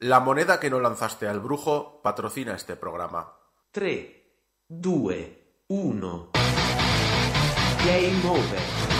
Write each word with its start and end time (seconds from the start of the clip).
La 0.00 0.20
moneda 0.20 0.60
que 0.60 0.70
no 0.70 0.78
lanzaste 0.78 1.26
al 1.26 1.40
brujo 1.40 2.00
patrocina 2.02 2.54
este 2.54 2.76
programa. 2.76 3.34
3, 3.72 4.06
2, 4.68 5.14
1. 5.66 6.30
Game 7.84 8.28
over. 8.30 8.97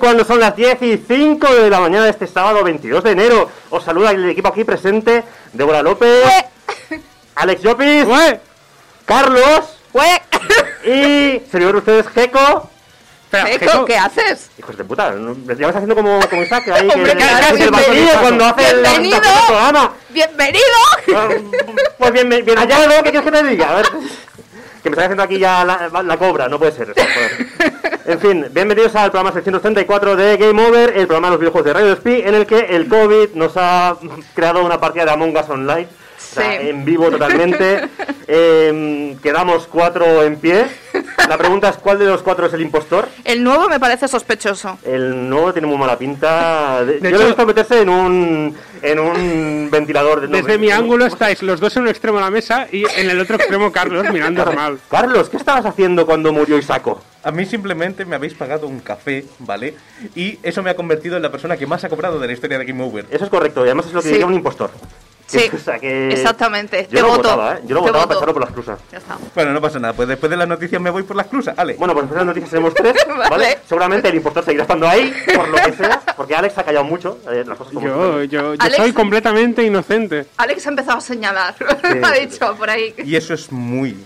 Cuando 0.00 0.24
son 0.24 0.40
las 0.40 0.56
10 0.56 0.82
y 0.82 0.96
5 0.96 1.46
de 1.54 1.70
la 1.70 1.78
mañana 1.78 2.04
de 2.06 2.10
este 2.10 2.26
sábado 2.26 2.64
22 2.64 3.04
de 3.04 3.10
enero, 3.12 3.50
os 3.68 3.84
saluda 3.84 4.10
el 4.10 4.28
equipo 4.30 4.48
aquí 4.48 4.64
presente, 4.64 5.22
Débora 5.52 5.82
López, 5.82 6.24
Alex 7.36 7.62
Llopis, 7.62 8.06
Carlos 9.04 9.60
y 10.84 11.42
servidor 11.50 11.72
de 11.72 11.78
ustedes, 11.78 12.08
Geco. 12.08 12.70
Geco, 13.30 13.84
¿qué 13.84 13.96
haces? 13.96 14.50
Hijos 14.58 14.76
de 14.76 14.84
puta, 14.84 15.12
¿no? 15.12 15.34
ya 15.34 15.46
me 15.46 15.52
está 15.52 15.68
haciendo 15.78 15.94
como, 15.94 16.18
como 16.28 16.42
Isaac 16.42 16.66
ahí 16.68 16.88
Hombre, 16.94 17.12
que, 17.12 17.18
claro, 17.18 17.46
que 17.46 17.56
bienvenido, 17.56 18.20
cuando 18.20 18.44
hace 18.46 18.74
bienvenido. 18.74 19.16
el 19.16 19.46
programa. 19.46 19.92
¡Bienvenido! 20.08 20.64
Ah, 21.14 21.28
Pues 21.98 22.12
bien, 22.12 22.28
bien 22.28 22.44
hallado, 22.58 23.02
¿qué 23.04 23.10
quieres 23.10 23.22
que 23.22 23.30
te 23.30 23.42
diga? 23.44 23.70
A 23.70 23.74
ver, 23.74 23.86
que 24.82 24.90
me 24.90 24.94
está 24.94 25.04
haciendo 25.04 25.22
aquí 25.22 25.38
ya 25.38 25.64
la, 25.64 26.02
la 26.02 26.16
cobra, 26.16 26.48
no 26.48 26.58
puede 26.58 26.72
ser. 26.72 26.90
eso. 26.90 27.00
En 28.06 28.18
fin, 28.18 28.46
bienvenidos 28.50 28.96
al 28.96 29.12
programa 29.12 29.30
634 29.32 30.16
de 30.16 30.36
Game 30.36 30.66
Over, 30.66 30.96
el 30.96 31.06
programa 31.06 31.28
de 31.28 31.30
los 31.32 31.40
videojuegos 31.40 31.66
de 31.66 31.72
Radio 31.74 31.94
Spy, 31.94 32.22
en 32.22 32.34
el 32.34 32.44
que 32.44 32.58
el 32.58 32.88
COVID 32.88 33.34
nos 33.34 33.52
ha 33.56 33.96
creado 34.34 34.64
una 34.64 34.80
partida 34.80 35.04
de 35.04 35.12
Among 35.12 35.36
Us 35.36 35.48
Online. 35.48 35.86
Sí. 36.34 36.40
en 36.42 36.84
vivo 36.84 37.10
totalmente. 37.10 37.88
Eh, 38.32 39.16
quedamos 39.24 39.66
cuatro 39.66 40.22
en 40.22 40.36
pie. 40.36 40.64
La 41.28 41.36
pregunta 41.36 41.68
es: 41.70 41.76
¿cuál 41.78 41.98
de 41.98 42.04
los 42.04 42.22
cuatro 42.22 42.46
es 42.46 42.52
el 42.52 42.60
impostor? 42.60 43.08
El 43.24 43.42
nuevo 43.42 43.68
me 43.68 43.80
parece 43.80 44.06
sospechoso. 44.06 44.78
El 44.84 45.28
nuevo 45.28 45.52
tiene 45.52 45.66
muy 45.66 45.76
mala 45.76 45.98
pinta. 45.98 46.84
De- 46.84 47.00
De 47.00 47.10
yo 47.10 47.16
lo 47.16 47.16
he 47.16 47.18
hecho- 47.18 47.26
visto 47.26 47.46
meterse 47.46 47.80
en 47.82 47.88
un, 47.88 48.56
en 48.82 48.98
un 49.00 49.68
ventilador. 49.72 50.20
de- 50.20 50.28
no, 50.28 50.36
Desde 50.36 50.58
mi 50.58 50.68
¿cómo- 50.68 50.78
ángulo 50.78 51.06
estáis 51.06 51.42
los 51.42 51.58
dos 51.58 51.76
en 51.76 51.82
un 51.82 51.88
extremo 51.88 52.18
de 52.18 52.24
la 52.24 52.30
mesa 52.30 52.68
y 52.70 52.84
en 53.00 53.10
el 53.10 53.18
otro 53.18 53.34
extremo 53.34 53.72
Carlos 53.72 54.06
mirando 54.12 54.44
mal. 54.52 54.78
Carlos, 54.88 55.28
¿qué 55.28 55.36
estabas 55.36 55.66
haciendo 55.66 56.06
cuando 56.06 56.32
murió 56.32 56.56
Isaco? 56.56 57.02
A 57.24 57.32
mí 57.32 57.46
simplemente 57.46 58.04
me 58.04 58.14
habéis 58.14 58.34
pagado 58.34 58.68
un 58.68 58.78
café, 58.78 59.24
¿vale? 59.40 59.74
Y 60.14 60.38
eso 60.44 60.62
me 60.62 60.70
ha 60.70 60.76
convertido 60.76 61.16
en 61.16 61.22
la 61.22 61.32
persona 61.32 61.56
que 61.56 61.66
más 61.66 61.82
ha 61.82 61.88
cobrado 61.88 62.20
de 62.20 62.28
la 62.28 62.32
historia 62.32 62.60
de 62.60 62.64
Game 62.64 62.84
Over. 62.84 63.06
Eso 63.10 63.24
es 63.24 63.30
correcto, 63.30 63.62
y 63.62 63.64
además 63.70 63.86
es 63.86 63.92
lo 63.92 64.00
que 64.02 64.06
Sí. 64.06 64.12
diría 64.12 64.26
un 64.26 64.34
impostor. 64.34 64.70
Sí, 65.30 65.50
O 65.54 65.58
sea 65.58 65.78
que- 65.78 66.08
exactamente. 66.08 66.82
Yo 66.90 66.96
Te 66.96 67.00
lo 67.02 67.08
voto. 67.08 67.22
votaba, 67.22 67.54
¿eh? 67.54 67.60
Yo 67.66 67.74
lo 67.76 67.80
Te 67.82 67.86
votaba 67.88 67.98
a 68.02 68.06
voto. 68.06 68.08
pesarlo 68.18 68.32
por 68.34 68.42
las 68.42 68.52
cruzas. 68.52 68.78
Ya 68.90 68.98
está. 68.98 69.16
Bueno, 69.34 69.52
no 69.52 69.60
pasa 69.60 69.78
nada, 69.78 69.94
pues 69.94 70.08
después 70.08 70.28
de 70.30 70.36
las 70.36 70.48
noticias 70.48 70.80
me 70.80 70.90
voy 70.90 71.02
por 71.04 71.16
las 71.16 71.26
cruzas, 71.26 71.54
Ale. 71.58 71.74
Bueno, 71.74 71.94
pues 71.94 72.04
después 72.04 72.18
de 72.20 72.26
las 72.26 72.26
noticias 72.26 72.50
tenemos 72.50 72.74
tres, 72.74 72.94
¿vale? 73.08 73.30
Vale. 73.30 73.58
Seguramente 73.68 74.08
el 74.08 74.14
impostor 74.16 74.44
seguirá 74.44 74.62
estando 74.64 74.88
ahí, 74.88 75.14
por 75.34 75.48
lo 75.48 75.56
que 75.56 75.72
sea, 75.72 76.00
porque 76.16 76.34
Alex 76.34 76.58
ha 76.58 76.64
callado 76.64 76.84
mucho, 76.84 77.18
eh, 77.30 77.44
las 77.46 77.56
cosas 77.56 77.72
como 77.74 77.86
Yo, 77.86 77.94
son. 77.94 78.22
yo, 78.28 78.54
yo 78.54 78.60
Alex- 78.60 78.76
soy 78.76 78.92
completamente 78.92 79.62
inocente. 79.62 80.26
Alex 80.36 80.66
ha 80.66 80.70
empezado 80.70 80.98
a 80.98 81.00
señalar. 81.00 81.54
ha 82.02 82.12
dicho 82.12 82.54
por 82.56 82.68
ahí. 82.70 82.94
Y 83.04 83.14
eso 83.16 83.34
es 83.34 83.52
muy 83.52 83.96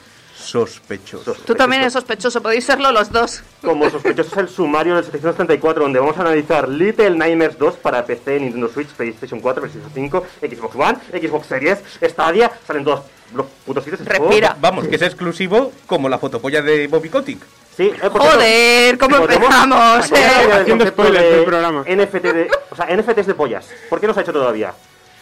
sospechoso. 0.44 1.34
Tú 1.44 1.55
también 1.55 1.82
eres 1.82 1.93
sospechoso. 1.94 2.43
Podéis 2.43 2.65
serlo 2.65 2.93
los 2.93 3.10
dos. 3.10 3.43
Como 3.62 3.88
sospechoso 3.91 4.31
es 4.32 4.37
el 4.38 4.49
sumario 4.49 4.94
del 4.97 5.05
734, 5.05 5.82
donde 5.82 5.99
vamos 5.99 6.16
a 6.19 6.21
analizar 6.21 6.69
Little 6.69 7.10
Nightmares 7.10 7.59
2 7.59 7.75
para 7.77 8.05
PC, 8.05 8.41
Nintendo 8.41 8.69
Switch, 8.69 8.88
PlayStation 8.88 9.41
4, 9.41 9.62
PlayStation 9.62 9.93
5, 9.94 10.27
Xbox 10.43 10.77
One, 10.77 10.99
Xbox 11.21 11.47
Series, 11.47 11.78
Stadia, 12.03 12.50
salen 12.66 12.84
todos 12.84 13.03
los 13.34 13.47
putos 13.65 13.84
sitios. 13.84 14.00
juego. 14.06 14.25
Respira. 14.27 14.56
Vamos, 14.60 14.87
que 14.87 14.97
es 14.97 15.03
exclusivo 15.03 15.72
como 15.87 16.09
la 16.09 16.19
fotopolla 16.19 16.62
de 16.62 16.87
Bobby 16.87 17.09
Kotick. 17.09 17.41
Sí, 17.76 17.91
eh, 18.00 18.09
Joder, 18.09 18.99
¿cómo 18.99 19.16
empezamos? 19.16 20.09
¿Por 20.09 20.19
qué 20.19 20.25
no 20.25 20.49
eh? 20.49 20.53
Haciendo 20.61 20.87
spoilers 20.87 21.25
de 21.25 21.37
del 21.37 21.44
programa. 21.44 21.81
NFT 21.82 22.15
de, 22.22 22.50
o 22.71 22.76
sea, 22.76 22.87
NFTs 22.97 23.26
de 23.26 23.34
pollas. 23.34 23.69
¿Por 23.88 24.00
qué 24.00 24.06
no 24.06 24.15
se 24.15 24.21
ha 24.21 24.22
hecho 24.22 24.32
todavía? 24.32 24.72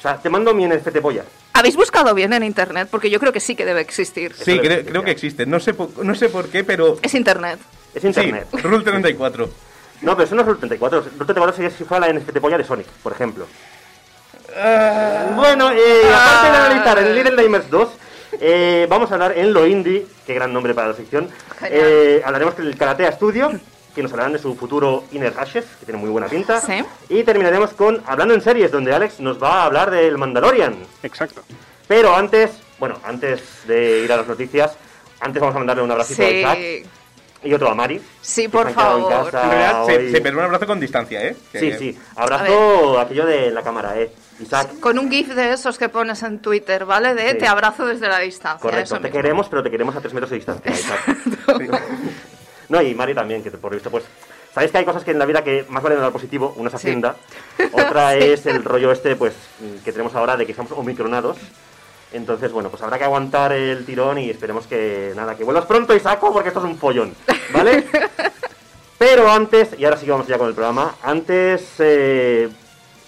O 0.03 0.09
sea, 0.09 0.17
te 0.17 0.29
mando 0.29 0.53
mi 0.53 0.67
NFT 0.67 0.99
polla. 0.99 1.23
¿Habéis 1.53 1.77
buscado 1.77 2.13
bien 2.13 2.33
en 2.33 2.43
internet? 2.43 2.89
Porque 2.91 3.09
yo 3.09 3.21
creo 3.21 3.33
que 3.33 3.39
sí 3.39 3.55
que 3.55 3.65
debe 3.65 3.81
existir. 3.83 4.35
Sí, 4.35 4.59
debe 4.59 4.85
creo, 4.85 5.05
que 5.05 5.13
existe. 5.13 5.47
No 5.47 5.61
sé, 5.61 5.75
po- 5.75 5.93
no 6.03 6.13
sé 6.17 6.29
por 6.29 6.49
qué, 6.49 6.65
pero... 6.65 6.99
Es 7.03 7.15
internet. 7.15 7.61
Es 7.95 8.03
Sí, 8.03 8.09
internet. 8.09 8.49
Rule 8.65 8.83
34. 8.83 9.49
No, 10.03 10.17
pero 10.17 10.25
eso 10.25 10.35
no 10.35 10.41
es 10.41 10.49
Rule 10.49 10.59
34. 10.59 11.01
Rule 11.03 11.11
34 11.27 11.53
sería 11.55 11.71
si 11.71 11.85
fuera 11.85 12.09
la 12.09 12.13
NFT 12.13 12.39
polla 12.41 12.59
de 12.59 12.65
Sonic, 12.65 12.89
por 13.05 13.13
ejemplo. 13.13 13.47
Bueno, 15.37 15.71
eh, 15.71 16.03
aparte 16.13 16.51
de 16.51 16.57
analizar 16.57 16.99
el 16.99 17.15
Little 17.15 17.37
Nightmares 17.37 17.71
2, 17.71 17.89
eh, 18.41 18.87
vamos 18.91 19.11
a 19.11 19.15
hablar 19.15 19.39
en 19.39 19.53
lo 19.53 19.65
indie, 19.65 20.05
qué 20.27 20.35
gran 20.35 20.53
nombre 20.53 20.75
para 20.75 20.89
la 20.89 20.95
sección. 20.95 21.29
Eh, 21.71 22.21
hablaremos 22.25 22.57
del 22.57 22.77
Karatea 22.77 23.13
Studio, 23.13 23.53
que 23.95 24.03
nos 24.03 24.13
hablarán 24.13 24.33
de 24.33 24.39
su 24.39 24.55
futuro 24.55 25.05
Inner 25.13 25.35
Ashes, 25.39 25.65
que 25.81 25.85
tiene 25.87 26.01
muy 26.01 26.11
buena 26.11 26.27
pinta. 26.29 26.61
Sí. 26.61 26.83
Y 27.09 27.23
terminaremos 27.25 27.73
con 27.75 28.03
Hablando 28.07 28.35
en 28.35 28.41
series, 28.41 28.71
donde 28.71 28.95
Alex 28.95 29.21
nos 29.21 29.43
va 29.43 29.63
a 29.63 29.65
hablar 29.67 29.91
del 29.91 30.17
Mandalorian. 30.19 30.77
Exacto. 31.03 31.43
Pero 31.89 32.15
antes, 32.15 32.51
bueno, 32.79 32.99
antes 33.05 33.43
de 33.67 34.01
ir 34.05 34.13
a 34.13 34.17
las 34.17 34.27
noticias, 34.27 34.73
antes 35.21 35.41
vamos 35.41 35.55
a 35.55 35.59
mandarle 35.59 35.83
un 35.83 35.91
abracito 35.91 36.23
a 36.23 36.31
Isaac 36.31 36.59
Sí. 36.59 36.83
y 37.45 37.55
otro 37.55 37.69
a 37.71 37.75
Mari. 37.75 38.01
Sí, 38.21 38.49
por 38.49 38.69
quedado 38.69 38.99
en 38.99 39.05
favor. 39.05 39.31
casa 39.31 39.45
En 39.45 39.51
realidad, 39.51 39.85
hoy. 39.85 39.93
se, 39.95 40.11
se 40.13 40.21
perdió 40.21 40.39
un 40.39 40.45
abrazo 40.47 40.67
con 40.67 40.81
distancia, 40.81 41.23
¿eh? 41.27 41.37
Que- 41.53 41.59
Sí, 41.61 41.73
sí. 41.79 41.99
Abrazo 42.17 42.99
aquello 43.01 43.27
de 43.27 43.51
la 43.51 43.63
cámara, 43.63 43.99
¿eh? 44.01 44.11
Isaac, 44.41 44.81
Con 44.81 44.99
un 44.99 45.11
gif 45.11 45.29
de 45.35 45.53
esos 45.53 45.77
que 45.79 45.89
pones 45.89 46.23
en 46.23 46.39
Twitter, 46.41 46.85
¿vale? 46.85 47.15
De 47.15 47.33
Sí. 47.33 47.39
te 47.39 47.47
abrazo 47.47 47.85
desde 47.87 48.09
la 48.09 48.19
distancia. 48.21 48.59
correcto. 48.61 48.95
Te 48.97 49.01
mismo. 49.03 49.17
queremos, 49.17 49.49
pero 49.49 49.63
te 49.63 49.71
queremos 49.71 49.95
a 49.95 50.01
tres 50.01 50.15
metros 50.15 50.31
de 50.31 50.37
distancia, 50.37 50.73
Isaac. 50.73 51.17
No, 52.69 52.81
y 52.83 52.95
Mari 52.95 53.15
también, 53.15 53.43
que 53.43 53.51
por 53.51 53.71
lo 53.71 53.77
visto, 53.77 53.91
pues... 53.91 54.05
Sabéis 54.55 54.71
que 54.71 54.79
hay 54.79 54.85
cosas 54.85 55.03
que 55.03 55.13
en 55.13 55.19
la 55.19 55.25
vida 55.25 55.43
que 55.43 55.65
más 55.71 55.83
valen 55.83 55.99
dar 56.01 56.13
positivo, 56.13 56.53
una 56.59 56.69
es 56.69 56.73
Sí. 56.73 56.89
Hacienda, 56.89 57.17
otra 57.73 58.15
es 58.17 58.45
el 58.45 58.63
rollo 58.63 58.93
este, 58.93 59.17
pues, 59.17 59.33
que 59.83 59.93
tenemos 59.93 60.15
ahora 60.15 60.37
de 60.37 60.45
que 60.45 60.53
estamos 60.53 60.73
omicronados. 60.73 61.39
Entonces, 62.13 62.53
bueno, 62.53 62.69
pues 62.69 62.83
habrá 62.83 62.99
que 62.99 63.05
aguantar 63.05 63.53
el 63.53 63.87
tirón 63.87 64.19
y 64.19 64.29
esperemos 64.29 64.67
que, 64.67 65.13
nada, 65.17 65.35
que 65.35 65.45
vuelvas 65.45 65.65
pronto, 65.65 65.97
Isaco, 65.97 66.31
porque 66.31 66.49
esto 66.49 66.61
es 66.61 66.67
un 66.67 66.77
follón, 66.77 67.15
¿vale? 67.55 67.87
Pero 68.99 69.31
antes, 69.31 69.71
y 69.79 69.85
ahora 69.87 69.97
sí 69.97 70.05
que 70.05 70.13
vamos 70.13 70.27
ya 70.27 70.37
con 70.37 70.49
el 70.49 70.55
programa, 70.55 70.97
antes 71.03 71.75
eh, 71.79 72.49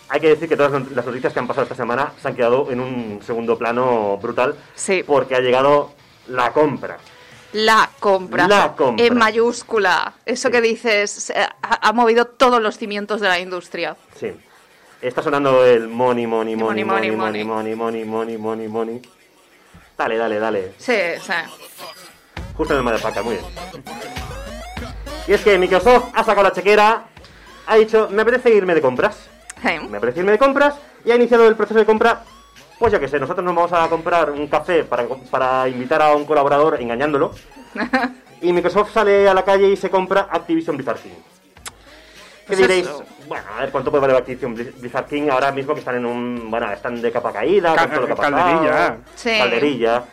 hay 0.08 0.20
que 0.20 0.28
decir 0.28 0.48
que 0.48 0.56
todas 0.56 0.72
las 0.92 1.04
noticias 1.06 1.32
que 1.34 1.38
han 1.38 1.46
pasado 1.46 1.64
esta 1.64 1.74
semana 1.76 2.12
se 2.20 2.26
han 2.26 2.34
quedado 2.34 2.70
en 2.72 2.80
un 2.80 3.20
segundo 3.22 3.58
plano 3.58 4.16
brutal, 4.16 4.56
Sí. 4.74 5.04
porque 5.06 5.34
ha 5.36 5.40
llegado 5.40 5.92
la 6.28 6.52
compra. 6.52 6.96
La 7.54 7.88
compra. 8.00 8.46
La 8.48 8.74
compra. 8.76 9.06
En 9.06 9.16
mayúscula. 9.16 10.12
Eso 10.26 10.48
Sí. 10.48 10.52
que 10.52 10.60
dices 10.60 11.32
ha, 11.62 11.88
ha 11.88 11.92
movido 11.92 12.26
todos 12.26 12.60
los 12.60 12.76
cimientos 12.78 13.20
de 13.20 13.28
la 13.28 13.38
industria. 13.38 13.96
Sí. 14.18 14.32
Está 15.00 15.22
sonando 15.22 15.64
el 15.64 15.88
money, 15.88 16.26
money, 16.26 16.56
money, 16.56 16.84
Money, 16.84 17.10
money, 17.10 17.10
money, 17.16 17.44
money, 17.44 17.74
money, 17.74 18.04
money, 18.04 18.04
money, 18.04 18.38
money, 18.38 18.68
money. 18.68 19.02
Dale, 19.96 20.16
dale, 20.16 20.38
dale. 20.38 20.74
Sí, 20.78 20.96
sí. 21.20 21.32
Justo 22.56 22.72
en 22.74 22.78
el 22.78 22.84
motherfucker, 22.84 23.22
muy 23.22 23.34
bien. 23.36 23.84
Y 25.28 25.32
es 25.32 25.40
que 25.42 25.56
Microsoft 25.58 26.06
ha 26.14 26.24
sacado 26.24 26.42
la 26.48 26.52
chequera, 26.52 27.04
ha 27.66 27.76
dicho, 27.76 28.08
me 28.10 28.22
apetece 28.22 28.50
irme 28.54 28.74
de 28.74 28.80
compras. 28.82 29.16
Sí. 29.62 29.78
Me 29.88 29.98
apetece 29.98 30.20
irme 30.20 30.32
de 30.32 30.38
compras 30.38 30.74
y 31.04 31.10
ha 31.12 31.16
iniciado 31.16 31.46
el 31.48 31.54
proceso 31.54 31.78
de 31.78 31.86
compra. 31.86 32.24
Pues 32.78 32.92
yo 32.92 33.00
que 33.00 33.08
sé, 33.08 33.18
nosotros 33.20 33.44
nos 33.44 33.54
vamos 33.54 33.72
a 33.72 33.88
comprar 33.88 34.30
un 34.30 34.46
café 34.48 34.84
para, 34.84 35.04
para 35.30 35.68
invitar 35.68 36.02
a 36.02 36.14
un 36.14 36.24
colaborador 36.24 36.80
engañándolo. 36.80 37.32
y 38.42 38.52
Microsoft 38.52 38.92
sale 38.92 39.28
a 39.28 39.34
la 39.34 39.44
calle 39.44 39.68
y 39.68 39.76
se 39.76 39.90
compra 39.90 40.28
Activision 40.30 40.76
Blizzard 40.76 40.98
King. 40.98 41.10
¿Qué 41.10 42.48
Pues 42.48 42.58
diréis? 42.58 42.84
eso. 42.86 43.04
Bueno, 43.26 43.44
a 43.56 43.60
ver 43.62 43.70
cuánto 43.70 43.90
puede 43.90 44.02
valer 44.02 44.16
Activision 44.18 44.54
Blizz- 44.54 44.74
Blizzard 44.78 45.06
King 45.06 45.28
ahora 45.30 45.50
mismo 45.50 45.72
que 45.72 45.80
están 45.80 45.96
en 45.96 46.04
un. 46.04 46.50
Bueno, 46.50 46.70
están 46.70 47.00
de 47.00 47.10
capa 47.10 47.32
caída, 47.32 47.74
Ca- 47.74 47.82
con 47.82 47.90
todo 47.92 48.00
lo 48.02 48.06
que 48.08 48.12
ha 48.12 48.16
pasado. 48.16 48.36
calderilla. 48.36 48.96
Sí. 49.14 49.38
Calderilla. 49.38 50.04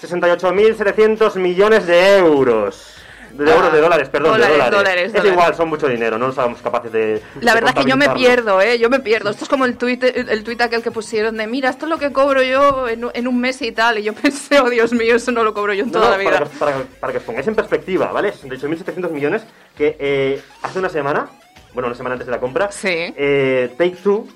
68.700 0.00 1.36
millones 1.36 1.86
de 1.86 2.16
euros. 2.18 2.96
De 3.34 3.50
Ah, 3.50 3.54
euros, 3.56 3.72
de 3.72 3.80
dólares, 3.80 4.08
perdón, 4.10 4.32
dólares, 4.32 4.48
de 4.48 4.54
dólares. 4.58 4.78
dólares, 4.78 5.04
es 5.06 5.12
dólares. 5.12 5.32
igual, 5.32 5.54
son 5.56 5.68
mucho 5.68 5.88
dinero, 5.88 6.18
no 6.18 6.30
somos 6.32 6.62
capaces 6.62 6.92
de. 6.92 7.20
La 7.40 7.52
de 7.52 7.60
verdad 7.60 7.74
es 7.76 7.84
que 7.84 7.90
yo 7.90 7.96
me 7.96 8.08
pierdo, 8.10 8.60
¿eh? 8.60 8.78
Yo 8.78 8.88
me 8.88 9.00
pierdo. 9.00 9.30
Esto 9.30 9.42
es 9.44 9.48
como 9.50 9.64
el 9.64 9.76
tuit, 9.76 10.04
el, 10.04 10.44
tuit 10.44 10.60
aquel 10.60 10.82
que 10.84 10.92
pusieron 10.92 11.36
de, 11.36 11.46
mira, 11.48 11.70
esto 11.70 11.86
es 11.86 11.90
lo 11.90 11.98
que 11.98 12.12
cobro 12.12 12.42
yo 12.44 12.88
en, 12.88 13.06
un- 13.06 13.10
en 13.12 13.26
un 13.26 13.40
mes 13.40 13.60
y 13.62 13.72
tal. 13.72 13.98
Y 13.98 14.04
yo 14.04 14.12
pensé, 14.22 14.60
oh 14.60 14.70
Dios 14.70 14.92
mío, 14.92 15.16
eso 15.16 15.32
no 15.32 15.42
lo 15.42 15.52
cobro 15.52 15.72
yo 15.74 15.82
en 15.82 15.88
No, 15.90 15.94
toda 15.98 16.04
no, 16.04 16.10
la 16.12 16.16
vida. 16.18 16.30
Para, 16.30 16.46
para 16.50 16.84
para 17.00 17.12
que 17.12 17.18
os 17.18 17.24
pongáis 17.24 17.46
en 17.48 17.54
perspectiva, 17.56 18.12
¿vale? 18.12 18.32
68.700 18.32 19.10
millones 19.10 19.42
que 19.76 19.96
eh, 19.98 20.40
hace 20.62 20.78
una 20.78 20.88
semana, 20.88 21.26
bueno, 21.72 21.88
una 21.88 21.96
semana 21.96 22.12
antes 22.14 22.26
de 22.26 22.32
la 22.32 22.38
compra, 22.38 22.70
Sí. 22.70 22.88
eh, 23.16 23.74
Take 23.76 23.96
Two 24.02 24.28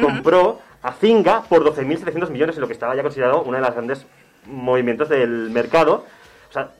compró 0.00 0.60
a 0.82 0.92
Zynga 0.92 1.42
por 1.42 1.62
12.700 1.64 2.30
millones, 2.30 2.56
en 2.56 2.60
lo 2.62 2.66
que 2.66 2.72
estaba 2.72 2.94
ya 2.96 3.02
considerado 3.02 3.42
uno 3.42 3.56
de 3.56 3.62
los 3.62 3.72
grandes 3.72 4.04
movimientos 4.46 5.08
del 5.08 5.50
mercado. 5.50 6.04
O 6.50 6.52
sea, 6.52 6.70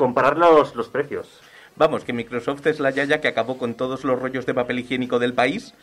comparar 0.00 0.38
los, 0.38 0.74
los 0.74 0.88
precios. 0.88 1.28
Vamos, 1.76 2.04
que 2.04 2.14
Microsoft 2.14 2.66
es 2.66 2.80
la 2.80 2.88
yaya 2.90 3.20
que 3.20 3.28
acabó 3.28 3.58
con 3.58 3.74
todos 3.74 4.02
los 4.02 4.18
rollos 4.18 4.46
de 4.46 4.54
papel 4.54 4.78
higiénico 4.78 5.18
del 5.18 5.34
país, 5.34 5.74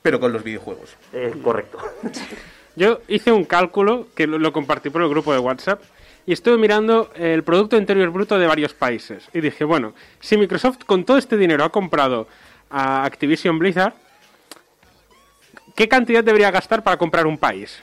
pero 0.00 0.18
con 0.18 0.32
los 0.32 0.42
videojuegos. 0.42 0.96
Eh, 1.12 1.34
correcto. 1.44 1.76
Yo 2.76 3.00
hice 3.06 3.32
un 3.32 3.44
cálculo 3.44 4.06
que 4.14 4.26
lo, 4.26 4.38
lo 4.38 4.50
compartí 4.54 4.88
por 4.88 5.02
el 5.02 5.10
grupo 5.10 5.32
de 5.34 5.38
WhatsApp 5.40 5.82
y 6.24 6.32
estuve 6.32 6.56
mirando 6.56 7.10
el 7.16 7.42
Producto 7.44 7.76
Interior 7.76 8.08
Bruto 8.08 8.38
de 8.38 8.46
varios 8.46 8.72
países. 8.72 9.28
Y 9.34 9.40
dije, 9.40 9.64
bueno, 9.64 9.92
si 10.20 10.38
Microsoft 10.38 10.78
con 10.86 11.04
todo 11.04 11.18
este 11.18 11.36
dinero 11.36 11.64
ha 11.64 11.70
comprado 11.70 12.26
a 12.70 13.04
Activision 13.04 13.58
Blizzard, 13.58 13.92
¿qué 15.76 15.86
cantidad 15.86 16.24
debería 16.24 16.50
gastar 16.50 16.82
para 16.82 16.96
comprar 16.96 17.26
un 17.26 17.36
país? 17.36 17.78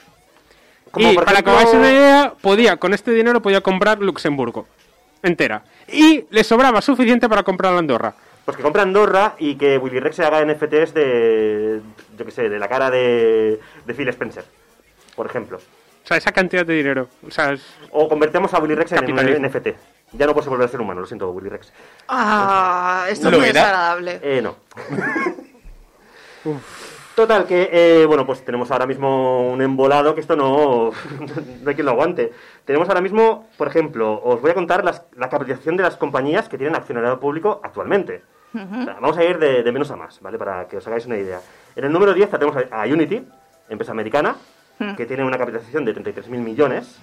Como 0.89 1.11
y 1.11 1.15
para 1.15 1.25
que 1.27 1.33
ejemplo- 1.51 1.53
os 1.53 1.59
hagáis 1.61 1.75
una 1.75 1.91
idea, 1.91 2.33
podía, 2.41 2.77
con 2.77 2.93
este 2.95 3.11
dinero 3.11 3.41
podía 3.43 3.61
comprar 3.61 3.99
Luxemburgo 3.99 4.67
entera. 5.23 5.63
Y 5.87 6.25
le 6.29 6.43
sobraba 6.43 6.81
suficiente 6.81 7.27
para 7.29 7.43
comprar 7.43 7.73
la 7.73 7.79
Andorra. 7.79 8.13
Pues 8.45 8.55
que 8.57 8.63
compra 8.63 8.83
Andorra 8.83 9.35
y 9.39 9.55
que 9.55 9.77
Willy 9.77 9.99
Rex 9.99 10.15
se 10.15 10.23
haga 10.25 10.43
NFTs 10.45 10.93
de, 10.93 11.81
yo 12.17 12.25
qué 12.25 12.31
sé, 12.31 12.47
de 12.49 12.57
la 12.59 12.67
cara 12.69 12.89
de, 12.89 13.59
de 13.85 13.93
Phil 13.93 14.07
Spencer, 14.09 14.45
por 15.15 15.25
ejemplo. 15.25 15.57
O 15.57 16.07
sea, 16.07 16.15
esa 16.15 16.31
cantidad 16.31 16.65
de 16.65 16.73
dinero. 16.75 17.09
O 17.27 17.31
sea, 17.31 17.51
es- 17.51 17.65
O 17.91 18.07
convertemos 18.07 18.53
a 18.53 18.59
Willy 18.59 18.75
Rex 18.75 18.93
en 18.93 19.11
un. 19.11 19.45
NFT. 19.45 19.67
Ya 20.13 20.25
no 20.25 20.33
puede 20.33 20.47
volver 20.47 20.65
a 20.67 20.69
ser 20.71 20.79
humano, 20.79 21.01
lo 21.01 21.05
siento, 21.07 21.29
Willy 21.31 21.49
Rex. 21.49 21.73
Ah, 22.07 23.07
esto 23.09 23.27
es 23.27 23.31
¿Lo 23.33 23.39
muy 23.39 23.47
desagradable. 23.47 24.19
Eh, 24.23 24.41
no. 24.41 24.55
Total, 27.17 27.47
que, 27.47 27.69
eh, 27.71 28.05
bueno, 28.05 28.27
pues 28.27 28.45
tenemos 28.45 28.69
ahora 28.69 28.85
mismo 28.85 29.49
un 29.51 29.59
embolado 29.63 30.13
que 30.13 30.21
esto 30.21 30.35
no, 30.35 30.91
no 31.63 31.69
hay 31.69 31.73
quien 31.73 31.85
lo 31.85 31.91
aguante. 31.93 32.31
Tenemos 32.63 32.87
ahora 32.89 33.01
mismo, 33.01 33.47
por 33.57 33.67
ejemplo, 33.67 34.21
os 34.23 34.39
voy 34.39 34.51
a 34.51 34.53
contar 34.53 34.85
las- 34.85 35.01
la 35.15 35.27
capitalización 35.27 35.77
de 35.77 35.81
las 35.83 35.97
compañías 35.97 36.47
que 36.47 36.59
tienen 36.59 36.75
accionariado 36.75 37.19
público 37.19 37.59
actualmente. 37.63 38.21
O 38.53 38.83
sea, 38.83 38.93
vamos 39.01 39.17
a 39.17 39.23
ir 39.23 39.39
de, 39.39 39.63
de 39.63 39.71
menos 39.71 39.89
a 39.89 39.95
más, 39.95 40.21
¿vale? 40.21 40.37
Para 40.37 40.67
que 40.67 40.77
os 40.77 40.85
hagáis 40.85 41.07
una 41.07 41.17
idea. 41.17 41.41
En 41.75 41.85
el 41.85 41.91
número 41.91 42.13
10 42.13 42.29
tenemos 42.29 42.55
a, 42.55 42.83
a 42.83 42.85
Unity, 42.85 43.27
empresa 43.67 43.93
americana, 43.93 44.35
que 44.95 45.07
tiene 45.07 45.23
una 45.23 45.39
capitalización 45.39 45.85
de 45.85 45.95
33.000 45.95 46.29
millones. 46.39 46.99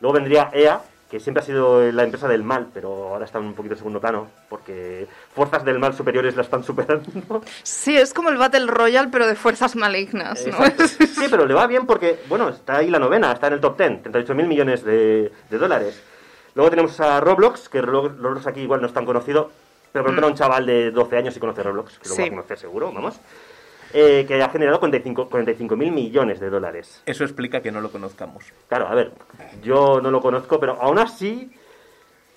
Luego 0.00 0.14
vendría 0.14 0.50
EA, 0.52 0.80
que 1.10 1.18
siempre 1.18 1.42
ha 1.42 1.46
sido 1.46 1.90
la 1.90 2.04
empresa 2.04 2.28
del 2.28 2.44
mal, 2.44 2.68
pero 2.72 3.08
ahora 3.08 3.24
está 3.24 3.38
un 3.40 3.54
poquito 3.54 3.74
en 3.74 3.78
segundo 3.78 4.00
plano, 4.00 4.28
porque 4.48 5.08
fuerzas 5.34 5.64
del 5.64 5.78
mal 5.80 5.92
superiores 5.94 6.36
la 6.36 6.42
están 6.42 6.62
superando. 6.62 7.10
Sí, 7.64 7.96
es 7.96 8.14
como 8.14 8.28
el 8.28 8.36
Battle 8.36 8.66
Royale, 8.66 9.08
pero 9.10 9.26
de 9.26 9.34
fuerzas 9.34 9.74
malignas, 9.74 10.46
¿no? 10.46 10.56
Sí, 10.86 11.26
pero 11.28 11.46
le 11.46 11.54
va 11.54 11.66
bien 11.66 11.84
porque, 11.86 12.20
bueno, 12.28 12.48
está 12.48 12.76
ahí 12.76 12.88
la 12.90 12.98
novena, 13.00 13.32
está 13.32 13.48
en 13.48 13.54
el 13.54 13.60
top 13.60 13.76
10, 13.76 14.04
38.000 14.04 14.46
millones 14.46 14.84
de, 14.84 15.32
de 15.50 15.58
dólares. 15.58 16.00
Luego 16.54 16.70
tenemos 16.70 16.98
a 17.00 17.20
Roblox, 17.20 17.68
que 17.68 17.82
Roblox, 17.82 18.46
aquí 18.46 18.60
igual 18.60 18.80
no 18.80 18.86
es 18.86 18.92
tan 18.92 19.04
conocido, 19.04 19.50
pero 19.92 20.04
preguntar 20.04 20.24
a 20.24 20.28
un 20.32 20.34
chaval 20.36 20.66
de 20.66 20.90
12 20.92 21.16
años 21.16 21.34
si 21.34 21.40
conoce 21.40 21.62
Roblox, 21.62 21.98
que 21.98 22.08
lo 22.08 22.14
va 22.14 22.16
Sí. 22.16 22.22
a 22.26 22.30
conocer 22.30 22.58
seguro, 22.58 22.92
vamos. 22.92 23.16
Eh, 23.92 24.24
que 24.26 24.40
ha 24.42 24.48
generado 24.48 24.78
45 24.78 25.28
45.000 25.28 25.90
millones 25.90 26.40
de 26.40 26.50
dólares. 26.50 27.02
Eso 27.06 27.24
explica 27.24 27.60
que 27.60 27.72
no 27.72 27.80
lo 27.80 27.90
conozcamos. 27.90 28.44
Claro, 28.68 28.86
a 28.86 28.94
ver, 28.94 29.12
yo 29.62 30.00
no 30.00 30.10
lo 30.10 30.20
conozco, 30.20 30.60
pero 30.60 30.80
aún 30.80 30.98
así. 30.98 31.50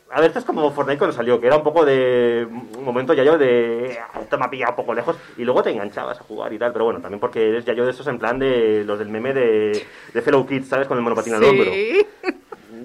A 0.10 0.18
ver, 0.20 0.28
esto 0.28 0.40
es 0.40 0.46
como 0.46 0.72
Fortnite 0.72 1.00
cuando 1.00 1.16
salió, 1.16 1.40
que 1.40 1.48
era 1.48 1.58
un 1.58 1.64
poco 1.64 1.86
de. 1.86 2.48
Un 2.50 2.84
momento 2.84 3.14
ya 3.14 3.24
yo 3.24 3.38
de. 3.38 3.98
Esto 4.20 4.38
me 4.38 4.46
ha 4.46 4.50
pillado 4.50 4.72
un 4.72 4.76
poco 4.78 4.94
lejos, 4.94 5.16
y 5.38 5.44
luego 5.44 5.64
te 5.64 5.72
enganchabas 5.72 6.20
a 6.20 6.24
jugar 6.24 6.54
y 6.54 6.60
tal, 6.60 6.72
pero 6.72 6.86
bueno, 6.86 7.02
también 7.02 7.20
porque 7.20 7.50
eres 7.50 7.66
ya 7.66 7.74
yo 7.74 7.86
de 7.86 7.92
esos 7.92 8.06
en 8.08 8.20
plan 8.20 8.38
de 8.38 8.84
los 8.84 9.00
del 9.00 9.10
meme 9.10 9.34
de, 9.34 9.86
de 10.14 10.22
Fellow 10.22 10.46
Kids, 10.46 10.68
¿sabes? 10.68 10.88
Con 10.88 10.98
el 10.98 11.04
monopatín 11.04 11.34
al 11.34 11.44
hombro. 11.44 11.72
Sí. 11.72 12.06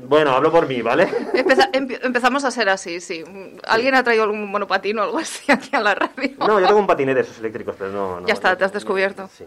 Bueno, 0.08 0.30
hablo 0.32 0.50
por 0.50 0.66
mí, 0.66 0.80
¿vale? 0.82 1.06
Empeza- 1.34 1.70
empe- 1.72 2.00
empezamos 2.02 2.42
a 2.44 2.50
ser 2.50 2.68
así, 2.70 3.00
sí. 3.00 3.22
¿Alguien 3.66 3.94
ha 3.94 4.02
traído 4.02 4.24
algún 4.24 4.50
monopatín 4.50 4.98
o 4.98 5.02
algo 5.02 5.18
así 5.18 5.50
aquí 5.52 5.68
a 5.76 5.80
la 5.80 5.94
radio? 5.94 6.30
No, 6.38 6.58
yo 6.58 6.66
tengo 6.66 6.80
un 6.80 6.86
patiné 6.86 7.14
de 7.14 7.20
esos 7.20 7.38
eléctricos, 7.38 7.76
pero 7.78 7.90
no. 7.92 8.20
no 8.20 8.26
Ya 8.26 8.32
está, 8.34 8.50
no- 8.50 8.56
te 8.56 8.64
has 8.64 8.72
descubierto. 8.72 9.28
Sí. 9.36 9.44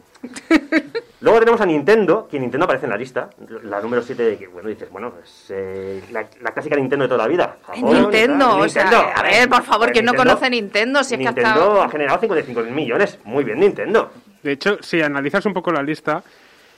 Luego 1.22 1.40
tenemos 1.40 1.62
a 1.62 1.66
Nintendo, 1.66 2.28
que 2.30 2.40
Nintendo 2.40 2.66
aparece 2.66 2.86
en 2.86 2.92
la 2.92 2.98
lista, 2.98 3.30
la 3.64 3.80
número 3.82 4.02
7, 4.02 4.38
que 4.38 4.48
bueno, 4.48 4.70
dices, 4.70 4.90
bueno, 4.92 5.14
es 5.24 5.46
eh, 5.50 6.04
la, 6.12 6.26
la 6.42 6.52
clásica 6.52 6.76
Nintendo 6.76 7.04
de 7.06 7.10
toda 7.10 7.24
la 7.24 7.28
vida. 7.28 7.58
Japón 7.66 7.94
Nintendo, 7.94 8.58
o 8.58 8.70
sea, 8.70 8.84
Nintendo, 8.84 9.12
a 9.16 9.22
ver, 9.24 9.50
por 9.50 9.64
favor, 9.64 9.92
¿quién 9.92 10.06
no 10.06 10.12
Nintendo- 10.14 10.34
conoce 10.36 10.50
Nintendo? 10.50 11.04
Si 11.04 11.14
es 11.16 11.20
que 11.20 11.28
ha 11.28 11.32
Nintendo 11.32 11.50
estado- 11.60 11.82
ha 11.84 11.90
generado 11.90 12.20
55 12.20 12.62
millones. 12.72 13.20
Muy 13.24 13.44
bien, 13.44 13.60
Nintendo. 13.60 14.12
De 14.44 14.52
hecho, 14.54 14.78
si 14.82 15.02
analizas 15.02 15.46
un 15.46 15.54
poco 15.54 15.72
la 15.72 15.84
lista, 15.84 16.24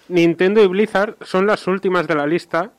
Nintendo 0.09 0.61
y 0.61 0.67
Blizzard 0.67 1.15
son 1.21 1.47
las 1.47 1.65
últimas 1.67 2.07
de 2.07 2.15
la 2.15 2.25
lista 2.27 2.71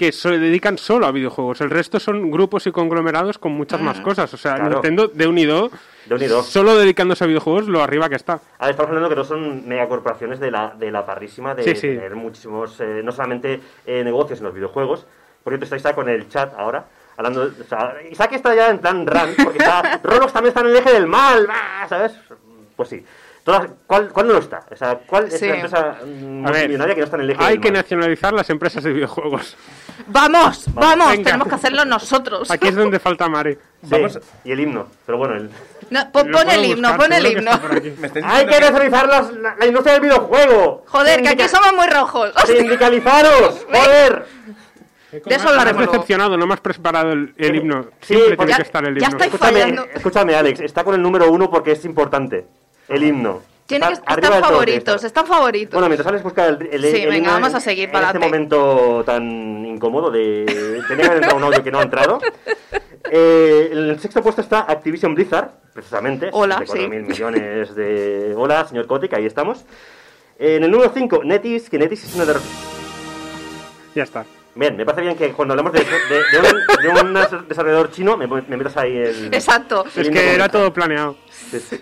que 0.00 0.12
se 0.12 0.30
dedican 0.38 0.78
solo 0.78 1.06
a 1.06 1.12
videojuegos. 1.12 1.60
El 1.60 1.68
resto 1.68 2.00
son 2.00 2.30
grupos 2.30 2.66
y 2.66 2.72
conglomerados 2.72 3.36
con 3.36 3.52
muchas 3.52 3.82
más 3.82 4.00
cosas. 4.00 4.32
O 4.32 4.38
sea, 4.38 4.54
Claro. 4.54 4.70
Nintendo 4.76 5.08
de 5.08 5.26
unido, 5.26 5.70
De 6.06 6.14
unido. 6.14 6.42
solo 6.42 6.74
dedicándose 6.78 7.22
a 7.22 7.26
videojuegos, 7.26 7.68
lo 7.68 7.82
arriba 7.82 8.08
que 8.08 8.14
está. 8.14 8.40
A 8.58 8.64
ver, 8.64 8.70
estamos 8.70 8.88
hablando 8.88 9.10
que 9.10 9.14
todos 9.14 9.28
son 9.28 9.68
megacorporaciones 9.68 10.40
de 10.40 10.50
la, 10.50 10.70
de 10.74 10.90
la 10.90 11.04
parrísima 11.04 11.54
de 11.54 11.64
Sí, 11.64 11.74
sí. 11.74 11.88
tener 11.88 12.14
muchísimos, 12.16 12.80
eh, 12.80 13.02
no 13.04 13.12
solamente 13.12 13.60
eh, 13.84 14.02
negocios 14.02 14.38
en 14.38 14.46
los 14.46 14.54
videojuegos. 14.54 15.04
Por 15.44 15.52
cierto, 15.58 15.76
está 15.76 15.94
con 15.94 16.08
el 16.08 16.26
chat 16.30 16.54
ahora. 16.56 16.86
Hablando, 17.18 17.42
o 17.60 17.64
sea, 17.68 17.96
Isaac 18.10 18.32
está 18.32 18.54
ya 18.54 18.70
en 18.70 18.78
plan 18.78 19.06
run, 19.06 19.34
porque 19.44 19.58
está, 19.58 20.00
Roblox 20.02 20.32
también 20.32 20.48
está 20.48 20.60
en 20.62 20.68
el 20.68 20.76
eje 20.76 20.92
del 20.94 21.06
mal, 21.06 21.46
¿sabes? 21.90 22.12
Pues 22.74 22.88
sí. 22.88 23.04
Todas, 23.44 23.70
¿cuál, 23.86 24.10
¿Cuál 24.10 24.26
no 24.28 24.32
lo 24.34 24.38
está? 24.40 24.64
O 24.70 24.76
sea, 24.76 24.98
¿cuál 25.06 25.24
es 25.28 25.38
Sí. 25.38 25.46
la 25.48 25.54
empresa 25.54 25.96
mm, 26.04 26.42
multimillonaria 26.42 26.94
que 26.94 27.00
no 27.00 27.04
está 27.04 27.16
en 27.16 27.22
el 27.22 27.30
eje 27.30 27.42
hay 27.42 27.52
del 27.54 27.60
que 27.62 27.72
mal? 27.72 27.80
nacionalizar 27.82 28.32
las 28.34 28.50
empresas 28.50 28.84
de 28.84 28.92
videojuegos. 28.92 29.56
¡Vamos! 30.06 30.66
¡Vamos! 30.74 31.08
venga. 31.10 31.24
Tenemos 31.24 31.48
que 31.48 31.54
hacerlo 31.54 31.84
nosotros. 31.86 32.50
Aquí 32.50 32.68
es 32.68 32.74
donde 32.76 32.98
falta 32.98 33.28
Mare. 33.28 33.54
Sí, 33.82 33.88
Vamos- 33.90 34.20
y 34.44 34.52
el 34.52 34.60
himno, 34.60 34.86
pero 35.06 35.16
bueno, 35.18 35.36
el... 35.36 35.50
No, 35.90 36.12
pon, 36.12 36.30
Lo 36.30 36.36
pon 36.38 36.46
puedo 36.46 36.50
el 36.60 36.64
himno, 36.66 36.88
buscar, 36.88 36.96
pon 36.98 37.12
el 37.12 37.22
seguro 37.22 37.32
que 37.34 37.38
himno. 37.38 37.50
está 37.50 37.68
por 37.68 37.76
aquí. 37.76 37.94
Me 37.98 38.06
estáis 38.06 38.24
¡Hay 38.28 38.44
diciendo 38.46 38.56
que 38.56 38.60
nacionalizar 38.60 39.08
las- 39.08 39.32
la, 39.32 39.56
la 39.56 39.66
industria 39.66 39.92
del 39.94 40.02
videojuego! 40.02 40.84
Joder, 40.86 41.22
que 41.22 41.28
aquí 41.30 41.48
somos 41.48 41.72
muy 41.74 41.86
rojos. 41.86 42.32
Hostia. 42.36 42.56
¡Sindicalizaros! 42.60 43.66
¡Joder! 43.72 44.26
De 45.10 45.18
eso 45.18 45.28
Me 45.28 45.34
has 45.34 45.46
hablaremos 45.46 45.76
luego. 45.78 45.92
decepcionado, 45.92 46.36
no 46.36 46.46
me 46.46 46.54
has 46.54 46.60
preparado 46.60 47.10
el, 47.12 47.34
el 47.36 47.56
himno. 47.56 47.82
Sí, 48.00 48.14
Siempre 48.14 48.36
porque- 48.36 48.46
tiene 48.46 48.50
Ya- 48.52 48.56
que 48.58 48.62
estar 48.62 48.84
el 48.84 48.94
ya 48.98 49.06
himno. 49.06 49.16
estáis 49.16 49.34
Escúchame, 49.34 49.60
fallando. 49.60 49.84
escúchame, 49.94 50.34
Alex, 50.36 50.60
está 50.60 50.84
con 50.84 50.94
el 50.94 51.02
número 51.02 51.30
uno 51.32 51.50
porque 51.50 51.72
es 51.72 51.84
importante. 51.84 52.46
El 52.90 53.04
himno. 53.04 53.42
Tiene 53.66 53.86
que 53.86 53.92
Está 53.92 54.14
estar 54.14 54.18
arriba 54.18 54.34
del 54.34 54.42
todo, 54.42 54.50
favoritos, 54.50 55.04
están 55.04 55.26
favoritos. 55.26 55.72
Bueno, 55.74 55.86
mientras 55.88 56.06
Alex 56.08 56.24
busca 56.24 56.46
el, 56.48 56.68
el, 56.72 56.82
Sí, 56.82 57.02
el 57.02 57.08
venga, 57.08 57.16
himno 57.16 57.32
vamos 57.32 57.54
a 57.54 57.60
seguir 57.60 57.84
en 57.84 57.92
para 57.92 58.08
este 58.08 58.18
momento 58.18 59.04
tan 59.06 59.64
incómodo 59.64 60.10
de... 60.10 60.44
Tenía 60.88 61.04
que 61.04 61.06
haber 61.06 61.16
entrado 61.18 61.36
un 61.36 61.44
audio 61.44 61.62
que 61.62 61.70
no 61.70 61.78
ha 61.78 61.82
entrado. 61.82 62.18
Eh, 63.12 63.70
en 63.72 63.78
el 63.78 63.98
sexto 63.98 64.22
puesto 64.22 64.40
está 64.42 64.60
Activision 64.60 65.14
Blizzard, 65.14 65.50
precisamente. 65.72 66.28
Hola, 66.32 66.60
64.000 66.60 66.66
sí. 66.66 66.88
millones 66.88 67.74
de... 67.74 68.34
Hola, 68.36 68.68
señor 68.68 68.86
Kotick, 68.86 69.14
ahí 69.14 69.26
estamos. 69.26 69.64
En 70.38 70.62
el 70.62 70.70
número 70.70 70.92
5, 70.94 71.24
Netis, 71.24 71.70
que 71.70 71.78
Netis 71.78 72.04
es 72.04 72.14
una 72.14 72.26
de... 72.26 72.34
Ya 73.96 74.04
está. 74.04 74.26
Bien, 74.54 74.76
me 74.76 74.84
parece 74.84 75.02
bien 75.02 75.16
que 75.16 75.32
cuando 75.32 75.52
hablamos 75.52 75.72
de, 75.72 75.80
de, 75.80 75.86
de 75.86 76.38
un, 76.38 77.14
de 77.14 77.40
un 77.42 77.48
desarrollador 77.48 77.90
chino, 77.90 78.16
me, 78.16 78.26
me 78.26 78.56
metas 78.56 78.76
ahí 78.76 78.96
el... 78.96 79.34
Exacto. 79.34 79.86
el 79.96 80.02
Es 80.02 80.10
que 80.10 80.34
era 80.34 80.48
todo 80.48 80.72
planeado. 80.72 81.16
Sí, 81.30 81.58
sí. 81.58 81.80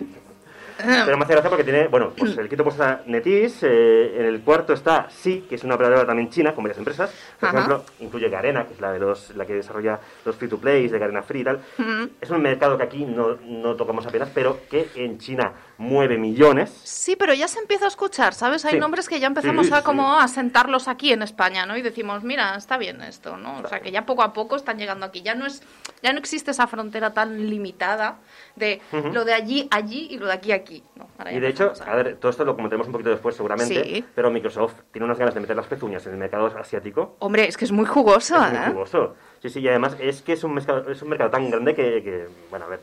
Pero 0.83 1.17
me 1.17 1.23
hace 1.23 1.33
gracia 1.33 1.49
porque 1.49 1.63
tiene, 1.63 1.87
bueno, 1.87 2.11
pues 2.17 2.37
el 2.37 2.47
quinto 2.47 2.63
puesto 2.63 2.81
está 2.81 3.03
NetEase, 3.05 3.67
eh, 3.69 4.19
en 4.19 4.25
el 4.25 4.41
cuarto 4.41 4.73
está 4.73 5.07
Sí, 5.09 5.45
que 5.49 5.55
es 5.55 5.63
una 5.63 5.75
operadora 5.75 6.05
también 6.05 6.29
china, 6.29 6.53
con 6.53 6.63
varias 6.63 6.77
empresas. 6.77 7.13
Por 7.39 7.49
Ajá. 7.49 7.57
ejemplo, 7.57 7.83
incluye 7.99 8.29
Garena, 8.29 8.65
que 8.65 8.73
es 8.73 8.81
la 8.81 8.91
de 8.91 8.99
los, 8.99 9.35
la 9.35 9.45
que 9.45 9.53
desarrolla 9.53 9.99
los 10.25 10.35
free 10.35 10.47
to 10.47 10.57
plays 10.57 10.91
de 10.91 10.99
Garena 10.99 11.21
Free 11.21 11.41
y 11.41 11.43
tal. 11.43 11.59
Es 12.21 12.29
un 12.29 12.41
mercado 12.41 12.77
que 12.77 12.83
aquí 12.83 13.05
no, 13.05 13.37
no 13.45 13.75
tocamos 13.75 14.05
apenas, 14.07 14.29
pero 14.33 14.59
que 14.69 14.89
en 14.95 15.17
China 15.17 15.51
mueve 15.79 16.17
millones. 16.17 16.69
Sí, 16.83 17.15
pero 17.15 17.33
ya 17.33 17.47
se 17.47 17.57
empieza 17.57 17.85
a 17.85 17.87
escuchar, 17.87 18.33
¿sabes? 18.33 18.65
Hay 18.65 18.73
Sí. 18.73 18.79
nombres 18.79 19.07
que 19.07 19.19
ya 19.21 19.27
empezamos 19.27 19.67
Sí, 19.67 19.73
a 19.73 19.81
como 19.81 20.13
a 20.19 20.27
sentarlos 20.27 20.89
aquí 20.89 21.13
en 21.13 21.21
España, 21.21 21.65
¿no? 21.65 21.77
Y 21.77 21.81
decimos, 21.81 22.21
mira, 22.21 22.53
está 22.55 22.77
bien 22.77 23.01
esto, 23.01 23.37
¿no? 23.37 23.59
O 23.63 23.67
sea, 23.67 23.79
que 23.79 23.89
ya 23.89 24.05
poco 24.05 24.21
a 24.21 24.33
poco 24.33 24.57
están 24.57 24.77
llegando 24.77 25.05
aquí. 25.05 25.21
Ya 25.21 25.35
no 25.35 25.45
es, 25.45 25.63
ya 26.03 26.11
no 26.11 26.19
existe 26.19 26.51
esa 26.51 26.67
frontera 26.67 27.13
tan 27.13 27.49
limitada 27.49 28.17
de 28.57 28.81
lo 29.13 29.23
de 29.23 29.33
allí, 29.33 29.69
allí 29.71 30.07
y 30.11 30.17
lo 30.17 30.25
de 30.25 30.33
aquí, 30.33 30.51
aquí. 30.51 30.83
¿no? 30.95 31.07
Ahora 31.17 31.31
ya 31.31 31.37
Y 31.37 31.39
de 31.39 31.47
hecho, 31.47 31.71
a 31.87 31.95
ver, 31.95 32.17
todo 32.17 32.29
esto 32.29 32.43
lo 32.43 32.55
comentaremos 32.57 32.87
un 32.87 32.91
poquito 32.91 33.09
después 33.11 33.35
seguramente, 33.37 33.81
Sí. 33.83 34.05
pero 34.13 34.29
Microsoft 34.31 34.73
tiene 34.91 35.05
unas 35.05 35.17
ganas 35.17 35.33
de 35.33 35.39
meter 35.39 35.55
las 35.55 35.67
pezuñas 35.67 36.05
en 36.07 36.11
el 36.11 36.17
mercado 36.19 36.47
asiático. 36.59 37.15
Hombre, 37.19 37.47
es 37.47 37.55
que 37.55 37.63
es 37.63 37.71
muy 37.71 37.85
jugoso, 37.85 38.35
Es 38.35 38.51
muy 38.51 38.59
¿eh? 38.59 38.67
jugoso. 38.73 39.15
Sí, 39.41 39.49
sí, 39.49 39.61
y 39.61 39.67
además 39.69 39.95
es 40.01 40.21
que 40.21 40.33
es 40.33 40.43
un 40.43 40.53
mercado, 40.55 40.91
es 40.91 41.01
un 41.01 41.07
mercado 41.07 41.29
tan 41.29 41.49
grande 41.49 41.73
que, 41.73 42.03
que, 42.03 42.27
bueno, 42.49 42.65
a 42.65 42.67
ver, 42.67 42.81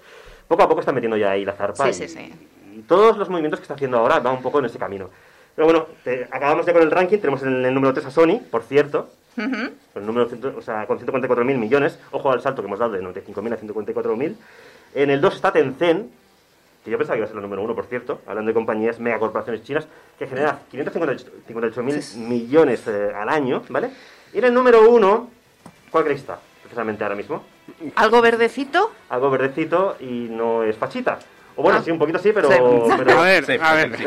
poco 0.48 0.62
a 0.62 0.68
poco 0.68 0.80
está 0.80 0.92
metiendo 0.92 1.18
ya 1.18 1.32
ahí 1.32 1.44
la 1.44 1.52
zarpa. 1.52 1.92
Sí, 1.92 2.04
y, 2.04 2.08
sí, 2.08 2.16
sí. 2.16 2.48
Y 2.76 2.82
todos 2.82 3.16
los 3.16 3.28
movimientos 3.28 3.60
que 3.60 3.64
está 3.64 3.74
haciendo 3.74 3.98
ahora 3.98 4.20
van 4.20 4.36
un 4.36 4.42
poco 4.42 4.58
en 4.58 4.66
ese 4.66 4.78
camino. 4.78 5.08
Pero 5.54 5.66
bueno, 5.66 5.86
te- 6.04 6.28
acabamos 6.30 6.66
ya 6.66 6.72
con 6.72 6.82
el 6.82 6.90
ranking, 6.90 7.18
tenemos 7.18 7.42
en 7.42 7.64
el 7.64 7.72
número 7.74 7.94
3 7.94 8.06
a 8.06 8.10
Sony, 8.10 8.40
por 8.50 8.62
cierto, 8.62 9.08
Ujú. 9.38 9.48
con, 9.92 10.02
el 10.02 10.06
número, 10.06 10.28
o 10.56 10.62
sea, 10.62 10.86
con 10.86 10.98
144.000 10.98 11.56
millones, 11.58 11.98
ojo 12.10 12.30
al 12.30 12.40
salto 12.42 12.60
que 12.62 12.66
hemos 12.68 12.78
dado 12.78 12.92
de 12.92 13.02
95.000 13.02 13.52
a 13.54 13.58
144.000. 13.58 14.34
En 14.94 15.10
el 15.10 15.20
2 15.20 15.34
está 15.34 15.52
Tencent, 15.52 16.10
que 16.84 16.90
yo 16.90 16.98
pensaba 16.98 17.14
que 17.16 17.20
iba 17.20 17.24
a 17.24 17.28
ser 17.28 17.36
el 17.36 17.42
número 17.42 17.62
1, 17.62 17.74
por 17.74 17.86
cierto, 17.86 18.20
hablando 18.26 18.48
de 18.50 18.54
compañías 18.54 19.00
megacorporaciones 19.00 19.62
chinas, 19.64 19.86
que 20.18 20.26
genera 20.26 20.60
558.000 20.72 22.16
millones 22.16 22.86
eh, 22.86 23.12
al 23.14 23.28
año, 23.28 23.62
¿vale? 23.68 23.90
Y 24.32 24.38
en 24.38 24.44
el 24.44 24.54
número 24.54 24.88
1, 24.90 25.30
¿cuál 25.90 26.04
creéis 26.04 26.22
que 26.22 26.32
está? 26.32 26.40
Precisamente 26.62 27.02
ahora 27.04 27.16
mismo. 27.16 27.42
¿Algo 27.96 28.20
verdecito? 28.20 28.92
Algo 29.08 29.30
verdecito 29.30 29.96
y 30.00 30.28
no 30.30 30.62
es 30.64 30.76
fachita. 30.76 31.18
O 31.56 31.62
bueno, 31.62 31.78
Ah. 31.78 31.82
sí, 31.84 31.90
un 31.90 31.98
poquito 31.98 32.18
sí, 32.18 32.32
pero... 32.32 32.48
Sí. 32.50 32.56
pero- 32.98 33.18
A 33.20 33.24
ver, 33.24 33.44
Sí, 33.46 33.56
a 33.60 33.74
ver. 33.74 33.96
sí. 33.96 34.04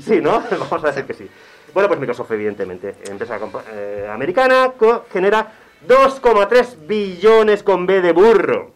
sí, 0.00 0.20
¿no? 0.20 0.42
Vamos 0.50 0.84
a 0.84 0.88
decir 0.88 1.04
que 1.04 1.14
sí. 1.14 1.28
Bueno, 1.72 1.88
pues 1.88 2.00
Microsoft, 2.00 2.30
evidentemente, 2.32 2.96
empresa 3.08 3.38
eh, 3.72 4.08
americana, 4.12 4.72
co- 4.76 5.06
genera 5.12 5.52
2,3 5.86 6.86
billones 6.86 7.62
con 7.62 7.86
B 7.86 8.00
de 8.02 8.12
burro. 8.12 8.72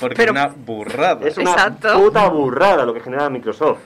Porque 0.00 0.16
Pero- 0.16 0.32
una 0.32 0.46
burrada. 0.48 1.26
Es 1.26 1.36
una 1.38 1.52
Exacto. 1.52 1.94
puta 2.00 2.28
burrada 2.28 2.84
lo 2.86 2.94
que 2.94 3.00
genera 3.00 3.28
Microsoft. 3.28 3.80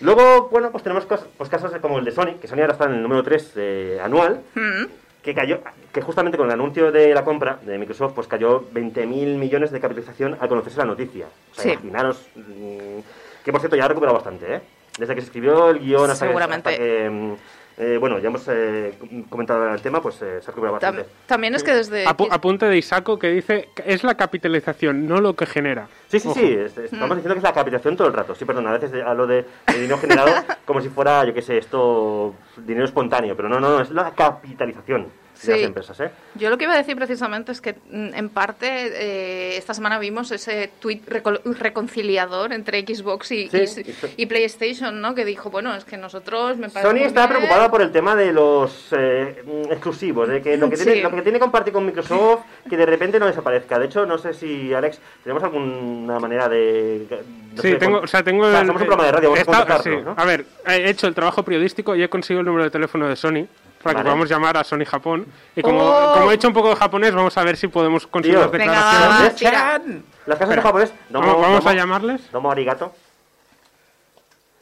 Luego, 0.00 0.48
bueno, 0.50 0.70
pues 0.70 0.82
tenemos 0.82 1.06
pues 1.36 1.48
casos 1.48 1.70
como 1.80 1.98
el 1.98 2.04
de 2.04 2.10
Sony, 2.10 2.34
que 2.40 2.48
Sony 2.48 2.60
ahora 2.60 2.72
está 2.72 2.84
en 2.86 2.94
el 2.94 3.02
número 3.02 3.22
3 3.22 3.52
eh, 3.56 4.00
anual, 4.02 4.42
Mm. 4.54 4.84
Que 5.22 5.34
cayó, 5.34 5.60
que 5.92 6.02
justamente 6.02 6.36
con 6.36 6.46
el 6.48 6.52
anuncio 6.52 6.90
de 6.90 7.14
la 7.14 7.24
compra 7.24 7.58
de 7.62 7.78
Microsoft, 7.78 8.12
pues 8.14 8.26
cayó 8.26 8.64
20.000 8.72 9.36
millones 9.38 9.70
de 9.70 9.80
capitalización 9.80 10.36
al 10.40 10.48
conocerse 10.48 10.78
la 10.78 10.84
noticia. 10.84 11.26
O 11.52 11.54
sea, 11.54 11.64
Sí. 11.64 11.70
imaginaros, 11.70 12.26
mm, 12.34 12.98
que 13.44 13.52
por 13.52 13.60
cierto 13.60 13.76
ya 13.76 13.84
ha 13.84 13.88
recuperado 13.88 14.16
bastante, 14.16 14.56
¿eh? 14.56 14.60
Desde 14.98 15.14
que 15.14 15.20
se 15.20 15.26
escribió 15.28 15.70
el 15.70 15.78
guion 15.78 16.10
hasta 16.10 16.26
que, 16.26 16.30
Seguramente. 16.30 16.68
hasta 16.70 16.82
que, 16.82 17.10
mm, 17.10 17.34
eh, 17.78 17.96
bueno, 17.98 18.18
ya 18.18 18.28
hemos 18.28 18.46
eh, 18.48 18.94
comentado 19.30 19.72
el 19.74 19.80
tema, 19.80 20.00
pues 20.02 20.20
eh, 20.22 20.40
se 20.42 20.50
ha 20.50 20.54
bastante. 20.54 21.06
también 21.26 21.54
es 21.54 21.62
que 21.64 21.74
desde... 21.74 22.06
Apu- 22.06 22.28
apunte 22.30 22.66
de 22.66 22.76
Isaco 22.76 23.18
que 23.18 23.28
dice 23.30 23.68
que 23.74 23.82
es 23.86 24.04
la 24.04 24.14
capitalización, 24.16 25.06
no 25.06 25.20
lo 25.20 25.34
que 25.34 25.46
genera. 25.46 25.88
Sí, 26.08 26.20
sí, 26.20 26.28
Ojo. 26.28 26.38
sí, 26.40 26.46
es- 26.52 26.76
es- 26.78 26.92
estamos 26.92 27.16
diciendo 27.16 27.34
que 27.34 27.38
es 27.38 27.42
la 27.44 27.52
capitalización 27.52 27.96
todo 27.96 28.08
el 28.08 28.14
rato. 28.14 28.34
Sí, 28.34 28.44
perdón, 28.44 28.66
a 28.66 28.72
veces 28.72 28.92
hablo 29.04 29.26
de, 29.26 29.44
de 29.66 29.74
dinero 29.74 29.98
generado 29.98 30.30
como 30.66 30.80
si 30.80 30.88
fuera, 30.88 31.24
yo 31.24 31.32
qué 31.34 31.42
sé, 31.42 31.58
esto, 31.58 32.34
dinero 32.58 32.84
espontáneo, 32.84 33.34
pero 33.36 33.48
no, 33.48 33.58
no, 33.60 33.70
no, 33.70 33.80
es 33.80 33.90
la 33.90 34.10
capitalización 34.12 35.06
las 35.50 35.58
Sí. 35.58 35.64
empresas, 35.64 36.00
¿eh? 36.00 36.10
Yo 36.36 36.50
lo 36.50 36.56
que 36.58 36.64
iba 36.64 36.74
a 36.74 36.76
decir 36.78 36.94
precisamente 36.96 37.52
es 37.52 37.60
que, 37.60 37.72
mm, 37.90 38.14
en 38.14 38.28
parte, 38.28 38.66
eh, 38.68 39.56
esta 39.56 39.74
semana 39.74 39.98
vimos 39.98 40.30
ese 40.30 40.70
tuit 40.80 41.06
reco- 41.08 41.40
reconciliador 41.58 42.52
entre 42.52 42.80
Xbox 42.82 43.32
y, 43.32 43.48
Sí, 43.48 43.56
y- 43.58 43.90
y 43.90 43.92
so- 43.92 44.08
y 44.16 44.26
PlayStation, 44.26 45.00
¿no? 45.00 45.14
Que 45.14 45.24
dijo, 45.24 45.50
bueno, 45.50 45.74
es 45.74 45.84
que 45.84 45.96
nosotros 45.96 46.56
me 46.56 46.68
parece 46.68 46.90
Sony 46.90 47.06
está 47.06 47.28
preocupada 47.28 47.70
por 47.70 47.82
el 47.82 47.90
tema 47.92 48.14
de 48.14 48.32
los 48.32 48.88
eh, 48.92 49.42
mm, 49.44 49.72
exclusivos, 49.72 50.28
de 50.28 50.40
que 50.42 50.56
lo 50.56 50.68
que, 50.70 50.76
tiene, 50.76 51.02
lo 51.02 51.10
que 51.10 51.22
tiene 51.22 51.32
que 51.38 51.40
compartir 51.40 51.72
con 51.72 51.84
Microsoft, 51.86 52.42
que 52.68 52.76
de 52.76 52.86
repente 52.86 53.18
no 53.18 53.26
desaparezca. 53.26 53.78
De 53.78 53.86
hecho, 53.86 54.06
no 54.06 54.18
sé 54.18 54.32
si, 54.34 54.72
Alex, 54.72 55.00
tenemos 55.22 55.42
alguna 55.42 56.18
manera 56.18 56.48
de... 56.48 57.06
no 57.54 57.62
Sí, 57.62 57.70
sé, 57.70 57.74
tengo, 57.76 57.96
con- 57.96 58.04
o 58.04 58.06
sea, 58.06 58.22
tengo 58.22 58.44
o 58.46 58.50
sea, 58.50 58.60
el- 58.60 58.66
somos 58.66 58.82
un 58.82 58.86
programa 58.88 59.06
de 59.06 59.12
radio, 59.12 59.30
vamos 59.30 59.48
a 59.48 59.60
Está- 59.62 59.82
sí. 59.82 59.90
¿no? 60.04 60.14
A 60.16 60.24
ver, 60.24 60.44
he 60.66 60.88
hecho 60.88 61.06
el 61.06 61.14
trabajo 61.14 61.42
periodístico 61.42 61.94
y 61.94 62.02
he 62.02 62.08
conseguido 62.08 62.40
el 62.40 62.46
número 62.46 62.64
de 62.64 62.70
teléfono 62.70 63.08
de 63.08 63.16
Sony 63.16 63.46
para 63.82 63.94
Vale. 63.94 64.02
que 64.04 64.08
podamos 64.10 64.28
llamar 64.28 64.56
a 64.56 64.64
Sony 64.64 64.84
Japón. 64.86 65.26
Y 65.56 65.62
como, 65.62 65.82
Oh. 65.84 66.12
como 66.14 66.30
he 66.30 66.34
hecho 66.34 66.48
un 66.48 66.54
poco 66.54 66.68
de 66.70 66.76
japonés, 66.76 67.14
vamos 67.14 67.36
a 67.36 67.44
ver 67.44 67.56
si 67.56 67.68
podemos 67.68 68.06
conseguir 68.06 68.36
Tío. 68.38 68.42
las 68.42 68.50
Venga, 68.52 68.72
declaraciones. 68.74 69.34
tira. 69.36 69.82
Las 70.26 70.38
casas 70.38 70.56
de 70.56 70.62
japonés... 70.62 70.92
domo- 71.10 71.26
Vamos, 71.26 71.42
vamos 71.42 71.60
domo- 71.64 71.70
a 71.70 71.74
llamarles. 71.74 72.30
Domo 72.32 72.50
arigato. 72.50 72.92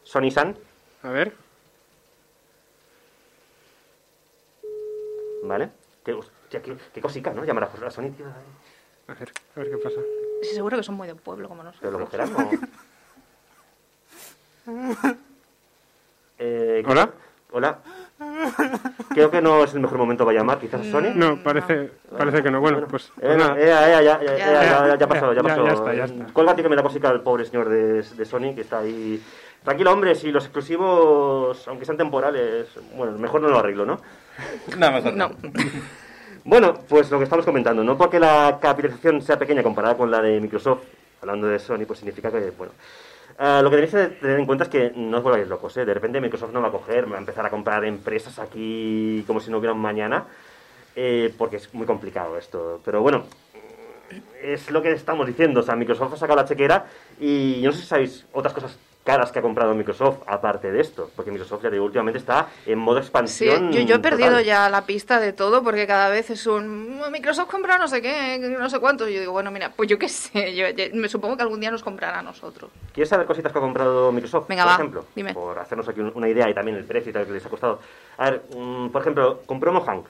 Sony-san. 0.05 0.57
A 1.03 1.09
ver. 1.11 1.33
¿Vale? 5.45 5.71
Qué, 6.05 6.19
qué, 6.50 6.77
qué 6.95 7.00
cosica, 7.00 7.31
¿no? 7.33 7.45
Llamar 7.45 7.65
a, 7.65 7.91
Sony, 7.91 8.11
tío. 8.11 8.27
A 9.09 9.15
ver, 9.15 9.33
a 9.57 9.61
ver 9.61 9.71
qué 9.71 9.77
pasa. 9.79 10.00
Sí, 10.43 10.55
seguro 10.55 10.77
que 10.77 10.83
son 10.83 10.95
muy 10.97 11.09
de 11.09 11.15
pueblo 11.15 11.49
como 11.49 11.62
¿Pero 11.81 11.91
lo 11.93 11.99
nosotros. 12.00 12.31
cogerán 12.31 12.50
o...? 14.67 15.17
Eh, 16.43 16.83
¿Hola? 16.87 17.11
Hola. 17.53 17.79
Creo 19.11 19.30
que 19.30 19.40
no 19.42 19.64
es 19.64 19.75
el 19.75 19.80
mejor 19.80 19.99
momento 19.99 20.25
para 20.25 20.38
llamar, 20.38 20.59
quizás 20.59 20.80
a 20.87 20.90
Sony. 20.90 21.12
No, 21.14 21.37
parece, 21.42 21.90
parece 22.16 22.42
que 22.42 22.50
no. 22.50 22.61
Bueno, 22.61 22.87
pues, 22.88 23.06
Eh, 23.18 23.20
pues 23.20 23.37
nada. 23.37 23.56
eh, 23.59 23.66
ya, 23.66 23.88
ya, 23.88 24.00
ya, 24.02 24.20
ya, 24.23 24.37
Ya. 24.37 24.52
ya, 24.62 24.87
ya, 24.88 24.97
ya 24.99 25.09
pasó, 25.09 25.32
ya 25.32 25.42
Ya, 25.42 25.49
pasó. 25.49 25.64
ya 25.66 25.73
está, 25.73 25.94
ya 25.94 26.04
está. 26.04 26.56
Que 26.56 26.68
me 26.68 26.76
da 26.76 26.82
cosica 26.82 27.09
al 27.09 27.23
pobre 27.23 27.44
señor 27.44 27.68
de, 27.68 28.02
de 28.02 28.25
Sony 28.25 28.54
que 28.54 28.62
está 28.62 28.78
ahí. 28.80 29.23
Tranquilo, 29.64 29.92
hombre, 29.92 30.14
si 30.14 30.30
los 30.32 30.44
exclusivos, 30.44 31.66
aunque 31.68 31.85
sean 31.85 31.99
temporales, 31.99 32.66
bueno, 32.97 33.18
mejor 33.18 33.42
no 33.42 33.49
lo 33.49 33.59
arreglo, 33.59 33.85
¿no? 33.85 34.00
Nada 34.78 34.92
mejor. 34.92 35.14
No. 35.14 35.30
Bueno, 36.44 36.75
pues 36.88 37.11
lo 37.11 37.18
que 37.18 37.25
estamos 37.25 37.44
comentando, 37.44 37.85
no 37.85 37.99
porque 37.99 38.18
la 38.18 38.59
capitalización 38.61 39.20
sea 39.20 39.38
pequeña 39.38 39.62
comparada 39.62 39.97
con 39.97 40.11
la 40.11 40.23
de 40.23 40.40
Microsoft, 40.40 40.85
hablando 41.20 41.47
de 41.47 41.59
Sony, 41.59 41.85
pues 41.87 41.99
significa 41.99 42.30
que, 42.30 42.50
bueno, 42.56 42.73
ah, 43.40 43.61
lo 43.62 43.70
que 43.70 43.76
tenéis 43.76 43.92
que 43.92 44.16
tener 44.20 44.38
en 44.38 44.47
cuenta 44.47 44.64
es 44.64 44.70
que 44.70 44.92
no 44.94 45.18
os 45.18 45.23
volváis 45.25 45.49
locos, 45.49 45.76
¿eh? 45.76 45.85
De 45.85 45.94
repente 45.94 46.20
Microsoft 46.20 46.52
no 46.52 46.62
va 46.62 46.68
a 46.68 46.73
coger, 46.73 47.11
va 47.11 47.16
a 47.16 47.20
empezar 47.20 47.44
a 47.44 47.50
comprar 47.50 47.85
empresas 47.85 48.38
aquí 48.38 49.25
como 49.26 49.40
si 49.40 49.50
no 49.50 49.59
hubiera 49.59 49.73
un 49.73 49.80
mañana, 49.80 50.26
eh, 50.94 51.35
porque 51.37 51.56
es 51.56 51.75
muy 51.75 51.87
complicado 51.87 52.38
esto. 52.38 52.80
Pero 52.85 53.02
bueno, 53.02 53.25
es 54.42 54.70
lo 54.70 54.82
que 54.82 54.92
estamos 54.92 55.26
diciendo, 55.26 55.61
o 55.61 55.62
sea, 55.62 55.75
Microsoft 55.75 56.14
ha 56.14 56.16
sacado 56.16 56.40
la 56.40 56.47
chequera 56.47 56.87
y 57.18 57.61
yo 57.61 57.70
no 57.70 57.76
sé 57.76 57.82
si 57.82 57.88
sabéis 57.88 58.26
otras 58.32 58.54
cosas 58.54 58.78
caras 59.04 59.33
que 59.33 59.38
ha 59.38 59.42
comprado 59.42 59.75
Microsoft 59.75 60.19
aparte 60.26 60.71
de 60.71 60.80
esto, 60.80 61.11
porque 61.16 61.30
Microsoft 61.30 61.62
ya 61.62 61.71
digo, 61.71 61.85
últimamente 61.85 62.19
está 62.19 62.49
en 62.66 62.78
modo 62.78 62.99
Sí, 62.99 63.04
expansión. 63.04 63.73
yo, 63.73 63.80
yo 63.80 63.97
he 63.97 63.99
perdido 63.99 64.30
total. 64.30 64.45
ya 64.45 64.69
la 64.69 64.85
pista 64.87 65.19
de 65.19 65.33
todo 65.33 65.62
porque 65.64 65.87
cada 65.87 66.09
vez 66.11 66.30
es 66.30 66.47
un 66.47 67.00
Microsoft 67.11 67.50
compra 67.50 67.78
no 67.78 67.88
sé 67.88 68.02
qué, 68.02 68.38
no 68.38 68.69
sé 68.71 68.78
cuánto. 68.78 69.09
Y 69.09 69.14
yo 69.14 69.21
digo, 69.21 69.33
bueno, 69.33 69.50
mira, 69.50 69.73
pues 69.75 69.88
yo 69.88 69.99
qué 69.99 70.09
sé, 70.09 70.54
yo, 70.54 70.69
yo- 70.71 70.95
me 70.95 71.09
supongo 71.09 71.37
que 71.37 71.42
algún 71.42 71.61
día 71.61 71.71
nos 71.71 71.83
comprará 71.83 72.19
a 72.19 72.23
nosotros. 72.23 72.71
¿Quieres 72.92 73.09
saber 73.09 73.26
cositas 73.26 73.52
que 73.52 73.59
ha 73.59 73.62
comprado 73.62 74.12
Microsoft, 74.12 74.49
Venga, 74.49 74.64
por 74.64 74.71
va, 74.71 74.75
ejemplo? 74.75 75.04
dime. 75.14 75.33
Por 75.35 75.59
hacernos 75.59 75.88
aquí 75.88 76.00
un- 76.00 76.12
una 76.14 76.28
idea 76.28 76.49
y 76.49 76.54
también 76.54 76.76
el 76.76 76.85
precio 76.85 77.11
y 77.11 77.12
tal 77.12 77.26
que 77.26 77.33
les 77.33 77.45
ha 77.45 77.49
costado. 77.49 77.80
A 78.19 78.30
ver, 78.30 78.42
mm, 78.54 78.88
por 78.90 79.00
ejemplo, 79.00 79.42
compró 79.47 79.73
Mojang 79.73 80.02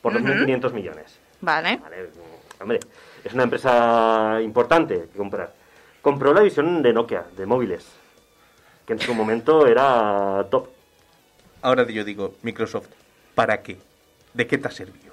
por 0.00 0.12
Ujú. 0.12 0.24
2.500 0.24 0.72
millones. 0.72 1.18
Vale. 1.40 1.76
Vale, 1.76 2.04
mm, 2.04 2.62
hombre, 2.62 2.80
es 3.22 3.32
una 3.34 3.42
empresa 3.44 4.38
importante 4.42 5.08
que 5.12 5.18
comprar. 5.18 5.52
Compró 6.00 6.32
la 6.32 6.40
división 6.40 6.80
de 6.82 6.92
Nokia, 6.92 7.24
de 7.36 7.44
móviles, 7.44 7.86
que 8.88 8.94
en 8.94 9.00
su 9.00 9.14
momento 9.14 9.66
era 9.66 10.46
top. 10.50 10.68
Ahora 11.60 11.86
yo 11.86 12.04
digo, 12.04 12.36
Microsoft, 12.40 12.86
¿para 13.34 13.60
qué? 13.60 13.76
¿De 14.32 14.46
qué 14.46 14.56
te 14.56 14.66
ha 14.66 14.70
servido? 14.70 15.12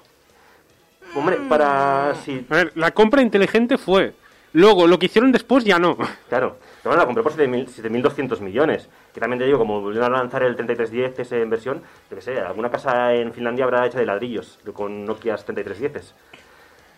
Hombre, 1.14 1.36
para... 1.46 2.14
Si, 2.24 2.46
A 2.48 2.54
ver, 2.54 2.72
la 2.74 2.92
compra 2.92 3.20
inteligente 3.20 3.76
fue. 3.76 4.14
Luego, 4.54 4.86
lo 4.86 4.98
que 4.98 5.06
hicieron 5.06 5.30
después 5.30 5.62
ya 5.62 5.78
no. 5.78 5.98
Claro, 6.30 6.56
bueno, 6.84 7.00
la 7.00 7.04
compré 7.04 7.22
por 7.22 7.36
7.000 7.36 7.68
7.200 7.68 8.40
millones. 8.40 8.88
Que 9.12 9.20
también 9.20 9.40
te 9.40 9.44
digo, 9.44 9.58
como 9.58 9.82
volvieron 9.82 10.14
a 10.14 10.18
lanzar 10.20 10.42
el 10.42 10.56
3310 10.56 11.18
ese 11.18 11.42
en 11.42 11.50
versión, 11.50 11.82
yo 12.10 12.16
que 12.16 12.22
sé, 12.22 12.40
alguna 12.40 12.70
casa 12.70 13.12
en 13.12 13.34
Finlandia 13.34 13.66
habrá 13.66 13.84
hecha 13.84 13.98
de 13.98 14.06
ladrillos 14.06 14.58
con 14.72 15.04
Nokia 15.04 15.36
3310. 15.36 16.14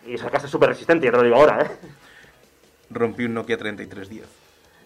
Y 0.07 0.13
esa 0.13 0.29
casa 0.29 0.45
es 0.45 0.51
súper 0.51 0.69
resistente, 0.69 1.07
ya 1.07 1.11
te 1.11 1.17
lo 1.17 1.23
digo 1.23 1.35
ahora, 1.35 1.61
¿eh? 1.61 1.71
Rompí 2.89 3.25
un 3.25 3.33
Nokia 3.33 3.57
3310. 3.57 4.38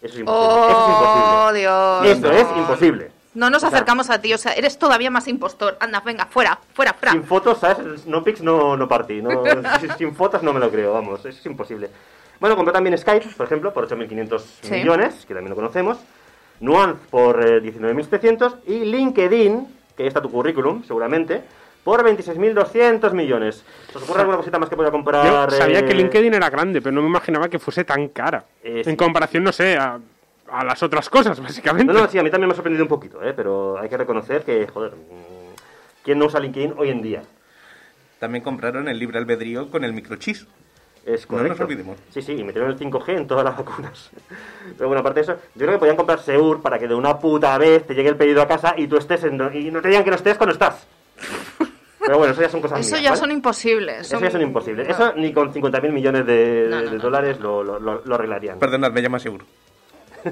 Eso 0.03 0.13
es 0.15 0.19
imposible. 0.19 0.55
Eso 0.59 0.69
es 0.69 0.75
Oh, 0.77 1.49
imposible. 1.49 1.59
Dios. 1.59 2.05
Esto 2.05 2.27
no. 2.27 2.33
es 2.33 2.57
imposible. 2.57 3.11
No 3.35 3.49
nos 3.49 3.63
O 3.63 3.67
sea, 3.67 3.69
acercamos 3.69 4.09
a 4.11 4.21
ti, 4.21 4.31
o 4.33 4.37
sea, 4.37 4.53
eres 4.53 4.77
todavía 4.77 5.09
más 5.09 5.27
impostor. 5.27 5.75
Anda, 5.79 6.01
venga, 6.01 6.27
fuera, 6.27 6.59
fuera, 6.73 6.93
fuera. 6.93 7.13
Sin 7.13 7.23
fotos, 7.23 7.57
¿sabes? 7.57 8.05
No 8.05 8.23
pics, 8.23 8.41
no, 8.41 8.77
no 8.77 8.87
partí. 8.87 9.21
No, 9.23 9.43
sin, 9.79 9.91
sin 9.97 10.15
fotos 10.15 10.43
no 10.43 10.53
me 10.53 10.59
lo 10.59 10.69
creo, 10.69 10.93
vamos. 10.93 11.19
Eso 11.21 11.29
es 11.29 11.45
imposible. 11.47 11.89
Bueno, 12.39 12.55
compró 12.55 12.71
también 12.73 12.95
Skype, 12.97 13.27
por 13.35 13.45
ejemplo, 13.47 13.73
por 13.73 13.87
8.500 13.87 14.39
Sí. 14.61 14.71
millones, 14.73 15.25
que 15.25 15.33
también 15.33 15.49
lo 15.49 15.55
conocemos. 15.55 15.97
Nuance 16.59 16.99
por 17.09 17.41
eh, 17.43 17.59
19.700 17.61 18.57
y 18.67 18.85
LinkedIn, 18.85 19.67
que 19.97 20.03
ahí 20.03 20.07
está 20.07 20.21
tu 20.21 20.29
currículum, 20.29 20.83
seguramente, 20.83 21.43
por 21.83 22.03
26.200 22.03 23.11
millones. 23.13 23.63
¿Se 23.91 23.97
os 23.97 24.03
ocurre 24.03 24.21
alguna 24.21 24.37
cosita 24.37 24.59
más 24.59 24.69
que 24.69 24.75
pueda 24.75 24.91
comprar? 24.91 25.25
Yo 25.25 25.57
sabía 25.57 25.79
eh, 25.79 25.85
que 25.85 25.93
LinkedIn 25.93 26.33
era 26.33 26.49
grande, 26.49 26.81
pero 26.81 26.93
no 26.93 27.01
me 27.01 27.07
imaginaba 27.07 27.49
que 27.49 27.59
fuese 27.59 27.83
tan 27.83 28.09
cara. 28.09 28.45
Eh, 28.63 28.81
sí. 28.83 28.89
En 28.89 28.95
comparación, 28.95 29.43
no 29.43 29.51
sé, 29.51 29.77
a, 29.77 29.99
a 30.51 30.63
las 30.63 30.81
otras 30.83 31.09
cosas, 31.09 31.39
básicamente. 31.41 31.91
No, 31.91 32.01
no, 32.01 32.07
sí, 32.07 32.17
a 32.17 32.23
mí 32.23 32.29
también 32.29 32.47
me 32.47 32.53
ha 32.53 32.55
sorprendido 32.55 32.85
un 32.85 32.89
poquito, 32.89 33.21
¿eh? 33.23 33.33
pero 33.35 33.77
hay 33.79 33.89
que 33.89 33.97
reconocer 33.97 34.43
que, 34.43 34.67
joder, 34.67 34.91
mm, 34.91 35.55
¿quién 36.03 36.19
no 36.19 36.25
usa 36.25 36.39
LinkedIn 36.39 36.75
hoy 36.77 36.89
en 36.89 37.01
día? 37.01 37.23
También 38.19 38.43
compraron 38.43 38.87
el 38.87 38.97
libre 38.97 39.17
albedrío 39.17 39.69
con 39.69 39.83
el 39.83 39.91
microchip. 39.93 40.37
Es 41.05 41.29
No 41.29 41.43
nos 41.43 41.59
olvidemos. 41.59 41.97
Sí, 42.11 42.21
sí, 42.21 42.31
y 42.31 42.43
metieron 42.45 42.71
el 42.71 42.79
5G 42.79 43.17
en 43.17 43.27
todas 43.27 43.43
las 43.43 43.57
vacunas. 43.57 44.09
Pero 44.77 44.87
bueno, 44.87 45.01
aparte 45.01 45.19
de 45.19 45.23
eso, 45.23 45.33
yo 45.53 45.65
creo 45.65 45.73
que 45.73 45.79
podían 45.79 45.97
comprar 45.97 46.19
Seur 46.19 46.61
para 46.61 46.79
que 46.79 46.87
de 46.87 46.95
una 46.95 47.19
puta 47.19 47.57
vez 47.57 47.85
te 47.85 47.93
llegue 47.93 48.07
el 48.07 48.15
pedido 48.15 48.41
a 48.41 48.47
casa 48.47 48.73
y 48.77 48.87
tú 48.87 48.95
estés 48.95 49.25
en, 49.25 49.33
y 49.53 49.69
no 49.69 49.81
te 49.81 49.89
digan 49.89 50.05
que 50.05 50.11
no 50.11 50.15
estés 50.15 50.37
cuando 50.37 50.53
estás. 50.53 50.87
Pero 52.05 52.17
bueno, 52.17 52.33
eso 52.33 52.41
ya 52.41 52.49
son 52.49 52.61
cosas 52.61 52.79
Eso 52.79 52.91
mías, 52.95 53.03
ya 53.03 53.09
¿vale? 53.11 53.19
son 53.21 53.31
imposibles. 53.31 54.01
Eso 54.01 54.19
ya 54.19 54.29
son 54.31 54.41
imposibles. 54.41 54.87
Eso 54.89 55.13
ni 55.15 55.31
con 55.33 55.53
50.000 55.53 55.91
millones 55.91 56.25
de, 56.25 56.33
de- 56.63 56.69
No, 56.69 56.81
no, 56.81 56.89
de 56.91 56.97
no. 56.97 57.03
dólares 57.03 57.39
lo, 57.39 57.63
lo- 57.63 57.79
lo- 57.79 58.01
lo 58.03 58.15
arreglarían. 58.15 58.59
Perdonad, 58.59 58.91
me 58.91 59.01
llama 59.01 59.19
seguro. 59.19 59.45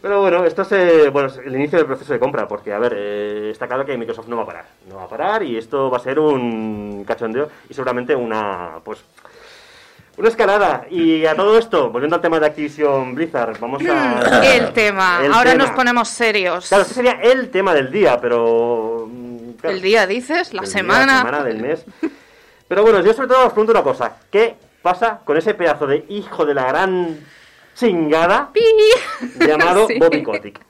Pero 0.00 0.20
bueno, 0.20 0.44
esto 0.44 0.62
es 0.62 0.72
eh, 0.72 1.08
bueno, 1.10 1.26
es 1.28 1.38
el 1.38 1.54
inicio 1.56 1.76
del 1.78 1.86
proceso 1.86 2.12
de 2.12 2.20
compra, 2.20 2.46
porque 2.46 2.72
a 2.72 2.78
ver, 2.78 2.94
eh, 2.96 3.50
está 3.50 3.66
claro 3.66 3.84
que 3.84 3.96
Microsoft 3.98 4.28
no 4.28 4.36
va 4.36 4.44
a 4.44 4.46
parar. 4.46 4.64
No 4.88 4.94
va 4.96 5.04
a 5.04 5.08
parar 5.08 5.42
y 5.42 5.56
esto 5.56 5.90
va 5.90 5.96
a 5.96 6.00
ser 6.00 6.20
un 6.20 7.04
cachondeo 7.06 7.48
y 7.68 7.74
seguramente 7.74 8.14
una, 8.14 8.78
pues, 8.84 9.02
una 10.16 10.28
escalada. 10.28 10.86
Y 10.90 11.24
a 11.26 11.34
todo 11.34 11.58
esto, 11.58 11.90
volviendo 11.90 12.16
al 12.16 12.22
tema 12.22 12.38
de 12.40 12.46
Activision 12.46 13.14
Blizzard, 13.14 13.58
vamos 13.58 13.82
a... 13.86 14.42
El 14.56 14.72
tema. 14.72 15.20
El 15.24 15.32
Ahora 15.32 15.52
tema. 15.52 15.64
nos 15.64 15.72
ponemos 15.74 16.08
serios. 16.08 16.68
Claro, 16.68 16.82
este 16.82 16.94
sería 16.94 17.12
el 17.22 17.50
tema 17.50 17.72
del 17.74 17.90
día, 17.90 18.20
pero... 18.20 19.08
mm, 19.10 19.52
claro, 19.60 19.76
El 19.76 19.82
día 19.82 20.06
dices, 20.06 20.52
la 20.52 20.62
del 20.62 20.70
día, 20.70 20.78
semana. 20.80 21.18
semana, 21.18 21.44
del 21.44 21.58
mes. 21.58 21.84
Pero 22.68 22.82
bueno, 22.82 23.00
yo 23.00 23.12
sobre 23.12 23.28
todo 23.28 23.46
os 23.46 23.52
pregunto 23.52 23.72
una 23.72 23.82
cosa. 23.82 24.16
¿Qué 24.30 24.54
pasa 24.82 25.20
con 25.24 25.36
ese 25.36 25.54
pedazo 25.54 25.86
de 25.86 26.04
hijo 26.08 26.44
de 26.44 26.54
la 26.54 26.64
gran 26.66 27.18
chingada 27.74 28.50
Pi. 28.52 28.60
llamado 29.46 29.86
Sí. 29.88 29.98
Bobby 29.98 30.22
Kotick? 30.22 30.60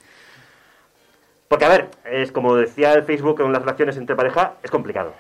Porque, 1.49 1.65
a 1.67 1.69
ver, 1.69 1.91
es 2.05 2.33
como 2.33 2.57
decía 2.57 2.93
el 2.95 3.05
Facebook 3.05 3.41
en 3.43 3.53
las 3.53 3.61
relaciones 3.63 3.97
entre 3.99 4.17
pareja, 4.17 4.55
es 4.63 4.71
complicado. 4.71 5.13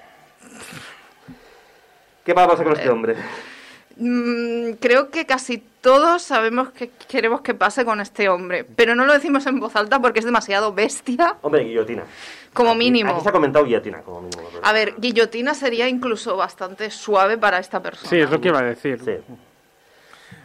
¿Qué 2.24 2.32
va 2.32 2.44
a 2.44 2.48
pasar 2.48 2.64
con 2.64 2.74
este 2.74 2.88
hombre? 2.88 3.16
Mm, 3.96 4.72
creo 4.80 5.10
que 5.10 5.26
casi 5.26 5.62
todos 5.80 6.22
sabemos 6.22 6.70
qué 6.70 6.90
queremos 7.08 7.40
que 7.42 7.54
pase 7.54 7.84
con 7.84 8.00
este 8.00 8.28
hombre, 8.28 8.64
pero 8.64 8.94
no 8.94 9.04
lo 9.04 9.12
decimos 9.12 9.46
en 9.46 9.58
voz 9.60 9.74
alta 9.76 10.00
porque 10.00 10.20
es 10.20 10.24
demasiado 10.24 10.72
bestia, 10.72 11.36
Hombre, 11.42 11.64
guillotina. 11.64 12.04
como 12.54 12.74
mínimo. 12.74 13.12
Aquí 13.12 13.20
se 13.22 13.28
ha 13.28 13.32
comentado 13.32 13.64
guillotina, 13.64 14.00
como 14.02 14.22
mínimo. 14.22 14.42
A 14.62 14.72
ver, 14.72 14.94
guillotina 14.98 15.54
sería 15.54 15.88
incluso 15.88 16.36
bastante 16.36 16.90
suave 16.90 17.36
para 17.36 17.58
esta 17.58 17.82
persona. 17.82 18.08
Sí, 18.08 18.18
es 18.20 18.30
lo 18.30 18.40
que 18.40 18.48
iba 18.48 18.60
a 18.60 18.62
decir. 18.64 19.00
Sí. 19.04 19.12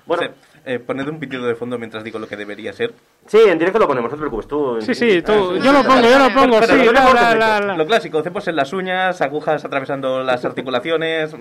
Bueno, 0.06 0.24
Sí, 0.24 0.30
eh, 0.66 0.80
poned 0.80 1.08
un 1.08 1.20
pitido 1.20 1.46
de 1.46 1.56
fondo 1.56 1.77
mientras 1.77 2.04
digo 2.04 2.20
lo 2.20 2.27
que 2.27 2.36
debería 2.36 2.74
ser. 2.74 2.94
sí, 3.25 3.38
en 3.46 3.58
directo 3.58 3.80
lo 3.80 3.88
ponemos, 3.88 4.10
no 4.12 4.18
te 4.18 4.20
preocupes. 4.20 4.48
Tú, 4.48 4.82
Sí, 4.82 4.94
sí, 4.96 5.22
tú, 5.22 5.32
Ah, 5.56 5.60
yo 5.63 5.72
lo 5.72 5.84
pongo, 5.84 6.01
yo 6.01 6.20
lo 6.20 6.34
pongo, 6.34 6.62
sí, 6.63 6.70
yo 6.84 6.92
le 6.92 6.92
la, 6.92 7.01
pongo 7.04 7.13
la, 7.13 7.20
perfecto. 7.22 7.39
la, 7.39 7.60
la. 7.62 7.77
Lo 7.77 7.86
clásico, 7.86 8.22
cepos 8.24 8.48
en 8.50 8.56
las 8.58 8.74
uñas, 8.74 9.22
agujas 9.22 9.63
atravesando 9.63 10.24
las 10.24 10.44
articulaciones, 10.44 11.34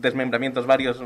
desmembramientos 0.00 0.66
varios, 0.66 1.02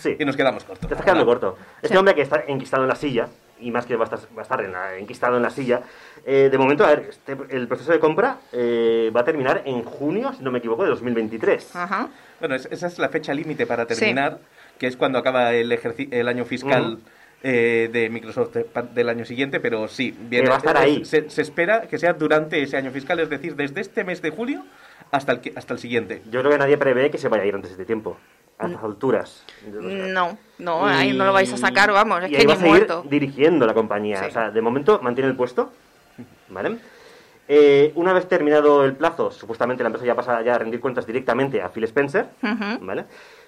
Sí. 0.00 0.16
y 0.18 0.24
nos 0.24 0.36
quedamos 0.36 0.64
cortos. 0.64 0.86
Te 0.88 0.94
estás 0.94 1.04
quedando 1.04 1.24
corto. 1.26 1.56
Este 1.82 1.96
hombre 1.96 2.14
que 2.14 2.22
está 2.22 2.44
enquistado 2.46 2.82
en 2.82 2.88
la 2.88 2.96
silla, 2.96 3.28
y 3.58 3.70
más 3.70 3.86
que 3.86 3.96
va 3.96 4.02
a 4.02 4.14
estar, 4.14 4.18
va 4.36 4.40
a 4.40 4.42
estar 4.42 4.60
en 4.62 4.72
la- 4.72 4.96
enquistado 4.96 5.36
en 5.36 5.42
la 5.42 5.50
silla, 5.50 5.80
eh, 6.26 6.48
de 6.50 6.58
momento, 6.58 6.84
a 6.84 6.88
ver, 6.88 7.06
este- 7.08 7.36
el 7.50 7.66
proceso 7.66 7.92
de 7.92 7.98
compra 7.98 8.38
eh, 8.52 9.10
va 9.16 9.20
a 9.20 9.24
terminar 9.24 9.62
en 9.64 9.82
junio, 9.82 10.32
si 10.36 10.42
no 10.44 10.50
me 10.50 10.58
equivoco, 10.58 10.82
de 10.84 10.90
2023. 10.90 11.74
Ajá. 11.74 12.08
Bueno, 12.38 12.54
es- 12.54 12.68
esa 12.70 12.86
es 12.86 12.98
la 12.98 13.08
fecha 13.08 13.32
límite 13.32 13.66
para 13.66 13.86
terminar, 13.86 14.38
que 14.78 14.86
es 14.86 14.96
cuando 14.96 15.18
acaba 15.18 15.54
el, 15.54 15.72
el 16.10 16.28
año 16.28 16.44
fiscal 16.44 16.98
eh, 17.42 17.88
de 17.92 18.08
Microsoft 18.10 18.54
de- 18.54 18.64
pa- 18.64 18.82
del 18.82 19.08
año 19.08 19.24
siguiente, 19.24 19.60
pero 19.60 19.86
sí, 19.88 20.16
viene, 20.18 20.48
va 20.48 20.56
a 20.56 20.58
estar 20.58 20.74
es- 20.76 20.82
ahí. 20.82 21.04
Se, 21.04 21.30
se 21.30 21.42
espera 21.42 21.82
que 21.82 21.96
sea 21.98 22.12
durante 22.14 22.60
ese 22.62 22.76
año 22.76 22.90
fiscal, 22.90 23.20
es 23.20 23.28
decir, 23.28 23.54
desde 23.54 23.82
este 23.82 24.04
mes 24.04 24.20
de 24.22 24.30
julio 24.30 24.64
hasta 25.10 25.32
el, 25.32 25.52
hasta 25.56 25.72
el 25.74 25.78
siguiente. 25.80 26.22
Yo 26.30 26.40
creo 26.40 26.52
que 26.52 26.58
nadie 26.58 26.76
prevé 26.78 27.10
que 27.10 27.18
se 27.18 27.28
vaya 27.28 27.42
a 27.42 27.46
ir 27.46 27.54
antes 27.54 27.70
de 27.70 27.74
este 27.74 27.84
tiempo, 27.84 28.16
a 28.58 28.66
estas 28.66 28.82
alturas. 28.84 29.44
No, 29.70 30.38
no, 30.58 30.86
ahí 30.86 31.12
no 31.12 31.24
lo 31.24 31.32
vais 31.32 31.52
a 31.52 31.56
sacar, 31.56 31.90
vamos, 31.92 32.22
es 32.24 32.28
y 32.28 32.32
que 32.32 32.38
ahí 32.40 32.46
va 32.46 32.54
ni 32.54 32.58
a 32.58 32.62
seguir 32.62 32.76
muerto. 32.86 33.04
dirigiendo 33.08 33.66
la 33.66 33.74
compañía. 33.74 34.20
Sí. 34.20 34.26
O 34.28 34.30
sea, 34.32 34.50
de 34.50 34.60
momento 34.60 35.00
mantiene 35.02 35.30
el 35.30 35.36
puesto, 35.36 35.72
¿vale? 36.48 36.78
Eh, 37.48 37.92
una 37.94 38.12
vez 38.12 38.26
terminado 38.28 38.84
el 38.84 38.94
plazo, 38.96 39.30
supuestamente 39.30 39.82
la 39.84 39.88
empresa 39.88 40.04
ya 40.04 40.16
pasa 40.16 40.42
ya 40.42 40.56
a 40.56 40.58
rendir 40.58 40.80
cuentas 40.80 41.06
directamente 41.06 41.62
a 41.62 41.68
Phil 41.68 41.84
Spencer. 41.84 42.26
¿vale? 42.80 43.04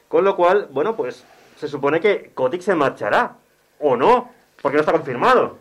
Con 0.06 0.24
lo 0.24 0.36
cual, 0.36 0.68
bueno, 0.70 0.94
pues 0.96 1.24
se 1.56 1.66
supone 1.66 2.00
que 2.00 2.30
Kotick 2.34 2.60
se 2.60 2.74
marchará, 2.76 3.34
o 3.80 3.96
no, 3.96 4.30
porque 4.62 4.76
no 4.76 4.80
está 4.80 4.92
confirmado. 4.92 5.58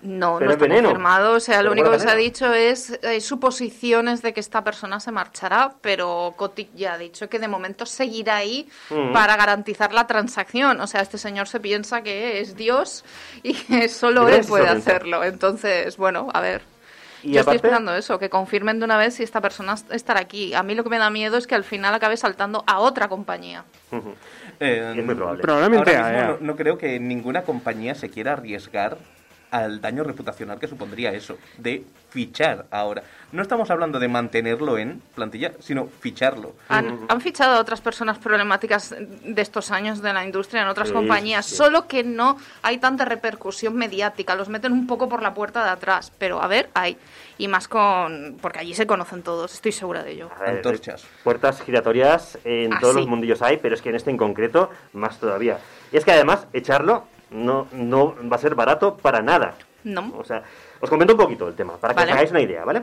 No, 0.00 0.36
Pero 0.38 0.46
no 0.46 0.50
es 0.52 0.56
está 0.56 0.68
veneno. 0.68 0.88
confirmado. 0.90 1.32
O 1.34 1.40
sea, 1.40 1.62
lo 1.62 1.72
único 1.72 1.90
que 1.90 1.98
se 1.98 2.08
ha 2.08 2.14
dicho 2.14 2.52
es 2.54 2.98
hay 3.02 3.20
suposiciones 3.20 4.22
de 4.22 4.32
que 4.32 4.40
esta 4.40 4.62
persona 4.62 5.00
se 5.00 5.10
marchará, 5.10 5.72
pero 5.80 6.34
Kotick 6.36 6.70
ya 6.74 6.92
ha 6.94 6.98
dicho 6.98 7.28
que 7.28 7.38
de 7.40 7.48
momento 7.48 7.84
seguirá 7.84 8.36
ahí 8.36 8.68
Ujú. 8.90 9.12
para 9.12 9.36
garantizar 9.36 9.92
la 9.92 10.06
transacción. 10.06 10.80
O 10.80 10.86
sea, 10.86 11.00
este 11.00 11.18
señor 11.18 11.48
se 11.48 11.58
piensa 11.60 12.02
que 12.02 12.40
es 12.40 12.54
Dios 12.54 13.04
y 13.42 13.54
que 13.54 13.88
solo 13.88 14.28
él 14.28 14.44
puede 14.46 14.68
hacerlo. 14.68 15.24
Entonces, 15.24 15.96
bueno, 15.96 16.28
a 16.32 16.40
ver. 16.40 16.62
Y 17.24 17.32
Yo 17.32 17.40
estoy 17.40 17.56
esperando 17.56 17.92
eso, 17.96 18.20
que 18.20 18.30
confirmen 18.30 18.78
de 18.78 18.84
una 18.84 18.96
vez 18.96 19.14
si 19.14 19.24
esta 19.24 19.40
persona 19.40 19.74
estará 19.90 20.20
aquí. 20.20 20.54
A 20.54 20.62
mí 20.62 20.76
lo 20.76 20.84
que 20.84 20.90
me 20.90 20.98
da 20.98 21.10
miedo 21.10 21.36
es 21.36 21.48
que 21.48 21.56
al 21.56 21.64
final 21.64 21.92
acabe 21.92 22.16
saltando 22.16 22.62
a 22.68 22.78
otra 22.78 23.08
compañía. 23.08 23.64
Eh, 24.60 24.94
es 24.96 25.04
muy 25.04 25.16
probable. 25.16 25.42
Probablemente 25.42 25.96
ahora 25.96 26.08
mismo 26.12 26.18
haya. 26.20 26.38
no, 26.40 26.46
no 26.46 26.56
creo 26.56 26.78
que 26.78 27.00
ninguna 27.00 27.42
compañía 27.42 27.96
se 27.96 28.08
quiera 28.08 28.34
arriesgar 28.34 28.98
al 29.50 29.80
daño 29.80 30.04
reputacional 30.04 30.58
que 30.58 30.68
supondría 30.68 31.12
eso, 31.12 31.38
de 31.56 31.84
fichar 32.10 32.66
ahora. 32.70 33.02
No 33.32 33.42
estamos 33.42 33.70
hablando 33.70 33.98
de 33.98 34.08
mantenerlo 34.08 34.78
en 34.78 35.00
plantilla, 35.14 35.52
sino 35.60 35.86
ficharlo. 36.00 36.54
Han, 36.68 37.06
han 37.08 37.20
fichado 37.20 37.56
a 37.56 37.60
otras 37.60 37.80
personas 37.80 38.18
problemáticas 38.18 38.94
de 38.98 39.42
estos 39.42 39.70
años 39.70 40.00
de 40.02 40.12
la 40.12 40.24
industria 40.24 40.62
en 40.62 40.68
otras 40.68 40.88
Sí, 40.88 40.94
compañías, 40.94 41.46
sí. 41.46 41.56
solo 41.56 41.86
que 41.86 42.04
no 42.04 42.38
hay 42.62 42.78
tanta 42.78 43.04
repercusión 43.04 43.74
mediática, 43.76 44.34
los 44.34 44.48
meten 44.48 44.72
un 44.72 44.86
poco 44.86 45.08
por 45.08 45.22
la 45.22 45.34
puerta 45.34 45.64
de 45.64 45.70
atrás, 45.70 46.12
pero 46.18 46.42
a 46.42 46.46
ver, 46.46 46.70
hay. 46.74 46.96
Y 47.36 47.46
más 47.48 47.68
con... 47.68 48.36
porque 48.40 48.58
allí 48.58 48.74
se 48.74 48.86
conocen 48.86 49.22
todos, 49.22 49.52
estoy 49.54 49.72
segura 49.72 50.02
de 50.02 50.12
ello. 50.12 50.30
A 50.36 50.40
ver, 50.40 50.56
Antorchas. 50.56 51.04
Puertas 51.22 51.60
giratorias 51.62 52.38
en 52.44 52.72
Ah, 52.72 52.78
todos 52.80 52.94
sí. 52.94 53.00
los 53.00 53.08
mundillos 53.08 53.42
hay, 53.42 53.58
pero 53.58 53.74
es 53.74 53.82
que 53.82 53.90
en 53.90 53.94
este 53.96 54.10
en 54.10 54.16
concreto 54.16 54.70
más 54.92 55.18
todavía. 55.18 55.58
Y 55.92 55.96
es 55.98 56.04
que 56.04 56.12
además 56.12 56.46
echarlo 56.52 57.04
no, 57.30 57.66
no 57.72 58.14
va 58.30 58.36
a 58.36 58.40
ser 58.40 58.54
barato 58.54 58.96
para 58.96 59.20
nada. 59.22 59.54
No. 59.84 60.12
O 60.18 60.24
sea, 60.24 60.42
os 60.80 60.90
comento 60.90 61.14
un 61.14 61.18
poquito 61.20 61.48
el 61.48 61.54
tema, 61.54 61.76
para 61.76 61.94
que 61.94 62.00
Vale. 62.00 62.10
os 62.12 62.16
hagáis 62.16 62.30
una 62.30 62.40
idea, 62.40 62.64
¿vale? 62.64 62.82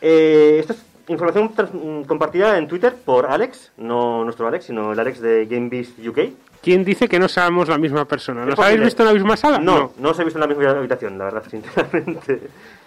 Eh, 0.00 0.58
esto 0.60 0.72
es 0.72 0.84
información 1.08 1.52
mm, 1.72 2.02
compartida 2.04 2.56
en 2.58 2.66
Twitter 2.68 2.94
por 3.04 3.26
Alex, 3.26 3.72
no 3.76 4.24
nuestro 4.24 4.46
Alex, 4.48 4.66
sino 4.66 4.92
el 4.92 4.98
Alex 5.00 5.20
de 5.20 5.46
GameBeast 5.46 5.98
UK. 6.06 6.18
¿Quién 6.62 6.84
dice 6.84 7.08
que 7.08 7.18
no 7.18 7.28
seamos 7.28 7.68
la 7.68 7.78
misma 7.78 8.04
persona? 8.06 8.42
¿Es 8.42 8.48
¿Nos 8.48 8.58
habéis 8.58 8.80
visto 8.80 9.02
en 9.02 9.08
la 9.08 9.14
misma 9.14 9.36
sala? 9.36 9.58
No, 9.58 9.92
no 9.98 10.10
os 10.10 10.18
he 10.18 10.24
visto 10.24 10.38
en 10.38 10.48
la 10.48 10.54
misma 10.54 10.70
habitación, 10.72 11.16
la 11.18 11.24
verdad, 11.26 11.44
sinceramente. 11.50 12.40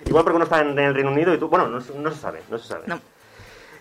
Igual 0.05 0.23
porque 0.23 0.35
uno 0.35 0.43
está 0.45 0.61
en 0.61 0.77
el 0.77 0.93
Reino 0.93 1.11
Unido 1.11 1.33
y 1.33 1.37
tú... 1.37 1.47
Bueno, 1.47 1.67
no, 1.69 1.79
se- 1.79 1.97
no 1.97 2.11
se 2.11 2.17
sabe, 2.17 2.41
no 2.49 2.57
se 2.57 2.67
sabe. 2.67 2.83
No. 2.87 2.99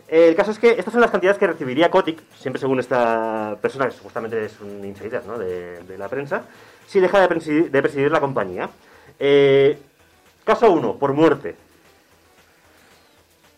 El 0.07 0.35
caso 0.37 0.53
es 0.53 0.59
que 0.59 0.71
estas 0.71 0.93
son 0.93 1.01
las 1.03 1.11
cantidades 1.11 1.39
que 1.39 1.47
recibiría 1.47 1.91
Kotick, 1.91 2.23
siempre 2.35 2.59
según 2.61 2.79
esta 2.81 3.57
persona, 3.61 3.87
que 3.87 3.91
supuestamente 3.93 4.43
es 4.45 4.59
un 4.61 4.85
insider 4.85 5.25
¿no? 5.27 5.37
de, 5.39 5.83
de 5.83 5.99
la 5.99 6.09
prensa, 6.09 6.45
si 6.89 6.99
deja 6.99 7.21
de 7.21 7.29
presidir, 7.29 7.71
de 7.71 7.81
presidir 7.83 8.11
la 8.11 8.19
compañía. 8.21 8.69
Eh, 9.21 9.79
caso 10.45 10.71
1, 10.73 10.95
por 10.97 11.13
muerte. 11.13 11.55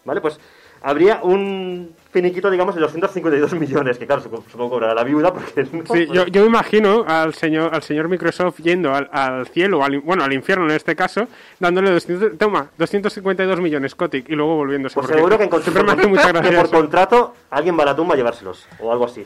¿Vale? 0.04 0.20
Pues 0.20 0.38
habría 0.82 1.20
un 1.22 1.94
finiquito, 2.10 2.50
digamos, 2.50 2.74
de 2.74 2.80
252 2.80 3.52
millones, 3.54 3.98
que 3.98 4.06
claro, 4.06 4.22
supongo 4.22 4.70
cobrará 4.70 4.94
la 4.94 5.04
viuda 5.04 5.32
porque... 5.32 5.62
no, 5.70 5.84
Sí, 5.94 6.08
yo, 6.10 6.26
yo 6.26 6.40
me 6.40 6.46
imagino 6.48 7.04
al 7.06 7.34
señor, 7.34 7.72
al 7.74 7.82
señor 7.82 8.08
Microsoft 8.08 8.58
yendo 8.62 8.92
al, 8.94 9.08
al 9.12 9.46
cielo, 9.48 9.84
al, 9.84 10.00
bueno, 10.00 10.24
al 10.24 10.32
infierno 10.32 10.64
en 10.64 10.72
este 10.72 10.96
caso, 10.96 11.28
dándole 11.60 11.90
200, 11.90 12.38
toma, 12.38 12.70
252 12.78 13.60
millones, 13.60 13.94
Kotick, 13.94 14.28
y 14.30 14.34
luego 14.34 14.56
volviéndose. 14.56 14.94
Pues 14.94 15.06
seguro 15.08 15.36
que, 15.38 15.44
en 15.44 15.50
con- 15.50 15.62
siempre 15.62 15.84
me 15.84 15.92
hace 15.92 16.06
mucha 16.08 16.26
que 16.26 16.32
gracia 16.32 16.56
por 16.56 16.66
eso. 16.66 16.76
contrato 16.76 17.34
alguien 17.50 17.78
va 17.78 17.82
a 17.82 17.86
la 17.86 17.96
tumba 17.96 18.14
a 18.14 18.16
llevárselos, 18.16 18.66
o 18.80 18.90
algo 18.90 19.04
así. 19.04 19.24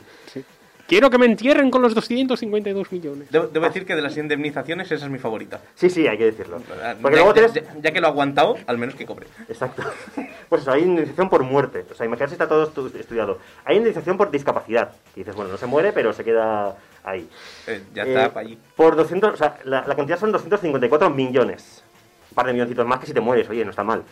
Quiero 0.87 1.09
que 1.09 1.17
me 1.17 1.25
entierren 1.25 1.71
con 1.71 1.81
los 1.81 1.95
252 1.95 2.91
millones. 2.91 3.31
Debo, 3.31 3.47
debo 3.47 3.65
decir 3.65 3.87
que 3.87 3.95
de 3.95 4.03
las 4.03 4.15
indemnizaciones 4.17 4.91
esa 4.91 5.05
es 5.05 5.11
mi 5.11 5.17
favorita. 5.17 5.59
Sí, 5.73 5.89
sí, 5.89 6.05
hay 6.07 6.15
que 6.17 6.25
decirlo. 6.25 6.57
Porque 7.01 7.17
ya, 7.17 7.23
luego 7.23 7.33
tienes... 7.33 7.53
ya- 7.53 7.63
ya 7.81 7.91
que 7.91 7.99
lo 7.99 8.05
ha 8.07 8.11
aguantado, 8.11 8.55
al 8.67 8.77
menos 8.77 8.93
que 8.95 9.05
cobre. 9.05 9.27
Exacto. 9.49 9.83
Pues 10.47 10.61
eso, 10.61 10.71
hay 10.71 10.83
indemnización 10.83 11.27
por 11.27 11.41
muerte. 11.41 11.85
O 11.91 11.95
sea, 11.95 12.05
imagínate 12.05 12.29
si 12.29 12.33
está 12.35 12.47
todo 12.47 12.71
estu- 12.71 12.93
estudiado. 12.99 13.39
Hay 13.65 13.77
indemnización 13.77 14.15
por 14.15 14.29
discapacidad. 14.29 14.91
Que 15.15 15.21
dices, 15.21 15.35
bueno, 15.35 15.51
no 15.51 15.57
se 15.57 15.65
muere, 15.65 15.91
pero 15.91 16.13
se 16.13 16.23
queda 16.23 16.77
ahí. 17.03 17.27
Eh, 17.65 17.81
ya 17.95 18.03
Eh, 18.03 18.09
está, 18.09 18.31
pa' 18.31 18.41
allí. 18.41 18.55
Por 18.75 18.95
200, 18.95 19.33
o 19.33 19.37
sea, 19.37 19.57
la, 19.63 19.83
la 19.87 19.95
cantidad 19.95 20.19
son 20.19 20.31
254 20.31 21.09
millones. 21.09 21.83
Un 22.29 22.35
par 22.35 22.45
de 22.45 22.53
milloncitos 22.53 22.85
más 22.85 22.99
que 22.99 23.07
si 23.07 23.13
te 23.13 23.21
mueres, 23.21 23.49
oye, 23.49 23.65
no 23.65 23.71
está 23.71 23.83
mal. 23.83 24.03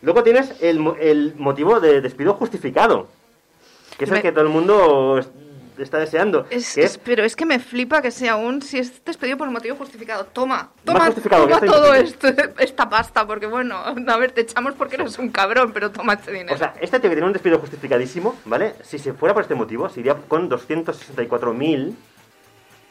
Luego 0.00 0.22
tienes 0.22 0.54
el, 0.62 0.78
mo- 0.80 0.96
el 0.98 1.34
motivo 1.36 1.78
de 1.78 2.00
despido 2.00 2.32
justificado. 2.32 3.08
Que 3.98 4.06
es 4.06 4.10
el 4.10 4.22
que 4.22 4.32
todo 4.32 4.44
el 4.44 4.50
mundo 4.50 5.20
está 5.78 5.98
deseando. 5.98 6.46
Es, 6.50 6.74
que 6.74 6.82
es- 6.84 6.98
pero 6.98 7.24
es 7.24 7.36
que 7.36 7.44
me 7.46 7.58
flipa 7.58 8.00
que 8.02 8.10
sea 8.10 8.36
un 8.36 8.62
si 8.62 8.78
es 8.78 9.04
despedido 9.04 9.36
por 9.38 9.50
motivo 9.50 9.76
justificado. 9.76 10.24
Toma, 10.26 10.70
toma, 10.84 11.06
justificado 11.06 11.44
toma 11.44 11.56
esto 11.56 11.72
todo 11.72 11.94
esto, 11.94 12.28
esta 12.58 12.88
pasta, 12.88 13.26
porque 13.26 13.46
bueno, 13.46 13.76
a 13.76 14.16
ver, 14.16 14.32
te 14.32 14.42
echamos 14.42 14.74
porque 14.74 14.96
eres 14.96 15.18
un 15.18 15.30
cabrón, 15.30 15.72
pero 15.72 15.90
toma 15.90 16.14
este 16.14 16.32
dinero. 16.32 16.54
O 16.54 16.58
sea, 16.58 16.74
este 16.80 17.00
tío 17.00 17.10
que 17.10 17.16
tiene 17.16 17.26
un 17.26 17.32
despido 17.32 17.58
justificadísimo, 17.58 18.36
¿vale? 18.44 18.74
Si 18.82 18.98
se 18.98 19.12
fuera 19.12 19.34
por 19.34 19.42
este 19.42 19.54
motivo, 19.54 19.88
se 19.88 20.00
iría 20.00 20.14
con 20.14 20.48
264.000 20.50 21.94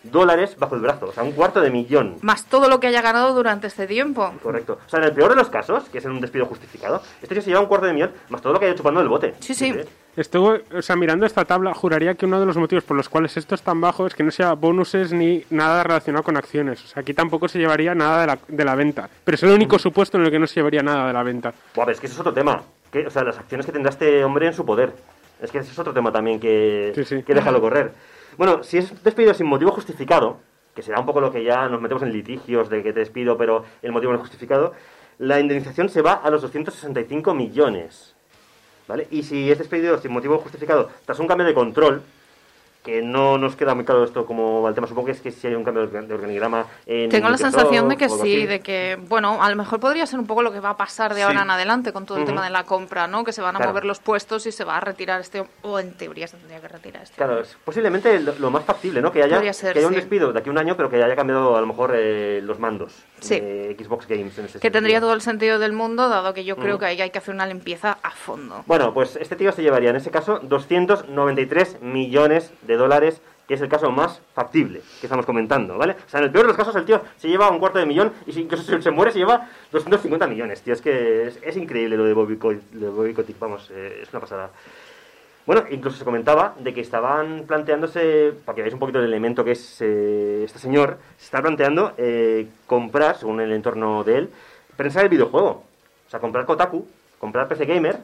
dólares 0.04 0.56
bajo 0.60 0.76
el 0.76 0.82
brazo. 0.82 1.08
O 1.08 1.12
sea, 1.14 1.24
un 1.24 1.32
cuarto 1.32 1.62
de 1.62 1.72
millón. 1.72 2.18
Más 2.22 2.46
todo 2.46 2.70
lo 2.70 2.80
que 2.80 2.88
haya 2.88 3.02
ganado 3.02 3.34
durante 3.34 3.68
este 3.68 3.88
tiempo. 3.88 4.34
Correcto. 4.44 4.78
O 4.86 4.90
sea, 4.90 5.00
en 5.00 5.06
el 5.06 5.14
peor 5.14 5.30
de 5.32 5.36
los 5.36 5.50
casos, 5.50 5.86
que 5.90 5.98
es 5.98 6.06
en 6.06 6.12
un 6.12 6.22
despido 6.22 6.46
justificado, 6.46 7.02
este 7.22 7.34
tío 7.34 7.42
se 7.42 7.50
lleva 7.50 7.62
un 7.62 7.66
cuarto 7.68 7.88
de 7.88 7.94
millón 7.94 8.12
más 8.30 8.42
todo 8.42 8.54
lo 8.54 8.60
que 8.60 8.68
haya 8.68 8.76
chupando 8.76 9.02
el 9.02 9.08
bote. 9.08 9.34
Sí, 9.40 9.56
sí. 9.56 9.74
Estuve, 10.18 10.64
o 10.74 10.82
sea, 10.82 10.96
mirando 10.96 11.26
esta 11.26 11.44
tabla, 11.44 11.74
juraría 11.74 12.16
que 12.16 12.26
uno 12.26 12.40
de 12.40 12.46
los 12.46 12.56
motivos 12.56 12.84
por 12.86 12.96
los 12.96 13.10
cuales 13.10 13.36
esto 13.36 13.54
es 13.54 13.62
tan 13.62 13.82
bajo 13.82 14.08
es 14.08 14.16
que 14.16 14.24
no 14.24 14.32
sea 14.32 14.54
bonuses 14.54 15.12
ni 15.12 15.44
nada 15.50 15.84
relacionado 15.84 16.24
con 16.24 16.38
acciones. 16.38 16.84
O 16.86 16.88
sea, 16.88 17.02
aquí 17.02 17.14
tampoco 17.14 17.48
se 17.50 17.60
llevaría 17.60 17.94
nada 17.94 18.22
de 18.22 18.28
la, 18.28 18.40
de 18.48 18.66
la 18.66 18.76
venta. 18.76 19.10
Pero 19.24 19.36
es 19.36 19.44
el 19.44 19.50
único 19.52 19.78
supuesto 19.78 20.18
en 20.18 20.24
el 20.26 20.32
que 20.32 20.40
no 20.40 20.48
se 20.48 20.56
llevaría 20.56 20.82
nada 20.82 21.08
de 21.08 21.14
la 21.14 21.24
venta. 21.24 21.54
Buah, 21.76 21.86
pero 21.86 21.92
es 21.96 22.00
que 22.00 22.08
eso 22.08 22.14
es 22.16 22.20
otro 22.22 22.34
tema. 22.34 22.64
Que, 22.92 23.06
o 23.06 23.10
sea, 23.10 23.24
las 23.24 23.38
acciones 23.38 23.66
que 23.66 23.74
tendrá 23.74 23.90
este 23.90 24.24
hombre 24.24 24.48
en 24.48 24.54
su 24.54 24.66
poder. 24.66 24.94
Es 25.42 25.52
que 25.52 25.58
ese 25.58 25.72
es 25.72 25.80
otro 25.80 25.94
tema 25.94 26.14
también 26.14 26.40
que, 26.40 26.94
Sí, 26.96 27.04
sí. 27.04 27.24
que 27.24 27.34
déjalo 27.34 27.60
correr. 27.60 27.92
Bueno, 28.38 28.64
si 28.64 28.78
es 28.78 29.04
despedido 29.04 29.34
sin 29.34 29.48
motivo 29.48 29.72
justificado, 29.72 30.38
que 30.74 30.82
será 30.82 31.00
un 31.02 31.06
poco 31.06 31.20
lo 31.20 31.30
que 31.32 31.44
ya 31.44 31.68
nos 31.68 31.82
metemos 31.82 32.04
en 32.04 32.14
litigios 32.14 32.70
de 32.70 32.84
que 32.84 32.94
te 32.94 33.00
despido, 33.02 33.38
pero 33.38 33.66
el 33.82 33.92
motivo 33.92 34.14
no 34.14 34.18
es 34.18 34.22
justificado, 34.22 34.74
la 35.18 35.40
indemnización 35.42 35.90
se 35.90 36.02
va 36.02 36.14
a 36.14 36.30
los 36.30 36.42
265 36.42 37.34
millones. 37.34 38.15
¿Vale? 38.88 39.08
Y 39.12 39.24
si 39.24 39.52
es 39.52 39.58
despedido 39.58 40.00
sin 40.00 40.12
motivo 40.12 40.38
justificado 40.38 40.90
tras 41.06 41.20
un 41.20 41.28
cambio 41.28 41.48
de 41.48 41.54
control, 41.54 42.04
que 42.86 43.02
no 43.02 43.38
nos 43.38 43.56
queda 43.56 43.74
muy 43.76 43.84
claro 43.84 44.04
esto 44.04 44.26
como 44.26 44.62
va 44.62 44.70
el 44.70 44.76
tema, 44.76 44.88
supongo 44.88 45.08
que 45.08 45.12
es 45.14 45.22
que 45.22 45.32
si 45.32 45.48
hay 45.48 45.56
un 45.56 45.64
cambio 45.64 45.86
de 45.86 45.92
organ- 45.92 46.08
de 46.08 46.14
organigrama 46.14 46.66
en 46.86 47.10
Tengo 47.10 47.30
la 47.30 47.38
sensación 47.38 47.90
de 47.90 47.98
que 47.98 48.08
sí, 48.08 48.46
de 48.46 48.60
que, 48.62 48.98
bueno, 49.10 49.42
a 49.44 49.50
lo 49.50 49.56
mejor 49.56 49.80
podría 49.80 50.06
ser 50.06 50.20
un 50.20 50.28
poco 50.28 50.42
lo 50.44 50.52
que 50.54 50.60
va 50.60 50.70
a 50.70 50.78
pasar 50.78 51.14
de 51.16 51.24
ahora 51.24 51.42
en 51.42 51.50
adelante 51.50 51.92
con 51.92 52.06
todo 52.06 52.20
el 52.20 52.26
tema 52.26 52.44
de 52.44 52.52
la 52.52 52.64
compra, 52.64 53.08
¿no? 53.08 53.24
Que 53.24 53.34
se 53.34 53.42
van 53.42 53.56
a 53.56 53.60
Claro. 53.60 53.72
mover 53.72 53.86
los 53.86 54.00
puestos 54.00 54.46
y 54.46 54.52
se 54.52 54.64
va 54.64 54.78
a 54.78 54.80
retirar 54.80 55.20
este, 55.22 55.44
o 55.64 55.80
en 55.80 55.94
teoría 55.94 56.28
se 56.28 56.38
tendría 56.38 56.62
que 56.62 56.68
retirar 56.68 57.04
este. 57.04 57.16
Claro, 57.16 57.40
es 57.42 57.58
posiblemente 57.66 58.20
lo, 58.20 58.34
lo 58.38 58.52
más 58.52 58.64
factible, 58.64 59.02
¿no? 59.02 59.12
Que 59.12 59.24
haya, 59.24 59.52
ser, 59.54 59.74
que 59.74 59.80
haya 59.80 59.88
un 59.88 59.94
sí. 59.94 60.00
despido 60.00 60.32
de 60.32 60.40
aquí 60.40 60.50
a 60.50 60.52
un 60.52 60.58
año, 60.60 60.78
pero 60.78 60.90
que 60.90 61.02
haya 61.04 61.16
cambiado 61.16 61.58
a 61.58 61.62
lo 61.62 61.68
mejor 61.68 61.94
eh, 61.96 62.40
los 62.44 62.60
mandos 62.60 62.94
Sí. 63.20 63.40
de 63.40 63.76
Xbox 63.80 64.08
Games. 64.08 64.38
En 64.38 64.46
ese 64.46 64.60
Que 64.60 64.70
tendría 64.70 65.00
todo 65.00 65.14
el 65.14 65.22
sentido 65.22 65.58
del 65.58 65.74
mundo, 65.74 66.08
dado 66.10 66.34
que 66.34 66.44
yo 66.46 66.56
creo 66.58 66.78
que 66.78 66.86
ahí 66.86 67.02
hay 67.02 67.10
que 67.10 67.18
hacer 67.18 67.34
una 67.34 67.48
limpieza 67.48 67.98
a 68.04 68.12
fondo. 68.12 68.64
Bueno, 68.68 68.94
pues 68.94 69.16
este 69.16 69.36
tío 69.36 69.52
se 69.52 69.64
llevaría 69.64 69.90
en 69.90 69.96
ese 69.96 70.12
caso 70.12 70.40
293 70.44 71.82
millones 71.82 72.52
de 72.62 72.75
dólares, 72.78 73.22
que 73.48 73.54
es 73.54 73.62
el 73.62 73.70
caso 73.70 73.92
más 73.92 74.22
factible 74.34 74.82
que 75.00 75.06
estamos 75.06 75.26
comentando, 75.26 75.78
¿vale? 75.78 75.96
O 76.06 76.10
sea, 76.10 76.20
en 76.20 76.26
el 76.26 76.32
peor 76.32 76.46
de 76.46 76.48
los 76.50 76.58
casos 76.58 76.76
el 76.76 76.86
tío 76.86 77.02
se 77.18 77.28
lleva 77.28 77.50
un 77.52 77.60
cuarto 77.60 77.78
de 77.78 77.86
millón 77.86 78.12
y 78.26 78.32
si 78.32 78.42
incluso 78.42 78.82
se 78.82 78.92
muere 78.92 79.12
se 79.12 79.20
lleva 79.20 79.48
250 79.72 80.26
millones, 80.28 80.62
tío. 80.62 80.74
Es 80.74 80.82
que 80.82 81.28
es, 81.44 81.56
increíble 81.58 81.96
lo 81.98 82.06
de 82.06 82.14
Bobby, 82.14 82.38
Co- 82.38 82.54
de 82.54 82.90
Bobby 82.90 83.16
vamos, 83.40 83.70
eh, 83.74 84.00
es 84.02 84.10
una 84.12 84.20
pasada. 84.20 84.50
Bueno, 85.46 85.64
incluso 85.70 85.98
se 85.98 86.04
comentaba 86.06 86.56
de 86.60 86.74
que 86.74 86.82
estaban 86.82 87.44
planteándose, 87.46 88.34
para 88.46 88.56
que 88.56 88.62
veáis 88.64 88.74
un 88.74 88.80
poquito 88.80 88.98
el 88.98 89.06
elemento 89.06 89.44
que 89.44 89.52
es 89.52 89.78
eh, 89.80 90.42
este 90.44 90.58
señor, 90.58 90.98
se 91.18 91.26
está 91.26 91.40
planteando 91.40 91.94
eh, 91.98 92.48
comprar, 92.66 93.16
según 93.18 93.40
el 93.42 93.52
entorno 93.52 94.04
de 94.04 94.18
él, 94.18 94.30
prensa 94.76 95.02
del 95.02 95.10
videojuego. 95.10 95.64
O 96.08 96.10
sea, 96.10 96.20
comprar 96.20 96.48
Kotaku, 96.48 96.88
comprar 97.20 97.48
PC 97.48 97.66
Gamer, 97.66 98.00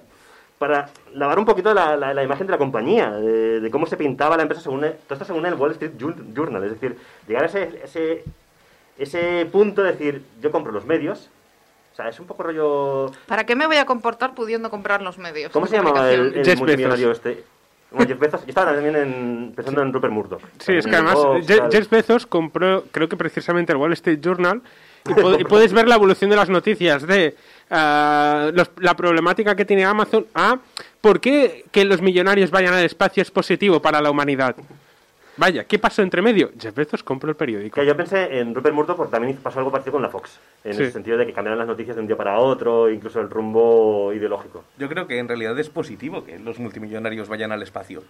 para 0.62 0.89
lavar 1.15 1.39
un 1.39 1.45
poquito 1.45 1.74
la, 1.74 1.97
la- 1.97 2.13
la 2.13 2.24
imagen 2.24 2.45
de 2.45 2.52
la 2.52 2.60
compañía, 2.60 3.10
de, 3.10 3.60
de 3.62 3.71
cómo 3.71 3.88
se 3.88 3.97
pintaba 3.97 4.38
la 4.38 4.43
empresa 4.43 4.62
según 4.62 4.84
el, 4.84 4.93
todo 4.93 5.15
esto 5.15 5.26
según 5.26 5.43
el 5.47 5.56
Wall 5.56 5.71
Street 5.71 5.93
Jour- 6.00 6.24
Journal. 6.36 6.63
Es 6.65 6.71
decir, 6.74 6.95
llegar 7.28 7.43
a 7.43 7.47
ese, 7.47 7.82
ese, 7.84 8.24
ese 9.00 9.47
punto 9.52 9.82
de 9.82 9.93
decir, 9.93 10.21
yo 10.39 10.52
compro 10.52 10.71
los 10.71 10.86
medios. 10.86 11.30
O 11.93 11.95
sea, 11.95 12.08
es 12.10 12.19
un 12.19 12.28
poco 12.28 12.43
rollo... 12.43 13.12
¿Para 13.26 13.43
qué 13.45 13.56
me 13.56 13.65
voy 13.65 13.78
a 13.78 13.86
comportar 13.86 14.36
pudiendo 14.36 14.69
comprar 14.69 15.02
los 15.02 15.17
medios? 15.17 15.52
¿Cómo 15.52 15.65
se 15.65 15.78
llamaba 15.78 16.12
el, 16.12 16.36
el 16.36 16.45
Jeff 16.45 16.60
multimillonario 16.60 17.12
este? 17.12 17.43
Bueno, 17.89 18.08
Jeff 18.08 18.19
Bezos. 18.19 18.41
Yo 18.41 18.50
estaba 18.50 18.71
también 18.74 18.95
en- 18.95 19.54
pensando 19.56 19.82
en 19.82 19.91
Rupert 19.91 20.13
Murdoch. 20.13 20.41
Sí, 20.60 20.74
es 20.74 20.86
que 20.86 20.95
además. 20.95 21.17
Jeff 21.71 21.89
Bezos 21.89 22.28
compró, 22.28 22.84
creo 22.91 23.10
que 23.10 23.17
precisamente 23.17 23.74
el 23.74 23.78
Wall 23.80 23.93
Street 23.93 24.19
Journal, 24.21 24.62
y, 25.05 25.09
pu- 25.09 25.41
y 25.41 25.43
puedes 25.43 25.73
ver 25.73 25.87
la 25.87 25.95
evolución 25.95 26.29
de 26.29 26.35
las 26.35 26.49
noticias 26.49 27.05
de 27.07 27.35
ah, 27.69 28.51
los- 28.53 28.71
la 28.77 28.95
problemática 28.95 29.55
que 29.55 29.65
tiene 29.65 29.85
Amazon 29.85 30.25
a 30.35 30.59
por 30.99 31.19
qué 31.19 31.65
que 31.71 31.85
los 31.85 32.01
millonarios 32.01 32.51
vayan 32.51 32.73
al 32.73 32.83
espacio 32.85 33.21
es 33.23 33.31
positivo 33.31 33.81
para 33.81 34.01
la 34.01 34.11
humanidad. 34.11 34.55
Vaya, 35.37 35.63
¿qué 35.63 35.79
pasó 35.79 36.01
entre 36.01 36.21
medio? 36.21 36.51
Jeff 36.59 36.75
Bezos 36.75 37.01
compró 37.03 37.29
el 37.29 37.35
periódico. 37.37 37.79
Que 37.79 37.87
yo 37.87 37.95
pensé 37.95 38.39
en 38.39 38.53
Rupert 38.53 38.75
Murdoch 38.75 38.97
porque 38.97 39.11
también 39.11 39.37
pasó 39.37 39.59
algo 39.59 39.71
parecido 39.71 39.93
con 39.93 40.01
la 40.01 40.09
Fox. 40.09 40.37
En 40.63 40.73
Sí. 40.75 40.83
el 40.83 40.91
sentido 40.91 41.17
de 41.17 41.25
que 41.25 41.33
cambiaron 41.33 41.57
las 41.57 41.67
noticias 41.67 41.95
de 41.95 42.01
un 42.01 42.07
día 42.07 42.17
para 42.17 42.37
otro, 42.37 42.91
incluso 42.91 43.19
el 43.21 43.29
rumbo 43.29 44.11
ideológico. 44.13 44.65
Yo 44.77 44.89
creo 44.89 45.07
que 45.07 45.17
en 45.17 45.27
realidad 45.29 45.57
es 45.57 45.69
positivo 45.69 46.23
que 46.25 46.37
los 46.37 46.59
multimillonarios 46.59 47.29
vayan 47.29 47.51
al 47.53 47.63
espacio 47.63 48.03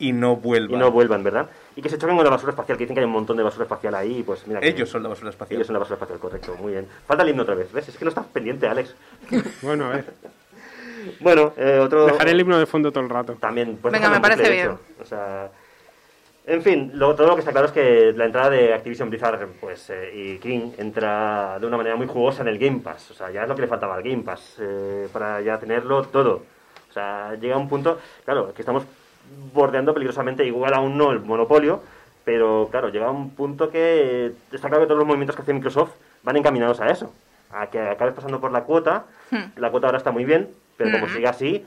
y 0.00 0.12
no 0.12 0.34
vuelvan. 0.36 0.76
Y 0.76 0.80
no 0.80 0.90
vuelvan, 0.90 1.22
¿verdad? 1.22 1.48
Y 1.76 1.82
que 1.82 1.88
se 1.88 1.96
choquen 1.98 2.16
con 2.16 2.24
la 2.24 2.30
basura 2.30 2.50
espacial, 2.50 2.76
que 2.76 2.82
dicen 2.84 2.94
que 2.96 3.00
hay 3.00 3.06
un 3.06 3.12
montón 3.12 3.36
de 3.36 3.42
basura 3.44 3.62
espacial 3.64 3.94
ahí, 3.94 4.22
pues 4.24 4.44
mira. 4.48 4.58
que- 4.60 4.68
Ellos 4.68 4.88
son 4.88 5.02
la 5.04 5.08
basura 5.10 5.30
espacial. 5.30 5.56
Ellos 5.56 5.66
son 5.68 5.74
la 5.74 5.78
basura 5.80 5.94
espacial, 5.94 6.18
correcto, 6.18 6.56
muy 6.60 6.72
bien. 6.72 6.88
Falta 7.06 7.22
el 7.22 7.28
himno 7.30 7.42
otra 7.44 7.54
vez, 7.54 7.72
¿ves? 7.72 7.88
Es 7.88 7.96
que 7.96 8.04
no 8.04 8.08
estás 8.08 8.26
pendiente, 8.26 8.66
Alex. 8.66 8.94
Bueno, 9.62 9.84
a 9.86 9.90
ver, 9.90 10.04
Bueno, 11.20 11.52
eh, 11.56 11.78
otro... 11.80 12.06
dejaré 12.06 12.32
el 12.32 12.40
himno 12.40 12.58
de 12.58 12.66
fondo 12.66 12.90
todo 12.90 13.04
el 13.04 13.10
rato. 13.10 13.34
También, 13.34 13.78
pues 13.80 13.92
Venga, 13.92 14.10
me 14.10 14.20
parece 14.20 14.50
bien. 14.50 14.66
hecho. 14.66 14.80
O 15.00 15.04
sea... 15.04 15.50
En 16.46 16.62
fin, 16.62 16.90
lo- 16.94 17.14
todo 17.14 17.28
lo 17.28 17.34
que 17.34 17.40
está 17.40 17.52
claro 17.52 17.66
es 17.68 17.72
que 17.72 18.12
la 18.16 18.24
entrada 18.24 18.50
de 18.50 18.72
Activision 18.74 19.08
Blizzard 19.10 19.46
pues, 19.60 19.88
eh, 19.90 20.10
y 20.14 20.38
King 20.38 20.72
entra 20.78 21.58
de 21.60 21.66
una 21.66 21.76
manera 21.76 21.94
muy 21.96 22.06
jugosa 22.08 22.42
en 22.42 22.48
el 22.48 22.58
Game 22.58 22.80
Pass. 22.80 23.10
O 23.12 23.14
sea, 23.14 23.30
ya 23.30 23.42
es 23.42 23.48
lo 23.48 23.54
que 23.54 23.60
le 23.60 23.68
faltaba 23.68 23.94
al 23.94 24.02
Game 24.02 24.22
Pass 24.24 24.56
eh, 24.58 25.06
para 25.12 25.40
ya 25.42 25.58
tenerlo 25.60 26.02
todo. 26.04 26.42
O 26.88 26.92
sea, 26.92 27.34
llega 27.36 27.56
un 27.56 27.68
punto, 27.68 27.98
claro, 28.24 28.52
que 28.52 28.62
estamos 28.62 28.82
bordeando 29.52 29.94
peligrosamente, 29.94 30.44
igual 30.44 30.74
aún 30.74 30.96
no 30.98 31.10
el 31.12 31.20
monopolio, 31.20 31.82
pero 32.24 32.68
claro, 32.70 32.88
llega 32.90 33.10
un 33.10 33.30
punto 33.30 33.70
que 33.70 34.32
está 34.52 34.68
claro 34.68 34.82
que 34.82 34.86
todos 34.86 34.98
los 34.98 35.06
movimientos 35.06 35.36
que 35.36 35.42
hace 35.42 35.52
Microsoft 35.54 35.92
van 36.22 36.36
encaminados 36.36 36.80
a 36.80 36.90
eso. 36.90 37.12
A 37.52 37.66
que 37.68 37.80
acabes 37.80 38.14
pasando 38.14 38.40
por 38.40 38.52
la 38.52 38.62
cuota. 38.64 39.04
La 39.56 39.70
cuota 39.70 39.86
ahora 39.86 39.98
está 39.98 40.10
muy 40.12 40.24
bien, 40.24 40.48
pero 40.76 40.92
como 40.92 41.06
Hmm. 41.06 41.14
siga 41.14 41.30
así, 41.30 41.64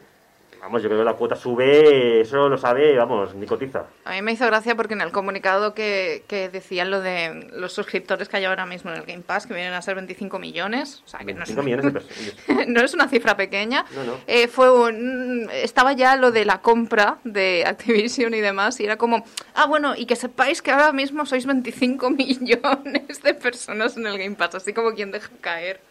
vamos, 0.64 0.82
yo 0.82 0.88
creo 0.90 1.00
que 1.02 1.06
la 1.06 1.14
cuota 1.14 1.36
sube, 1.36 2.22
eso 2.22 2.48
lo 2.50 2.58
sabe, 2.58 2.96
vamos, 2.98 3.36
ni 3.36 3.46
cotiza. 3.46 3.86
A 4.06 4.12
mí 4.14 4.22
me 4.22 4.32
hizo 4.32 4.46
gracia 4.46 4.76
porque 4.76 4.94
en 4.94 5.02
el 5.02 5.12
comunicado 5.12 5.74
que, 5.74 6.24
que 6.28 6.50
decían 6.50 6.90
lo 6.90 7.02
de 7.02 7.50
los 7.54 7.74
suscriptores 7.74 8.30
que 8.30 8.38
hay 8.38 8.46
ahora 8.46 8.66
mismo 8.66 8.90
en 8.92 8.98
el 8.98 9.04
Game 9.06 9.22
Pass, 9.24 9.46
que 9.46 9.54
vienen 9.54 9.74
a 9.74 9.82
ser 9.82 9.96
25 9.96 10.40
millones, 10.40 11.04
o 11.06 11.08
sea, 11.08 11.20
que 11.20 11.34
no 11.34 11.44
es, 11.44 11.50
5 11.50 11.64
millones 11.64 11.86
de 11.86 11.92
personas. 11.92 12.36
no 12.68 12.82
es 12.82 12.94
una 12.94 13.08
cifra 13.10 13.36
pequeña, 13.38 13.86
No, 13.96 14.04
no. 14.06 14.14
eh, 14.28 14.48
fue 14.48 14.72
un- 14.72 15.50
estaba 15.52 15.94
ya 15.94 16.16
lo 16.16 16.32
de 16.32 16.46
la 16.46 16.62
compra 16.62 17.18
de 17.24 17.64
Activision 17.68 18.34
y 18.34 18.40
demás, 18.42 18.80
y 18.80 18.86
era 18.86 18.98
como, 18.98 19.26
ah, 19.56 19.66
bueno, 19.66 19.94
y 19.96 20.06
que 20.06 20.16
sepáis 20.16 20.62
que 20.62 20.72
ahora 20.72 20.94
mismo 20.94 21.26
sois 21.26 21.46
25 21.46 22.10
millones 22.10 23.22
de 23.22 23.34
personas 23.34 23.98
en 23.98 24.08
el 24.08 24.18
Game 24.18 24.36
Pass, 24.36 24.56
así 24.56 24.74
como 24.74 24.94
quien 24.94 25.12
deja 25.12 25.30
caer 25.42 25.82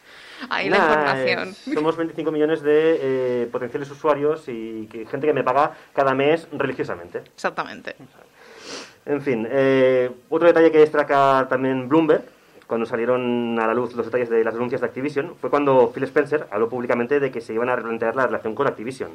ahí 0.51 0.69
la 0.69 0.77
información. 0.79 1.49
es- 1.51 1.75
somos 1.75 1.97
25 1.97 2.31
millones 2.33 2.63
de 2.63 2.99
eh, 3.43 3.49
potenciales 3.51 3.91
usuarios 3.91 4.45
y 4.49 4.87
que, 4.91 5.07
gente 5.07 5.27
que 5.27 5.33
me 5.33 5.45
paga 5.45 5.73
cada 5.93 6.15
mes 6.15 6.47
religiosamente. 6.53 7.19
Exactamente. 7.35 7.95
En 9.05 9.21
fin, 9.21 9.47
eh, 9.51 10.11
otro 10.29 10.47
detalle 10.47 10.71
que 10.71 10.79
destaca 10.79 11.47
también 11.49 11.89
Bloomberg, 11.89 12.23
cuando 12.67 12.87
salieron 12.87 13.59
a 13.59 13.67
la 13.67 13.75
luz 13.75 13.95
los 13.95 14.07
detalles 14.07 14.31
de 14.31 14.45
las 14.45 14.55
denuncias 14.55 14.81
de 14.81 14.87
Activision, 14.87 15.35
fue 15.41 15.51
cuando 15.51 15.91
Phil 15.93 16.05
Spencer 16.05 16.47
habló 16.51 16.69
públicamente 16.69 17.21
de 17.21 17.31
que 17.31 17.41
se 17.41 17.53
iban 17.53 17.69
a 17.69 17.77
replantear 17.77 18.15
la 18.17 18.27
relación 18.27 18.55
con 18.55 18.67
Activision. 18.67 19.11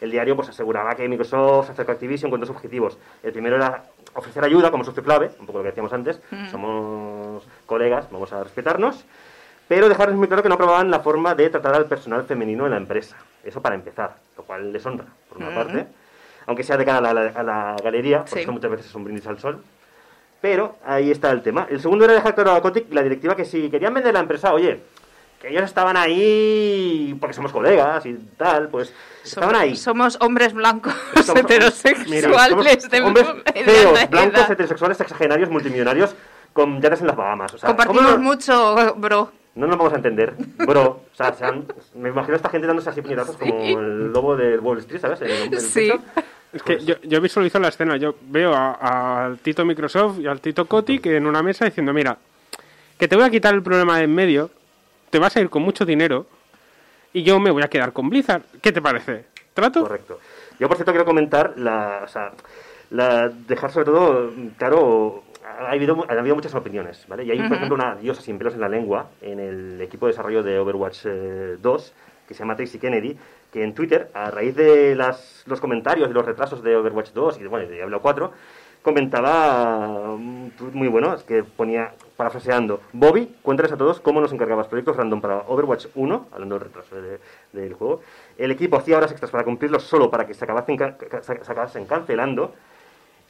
El 0.00 0.10
diario 0.10 0.36
pues 0.36 0.50
aseguraba 0.50 0.94
que 0.94 1.08
Microsoft 1.08 1.66
se 1.66 1.72
acercó 1.72 1.92
a 1.92 1.94
Activision 1.94 2.30
con 2.30 2.38
dos 2.38 2.50
objetivos. 2.50 2.98
El 3.22 3.32
primero 3.32 3.56
era 3.56 3.84
ofrecer 4.14 4.44
ayuda 4.44 4.70
como 4.70 4.84
socio 4.84 5.02
clave, 5.02 5.30
un 5.40 5.46
poco 5.46 5.58
lo 5.58 5.64
que 5.64 5.70
decíamos 5.70 5.92
antes, 5.94 6.20
somos 6.50 7.42
colegas, 7.64 8.06
vamos 8.10 8.30
a 8.34 8.44
respetarnos, 8.44 9.04
pero 9.68 9.88
dejarles 9.88 10.16
muy 10.16 10.26
claro 10.28 10.42
que 10.42 10.48
no 10.48 10.54
aprobaban 10.54 10.90
la 10.90 11.00
forma 11.00 11.34
de 11.34 11.50
tratar 11.50 11.74
al 11.74 11.86
personal 11.86 12.24
femenino 12.24 12.64
en 12.66 12.70
la 12.72 12.76
empresa. 12.76 13.16
Eso 13.44 13.60
para 13.62 13.74
empezar, 13.74 14.16
lo 14.36 14.42
cual 14.44 14.72
les 14.72 14.84
honra, 14.86 15.06
por 15.28 15.38
una 15.38 15.54
parte. 15.54 15.86
aunque 16.46 16.62
sea 16.62 16.76
de 16.76 16.84
cara 16.84 16.98
a 17.10 17.12
la, 17.12 17.20
a 17.34 17.42
la 17.42 17.76
galería, 17.82 18.24
porque 18.24 18.44
Sí. 18.44 18.50
muchas 18.50 18.70
veces 18.70 18.86
es 18.86 18.94
un 18.94 19.02
brindis 19.04 19.26
al 19.26 19.38
sol. 19.40 19.62
Pero 20.40 20.76
ahí 20.84 21.10
está 21.10 21.30
el 21.32 21.42
tema. 21.42 21.66
El 21.68 21.80
segundo 21.80 22.04
era 22.04 22.14
dejar 22.14 22.34
claro 22.36 22.52
a 22.52 22.62
Kotick 22.62 22.92
la 22.92 23.02
directiva 23.02 23.34
que 23.34 23.44
si 23.44 23.68
querían 23.68 23.92
vender 23.94 24.14
la 24.14 24.20
empresa, 24.20 24.52
oye, 24.52 24.80
que 25.40 25.48
ellos 25.48 25.64
estaban 25.64 25.96
ahí 25.96 27.16
porque 27.20 27.34
somos 27.34 27.50
colegas 27.52 28.06
y 28.06 28.14
tal, 28.36 28.68
pues 28.68 28.92
estaban 29.24 29.50
Somos- 29.50 29.60
ahí. 29.62 29.76
Somos 29.76 30.18
hombres 30.20 30.52
blancos 30.52 30.94
Somos- 31.24 31.40
heterosexuales 31.40 32.08
mira, 32.08 32.30
somos 32.30 32.90
de 32.90 33.00
hombres 33.02 33.26
feos, 33.64 33.98
edad. 33.98 34.10
blancos, 34.10 34.50
heterosexuales, 34.50 34.96
sexagenarios, 34.98 35.50
multimillonarios, 35.50 36.14
con 36.52 36.80
yates 36.80 37.00
en 37.00 37.08
las 37.08 37.16
Bahamas. 37.16 37.54
O 37.54 37.58
sea, 37.58 37.68
¿cómo 37.74 37.76
Compartimos 37.84 38.18
no- 38.18 38.22
mucho, 38.22 38.94
bro. 38.98 39.32
No 39.56 39.66
nos 39.66 39.76
vamos 39.78 39.92
a 39.92 39.96
entender, 39.96 40.34
bro. 40.58 40.82
O 41.12 41.14
sea, 41.16 41.32
se 41.32 41.44
han- 41.44 41.66
me 41.94 42.10
imagino 42.10 42.34
a 42.34 42.36
esta 42.36 42.50
gente 42.50 42.66
dándose 42.66 42.90
así 42.90 43.02
puñetazos 43.02 43.36
como 43.36 43.54
el 43.80 44.12
lobo 44.12 44.36
del 44.36 44.60
Wall 44.60 44.78
Street, 44.78 45.00
¿sabes? 45.00 45.20
El- 45.22 45.52
el 45.54 45.60
Sí. 45.60 45.90
pecho. 45.90 46.00
Es 46.52 46.62
que 46.62 46.78
yo, 46.84 46.94
yo 47.02 47.20
visualizo 47.20 47.58
la 47.58 47.68
escena, 47.68 47.96
yo 47.96 48.14
veo 48.28 48.54
a- 48.54 49.24
al 49.24 49.38
Tito 49.38 49.64
Microsoft 49.64 50.20
y 50.20 50.26
al 50.26 50.40
Tito 50.40 50.66
Kotick 50.66 51.06
en 51.06 51.26
una 51.26 51.42
mesa 51.42 51.64
diciendo, 51.64 51.92
mira, 51.92 52.16
que 52.98 53.08
te 53.08 53.16
voy 53.16 53.24
a 53.24 53.30
quitar 53.30 53.54
el 53.54 53.62
problema 53.62 53.98
de 53.98 54.04
en 54.04 54.14
medio, 54.14 54.50
te 55.10 55.18
vas 55.18 55.34
a 55.36 55.40
ir 55.40 55.50
con 55.50 55.62
mucho 55.62 55.84
dinero 55.84 56.26
y 57.12 57.22
yo 57.24 57.40
me 57.40 57.50
voy 57.50 57.62
a 57.62 57.68
quedar 57.68 57.92
con 57.92 58.08
Blizzard. 58.08 58.42
¿Qué 58.62 58.72
te 58.72 58.80
parece? 58.80 59.24
¿Trato? 59.54 59.82
Correcto. 59.82 60.20
Yo, 60.60 60.68
por 60.68 60.76
cierto, 60.76 60.92
quiero 60.92 61.04
comentar 61.04 61.54
la, 61.56 62.02
o 62.04 62.08
sea, 62.08 62.32
la, 62.90 63.28
dejar 63.28 63.70
sobre 63.72 63.86
todo 63.86 64.32
claro, 64.58 65.24
ha 65.58 65.70
habido, 65.70 66.04
ha 66.08 66.12
habido 66.12 66.34
muchas 66.34 66.54
opiniones, 66.54 67.04
¿vale? 67.08 67.24
Y 67.24 67.30
hay, 67.30 67.38
por 67.38 67.56
ejemplo, 67.56 67.74
una 67.74 67.94
diosa 67.96 68.22
sin 68.22 68.38
pelos 68.38 68.54
en 68.54 68.60
la 68.60 68.68
lengua 68.68 69.08
en 69.20 69.40
el 69.40 69.80
equipo 69.80 70.06
de 70.06 70.12
desarrollo 70.12 70.42
de 70.42 70.58
Overwatch 70.58 71.00
eh, 71.06 71.56
2, 71.60 71.94
que 72.28 72.34
se 72.34 72.40
llama 72.40 72.56
Tracy 72.56 72.78
Kennedy, 72.78 73.16
que 73.52 73.62
en 73.62 73.74
Twitter, 73.74 74.10
a 74.14 74.30
raíz 74.30 74.54
de 74.56 74.94
las, 74.96 75.44
los 75.46 75.60
comentarios 75.60 76.10
y 76.10 76.12
los 76.12 76.24
retrasos 76.26 76.62
de 76.62 76.76
Overwatch 76.76 77.10
2 77.12 77.38
y 77.38 77.42
de, 77.42 77.48
bueno, 77.48 77.68
de 77.68 77.74
Diablo 77.76 78.02
4, 78.02 78.32
comentaba 78.82 80.14
un 80.14 80.52
tuit 80.56 80.72
muy 80.72 80.88
bueno, 80.88 81.16
que 81.26 81.42
ponía, 81.44 81.92
parafraseando, 82.16 82.80
Bobby, 82.92 83.34
cuéntales 83.42 83.72
a 83.72 83.76
todos 83.76 84.00
cómo 84.00 84.20
nos 84.20 84.32
encargabas 84.32 84.68
proyectos 84.68 84.96
random 84.96 85.20
para 85.20 85.38
Overwatch 85.48 85.86
1, 85.94 86.28
hablando 86.32 86.54
del 86.58 86.64
retraso 86.68 86.96
de- 87.00 87.18
del 87.52 87.74
juego. 87.74 88.00
El 88.38 88.50
equipo 88.52 88.76
hacía 88.76 88.96
horas 88.96 89.10
extras 89.10 89.30
para 89.30 89.44
cumplirlos 89.44 89.82
solo 89.84 90.10
para 90.10 90.26
que 90.26 90.34
se 90.34 90.44
acabasen, 90.44 90.76
ca- 90.76 90.96
ca- 90.96 91.22
se 91.22 91.32
acabasen 91.32 91.84
cancelando 91.86 92.54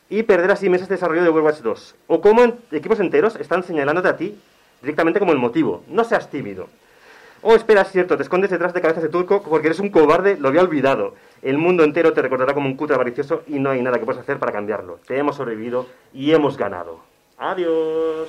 y 0.09 0.23
perder 0.23 0.51
así 0.51 0.69
meses 0.69 0.88
de 0.88 0.95
desarrollo 0.95 1.23
de 1.23 1.29
Overwatch 1.29 1.61
2. 1.61 1.95
O 2.07 2.21
cómo 2.21 2.42
equipos 2.71 3.01
enteros 3.01 3.37
están 3.37 3.62
señalándote 3.62 4.09
a 4.09 4.16
ti 4.16 4.38
directamente 4.81 5.19
como 5.19 5.33
el 5.33 5.38
motivo. 5.38 5.83
No 5.88 6.05
seas 6.05 6.31
tímido. 6.31 6.69
Oh, 7.42 7.55
espera, 7.55 7.83
es 7.83 7.92
cierto, 7.92 8.16
te 8.16 8.23
escondes 8.23 8.51
detrás 8.51 8.73
de 8.75 8.81
cabezas 8.81 9.03
de 9.03 9.09
turco 9.09 9.42
porque 9.42 9.69
eres 9.69 9.81
un 9.81 9.90
cobarde, 9.90 10.37
lo 10.38 10.49
había 10.49 10.62
olvidado. 10.62 11.14
El 11.42 11.59
mundo 11.59 11.85
entero 11.85 12.12
te 12.12 12.23
recordará 12.23 12.55
como 12.55 12.66
un 12.66 12.77
cutre 12.77 12.95
avaricioso 12.95 13.42
y 13.47 13.59
no 13.59 13.71
hay 13.71 13.83
nada 13.83 13.99
que 13.99 14.05
puedas 14.05 14.23
hacer 14.23 14.38
para 14.38 14.53
cambiarlo. 14.53 14.99
Te 15.07 15.19
hemos 15.19 15.37
sobrevivido 15.37 15.87
y 16.12 16.33
hemos 16.33 16.57
ganado. 16.57 17.01
Adiós. 17.38 18.29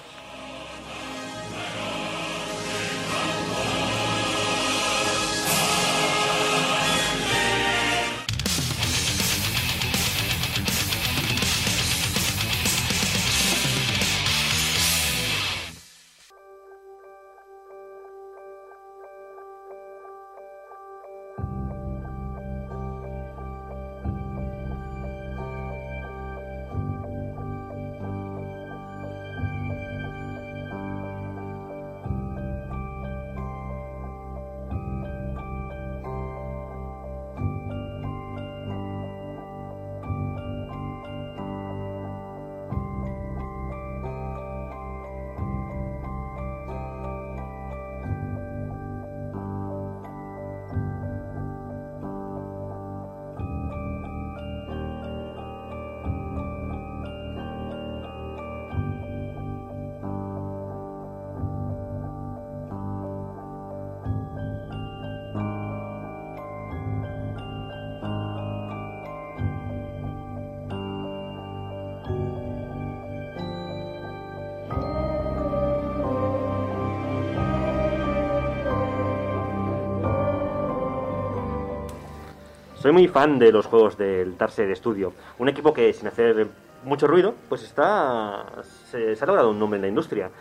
Muy 82.98 83.08
fan 83.08 83.38
de 83.38 83.52
los 83.52 83.68
juegos 83.68 83.96
del 83.96 84.40
Darkseid 84.40 84.74
Studio. 84.74 85.14
Un 85.38 85.50
equipo 85.50 85.72
que, 85.72 85.94
sin 85.94 86.08
hacer 86.08 86.48
mucho 86.84 87.06
ruido, 87.06 87.36
pues 87.48 87.62
está 87.62 88.44
se, 88.90 89.16
se 89.16 89.24
ha 89.24 89.28
logrado 89.28 89.52
un 89.52 89.60
nombre 89.60 89.78
en 89.78 89.84
la 89.84 89.88
industria. 89.88 90.32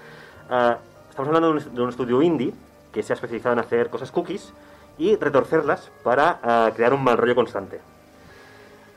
Ah, 0.49 0.79
estamos 1.11 1.29
hablando 1.29 1.53
de 1.53 1.59
un, 1.59 1.75
de 1.75 1.83
un 1.83 1.90
estudio 1.90 2.23
indie 2.23 2.55
que 2.95 3.03
se 3.03 3.12
ha 3.12 3.14
especializado 3.14 3.53
en 3.53 3.59
hacer 3.59 3.90
cosas 3.90 4.11
cookies 4.11 4.55
y 4.97 5.16
retorcerlas 5.16 5.90
para 6.03 6.40
ah, 6.42 6.71
crear 6.75 6.95
un 6.95 7.05
mal 7.05 7.19
rollo 7.19 7.35
constante. 7.35 7.79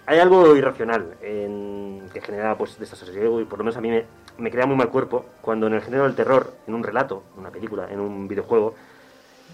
Hay 0.05 0.19
algo 0.19 0.55
irracional 0.55 1.17
en, 1.21 2.07
que 2.13 2.21
genera 2.21 2.57
pues 2.57 2.79
desasosiego 2.79 3.41
y 3.41 3.43
por 3.43 3.59
lo 3.59 3.65
menos 3.65 3.75
a 3.75 3.81
mí 3.81 3.89
me, 3.89 4.05
me 4.37 4.51
crea 4.51 4.67
muy 4.67 4.77
mal 4.77 4.87
cuerpo 4.87 5.25
cuando 5.41 5.67
en 5.67 5.73
el 5.73 5.81
género 5.81 6.03
del 6.05 6.15
terror, 6.15 6.53
en 6.65 6.75
un 6.75 6.81
relato, 6.81 7.23
en 7.33 7.41
una 7.41 7.51
película, 7.51 7.89
en 7.91 7.99
un 7.99 8.25
videojuego, 8.29 8.75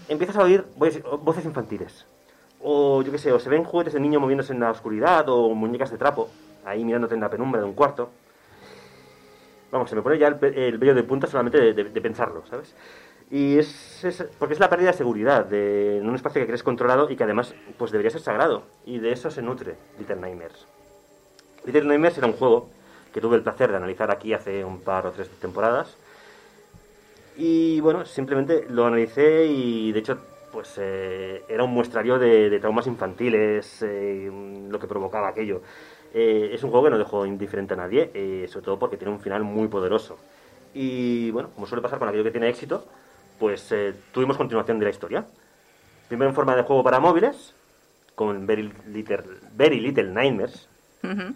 empiezas 0.06 0.36
a 0.36 0.44
oír 0.44 0.64
decir, 0.76 1.02
voces 1.02 1.44
infantiles. 1.44 2.06
O 2.68 3.00
yo 3.02 3.12
qué 3.12 3.18
sé, 3.18 3.30
o 3.32 3.38
se 3.38 3.48
ven 3.48 3.62
juguetes 3.62 3.94
de 3.94 4.00
niño 4.00 4.18
moviéndose 4.18 4.52
en 4.52 4.58
la 4.60 4.70
oscuridad, 4.72 5.28
o 5.28 5.54
muñecas 5.54 5.90
de 5.92 5.98
trapo, 5.98 6.28
ahí 6.64 6.84
mirándote 6.84 7.14
en 7.14 7.20
la 7.20 7.30
penumbra 7.30 7.60
de 7.60 7.66
un 7.66 7.74
cuarto. 7.74 8.10
Vamos, 9.70 9.88
se 9.88 9.94
me 9.94 10.02
pone 10.02 10.18
ya 10.18 10.28
el, 10.28 10.38
el 10.42 10.80
de 10.80 11.02
punta 11.04 11.26
solamente 11.28 11.72
de 11.72 12.00
pensarlo, 12.00 12.44
¿sabes? 12.46 12.74
Y 13.30 13.58
es, 13.58 14.04
es- 14.04 14.26
porque 14.38 14.54
es 14.54 14.60
la 14.60 14.68
pérdida 14.70 14.90
de 14.92 14.96
seguridad 14.96 15.44
de, 15.44 15.98
en 15.98 16.08
un 16.08 16.14
espacio 16.14 16.40
que 16.40 16.46
crees 16.46 16.62
controlado 16.62 17.10
y 17.10 17.16
que 17.16 17.24
además 17.24 17.54
pues 17.78 17.90
debería 17.90 18.10
ser 18.10 18.20
sagrado. 18.20 18.62
Y 18.84 18.98
de 18.98 19.12
eso 19.12 19.30
se 19.30 19.42
nutre 19.42 19.76
Little 19.98 20.16
Nightmares. 20.16 20.66
Little 21.64 21.84
Nightmares 21.84 22.18
era 22.18 22.26
un 22.26 22.34
juego 22.34 22.68
que 23.12 23.20
tuve 23.20 23.36
el 23.36 23.42
placer 23.42 23.70
de 23.70 23.76
analizar 23.76 24.10
aquí 24.10 24.32
hace 24.32 24.64
un 24.64 24.80
par 24.80 25.06
o 25.06 25.12
tres 25.12 25.28
temporadas. 25.40 25.96
Y 27.36 27.80
bueno, 27.80 28.04
simplemente 28.06 28.66
lo 28.68 28.86
analicé 28.86 29.46
y 29.46 29.92
de 29.92 29.98
hecho 29.98 30.18
pues 30.56 30.72
eh, 30.78 31.44
era 31.50 31.64
un 31.64 31.70
muestrario 31.74 32.18
de, 32.18 32.48
de 32.48 32.58
traumas 32.60 32.86
infantiles, 32.86 33.82
eh, 33.82 34.30
lo 34.70 34.78
que 34.78 34.86
provocaba 34.86 35.28
aquello. 35.28 35.60
Eh, 36.14 36.48
es 36.54 36.64
un 36.64 36.70
juego 36.70 36.86
que 36.86 36.92
no 36.92 36.96
dejó 36.96 37.26
indiferente 37.26 37.74
a 37.74 37.76
nadie, 37.76 38.10
eh, 38.14 38.46
sobre 38.48 38.64
todo 38.64 38.78
porque 38.78 38.96
tiene 38.96 39.12
un 39.12 39.20
final 39.20 39.44
muy 39.44 39.68
poderoso. 39.68 40.16
Y 40.72 41.30
bueno, 41.30 41.50
como 41.54 41.66
suele 41.66 41.82
pasar 41.82 41.98
con 41.98 42.08
aquello 42.08 42.24
que 42.24 42.30
tiene 42.30 42.48
éxito, 42.48 42.86
pues 43.38 43.70
eh, 43.70 43.92
tuvimos 44.12 44.38
continuación 44.38 44.78
de 44.78 44.86
la 44.86 44.90
historia. 44.92 45.26
Primero 46.08 46.30
en 46.30 46.34
forma 46.34 46.56
de 46.56 46.62
juego 46.62 46.82
para 46.82 47.00
móviles, 47.00 47.52
con 48.14 48.46
Very 48.46 48.72
Little, 48.86 49.24
Very 49.54 49.78
Little 49.78 50.08
Nightmares, 50.08 50.70
Ujú. 51.04 51.34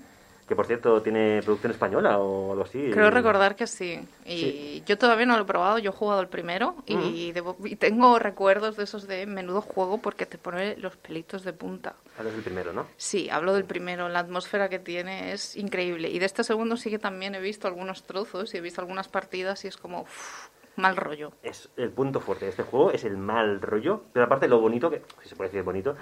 Que 0.50 0.56
por 0.56 0.66
cierto 0.66 1.00
tiene 1.00 1.40
producción 1.44 1.70
española 1.70 2.18
o 2.18 2.50
algo 2.50 2.64
así. 2.64 2.90
Creo 2.92 3.08
recordar 3.12 3.54
que 3.54 3.68
sí. 3.68 4.00
Y 4.26 4.36
Sí. 4.40 4.82
yo 4.84 4.98
todavía 4.98 5.24
no 5.24 5.36
lo 5.36 5.44
he 5.44 5.46
probado, 5.46 5.78
yo 5.78 5.90
he 5.90 5.94
jugado 5.94 6.20
el 6.20 6.26
primero 6.26 6.74
y, 6.86 7.30
debo- 7.32 7.54
y 7.64 7.76
tengo 7.76 8.18
recuerdos 8.18 8.76
de 8.76 8.82
esos 8.82 9.06
de 9.06 9.26
menudo 9.26 9.60
juego 9.60 9.98
porque 9.98 10.26
te 10.26 10.38
pone 10.38 10.76
los 10.78 10.96
pelitos 10.96 11.44
de 11.44 11.52
punta. 11.52 11.94
Hablas 12.18 12.34
del 12.34 12.42
primero, 12.42 12.72
¿no? 12.72 12.88
Sí, 12.96 13.30
hablo 13.30 13.54
del 13.54 13.64
primero, 13.64 14.08
la 14.08 14.18
atmósfera 14.18 14.68
que 14.68 14.80
tiene 14.80 15.32
es 15.32 15.54
increíble. 15.54 16.10
Y 16.10 16.18
de 16.18 16.26
este 16.26 16.42
segundo 16.42 16.76
sí 16.76 16.90
que 16.90 16.98
también 16.98 17.36
he 17.36 17.40
visto 17.40 17.68
algunos 17.68 18.02
trozos 18.02 18.52
y 18.52 18.56
he 18.56 18.60
visto 18.60 18.80
algunas 18.80 19.06
partidas 19.06 19.64
y 19.64 19.68
es 19.68 19.76
como 19.76 20.00
uf, 20.00 20.48
mal 20.74 20.96
rollo. 20.96 21.30
es 21.44 21.68
el 21.76 21.90
punto 21.90 22.18
fuerte 22.18 22.46
de 22.46 22.50
este 22.50 22.64
juego, 22.64 22.90
es 22.90 23.04
el 23.04 23.16
mal 23.16 23.62
rollo, 23.62 24.02
pero 24.12 24.26
aparte 24.26 24.48
lo 24.48 24.58
bonito 24.58 24.90
que, 24.90 25.00
si 25.22 25.28
se 25.28 25.36
puede 25.36 25.50
decir 25.50 25.62
bonito, 25.62 25.94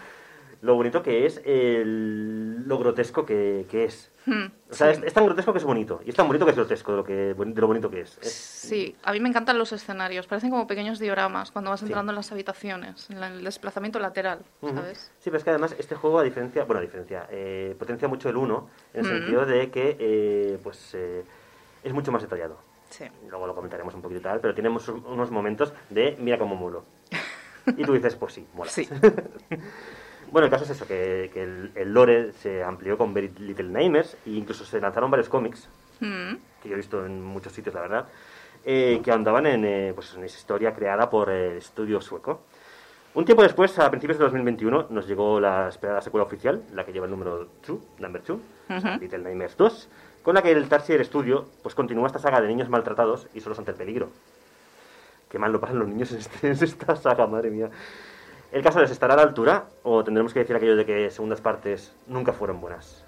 lo 0.63 0.75
bonito 0.75 1.03
que 1.03 1.27
es 1.27 1.41
el, 1.45 2.67
lo 2.67 2.79
grotesco 2.79 3.25
que, 3.27 3.67
que 3.71 3.85
es. 3.85 4.11
Hmm, 4.31 4.53
O 4.71 4.75
sea, 4.75 4.93
sí. 4.93 5.01
es, 5.01 5.07
es 5.07 5.15
tan 5.15 5.25
grotesco 5.25 5.53
que 5.53 5.59
es 5.59 5.65
bonito. 5.65 6.01
Y 6.05 6.11
es 6.11 6.15
tan 6.17 6.27
bonito 6.27 6.45
que 6.45 6.51
es 6.51 6.57
grotesco 6.57 6.91
de 6.93 6.97
lo, 6.99 7.05
que, 7.05 7.13
de 7.35 7.61
lo 7.61 7.67
bonito 7.67 7.89
que 7.91 8.03
es. 8.03 8.19
Es- 8.21 8.33
Sí, 8.35 8.95
a 9.03 9.13
mí 9.13 9.21
me 9.21 9.29
encantan 9.31 9.57
los 9.57 9.73
escenarios. 9.73 10.27
Parecen 10.27 10.51
como 10.51 10.67
pequeños 10.67 10.99
dioramas 10.99 11.51
cuando 11.51 11.71
vas 11.71 11.81
entrando 11.83 12.13
en 12.13 12.17
las 12.17 12.31
habitaciones, 12.31 13.09
en 13.09 13.21
la- 13.21 13.29
el 13.29 13.43
desplazamiento 13.43 13.99
lateral. 13.99 14.41
¿sabes? 14.61 15.11
Sí, 15.21 15.25
pero 15.31 15.39
es 15.39 15.45
que 15.45 15.51
además 15.51 15.75
este 15.79 15.95
juego, 15.95 16.19
a 16.19 16.23
diferencia, 16.25 16.65
bueno, 16.65 16.81
a 16.81 16.83
diferencia, 16.83 17.27
eh, 17.31 17.75
potencia 17.79 18.07
mucho 18.09 18.29
el 18.29 18.37
1 18.37 18.69
en 18.93 19.01
el 19.01 19.07
Mm. 19.07 19.17
sentido 19.19 19.47
de 19.47 19.71
que, 19.71 19.97
eh, 19.99 20.59
pues, 20.63 20.91
eh, 20.95 21.25
es 21.83 21.93
mucho 21.95 22.13
más 22.13 22.21
detallado. 22.21 22.59
Sí. 22.91 23.05
Luego 23.31 23.47
lo 23.47 23.55
comentaremos 23.55 23.95
un 23.95 24.03
poquito 24.03 24.21
tal, 24.21 24.41
pero 24.41 24.55
tenemos 24.55 24.87
un- 24.89 25.05
unos 25.07 25.31
momentos 25.31 25.73
de 25.89 26.17
mira 26.21 26.37
cómo 26.39 26.55
molo. 26.57 26.85
Y 27.79 27.85
tú 27.85 27.93
dices, 27.95 28.17
pues 28.17 28.35
sí, 28.35 28.47
mola. 28.55 28.71
Sí. 28.71 28.87
Bueno, 30.31 30.47
el 30.47 30.51
caso 30.51 30.65
es 30.65 30.71
eso, 30.71 30.87
que, 30.87 31.31
que 31.33 31.43
el, 31.43 31.73
el 31.75 31.93
lore 31.93 32.33
se 32.33 32.63
amplió 32.63 32.99
con 32.99 33.15
Very 33.15 33.31
Little 33.39 33.69
Nightmares 33.69 34.17
e 34.27 34.31
incluso 34.31 34.65
se 34.65 34.81
lanzaron 34.81 35.11
varios 35.11 35.29
cómics, 35.29 35.69
Mm, 36.01 36.37
que 36.63 36.69
yo 36.69 36.75
he 36.75 36.77
visto 36.77 37.05
en 37.05 37.21
muchos 37.21 37.53
sitios, 37.53 37.75
la 37.75 37.81
verdad, 37.81 38.07
eh, 38.65 39.01
que 39.03 39.11
andaban 39.11 39.47
en, 39.47 39.65
eh, 39.65 39.93
pues, 39.95 40.15
en 40.15 40.23
esa 40.23 40.39
historia 40.39 40.73
creada 40.73 41.11
por 41.11 41.29
el 41.29 41.57
estudio 41.57 42.01
sueco. 42.01 42.43
Un 43.15 43.25
tiempo 43.25 43.43
después, 43.43 43.77
a 43.81 43.91
principios 43.91 44.17
de 44.19 44.25
2021, 44.25 44.87
nos 44.91 45.09
llegó 45.09 45.41
la 45.41 45.69
esperada 45.69 46.01
secuela 46.01 46.25
oficial, 46.25 46.63
la 46.73 46.85
que 46.85 46.93
lleva 46.93 47.07
el 47.07 47.11
número 47.11 47.49
2, 47.67 47.79
number 47.99 48.23
2, 48.23 48.39
o 48.39 48.81
sea, 48.81 48.93
Ujú. 48.93 49.01
Little 49.01 49.19
Nightmares 49.19 49.57
2, 49.57 49.89
con 50.23 50.35
la 50.37 50.43
que 50.43 50.53
el 50.53 50.69
Tarsier 50.69 51.05
Studio 51.05 51.47
pues, 51.63 51.75
continúa 51.75 52.07
esta 52.07 52.21
saga 52.21 52.41
de 52.41 52.47
niños 52.47 52.69
maltratados 52.69 53.27
y 53.35 53.41
solos 53.41 53.59
ante 53.59 53.73
el 53.73 53.77
peligro. 53.77 54.11
Qué 55.29 55.39
mal 55.41 55.51
lo 55.51 55.59
pasan 55.61 55.81
los 55.81 55.89
niños 55.89 56.13
en, 56.13 56.19
este- 56.19 56.47
en 56.47 56.53
esta 56.53 56.95
saga, 56.95 57.27
madre 57.27 57.51
mía. 57.51 57.71
El 58.51 58.63
caso 58.63 58.81
es, 58.83 58.91
¿estará 58.91 59.15
a 59.15 59.17
la 59.17 59.23
altura 59.23 59.67
o 59.83 60.03
tendremos 60.03 60.33
que 60.33 60.41
decir 60.41 60.57
aquello 60.57 60.77
de 60.77 60.87
que 60.87 61.11
segundas 61.11 61.41
partes 61.41 61.95
nunca 62.07 62.33
fueron 62.33 62.61
buenas? 62.61 63.05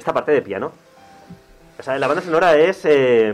esta 0.00 0.12
parte 0.12 0.32
de 0.32 0.42
piano. 0.42 0.72
O 1.78 1.82
sea, 1.82 1.98
la 1.98 2.06
banda 2.06 2.22
sonora 2.22 2.56
es 2.56 2.84
eh, 2.84 3.32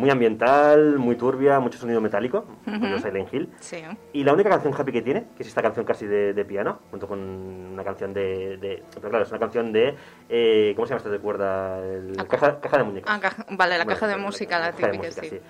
muy 0.00 0.08
ambiental, 0.10 0.98
muy 0.98 1.14
turbia, 1.14 1.60
mucho 1.60 1.78
sonido 1.78 2.00
metálico, 2.00 2.46
como 2.64 2.98
Silent 2.98 3.32
Hill. 3.32 3.50
Sí. 3.60 3.82
Y 4.14 4.24
la 4.24 4.32
única 4.32 4.48
canción 4.48 4.72
happy 4.76 4.92
que 4.92 5.02
tiene, 5.02 5.26
que 5.36 5.42
es 5.42 5.48
esta 5.48 5.60
canción 5.60 5.84
casi 5.84 6.06
de, 6.06 6.32
de 6.32 6.44
piano, 6.46 6.78
junto 6.90 7.06
con 7.06 7.18
una 7.20 7.84
canción 7.84 8.14
de... 8.14 8.56
de- 8.56 8.82
pero 8.94 9.10
claro, 9.10 9.24
es 9.24 9.30
una 9.30 9.38
canción 9.38 9.72
de... 9.72 9.94
eh, 10.30 10.72
¿Cómo 10.74 10.86
se 10.86 10.90
llama 10.92 10.96
esto 10.98 11.10
de 11.10 11.18
cuerda? 11.18 11.78
El- 11.86 12.14
Ah, 12.18 12.24
caja, 12.26 12.60
caja 12.60 12.78
de 12.78 12.84
muñecas. 12.84 13.14
Ah, 13.14 13.20
caja- 13.20 13.44
vale, 13.50 13.76
la 13.76 13.84
Bueno, 13.84 13.96
caja 14.00 14.06
de 14.08 14.16
la- 14.16 14.22
música, 14.22 14.58
la 14.58 14.70
caja 14.72 14.86
de 14.86 14.92
típica, 14.92 15.08
música, 15.20 15.26
sí. 15.26 15.40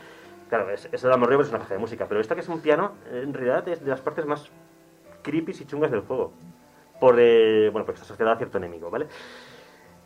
Claro, 0.49 0.71
es, 0.71 0.89
eso 0.91 1.07
de 1.07 1.15
Amor 1.15 1.29
Río 1.29 1.41
es 1.41 1.49
una 1.51 1.61
caja 1.61 1.75
de 1.75 1.81
música, 1.81 2.07
pero 2.09 2.21
esta 2.21 2.35
que 2.35 2.41
es 2.41 2.49
un 2.49 2.61
piano, 2.61 2.95
en 3.13 3.33
realidad 3.33 3.67
es 3.69 3.85
de 3.85 3.91
las 3.91 4.01
partes 4.01 4.27
más 4.27 4.51
creepy 5.23 5.53
y 5.53 5.65
chungas 5.65 5.93
del 5.93 6.01
juego. 6.01 6.33
Por, 6.99 7.17
eh, 7.21 7.71
bueno, 7.71 7.87
porque 7.87 8.01
está 8.01 8.05
asociada 8.05 8.33
a 8.33 8.37
cierto 8.37 8.59
enemigo, 8.59 8.91
¿vale? 8.91 9.07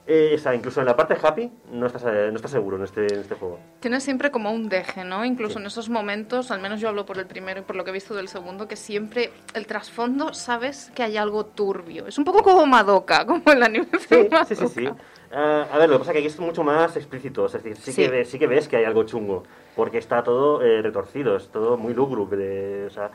Eh, 0.06 0.32
o 0.34 0.38
sea, 0.38 0.54
incluso 0.54 0.80
en 0.80 0.86
la 0.86 0.94
parte 0.94 1.16
happy 1.22 1.50
no 1.72 1.86
estás, 1.86 2.04
eh, 2.06 2.28
no 2.30 2.36
estás 2.36 2.50
seguro 2.50 2.76
en 2.76 2.82
este, 2.84 3.06
en 3.06 3.20
este 3.20 3.36
juego. 3.36 3.58
Tienes 3.80 4.02
siempre 4.02 4.30
como 4.30 4.52
un 4.52 4.68
deje, 4.68 5.02
¿no? 5.02 5.24
Incluso 5.24 5.54
Sí. 5.54 5.60
en 5.60 5.66
esos 5.66 5.88
momentos, 5.88 6.50
al 6.50 6.60
menos 6.60 6.78
yo 6.80 6.90
hablo 6.90 7.06
por 7.06 7.16
el 7.18 7.26
primero 7.26 7.60
y 7.60 7.62
por 7.62 7.74
lo 7.74 7.84
que 7.84 7.90
he 7.90 7.92
visto 7.94 8.14
del 8.14 8.28
segundo, 8.28 8.68
que 8.68 8.76
siempre 8.76 9.32
el 9.54 9.66
trasfondo 9.66 10.34
sabes 10.34 10.90
que 10.94 11.02
hay 11.04 11.16
algo 11.16 11.46
turbio. 11.46 12.06
Es 12.06 12.18
un 12.18 12.24
poco 12.24 12.42
como 12.42 12.66
Madoka, 12.66 13.24
como 13.26 13.50
el 13.50 13.62
anime 13.62 13.86
de 13.86 13.98
Sí, 13.98 14.14
Madoka. 14.14 14.44
sí, 14.44 14.56
sí, 14.56 14.68
sí. 14.68 14.88
Ah, 15.32 15.66
a 15.72 15.78
ver, 15.78 15.88
lo 15.88 15.94
que 15.94 16.00
pasa 16.00 16.10
es 16.10 16.14
que 16.16 16.18
aquí 16.18 16.26
es 16.28 16.38
mucho 16.38 16.62
más 16.62 16.94
explícito, 16.96 17.46
es 17.46 17.52
decir, 17.54 17.74
sí, 17.76 17.90
Sí. 17.92 18.06
Que, 18.08 18.24
sí 18.26 18.38
que 18.38 18.46
ves 18.46 18.68
que 18.68 18.76
hay 18.76 18.84
algo 18.84 19.04
chungo, 19.04 19.42
porque 19.74 19.96
está 19.98 20.22
todo 20.22 20.62
eh, 20.62 20.82
retorcido, 20.82 21.34
es 21.36 21.48
todo 21.48 21.76
muy 21.78 21.94
lúgubre, 21.94 22.84
o 22.86 22.90
sea, 22.90 23.10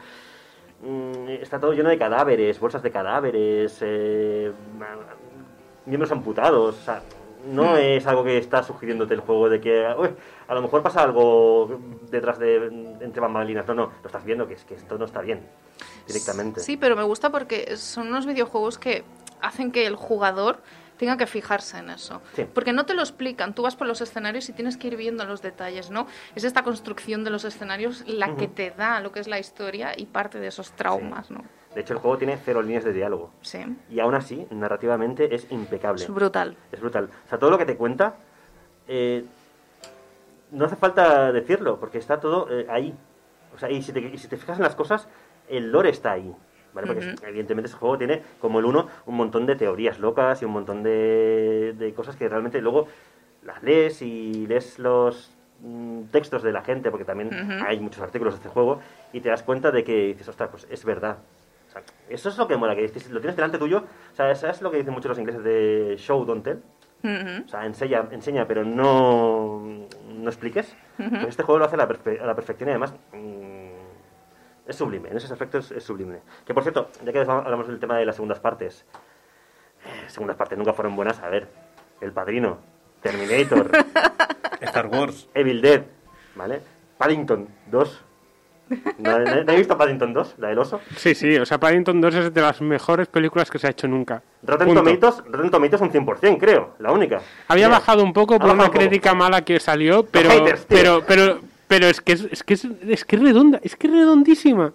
mm, 0.82 1.30
está 1.42 1.60
todo 1.60 1.72
lleno 1.74 1.88
de 1.90 1.98
cadáveres, 1.98 2.60
bolsas 2.60 2.82
de 2.84 2.92
cadáveres, 2.92 3.78
eh, 3.82 4.52
miembros 5.90 6.12
amputados, 6.12 6.78
o 6.78 6.82
sea, 6.82 7.02
no 7.52 7.78
es 7.78 8.06
algo 8.06 8.24
que 8.24 8.38
está 8.38 8.64
sugiriéndote 8.64 9.14
el 9.14 9.22
juego 9.22 9.50
de 9.50 9.60
que, 9.60 9.86
"Uy, 9.98 10.10
a 10.48 10.54
lo 10.54 10.62
mejor 10.62 10.82
pasa 10.82 11.02
algo 11.04 11.80
detrás 12.10 12.38
de, 12.40 12.56
entre 13.02 13.20
bambalinas, 13.22 13.68
no, 13.68 13.74
no, 13.74 13.92
lo 14.02 14.06
estás 14.06 14.24
viendo, 14.24 14.48
que 14.48 14.54
es 14.54 14.64
que 14.66 14.76
esto 14.76 14.98
no 14.98 15.06
está 15.06 15.22
bien, 15.22 15.48
directamente. 16.08 16.60
Sí, 16.62 16.78
pero 16.78 16.96
me 16.96 17.04
gusta 17.04 17.30
porque 17.32 17.76
son 17.78 18.08
unos 18.08 18.26
videojuegos 18.26 18.78
que 18.78 19.04
hacen 19.42 19.72
que 19.72 19.86
el 19.88 19.96
jugador 19.96 20.62
tenga 20.98 21.16
que 21.16 21.28
fijarse 21.28 21.78
en 21.78 21.92
eso. 21.92 22.22
Sí. 22.34 22.46
Porque 22.54 22.74
no 22.74 22.86
te 22.86 22.94
lo 22.94 23.02
explican, 23.02 23.56
tú 23.56 23.62
vas 23.62 23.78
por 23.78 23.88
los 23.88 24.02
escenarios 24.02 24.50
y 24.50 24.54
tienes 24.54 24.76
que 24.76 24.88
ir 24.88 24.98
viendo 24.98 25.24
los 25.24 25.42
detalles, 25.42 25.90
¿no? 25.92 26.08
Es 26.36 26.44
esta 26.44 26.64
construcción 26.64 27.24
de 27.24 27.30
los 27.30 27.46
escenarios 27.46 28.04
la 28.06 28.36
que 28.36 28.46
Ujú. 28.46 28.54
te 28.54 28.72
da 28.72 29.00
lo 29.00 29.14
que 29.14 29.22
es 29.22 29.30
la 29.30 29.40
historia 29.40 29.94
y 29.96 30.08
parte 30.08 30.42
de 30.42 30.48
esos 30.48 30.74
traumas, 30.74 31.32
¿no? 31.32 31.46
De 31.74 31.82
hecho, 31.82 31.94
el 31.94 32.00
juego 32.00 32.18
tiene 32.18 32.38
cero 32.38 32.62
líneas 32.62 32.84
de 32.84 32.94
diálogo. 32.94 33.32
Sí. 33.42 33.60
Y 33.90 34.00
aún 34.00 34.16
así, 34.16 34.48
narrativamente 34.50 35.34
es 35.36 35.50
impecable. 35.52 36.04
Es 36.04 36.10
brutal. 36.10 36.58
Es 36.72 36.80
brutal. 36.80 37.10
O 37.26 37.30
sea, 37.30 37.38
todo 37.38 37.52
lo 37.52 37.58
que 37.58 37.66
te 37.66 37.78
cuenta, 37.78 38.16
eh, 38.88 39.24
no 40.52 40.66
hace 40.66 40.76
falta 40.76 41.32
decirlo, 41.32 41.80
porque 41.80 42.00
está 42.00 42.20
todo 42.20 42.48
eh, 42.50 42.66
ahí. 42.70 42.96
O 43.54 43.60
sea, 43.60 43.70
y 43.70 43.82
si, 43.82 43.92
te, 43.92 44.00
y 44.00 44.18
si 44.18 44.28
te 44.28 44.38
fijas 44.38 44.58
en 44.58 44.64
las 44.64 44.76
cosas, 44.76 45.08
el 45.48 45.72
lore 45.72 45.90
está 45.90 46.14
ahí. 46.14 46.34
¿vale? 46.74 46.88
Porque 46.88 47.16
evidentemente 47.28 47.68
ese 47.68 47.78
juego 47.78 47.98
tiene, 47.98 48.22
como 48.40 48.60
el 48.60 48.66
1, 48.66 48.88
un 49.06 49.16
montón 49.16 49.46
de 49.46 49.56
teorías 49.56 50.00
locas 50.00 50.42
y 50.42 50.46
un 50.46 50.52
montón 50.52 50.84
de, 50.84 51.76
de 51.78 51.94
cosas 51.94 52.16
que 52.16 52.30
realmente 52.30 52.62
luego 52.62 52.88
las 53.44 53.64
lees 53.64 54.02
y 54.02 54.48
lees 54.48 54.80
los 54.80 55.32
mm, 55.62 56.04
textos 56.12 56.44
de 56.44 56.52
la 56.52 56.62
gente, 56.62 56.92
porque 56.92 57.06
también 57.06 57.62
hay 57.66 57.80
muchos 57.80 58.02
artículos 58.02 58.34
de 58.34 58.38
este 58.38 58.50
juego, 58.50 58.80
y 59.14 59.22
te 59.22 59.30
das 59.30 59.44
cuenta 59.44 59.72
de 59.72 59.84
que 59.84 60.08
dices, 60.08 60.28
ostras, 60.28 60.50
pues 60.50 60.68
es 60.70 60.84
verdad. 60.86 61.18
O 61.70 61.72
sea, 61.72 61.84
eso 62.10 62.30
es 62.30 62.38
lo 62.38 62.48
que 62.48 62.58
mola, 62.58 62.76
que 62.76 62.82
dices, 62.82 63.10
lo 63.12 63.20
tienes 63.22 63.36
delante 63.36 63.58
tuyo. 63.60 63.84
O 64.12 64.16
sea, 64.16 64.32
eso 64.32 64.48
es 64.48 64.62
lo 64.62 64.72
que 64.72 64.78
dicen 64.78 64.94
muchos 64.94 65.10
los 65.10 65.20
ingleses 65.20 65.44
de 65.44 65.96
show, 65.98 66.26
don't 66.26 66.44
tell. 66.44 66.58
Ujú. 67.04 67.46
O 67.46 67.48
sea, 67.48 67.66
enseña, 67.66 68.08
enseña 68.12 68.46
pero 68.48 68.66
no, 68.66 69.62
no 70.10 70.28
expliques. 70.30 70.76
Pues 70.98 71.28
este 71.30 71.44
juego 71.44 71.60
lo 71.60 71.66
hace 71.66 71.76
a 71.76 71.78
la, 71.78 71.88
perfe- 71.88 72.20
a 72.20 72.26
la 72.26 72.36
perfección 72.36 72.70
y 72.70 72.72
además 72.72 72.94
mm, 73.14 73.70
es 74.68 74.76
sublime. 74.76 75.10
En 75.10 75.18
esos 75.18 75.32
aspectos 75.32 75.72
es 75.72 75.84
sublime. 75.84 76.20
Que 76.46 76.54
por 76.54 76.64
cierto, 76.64 76.90
ya 77.06 77.14
que 77.14 77.20
hablamos 77.20 77.68
del 77.68 77.80
tema 77.80 77.98
de 77.98 78.06
las 78.06 78.16
segundas 78.16 78.40
partes, 78.40 78.86
eh, 79.86 80.10
segundas 80.10 80.36
partes 80.36 80.58
nunca 80.58 80.74
fueron 80.74 80.96
buenas. 80.96 81.20
A 81.20 81.30
ver, 81.30 81.48
El 82.02 82.12
Padrino, 82.12 82.58
Terminator, 83.02 83.72
Star 84.62 84.88
Wars. 84.88 85.30
Evil 85.36 85.62
Dead, 85.62 85.84
¿vale? 86.36 86.62
Paddington 86.98 87.48
2. 87.68 88.06
¿No, 88.98 89.20
no- 89.20 89.44
no 89.44 89.52
he 89.52 89.56
visto 89.58 89.78
Paddington 89.78 90.14
2? 90.14 90.36
La 90.38 90.50
del 90.50 90.60
oso. 90.60 90.80
Sí, 90.96 91.16
sí, 91.16 91.38
o 91.38 91.46
sea, 91.46 91.60
Paddington 91.60 92.00
2 92.02 92.16
es 92.16 92.34
de 92.34 92.42
las 92.42 92.62
mejores 92.62 93.08
películas 93.08 93.50
que 93.50 93.58
se 93.60 93.68
ha 93.68 93.72
hecho 93.72 93.88
nunca. 93.88 94.22
Rotten. 94.44 94.74
Tomatoes, 94.74 95.24
Rotten 95.26 95.50
Tomatoes 95.52 95.82
un 95.82 95.92
100%, 95.92 96.38
creo, 96.40 96.76
la 96.80 96.92
única. 96.92 97.22
Había 97.48 97.68
bajado 97.70 98.04
un 98.04 98.14
poco 98.14 98.38
por 98.38 98.46
una 98.52 98.64
un 98.66 98.70
poco. 98.70 98.80
crítica 98.80 99.14
mala 99.14 99.44
que 99.44 99.60
salió, 99.60 100.04
pero 100.06 100.30
haters, 100.30 100.66
pero 100.68 101.04
pero 101.08 101.40
pero 101.68 101.88
es 101.88 102.02
que 102.02 102.14
es, 102.14 102.24
es 102.32 102.44
que 102.44 102.54
es, 102.56 102.66
es 102.88 103.06
que 103.06 103.16
es 103.16 103.22
redonda, 103.22 103.60
es 103.64 103.76
que 103.76 103.88
es 103.88 103.94
redondísima. 103.94 104.68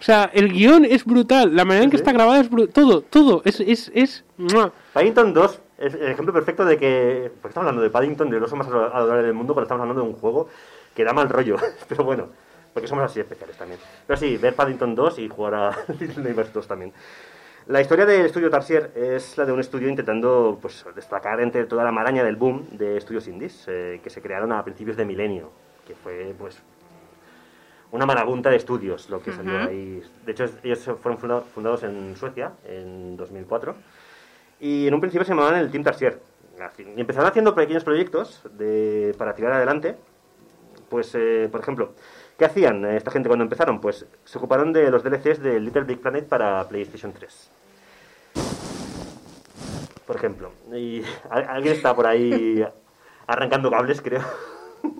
O 0.00 0.04
sea, 0.04 0.30
el 0.32 0.52
guion 0.52 0.84
es 0.84 1.04
brutal, 1.04 1.54
la 1.54 1.64
manera 1.64 1.84
en 1.84 1.90
que 1.90 1.96
está 1.96 2.12
grabada 2.12 2.40
es 2.40 2.50
brutal, 2.50 2.72
todo, 2.74 3.00
todo 3.02 3.42
es 3.44 3.60
es 3.60 3.90
es. 3.94 4.24
Paddington 4.92 5.32
2 5.32 5.60
es 5.78 5.94
el 5.94 6.08
ejemplo 6.08 6.32
perfecto 6.32 6.64
de 6.64 6.76
que. 6.78 7.30
Porque 7.40 7.48
estamos 7.50 7.66
hablando 7.68 7.82
de 7.82 7.90
Paddington, 7.90 8.30
del 8.30 8.42
oso 8.42 8.56
más 8.56 8.66
adorable 8.68 9.22
del 9.24 9.34
mundo, 9.34 9.54
pero 9.54 9.62
estamos 9.64 9.82
hablando 9.82 10.02
de 10.02 10.08
un 10.08 10.14
juego 10.14 10.48
que 10.94 11.04
da 11.04 11.12
mal 11.12 11.28
rollo. 11.28 11.56
Pero 11.88 12.04
bueno, 12.04 12.26
porque 12.72 12.88
somos 12.88 13.04
así 13.04 13.20
especiales 13.20 13.56
también. 13.56 13.78
Pero 14.06 14.16
sí, 14.18 14.36
ver 14.36 14.54
Paddington 14.54 14.94
2 14.94 15.18
y 15.18 15.28
jugar 15.28 15.54
a 15.54 15.70
Little 16.00 16.22
Neighbors 16.24 16.52
2 16.52 16.66
también. 16.66 16.92
La 17.66 17.80
historia 17.80 18.04
del 18.04 18.26
estudio 18.26 18.50
Tarsier 18.50 18.90
es 18.96 19.38
la 19.38 19.44
de 19.44 19.52
un 19.52 19.60
estudio 19.60 19.88
intentando 19.88 20.58
pues, 20.60 20.84
destacar 20.96 21.40
entre 21.40 21.64
toda 21.66 21.84
la 21.84 21.92
maraña 21.92 22.24
del 22.24 22.34
boom 22.36 22.66
de 22.72 22.96
estudios 22.96 23.28
indies 23.28 23.64
eh, 23.68 24.00
que 24.02 24.10
se 24.10 24.20
crearon 24.20 24.50
a 24.52 24.64
principios 24.64 24.96
de 24.96 25.04
milenio, 25.04 25.50
que 25.86 25.94
fue 25.94 26.34
pues 26.36 26.60
una 27.92 28.06
marabunta 28.06 28.50
de 28.50 28.56
estudios 28.56 29.08
lo 29.10 29.22
que 29.22 29.32
salió 29.32 29.54
Ujú. 29.54 29.68
ahí. 29.68 30.02
De 30.24 30.32
hecho, 30.32 30.46
ellos 30.64 30.80
fueron 31.00 31.18
funda- 31.18 31.42
fundados 31.42 31.82
en 31.84 32.16
Suecia 32.16 32.52
en 32.64 33.16
2004 33.16 33.76
y 34.58 34.88
en 34.88 34.94
un 34.94 35.00
principio 35.00 35.24
se 35.24 35.30
llamaban 35.32 35.56
el 35.56 35.70
Team 35.70 35.84
Tarsier. 35.84 36.18
Y 36.96 37.00
empezaron 37.00 37.28
haciendo 37.28 37.54
pequeños 37.54 37.82
proyectos 37.84 38.42
de, 38.52 39.14
para 39.18 39.34
tirar 39.34 39.52
adelante. 39.52 39.96
Pues, 40.88 41.12
eh, 41.14 41.48
por 41.50 41.60
ejemplo, 41.60 41.92
¿qué 42.42 42.46
hacían 42.46 42.84
eh, 42.84 42.96
esta 42.96 43.12
gente 43.12 43.28
cuando 43.28 43.44
empezaron? 43.44 43.80
Pues 43.80 44.04
se 44.24 44.38
ocuparon 44.38 44.72
de 44.72 44.90
los 44.90 45.04
DLCs 45.04 45.40
de 45.40 45.60
Little 45.60 45.84
Big 45.84 46.00
Planet 46.00 46.26
para 46.26 46.66
PlayStation 46.68 47.12
3. 47.12 47.50
Por 50.04 50.16
ejemplo. 50.16 50.50
Alguien 51.30 51.74
está 51.76 51.94
por 51.94 52.04
ahí 52.04 52.66
arrancando 53.28 53.70
cables, 53.70 54.02
creo. 54.02 54.22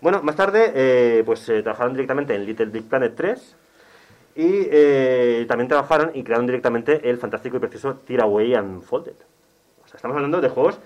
Bueno, 0.00 0.22
más 0.22 0.36
tarde, 0.36 0.72
eh, 0.74 1.22
pues 1.24 1.48
eh, 1.48 1.62
trabajaron 1.62 1.94
directamente 1.94 2.34
en 2.34 2.44
Little 2.44 2.66
Big 2.66 2.86
Planet 2.86 3.14
3 3.16 3.56
Y 4.34 4.68
eh, 4.70 5.46
también 5.48 5.66
trabajaron 5.66 6.10
y 6.12 6.22
crearon 6.22 6.46
directamente 6.46 7.08
el 7.08 7.16
fantástico 7.16 7.56
y 7.56 7.60
precioso 7.60 7.94
Tearaway 8.06 8.54
Unfolded. 8.54 9.14
O 9.82 9.88
sea, 9.88 9.96
estamos 9.96 10.16
hablando 10.16 10.42
de 10.42 10.50
juegos 10.50 10.78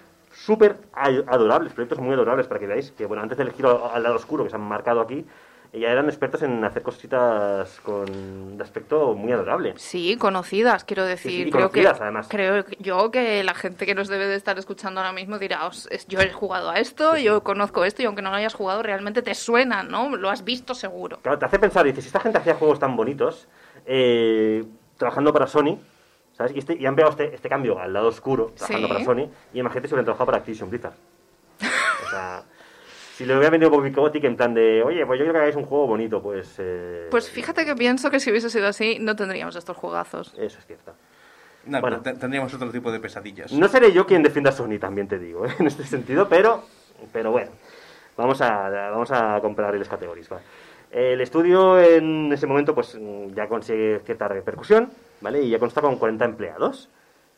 súper 0.53 0.79
adorables, 1.27 1.75
proyectos 1.75 1.99
muy 1.99 2.15
adorables 2.15 2.47
para 2.47 2.59
que 2.59 2.67
veáis 2.67 2.91
que, 2.93 3.05
bueno, 3.05 3.23
antes 3.23 3.37
del 3.37 3.53
giro 3.53 3.91
al 3.93 4.03
lado 4.03 4.17
oscuro 4.17 4.45
que 4.45 4.51
se 4.51 4.57
han 4.57 4.63
marcado 4.63 5.03
aquí, 5.03 5.27
ya 5.75 5.91
eran 5.91 6.07
expertos 6.07 6.41
en 6.41 6.65
hacer 6.65 6.83
cositas 6.83 7.79
con 7.81 8.57
de 8.57 8.65
aspecto 8.65 9.13
muy 9.15 9.31
adorable. 9.31 9.75
Sí, 9.77 10.17
conocidas, 10.17 10.85
quiero 10.85 11.05
decir. 11.05 11.31
sí, 11.31 11.43
y 11.43 11.51
creo 11.51 11.69
conocidas, 11.69 11.99
que, 11.99 12.03
además. 12.05 12.29
Creo 12.31 12.65
yo 12.79 13.11
que 13.11 13.45
la 13.45 13.53
gente 13.53 13.85
que 13.85 13.95
nos 13.95 14.09
debe 14.09 14.27
de 14.27 14.37
estar 14.37 14.59
escuchando 14.59 15.01
ahora 15.01 15.13
mismo 15.13 15.39
dirá, 15.39 15.67
"Os- 15.67 15.87
yo 16.09 16.21
he 16.23 16.33
jugado 16.33 16.71
a 16.71 16.77
esto, 16.79 17.19
yo 17.19 17.43
conozco 17.43 17.85
esto, 17.85 18.01
y 18.01 18.07
aunque 18.07 18.23
no 18.23 18.31
lo 18.31 18.37
hayas 18.37 18.55
jugado, 18.55 18.83
realmente 18.83 19.21
te 19.21 19.35
suena, 19.35 19.83
¿no? 19.83 20.17
Lo 20.17 20.31
has 20.31 20.43
visto 20.45 20.75
seguro. 20.75 21.19
Claro, 21.21 21.39
te 21.39 21.45
hace 21.45 21.59
pensar, 21.59 21.85
dices, 21.85 22.05
si 22.05 22.09
esta 22.09 22.21
gente 22.21 22.39
hacía 22.39 22.55
juegos 22.55 22.79
tan 22.79 22.97
bonitos, 22.97 23.47
eh, 23.85 24.65
trabajando 24.97 25.35
para 25.35 25.47
Sony, 25.47 25.79
¿sabes? 26.39 26.55
Y, 26.55 26.61
este, 26.61 26.75
y 26.75 26.87
han 26.87 26.95
pegado 26.97 27.11
este, 27.11 27.35
este 27.35 27.49
cambio 27.49 27.79
al 27.79 27.93
lado 27.93 28.09
oscuro, 28.09 28.53
trabajando 28.57 28.89
Sí. 28.89 28.95
para 28.95 29.05
Sony, 29.05 29.29
y 29.53 29.59
imagínate 29.59 29.89
si 29.89 29.95
hubieran 29.95 30.05
trabajado 30.07 30.27
para 30.27 30.39
Activision 30.39 30.71
Blizzard. 30.71 30.95
O 32.07 32.11
sea, 32.11 32.43
si 33.15 33.27
le 33.27 33.35
hubiera 33.35 33.51
venido 33.51 33.71
Bobby 33.71 33.93
Kotick 33.93 34.25
en 34.25 34.37
plan 34.37 34.55
de, 34.55 34.83
oye, 34.83 35.05
pues 35.05 35.19
yo 35.19 35.25
quiero 35.25 35.33
que 35.33 35.39
hagáis 35.41 35.57
un 35.57 35.65
juego 35.67 35.87
bonito, 35.89 36.23
pues... 36.23 36.55
eh, 36.59 37.09
Pues 37.11 37.29
fíjate 37.29 37.65
que 37.67 37.75
pienso 37.75 38.11
que 38.11 38.21
si 38.21 38.31
hubiese 38.31 38.49
sido 38.51 38.69
así, 38.69 38.99
no 39.01 39.17
tendríamos 39.17 39.57
estos 39.57 39.77
juegazos. 39.77 40.33
Eso 40.39 40.59
es 40.59 40.67
cierto. 40.67 40.93
No, 41.67 41.81
Bueno. 41.81 42.01
te- 42.01 42.15
tendríamos 42.15 42.55
otro 42.55 42.71
tipo 42.71 42.91
de 42.93 43.01
pesadillas. 43.01 43.53
No 43.53 43.69
seré 43.69 43.93
yo 43.93 44.07
quien 44.07 44.23
defienda 44.23 44.51
a 44.51 44.53
Sony, 44.55 44.79
también 44.81 45.09
te 45.09 45.19
digo, 45.19 45.45
¿eh? 45.47 45.51
en 45.59 45.67
este 45.67 45.85
sentido, 45.85 46.29
pero, 46.29 46.63
pero 47.13 47.31
bueno, 47.33 47.51
vamos 48.17 48.41
a, 48.41 48.69
vamos 48.91 49.11
a 49.11 49.39
comparar 49.43 49.75
las 49.75 49.89
categorías. 49.89 50.31
va. 50.33 50.41
El 50.91 51.21
estudio 51.21 51.79
en 51.79 52.33
ese 52.33 52.47
momento 52.47 52.75
pues 52.75 52.97
ya 53.35 53.47
consigue 53.49 54.01
cierta 54.07 54.27
repercusión, 54.29 54.91
¿vale? 55.21 55.43
Y 55.43 55.51
ya 55.51 55.59
consta 55.59 55.81
con 55.81 55.97
40 55.97 56.25
empleados. 56.25 56.89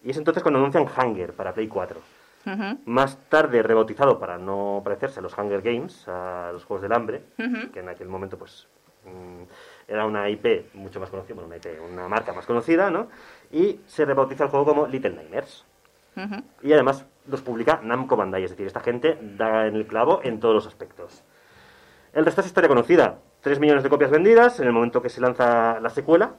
Y 0.02 0.10
es 0.10 0.16
entonces 0.16 0.42
cuando 0.42 0.58
anuncian 0.58 0.86
Hunger 0.86 1.32
para 1.34 1.52
Play 1.52 1.68
4. 1.68 2.00
Ujú, 2.46 2.78
Más 2.86 3.18
tarde 3.28 3.62
rebautizado 3.62 4.18
para 4.18 4.38
no 4.38 4.80
parecerse 4.82 5.20
a 5.20 5.22
los 5.22 5.36
Hunger 5.36 5.60
Games, 5.60 6.08
a 6.08 6.50
los 6.52 6.64
Juegos 6.64 6.82
del 6.82 6.92
Hambre, 6.94 7.22
que 7.72 7.80
en 7.80 7.88
aquel 7.90 8.08
momento 8.08 8.38
pues 8.38 8.66
mm, 9.04 9.42
era 9.86 10.06
una 10.06 10.26
IP 10.30 10.72
mucho 10.74 11.00
más 11.00 11.10
conocida, 11.10 11.34
bueno, 11.34 11.48
una 11.48 11.56
IP, 11.58 11.66
una 11.92 12.08
marca 12.08 12.32
más 12.32 12.46
conocida, 12.46 12.90
¿no? 12.90 13.08
Y 13.52 13.80
se 13.86 14.06
rebautiza 14.06 14.44
el 14.44 14.50
juego 14.50 14.64
como 14.64 14.86
Little 14.86 15.10
Nightmares. 15.10 15.64
Y 16.62 16.72
además 16.72 17.06
los 17.26 17.40
publica 17.42 17.80
Namco 17.82 18.16
Bandai, 18.16 18.44
es 18.44 18.50
decir, 18.50 18.66
esta 18.66 18.80
gente 18.80 19.18
da 19.20 19.66
en 19.66 19.76
el 19.76 19.86
clavo 19.86 20.20
en 20.22 20.40
todos 20.40 20.54
los 20.54 20.66
aspectos. 20.66 21.22
El 22.12 22.24
resto 22.24 22.40
es 22.40 22.46
historia 22.48 22.68
conocida. 22.68 23.18
3 23.42 23.58
millones 23.60 23.82
de 23.84 23.88
copias 23.90 24.10
vendidas 24.10 24.60
en 24.60 24.66
el 24.66 24.72
momento 24.72 25.00
que 25.02 25.08
se 25.08 25.20
lanza 25.20 25.78
la 25.80 25.90
secuela. 25.90 26.32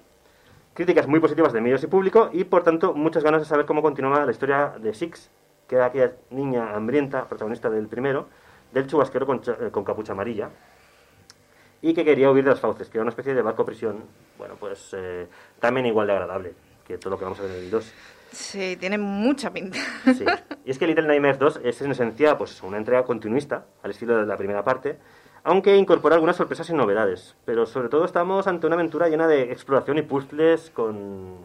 Críticas 0.74 1.07
muy 1.07 1.19
positivas 1.19 1.51
de 1.51 1.61
medios 1.61 1.84
y 1.84 1.88
público 1.88 2.30
y, 2.32 2.45
por 2.45 2.63
tanto, 2.63 2.93
muchas 2.93 3.24
ganas 3.24 3.41
de 3.41 3.47
saber 3.47 3.65
cómo 3.65 3.82
continuaba 3.82 4.26
la 4.26 4.32
historia 4.32 4.74
de 4.80 4.93
Six, 4.93 5.30
que 5.67 5.76
era 5.76 5.88
aquella 5.88 6.13
niña 6.30 6.74
hambrienta, 6.74 7.28
protagonista 7.28 7.69
del 7.69 7.88
primero, 7.88 8.28
del 8.72 8.88
chubasquero 8.88 9.26
con, 9.26 9.41
eh, 9.45 9.69
con 9.72 9.84
capucha 9.84 10.13
amarilla, 10.13 10.49
y 11.82 11.93
que 11.93 12.05
quería 12.05 12.32
huir 12.32 12.43
de 12.43 12.51
las 12.51 12.59
fauces, 12.59 12.89
que 12.89 12.97
era 12.97 13.03
una 13.03 13.09
especie 13.09 13.34
de 13.34 13.41
barco 13.41 13.65
prisión, 13.65 14.05
bueno, 14.38 14.55
pues 14.59 14.95
eh, 14.97 15.28
también 15.59 15.86
igual 15.88 16.07
de 16.07 16.13
agradable 16.13 16.53
que 16.86 16.97
todo 16.97 17.11
lo 17.11 17.17
que 17.17 17.26
vamos 17.26 17.39
a 17.39 17.43
ver 17.43 17.51
en 17.51 17.63
el 17.63 17.72
2. 17.72 17.93
Sí, 18.32 18.78
tiene 18.78 18.97
mucha 18.97 19.51
pinta. 19.51 19.78
Sí. 20.05 20.26
Y 20.63 20.72
es 20.72 20.78
que 20.78 20.88
Little 20.88 21.07
Nightmares 21.07 21.38
2 21.38 21.61
es 21.63 21.82
en 21.82 21.91
esencia 21.91 22.38
pues, 22.38 22.61
una 22.63 22.78
entrega 22.78 23.03
continuista, 23.03 23.65
al 23.84 23.91
estilo 23.91 24.17
de 24.17 24.26
la 24.26 24.38
primera 24.38 24.63
parte, 24.63 24.97
aunque 25.43 25.75
incorpora 25.77 26.15
algunas 26.15 26.35
sorpresas 26.35 26.69
y 26.69 26.73
novedades. 26.73 27.35
Pero 27.45 27.65
sobre 27.65 27.89
todo 27.89 28.05
estamos 28.05 28.47
ante 28.47 28.67
una 28.67 28.75
aventura 28.75 29.09
llena 29.09 29.27
de 29.27 29.51
exploración 29.51 29.97
y 29.97 30.01
puzzles 30.01 30.69
con, 30.71 31.37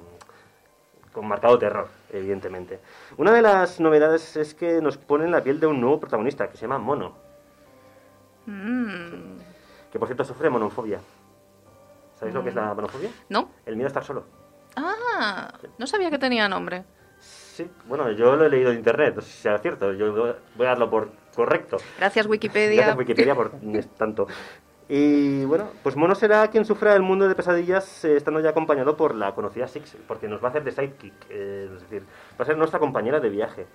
con 1.13 1.27
marcado 1.27 1.59
terror, 1.59 1.89
evidentemente. 2.13 2.81
Una 3.17 3.33
de 3.33 3.43
las 3.43 3.81
novedades 3.81 4.37
es 4.37 4.55
que 4.55 4.81
nos 4.81 4.97
pone 4.97 5.25
en 5.25 5.33
la 5.33 5.43
piel 5.43 5.61
de 5.61 5.67
un 5.67 5.81
nuevo 5.81 6.01
protagonista, 6.01 6.49
que 6.49 6.57
se 6.57 6.63
llama 6.63 6.79
Mono, 6.79 7.27
Mm, 8.47 9.39
que 9.91 9.99
por 9.99 10.07
cierto 10.09 10.25
sufre 10.25 10.49
monofobia. 10.49 11.01
¿Sabéis 12.15 12.35
lo 12.35 12.43
que 12.43 12.51
es 12.51 12.55
la 12.55 12.73
monofobia? 12.75 13.11
¿No? 13.29 13.51
El 13.67 13.77
miedo 13.77 13.87
a 13.87 13.89
estar 13.89 14.05
solo. 14.05 14.25
Ah, 14.77 15.53
no 15.79 15.87
sabía 15.87 16.11
que 16.11 16.19
tenía 16.19 16.49
nombre. 16.49 16.85
Sí, 17.19 17.69
bueno, 17.87 18.11
yo 18.13 18.37
lo 18.37 18.45
he 18.47 18.49
leído 18.49 18.71
en 18.71 18.79
internet, 18.79 19.17
no 19.17 19.23
sé 19.23 19.31
si 19.31 19.43
sea 19.43 19.59
cierto, 19.59 19.93
yo 19.95 20.13
voy 20.57 20.67
a 20.67 20.71
darlo 20.71 20.89
por 20.91 21.11
correcto. 21.37 21.77
Gracias 21.99 22.27
Wikipedia. 22.27 22.77
Gracias 22.77 22.97
Wikipedia 22.99 23.35
por 23.37 23.51
tanto. 23.99 24.27
Y 24.89 25.45
bueno, 25.45 25.69
pues 25.83 25.97
Mono 25.97 26.15
será 26.15 26.49
quien 26.49 26.65
sufra 26.65 26.95
el 26.95 27.03
mundo 27.03 27.29
de 27.29 27.35
pesadillas 27.35 28.05
eh, 28.05 28.17
estando 28.17 28.41
ya 28.41 28.51
acompañado 28.51 28.97
por 28.97 29.15
la 29.15 29.35
conocida 29.35 29.67
Six, 29.69 29.97
porque 30.09 30.29
nos 30.29 30.41
va 30.43 30.47
a 30.47 30.51
hacer 30.51 30.63
de 30.65 30.71
sidekick, 30.71 31.13
eh, 31.29 31.69
es 31.75 31.81
decir, 31.83 32.03
va 32.41 32.43
a 32.43 32.47
ser 32.47 32.57
nuestra 32.57 32.79
compañera 32.79 33.19
de 33.21 33.29
viaje. 33.29 33.67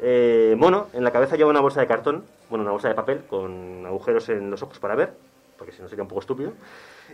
Eh, 0.00 0.54
Mono 0.58 0.88
en 0.92 1.02
la 1.02 1.10
cabeza 1.10 1.36
lleva 1.36 1.50
una 1.50 1.60
bolsa 1.60 1.80
de 1.80 1.86
cartón, 1.86 2.24
bueno, 2.50 2.62
una 2.62 2.72
bolsa 2.72 2.88
de 2.88 2.94
papel 2.94 3.22
con 3.28 3.84
agujeros 3.86 4.28
en 4.28 4.50
los 4.50 4.62
ojos 4.62 4.78
para 4.78 4.94
ver, 4.94 5.14
porque 5.56 5.72
si 5.72 5.82
no 5.82 5.88
sería 5.88 6.02
un 6.02 6.08
poco 6.08 6.20
estúpido. 6.20 6.52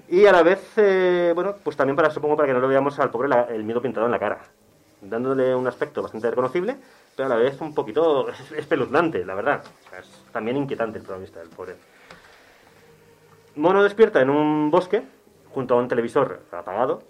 Y 0.08 0.26
a 0.26 0.32
la 0.32 0.42
vez, 0.42 0.72
eh, 0.76 1.32
bueno, 1.34 1.54
pues 1.62 1.76
también 1.76 1.94
para, 1.96 2.10
supongo, 2.10 2.36
para 2.36 2.48
que 2.48 2.52
no 2.54 2.60
lo 2.60 2.68
veamos 2.68 2.98
al 2.98 3.10
pobre 3.10 3.28
la- 3.28 3.44
el 3.44 3.62
miedo 3.64 3.80
pintado 3.80 4.06
en 4.06 4.12
la 4.12 4.18
cara, 4.18 4.40
dándole 5.00 5.54
un 5.54 5.66
aspecto 5.68 6.02
bastante 6.02 6.28
reconocible, 6.30 6.76
pero 7.16 7.26
a 7.26 7.36
la 7.36 7.36
vez 7.36 7.60
un 7.60 7.74
poquito 7.74 8.26
espeluznante, 8.56 9.24
la 9.24 9.34
verdad. 9.34 9.62
O 9.86 9.90
sea, 9.90 9.98
es 10.00 10.24
también 10.32 10.56
inquietante 10.56 10.98
el 10.98 11.04
protagonista 11.04 11.40
del 11.40 11.48
pobre. 11.50 11.76
Mono 13.56 13.82
despierta 13.82 14.20
en 14.20 14.30
un 14.30 14.70
bosque 14.70 15.02
junto 15.50 15.74
a 15.74 15.78
un 15.78 15.88
televisor 15.88 16.40
apagado 16.50 17.02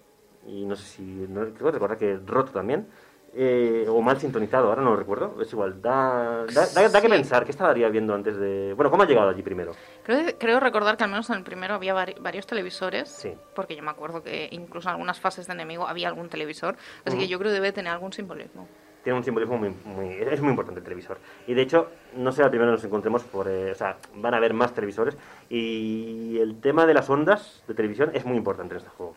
y 0.46 0.66
no 0.66 0.76
sé 0.76 0.84
si 0.84 1.02
no 1.02 1.46
creo 1.54 1.70
recordar 1.70 1.96
que 1.96 2.18
roto 2.26 2.52
también 2.52 2.86
eh, 3.32 3.86
o 3.88 4.02
mal 4.02 4.20
sintonizado 4.20 4.68
ahora 4.68 4.82
no 4.82 4.90
lo 4.90 4.96
recuerdo 4.96 5.40
es 5.40 5.50
igual 5.54 5.80
da 5.80 6.44
da, 6.52 6.66
da- 6.66 6.88
da 6.90 7.00
que 7.00 7.06
Sí. 7.08 7.12
pensar 7.14 7.44
qué 7.46 7.50
estaría 7.52 7.88
viendo 7.88 8.14
antes 8.14 8.36
de 8.36 8.74
bueno 8.74 8.90
cómo 8.90 9.02
ha 9.04 9.06
llegado 9.06 9.30
allí 9.30 9.42
primero 9.42 9.72
Creo, 10.04 10.38
creo 10.38 10.60
recordar 10.60 10.98
que 10.98 11.04
al 11.04 11.10
menos 11.10 11.30
en 11.30 11.36
el 11.36 11.42
primero 11.44 11.72
había 11.74 11.94
vari- 11.94 12.20
varios 12.20 12.46
televisores. 12.46 13.08
Sí. 13.08 13.34
Porque 13.54 13.74
yo 13.74 13.82
me 13.82 13.90
acuerdo 13.90 14.22
que 14.22 14.48
incluso 14.52 14.88
en 14.90 14.92
algunas 14.92 15.18
fases 15.18 15.46
de 15.46 15.54
enemigo 15.54 15.88
había 15.88 16.08
algún 16.08 16.28
televisor. 16.28 16.76
Así 17.06 17.16
que 17.16 17.26
yo 17.26 17.38
creo 17.38 17.50
que 17.50 17.54
debe 17.54 17.72
tener 17.72 17.90
algún 17.90 18.12
simbolismo. 18.12 18.68
Tiene 19.04 19.18
un 19.18 19.24
simbolismo 19.24 19.58
muy, 19.58 19.72
muy 19.84 20.14
es 20.14 20.40
muy 20.40 20.50
importante 20.50 20.80
el 20.80 20.84
televisor 20.84 21.18
y 21.46 21.54
de 21.54 21.62
hecho 21.62 21.90
no 22.16 22.32
será 22.32 22.46
el 22.46 22.50
primero 22.50 22.70
que 22.72 22.76
nos 22.76 22.84
encontremos 22.84 23.22
por 23.22 23.46
eh, 23.48 23.70
o 23.70 23.74
sea 23.74 23.98
van 24.16 24.34
a 24.34 24.38
haber 24.38 24.54
más 24.54 24.74
televisores 24.74 25.16
y 25.48 26.38
el 26.40 26.60
tema 26.60 26.86
de 26.86 26.94
las 26.94 27.08
ondas 27.10 27.62
de 27.68 27.74
televisión 27.74 28.10
es 28.14 28.24
muy 28.24 28.36
importante 28.36 28.74
en 28.74 28.78
este 28.78 28.90
juego 28.90 29.14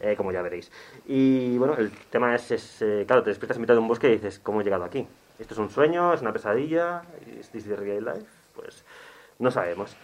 eh, 0.00 0.14
como 0.16 0.32
ya 0.32 0.42
veréis. 0.42 0.70
Y 1.06 1.58
bueno, 1.58 1.74
el 1.76 1.90
tema 1.90 2.34
es, 2.34 2.50
es, 2.50 2.80
eh, 2.80 3.04
claro, 3.06 3.22
te 3.22 3.30
despiertas 3.30 3.56
en 3.56 3.62
mitad 3.62 3.74
de 3.74 3.80
un 3.80 3.88
bosque 3.88 4.08
y 4.08 4.12
dices, 4.12 4.38
¿cómo 4.38 4.60
he 4.60 4.64
llegado 4.64 4.84
aquí? 4.84 5.06
¿Esto 5.38 5.54
es 5.54 5.58
un 5.58 5.68
sueño? 5.68 6.14
¿Es 6.14 6.22
una 6.22 6.32
pesadilla? 6.32 7.02
¿Es 7.38 7.50
this 7.50 7.64
the 7.64 7.76
real 7.76 8.04
life? 8.04 8.26
Pues 8.54 8.84
no 9.38 9.50
sabemos. 9.50 9.96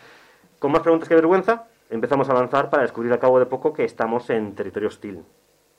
Con 0.58 0.72
más 0.72 0.82
preguntas 0.82 1.08
que 1.08 1.14
vergüenza, 1.14 1.66
empezamos 1.88 2.28
a 2.28 2.32
avanzar 2.32 2.68
para 2.68 2.82
descubrir 2.82 3.12
al 3.12 3.18
cabo 3.18 3.38
de 3.38 3.46
poco 3.46 3.72
que 3.72 3.84
estamos 3.84 4.28
en 4.30 4.54
territorio 4.54 4.88
hostil, 4.88 5.24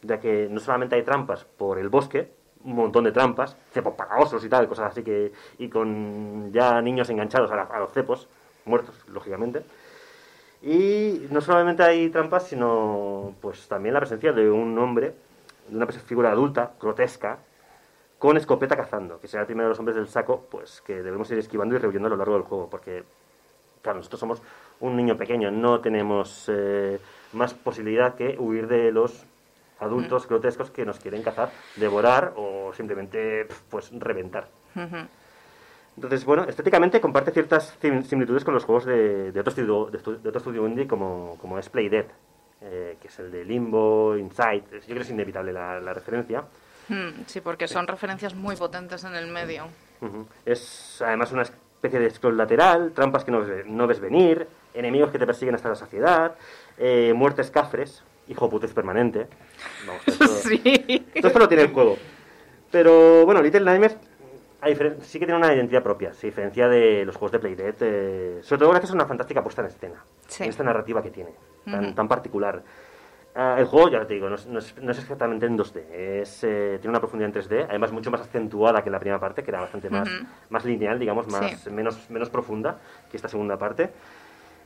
ya 0.02 0.20
que 0.20 0.48
no 0.50 0.60
solamente 0.60 0.96
hay 0.96 1.04
trampas 1.04 1.46
por 1.46 1.78
el 1.78 1.90
bosque, 1.90 2.32
un 2.64 2.76
montón 2.76 3.04
de 3.04 3.12
trampas, 3.12 3.56
cepos 3.72 3.94
pagaosos 3.96 4.44
y 4.46 4.50
tal, 4.50 4.68
cosas 4.68 4.92
así 4.92 5.04
que, 5.04 5.32
y 5.58 5.68
con 5.70 6.52
ya 6.52 6.82
niños 6.82 7.10
enganchados 7.10 7.52
a, 7.52 7.56
la- 7.56 7.64
a 7.64 7.80
los 7.80 7.92
cepos, 7.92 8.28
muertos, 8.66 8.96
lógicamente, 9.08 9.64
y 10.62 11.28
no 11.32 11.42
solamente 11.42 11.82
hay 11.84 12.10
trampas, 12.10 12.48
sino 12.48 13.34
pues 13.42 13.68
también 13.68 13.94
la 13.94 14.00
presencia 14.00 14.32
de 14.32 14.50
un 14.50 14.78
hombre, 14.78 15.16
de 15.68 15.76
una 15.76 15.88
figura 15.88 16.32
adulta, 16.32 16.74
grotesca, 16.80 17.40
con 18.20 18.38
escopeta 18.38 18.76
cazando, 18.78 19.20
que 19.20 19.28
será 19.28 19.42
el 19.42 19.48
primero 19.48 19.66
de 19.68 19.70
los 19.70 19.80
hombres 19.80 19.96
del 19.96 20.08
saco, 20.08 20.46
pues 20.52 20.82
que 20.82 21.02
debemos 21.02 21.32
ir 21.32 21.40
esquivando 21.40 21.74
y 21.76 21.80
rehuyendo 21.80 22.06
a 22.08 22.12
lo 22.12 22.18
largo 22.18 22.34
del 22.36 22.44
juego, 22.44 22.70
porque 22.70 23.04
claro, 23.82 23.98
nosotros 23.98 24.20
somos 24.20 24.42
un 24.80 24.96
niño 24.96 25.18
pequeño, 25.18 25.50
no 25.50 25.80
tenemos 25.80 26.46
eh, 26.48 27.00
más 27.34 27.56
posibilidad 27.56 28.14
que 28.14 28.36
huir 28.38 28.68
de 28.68 28.92
los 28.92 29.26
adultos 29.82 30.28
grotescos 30.28 30.72
que 30.72 30.86
nos 30.86 31.00
quieren 31.00 31.22
cazar, 31.24 31.52
devorar 31.76 32.34
o 32.38 32.72
simplemente 32.74 33.48
pues 33.70 33.92
reventar. 33.94 34.48
Entonces, 35.96 36.24
bueno, 36.24 36.44
estéticamente 36.46 37.02
comparte 37.02 37.32
ciertas 37.32 37.76
sim- 37.82 38.04
similitudes 38.04 38.44
con 38.46 38.54
los 38.54 38.64
juegos 38.64 38.86
de, 38.86 39.32
de 39.32 39.40
otro 39.40 39.50
estudio, 39.50 39.86
de, 39.88 39.98
de 40.20 40.30
otro 40.30 40.38
estudio 40.40 40.66
indie 40.68 40.88
como, 40.88 41.38
como 41.40 41.60
es 41.60 41.68
Play 41.70 41.90
Dead, 41.90 42.06
eh, 42.62 42.98
que 43.02 43.08
es 43.10 43.20
el 43.20 43.32
de 43.32 43.44
Limbo, 43.44 44.16
Inside. 44.18 44.64
Yo 44.72 44.80
creo 44.86 44.96
que 44.98 45.02
es 45.04 45.10
inevitable 45.10 45.52
la, 45.52 45.80
la 45.80 45.94
referencia. 45.94 46.44
Hmm, 46.88 47.24
Sí, 47.28 47.42
porque 47.42 47.68
son 47.68 47.88
referencias 47.88 48.34
muy 48.36 48.56
potentes 48.56 49.04
en 49.04 49.16
el 49.16 49.28
medio. 49.28 49.66
Es 50.46 51.02
además 51.06 51.32
una 51.32 51.44
especie 51.44 52.00
de 52.00 52.10
scroll 52.10 52.38
lateral, 52.38 52.92
trampas 52.94 53.24
que 53.24 53.32
no 53.32 53.42
ves, 53.42 53.66
no 53.68 53.86
ves 53.86 54.00
venir, 54.00 54.48
enemigos 54.74 55.12
que 55.12 55.20
te 55.20 55.26
persiguen 55.28 55.56
hasta 55.56 55.70
la 55.70 55.76
saciedad, 55.76 56.36
eh, 56.78 57.14
muertes 57.16 57.52
cafres, 57.52 58.04
hijo 58.32 58.50
putez 58.50 58.74
permanente. 58.74 59.28
Vamos, 59.86 60.02
esto- 60.08 60.26
Sí. 60.50 61.06
Esto 61.14 61.38
lo 61.40 61.48
tiene 61.48 61.64
el 61.64 61.74
juego. 61.74 61.98
Pero 62.72 63.26
bueno, 63.26 63.42
Little 63.42 63.62
Nightmares 63.62 63.98
sí 65.02 65.20
que 65.20 65.26
tiene 65.26 65.36
una 65.38 65.54
identidad 65.54 65.84
propia, 65.84 66.14
se 66.14 66.28
diferencia 66.28 66.68
de 66.70 67.04
los 67.04 67.16
juegos 67.16 67.32
de 67.34 67.40
Playdead, 67.40 67.76
eh, 67.82 68.40
sobre 68.44 68.60
todo 68.60 68.70
gracias 68.70 68.92
a 68.92 68.94
una 68.94 69.06
fantástica 69.06 69.42
puesta 69.44 69.62
en 69.62 69.68
escena, 69.68 70.04
Sí. 70.28 70.44
en 70.44 70.50
esta 70.50 70.64
narrativa 70.64 71.02
que 71.02 71.10
tiene, 71.10 71.32
tan, 71.66 71.86
Ujú. 71.86 71.94
tan 71.96 72.08
particular. 72.08 72.62
Ah, 73.34 73.56
el 73.58 73.66
juego, 73.66 73.90
ya 73.90 74.06
te 74.06 74.14
digo, 74.14 74.30
no 74.30 74.36
es, 74.36 74.46
no 74.46 74.60
es- 74.60 74.78
no 74.78 74.92
es 74.92 75.00
exactamente 75.00 75.46
en 75.48 75.58
2D, 75.58 76.22
es, 76.22 76.44
eh, 76.44 76.78
tiene 76.80 76.90
una 76.90 77.00
profundidad 77.00 77.28
en 77.30 77.34
3D, 77.34 77.66
además 77.70 77.92
mucho 77.92 78.12
más 78.12 78.22
acentuada 78.22 78.84
que 78.84 78.90
la 78.90 79.00
primera 79.00 79.20
parte, 79.20 79.42
que 79.44 79.50
era 79.52 79.62
bastante 79.62 79.90
más, 79.90 80.08
Ujú. 80.08 80.26
más 80.50 80.64
lineal, 80.66 81.00
digamos, 81.00 81.28
más, 81.28 81.60
Sí. 81.62 81.70
menos, 81.72 82.10
menos 82.10 82.30
profunda 82.30 82.78
que 83.10 83.18
esta 83.18 83.30
segunda 83.30 83.58
parte. 83.58 83.90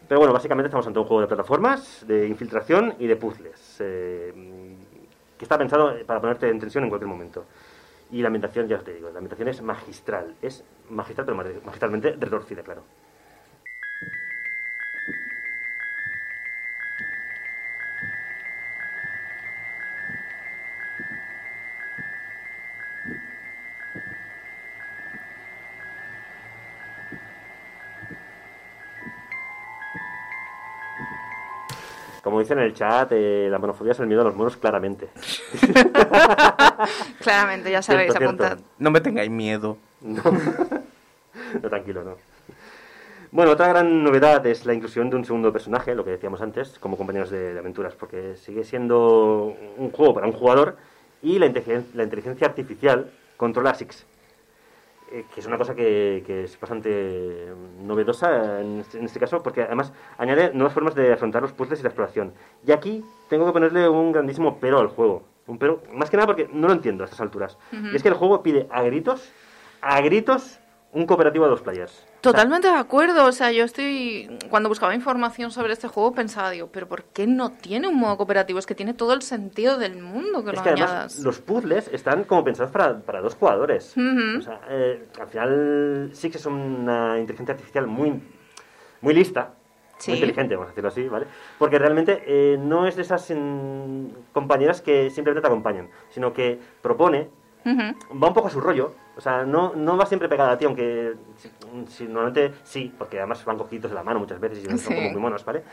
Pero 0.08 0.20
bueno, 0.20 0.34
básicamente 0.34 0.68
estamos 0.68 0.86
ante 0.86 1.00
un 1.00 1.06
juego 1.06 1.22
de 1.22 1.28
plataformas, 1.28 2.06
de 2.08 2.28
infiltración 2.28 2.94
y 3.00 3.08
de 3.08 3.16
puzzles, 3.16 3.78
eh, 3.80 4.34
que 5.38 5.46
está 5.46 5.58
pensado 5.58 5.94
para 6.06 6.22
ponerte 6.22 6.48
en 6.50 6.60
tensión 6.60 6.84
en 6.84 6.90
cualquier 6.90 7.10
momento. 7.10 7.46
Y 8.12 8.22
la 8.22 8.28
ambientación, 8.28 8.68
ya 8.68 8.78
os 8.78 8.84
te 8.84 8.94
digo, 8.94 9.10
la 9.10 9.18
ambientación 9.18 9.48
es 9.48 9.62
magistral, 9.64 10.36
es 10.42 10.64
magistral, 10.90 11.26
pero 11.26 11.38
mag- 11.38 11.64
magistralmente 11.66 12.12
retorcida, 12.20 12.62
claro. 12.62 12.84
Dicen 32.46 32.60
en 32.60 32.66
el 32.66 32.74
chat, 32.74 33.12
eh, 33.12 33.48
la 33.50 33.58
monofobia 33.60 33.92
es 33.92 34.00
el 34.00 34.08
miedo 34.08 34.22
a 34.22 34.26
los 34.26 34.36
monos, 34.36 34.56
claramente. 34.58 35.10
Claramente, 37.20 37.72
ya 37.72 37.82
sabéis, 37.82 38.12
Cierto, 38.14 38.20
cierto. 38.30 38.44
apuntad. 38.46 38.66
No 38.80 38.92
me 38.92 39.02
tengáis 39.02 39.30
miedo. 39.30 39.78
No. 40.02 40.22
no, 41.62 41.70
tranquilo, 41.70 42.04
no. 42.04 42.16
Bueno, 43.32 43.52
otra 43.52 43.68
gran 43.68 44.04
novedad 44.04 44.46
es 44.46 44.66
la 44.66 44.74
inclusión 44.74 45.10
de 45.10 45.18
un 45.18 45.26
segundo 45.26 45.52
personaje, 45.52 45.94
lo 45.96 46.06
que 46.06 46.12
decíamos 46.12 46.42
antes, 46.42 46.78
como 46.80 46.96
compañeros 46.98 47.30
de, 47.30 47.54
de 47.54 47.60
aventuras, 47.60 47.94
porque 47.96 48.36
sigue 48.36 48.64
siendo 48.64 49.54
un 49.78 49.92
juego 49.92 50.14
para 50.14 50.28
un 50.28 50.34
jugador 50.34 50.78
y 51.22 51.38
la, 51.40 51.48
inteligen- 51.48 51.86
la 51.94 52.04
inteligencia 52.04 52.48
artificial 52.48 53.12
controla 53.36 53.72
a 53.72 53.76
Six, 53.76 54.06
que 55.24 55.40
es 55.40 55.46
una 55.46 55.58
cosa 55.58 55.74
que, 55.76 56.24
que 56.26 56.44
es 56.44 56.60
bastante 56.60 57.54
novedosa 57.80 58.62
en 58.62 58.80
este, 58.80 59.00
en 59.00 59.06
este 59.06 59.20
caso, 59.20 59.42
porque 59.42 59.62
además 59.62 59.94
añade 60.18 60.52
nuevas 60.54 60.74
formas 60.74 60.96
de 60.96 61.14
afrontar 61.14 61.42
los 61.42 61.54
puzzles 61.54 61.80
y 61.80 61.84
la 61.84 61.90
exploración. 61.90 62.34
Y 62.66 62.72
aquí 62.72 63.04
tengo 63.30 63.46
que 63.46 63.54
ponerle 63.54 63.88
un 63.88 64.12
grandísimo 64.12 64.58
pero 64.60 64.80
al 64.80 64.88
juego. 64.88 65.24
Un 65.48 65.58
pero, 65.60 65.84
más 65.94 66.10
que 66.10 66.18
nada 66.18 66.28
porque 66.28 66.50
no 66.52 66.68
lo 66.68 66.74
entiendo 66.74 67.04
a 67.04 67.06
estas 67.06 67.22
alturas. 67.22 67.58
Y 67.72 67.96
es 67.96 68.02
que 68.02 68.10
el 68.10 68.16
juego 68.16 68.42
pide 68.42 68.68
a 68.72 68.82
gritos, 68.82 69.32
a 69.82 70.02
gritos, 70.02 70.60
un 70.96 71.06
cooperativo 71.06 71.46
a 71.46 71.50
dos 71.50 71.62
players. 71.62 72.06
Totalmente 72.22 72.68
de 72.70 72.74
acuerdo. 72.74 73.26
O 73.26 73.32
sea, 73.32 73.52
yo 73.52 73.66
estoy. 73.66 74.40
Cuando 74.50 74.70
buscaba 74.70 74.96
información 74.96 75.52
sobre 75.52 75.74
este 75.74 75.88
juego 75.90 76.14
pensaba, 76.14 76.50
digo, 76.50 76.70
¿pero 76.72 76.88
por 76.88 77.04
qué 77.04 77.28
no 77.28 77.52
tiene 77.52 77.88
un 77.88 77.98
modo 78.00 78.16
cooperativo? 78.18 78.58
Es 78.58 78.66
que 78.66 78.76
tiene 78.76 78.94
todo 78.94 79.14
el 79.14 79.22
sentido 79.22 79.78
del 79.78 79.98
mundo 80.02 80.44
que 80.44 80.52
es 80.52 80.56
lo 80.56 80.64
que 80.64 80.70
además 80.70 80.90
añadas. 80.92 81.20
los 81.20 81.40
puzzles 81.40 81.90
están 81.90 82.24
como 82.24 82.44
pensados 82.44 82.72
para, 82.72 82.98
para 83.02 83.22
dos 83.22 83.36
jugadores. 83.36 83.94
O 83.98 84.42
sea, 84.42 84.62
eh, 84.70 85.06
al 85.20 85.28
final 85.28 86.10
Six 86.14 86.38
es 86.38 86.46
una 86.46 87.20
inteligencia 87.20 87.54
artificial 87.54 87.86
muy, 87.88 88.24
muy 89.02 89.14
lista, 89.14 89.54
Sí. 89.98 90.12
muy 90.12 90.18
inteligente, 90.20 90.56
vamos 90.56 90.68
a 90.68 90.72
decirlo 90.72 90.90
así, 90.90 91.08
¿vale? 91.08 91.26
Porque 91.58 91.78
realmente 91.80 92.24
eh, 92.26 92.58
no 92.60 92.86
es 92.88 92.96
de 92.96 93.02
esas 93.02 93.30
mm, 93.34 94.08
compañeras 94.34 94.82
que 94.82 95.10
simplemente 95.10 95.42
te 95.42 95.48
acompañan, 95.48 95.90
sino 96.10 96.34
que 96.34 96.60
propone, 96.82 97.30
va 97.66 98.28
un 98.28 98.34
poco 98.34 98.48
a 98.48 98.52
su 98.52 98.60
rollo, 98.60 98.94
o 99.18 99.22
sea, 99.22 99.46
no, 99.46 99.74
no 99.76 99.98
va 99.98 100.06
siempre 100.06 100.28
pegada 100.30 100.52
a 100.52 100.58
ti, 100.58 100.66
aunque 100.66 101.14
si- 101.88 102.06
normalmente 102.08 102.54
sí, 102.64 102.94
porque 102.98 103.18
además 103.20 103.44
van 103.46 103.58
cogidos 103.58 103.92
de 103.92 103.96
la 103.96 104.04
mano 104.04 104.20
muchas 104.20 104.40
veces 104.40 104.60
y 104.60 104.66
son 104.66 104.78
Sí. 104.78 104.96
como 104.96 105.10
muy 105.10 105.22
monos, 105.22 105.44
¿vale? 105.46 105.64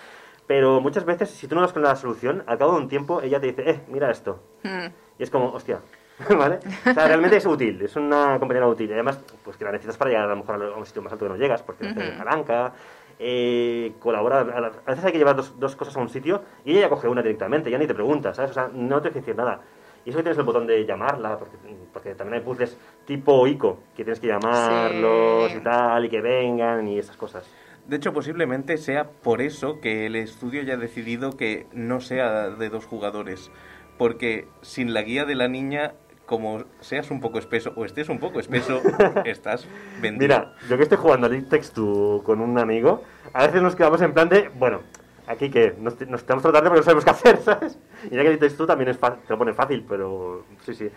Pero 0.46 0.80
muchas 0.80 1.04
veces, 1.04 1.30
si 1.30 1.46
tú 1.48 1.54
no 1.54 1.60
das 1.62 1.72
con 1.72 1.82
la 1.82 1.94
solución, 1.96 2.42
al 2.46 2.58
cabo 2.58 2.72
de 2.72 2.78
un 2.78 2.88
tiempo 2.88 3.20
ella 3.22 3.40
te 3.40 3.46
dice, 3.48 3.68
eh, 3.70 3.80
mira 3.88 4.10
esto, 4.10 4.42
Mm. 4.64 4.86
y 5.18 5.22
es 5.22 5.30
como, 5.30 5.52
hostia, 5.52 5.80
¿vale? 6.28 6.58
O 6.90 6.94
sea, 6.94 7.06
realmente 7.08 7.36
es 7.36 7.46
útil, 7.46 7.80
es 7.82 7.96
una 7.96 8.38
compañera 8.38 8.66
útil. 8.68 8.88
Y 8.90 8.92
además, 8.92 9.18
pues 9.44 9.56
que 9.56 9.64
la 9.64 9.72
necesitas 9.72 9.96
para 9.96 10.10
llegar 10.10 10.26
a 10.26 10.28
lo 10.30 10.36
mejor 10.36 10.62
a 10.62 10.76
un 10.76 10.86
sitio 10.86 11.02
más 11.02 11.12
alto 11.12 11.24
que 11.24 11.30
no 11.30 11.36
llegas, 11.36 11.62
porque 11.62 11.84
no 11.84 11.92
tienes 11.94 12.14
Ujú. 12.14 12.18
palanca, 12.24 12.72
eh, 13.18 13.92
colabora. 13.98 14.40
A 14.40 14.90
veces 14.90 15.04
hay 15.04 15.12
que 15.12 15.18
llevar 15.18 15.36
dos, 15.36 15.58
dos 15.58 15.74
cosas 15.76 15.96
a 15.96 16.00
un 16.00 16.08
sitio 16.08 16.42
y 16.64 16.72
ella 16.72 16.82
ya 16.82 16.88
coge 16.88 17.08
una 17.08 17.22
directamente, 17.22 17.70
ya 17.70 17.78
ni 17.78 17.86
te 17.86 17.94
pregunta, 17.94 18.34
¿sabes? 18.34 18.50
O 18.50 18.54
sea, 18.54 18.68
no 18.72 19.00
te 19.00 19.10
que 19.10 19.20
decir 19.20 19.36
nada. 19.36 19.60
Y 20.04 20.10
eso 20.10 20.18
que 20.18 20.22
tienes 20.24 20.38
el 20.38 20.44
botón 20.44 20.66
de 20.66 20.84
llamarla, 20.84 21.38
porque, 21.38 21.56
porque 21.92 22.14
también 22.14 22.40
hay 22.40 22.44
puzzles 22.44 22.76
tipo 23.06 23.46
ICO, 23.46 23.78
que 23.96 24.02
tienes 24.04 24.18
que 24.20 24.26
llamarlos 24.28 25.52
Sí. 25.52 25.58
y 25.58 25.60
tal, 25.60 26.04
y 26.04 26.08
que 26.08 26.20
vengan 26.20 26.88
y 26.88 26.98
esas 26.98 27.16
cosas. 27.16 27.48
De 27.86 27.96
hecho, 27.96 28.12
posiblemente 28.12 28.76
sea 28.78 29.04
por 29.10 29.40
eso 29.40 29.80
que 29.80 30.06
el 30.06 30.16
estudio 30.16 30.62
ya 30.62 30.74
ha 30.74 30.76
decidido 30.76 31.36
que 31.36 31.66
no 31.72 32.00
sea 32.00 32.50
de 32.50 32.68
dos 32.68 32.86
jugadores. 32.86 33.50
Porque 33.98 34.48
sin 34.62 34.94
la 34.94 35.02
guía 35.02 35.24
de 35.24 35.34
la 35.34 35.48
niña, 35.48 35.94
como 36.26 36.64
seas 36.80 37.10
un 37.10 37.20
poco 37.20 37.38
espeso 37.38 37.72
o 37.76 37.84
estés 37.84 38.08
un 38.08 38.18
poco 38.18 38.40
espeso, 38.40 38.80
estás 39.24 39.66
vendido. 40.00 40.20
Mira, 40.38 40.54
yo 40.68 40.76
que 40.76 40.84
estoy 40.84 40.98
jugando 40.98 41.26
al 41.26 41.44
Two 41.74 42.22
con 42.24 42.40
un 42.40 42.58
amigo, 42.58 43.02
a 43.32 43.46
veces 43.46 43.62
nos 43.62 43.76
quedamos 43.76 44.00
en 44.00 44.12
plan 44.14 44.28
de, 44.28 44.48
bueno, 44.48 44.80
aquí 45.26 45.50
que 45.50 45.74
nos, 45.78 46.00
nos 46.08 46.20
estamos 46.20 46.42
tratando 46.42 46.70
porque 46.70 46.80
no 46.80 46.84
sabemos 46.84 47.04
qué 47.04 47.10
hacer, 47.10 47.36
¿sabes? 47.42 47.78
Y 48.10 48.14
ya 48.16 48.22
que 48.22 48.28
el 48.28 48.38
Takes 48.38 48.54
Two 48.56 48.66
también 48.66 48.88
es 48.90 48.98
fa- 48.98 49.16
te 49.16 49.28
lo 49.32 49.38
pone 49.38 49.52
fácil, 49.54 49.84
pero 49.88 50.44
sí, 50.64 50.74
sí. 50.74 50.90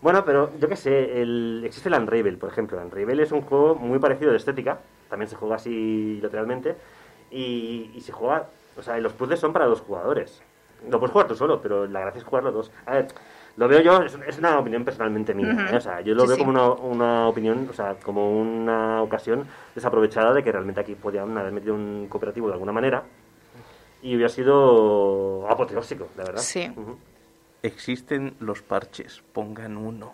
Bueno, 0.00 0.24
pero 0.24 0.50
yo 0.58 0.68
qué 0.68 0.76
sé, 0.76 1.20
el, 1.22 1.62
existe 1.64 1.88
el 1.88 1.96
Unravel, 1.96 2.38
por 2.38 2.50
ejemplo. 2.50 2.80
Unravel 2.80 3.18
es 3.20 3.32
un 3.32 3.40
juego 3.42 3.74
muy 3.74 3.98
parecido 3.98 4.30
de 4.30 4.36
estética, 4.36 4.78
también 5.10 5.28
se 5.28 5.34
juega 5.36 5.56
así 5.56 6.20
lateralmente, 6.22 6.76
y, 7.30 7.90
y 7.94 8.00
se 8.00 8.12
juega, 8.12 8.46
o 8.76 8.82
sea, 8.82 8.96
los 8.98 9.12
puzzles 9.12 9.40
son 9.40 9.52
para 9.52 9.66
dos 9.66 9.80
jugadores. 9.80 10.40
Lo 10.88 11.00
puedes 11.00 11.12
jugar 11.12 11.26
tú 11.26 11.34
solo, 11.34 11.60
pero 11.60 11.86
la 11.88 12.00
gracia 12.00 12.20
es 12.20 12.24
jugarlo 12.24 12.52
dos. 12.52 12.70
A 12.86 12.92
ver, 12.94 13.08
lo 13.56 13.66
veo 13.66 13.80
yo, 13.80 14.02
es, 14.02 14.38
una 14.38 14.56
opinión 14.60 14.84
personalmente 14.84 15.34
mía, 15.34 15.52
Ujú. 15.52 15.74
¿eh? 15.74 15.76
o 15.78 15.80
sea, 15.80 16.00
yo 16.00 16.14
lo 16.14 16.22
Sí, 16.22 16.28
veo 16.28 16.36
sí. 16.36 16.44
como 16.44 16.52
una, 16.52 16.70
una 16.70 17.28
opinión, 17.28 17.66
o 17.68 17.72
sea, 17.72 17.96
como 18.00 18.40
una 18.40 19.02
ocasión 19.02 19.44
desaprovechada 19.74 20.32
de 20.32 20.44
que 20.44 20.52
realmente 20.52 20.80
aquí 20.80 20.94
podían 20.94 21.36
haber 21.36 21.50
metido 21.52 21.74
un 21.74 22.06
cooperativo 22.08 22.46
de 22.46 22.52
alguna 22.52 22.70
manera 22.70 23.02
y 24.02 24.14
hubiera 24.14 24.28
sido 24.28 25.46
apoteósico, 25.48 26.08
la 26.16 26.24
verdad. 26.24 26.40
Sí. 26.42 26.70
Ujú. 26.76 26.96
Existen 27.62 28.36
los 28.40 28.62
parches, 28.62 29.22
pongan 29.32 29.76
uno. 29.76 30.12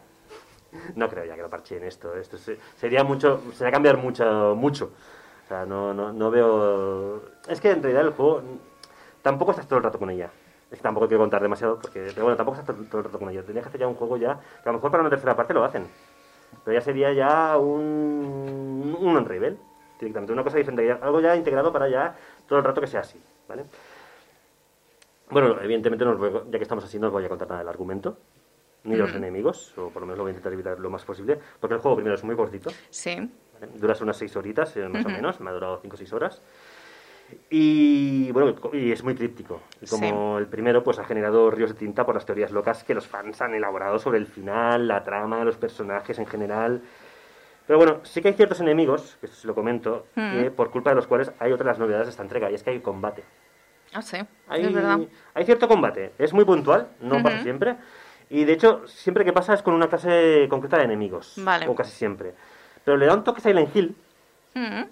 No 0.96 1.08
creo 1.08 1.24
ya 1.24 1.36
que 1.36 1.42
lo 1.42 1.50
parchen 1.50 1.84
esto. 1.84 2.16
Esto 2.16 2.36
se- 2.38 2.58
sería 2.76 3.04
mucho, 3.04 3.40
sería 3.54 3.70
cambiar 3.70 3.96
mucho, 3.98 4.54
mucho. 4.56 4.90
O 5.44 5.48
sea, 5.48 5.64
no, 5.66 5.92
no, 5.94 6.12
no 6.12 6.30
veo. 6.30 7.22
Es 7.48 7.60
que 7.60 7.70
en 7.70 7.82
realidad 7.82 8.04
el 8.06 8.12
juego 8.12 8.42
tampoco 9.22 9.50
estás 9.52 9.68
todo 9.68 9.76
el 9.78 9.84
rato 9.84 9.98
con 9.98 10.10
ella. 10.10 10.30
Es 10.70 10.78
que 10.78 10.82
tampoco 10.82 11.06
quiero 11.06 11.22
contar 11.22 11.42
demasiado, 11.42 11.78
porque, 11.80 12.10
pero 12.12 12.22
bueno, 12.24 12.36
tampoco 12.36 12.58
estás 12.58 12.74
todo, 12.74 12.84
todo 12.86 12.98
el 13.00 13.04
rato 13.04 13.18
con 13.18 13.28
ella. 13.30 13.42
Tendrías 13.42 13.64
que 13.64 13.68
hacer 13.68 13.80
ya 13.82 13.86
un 13.86 13.94
juego 13.94 14.16
ya, 14.16 14.40
que 14.62 14.68
a 14.68 14.72
lo 14.72 14.78
mejor 14.78 14.90
para 14.90 15.02
una 15.02 15.10
tercera 15.10 15.36
parte 15.36 15.54
lo 15.54 15.62
hacen. 15.64 15.86
Pero 16.64 16.74
ya 16.76 16.80
sería 16.80 17.12
ya 17.12 17.56
un, 17.58 18.96
un 18.98 19.16
Unravel, 19.16 19.58
directamente, 20.00 20.32
una 20.32 20.42
cosa 20.42 20.56
diferente, 20.56 20.90
algo 20.90 21.20
ya 21.20 21.36
integrado 21.36 21.72
para 21.72 21.88
ya 21.88 22.16
todo 22.48 22.58
el 22.58 22.64
rato 22.64 22.80
que 22.80 22.86
sea 22.86 23.00
así, 23.00 23.20
¿vale? 23.48 23.64
Bueno, 25.30 25.60
evidentemente, 25.60 26.04
no 26.04 26.12
os 26.12 26.18
voy 26.18 26.30
ya 26.50 26.58
que 26.58 26.62
estamos 26.64 26.84
así, 26.84 26.98
no 26.98 27.06
os 27.08 27.12
voy 27.12 27.24
a 27.24 27.28
contar 27.28 27.48
nada 27.48 27.60
del 27.60 27.68
argumento, 27.68 28.18
ni 28.84 28.92
de 28.92 28.98
los 28.98 29.14
enemigos, 29.14 29.76
o 29.78 29.88
por 29.88 30.02
lo 30.02 30.06
menos 30.06 30.18
lo 30.18 30.24
voy 30.24 30.30
a 30.30 30.32
intentar 30.32 30.52
evitar 30.52 30.78
lo 30.78 30.90
más 30.90 31.04
posible, 31.04 31.38
porque 31.60 31.74
el 31.74 31.80
juego 31.80 31.96
primero 31.96 32.14
es 32.14 32.24
muy 32.24 32.36
cortito, 32.36 32.70
Sí. 32.90 33.16
¿vale? 33.54 33.72
dura 33.74 33.94
unas 34.02 34.16
6 34.16 34.36
horitas, 34.36 34.76
eh, 34.76 34.88
más 34.88 35.06
o 35.06 35.08
menos, 35.08 35.40
me 35.40 35.50
ha 35.50 35.52
durado 35.54 35.78
5 35.80 35.94
o 35.94 35.96
6 35.96 36.12
horas. 36.12 36.42
Y 37.48 38.30
bueno, 38.32 38.54
y 38.74 38.92
es 38.92 39.02
muy 39.02 39.14
críptico. 39.14 39.62
Y 39.80 39.86
como 39.86 40.38
el 40.38 40.46
primero, 40.46 40.84
pues 40.84 40.98
ha 40.98 41.04
generado 41.04 41.50
ríos 41.50 41.70
de 41.70 41.76
tinta 41.78 42.04
por 42.04 42.14
las 42.14 42.26
teorías 42.26 42.52
locas 42.52 42.84
que 42.84 42.94
los 42.94 43.06
fans 43.06 43.40
han 43.40 43.54
elaborado 43.54 43.98
sobre 43.98 44.18
el 44.18 44.26
final, 44.26 44.86
la 44.86 45.02
trama, 45.02 45.42
los 45.42 45.56
personajes 45.56 46.18
en 46.18 46.26
general. 46.26 46.82
Pero 47.66 47.78
bueno, 47.78 48.00
sí 48.02 48.20
que 48.20 48.28
hay 48.28 48.34
ciertos 48.34 48.60
enemigos, 48.60 49.16
que 49.20 49.26
esto 49.26 49.38
se 49.38 49.46
lo 49.46 49.54
comento, 49.54 50.06
Mm. 50.14 50.30
que 50.32 50.50
por 50.50 50.70
culpa 50.70 50.90
de 50.90 50.96
los 50.96 51.06
cuales 51.06 51.30
hay 51.38 51.52
otra 51.52 51.64
de 51.64 51.70
las 51.70 51.78
novedades 51.78 52.06
de 52.06 52.10
esta 52.10 52.22
entrega, 52.22 52.50
y 52.50 52.54
es 52.54 52.62
que 52.62 52.70
hay 52.70 52.80
combate. 52.80 53.24
Ah, 53.92 54.02
sí. 54.02 54.18
Hay, 54.48 54.64
Es 54.64 54.72
verdad. 54.72 54.98
hay 55.34 55.44
cierto 55.44 55.66
combate, 55.68 56.12
es 56.18 56.32
muy 56.32 56.44
puntual, 56.44 56.88
no 57.00 57.22
pasa 57.22 57.36
Ujú. 57.36 57.44
siempre. 57.44 57.76
Y 58.28 58.44
de 58.44 58.52
hecho, 58.54 58.82
siempre 58.86 59.24
que 59.24 59.32
pasa 59.32 59.54
es 59.54 59.62
con 59.62 59.72
una 59.74 59.88
clase 59.88 60.46
concreta 60.50 60.76
de 60.78 60.84
enemigos. 60.84 61.34
Vale. 61.38 61.68
O 61.68 61.74
casi 61.74 61.92
siempre. 61.92 62.34
Pero 62.84 62.96
le 62.96 63.06
da 63.06 63.14
un 63.14 63.24
toque 63.24 63.40
Silent 63.40 63.74
Hill, 63.74 63.96
Mm. 64.54 64.82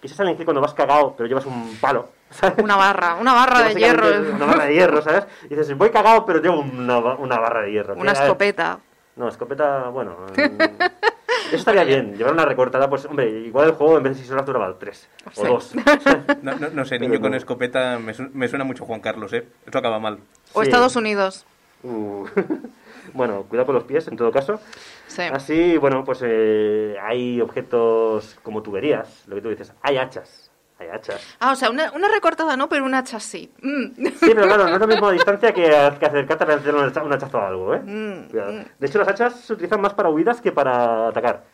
que 0.00 0.06
es 0.06 0.12
Silent 0.12 0.38
Hill 0.38 0.44
cuando 0.46 0.60
vas 0.60 0.74
cagado, 0.74 1.14
pero 1.16 1.28
llevas 1.28 1.46
un 1.46 1.76
palo. 1.80 2.08
¿sabes? 2.30 2.58
Una 2.62 2.76
barra, 2.76 3.14
una 3.16 3.34
barra 3.34 3.62
de 3.68 3.74
hierro. 3.76 4.08
Una 4.34 4.46
barra 4.46 4.64
de 4.66 4.74
hierro, 4.74 5.00
¿sabes? 5.00 5.26
Y 5.44 5.48
dices, 5.54 5.76
voy 5.76 5.90
cagado, 5.90 6.26
pero 6.26 6.40
llevo 6.40 6.58
una, 6.60 6.98
una 6.98 7.38
barra 7.38 7.62
de 7.62 7.70
hierro. 7.72 7.94
Una 7.94 8.12
escopeta. 8.12 8.80
No, 9.14 9.28
escopeta, 9.28 9.88
bueno. 9.90 10.16
Eso 11.48 11.56
estaría 11.56 11.84
bien, 11.84 12.16
llevar 12.16 12.32
una 12.32 12.44
recortada, 12.44 12.88
pues, 12.90 13.04
hombre, 13.06 13.28
igual 13.30 13.66
el 13.68 13.74
juego 13.74 13.96
en 13.98 14.02
vez 14.04 14.12
de 14.14 14.18
6 14.20 14.30
horas 14.32 14.46
duraba 14.46 14.76
3 14.78 15.08
Sí. 15.32 15.42
o 15.42 15.46
2. 15.48 15.74
No, 16.42 16.54
no, 16.56 16.68
no 16.70 16.84
sé, 16.84 16.98
niño 16.98 17.20
con 17.20 17.34
escopeta 17.34 17.98
me, 17.98 18.14
su- 18.14 18.30
me 18.32 18.48
suena 18.48 18.64
mucho 18.64 18.84
Juan 18.84 19.00
Carlos, 19.00 19.32
¿eh? 19.32 19.46
Eso 19.66 19.78
acaba 19.78 19.98
mal. 19.98 20.18
O 20.52 20.60
Sí. 20.62 20.68
Estados 20.68 20.96
Unidos. 20.96 21.44
Uh, 21.82 22.26
bueno, 23.14 23.44
cuidado 23.48 23.66
con 23.66 23.74
los 23.76 23.84
pies 23.84 24.08
en 24.08 24.16
todo 24.16 24.32
caso. 24.32 24.60
Sí. 25.06 25.22
Así, 25.22 25.76
bueno, 25.76 26.04
pues 26.04 26.20
eh, 26.24 26.96
hay 27.02 27.40
objetos 27.40 28.36
como 28.42 28.62
tuberías, 28.62 29.24
lo 29.26 29.36
que 29.36 29.42
tú 29.42 29.48
dices, 29.50 29.72
hay 29.82 29.98
hachas. 29.98 30.45
Hay 30.78 30.88
hachas. 30.88 31.36
Ah, 31.40 31.52
o 31.52 31.56
sea, 31.56 31.70
una, 31.70 31.90
una 31.92 32.08
recortada 32.08 32.54
no, 32.56 32.68
pero 32.68 32.84
un 32.84 32.94
hacha 32.94 33.18
sí. 33.18 33.50
Mm. 33.62 33.84
Sí, 33.96 34.14
pero 34.20 34.42
claro, 34.42 34.64
no 34.68 34.74
es 34.74 34.80
lo 34.80 34.86
mismo 34.86 35.08
a 35.08 35.12
distancia 35.20 35.52
que, 35.54 35.74
a- 35.74 35.98
que 35.98 36.04
acercarte 36.06 36.44
para 36.44 36.58
hacer 36.58 36.74
un 36.74 36.84
hacha- 36.84 37.02
un 37.02 37.12
hachazo 37.12 37.38
a 37.38 37.48
algo, 37.48 37.74
¿eh? 37.74 37.80
Mm, 37.80 38.36
mm. 38.36 38.64
De 38.78 38.86
hecho, 38.86 38.98
las 38.98 39.08
hachas 39.08 39.40
se 39.40 39.52
utilizan 39.54 39.80
más 39.80 39.94
para 39.94 40.10
huidas 40.10 40.40
que 40.42 40.52
para 40.52 41.08
atacar. 41.08 41.44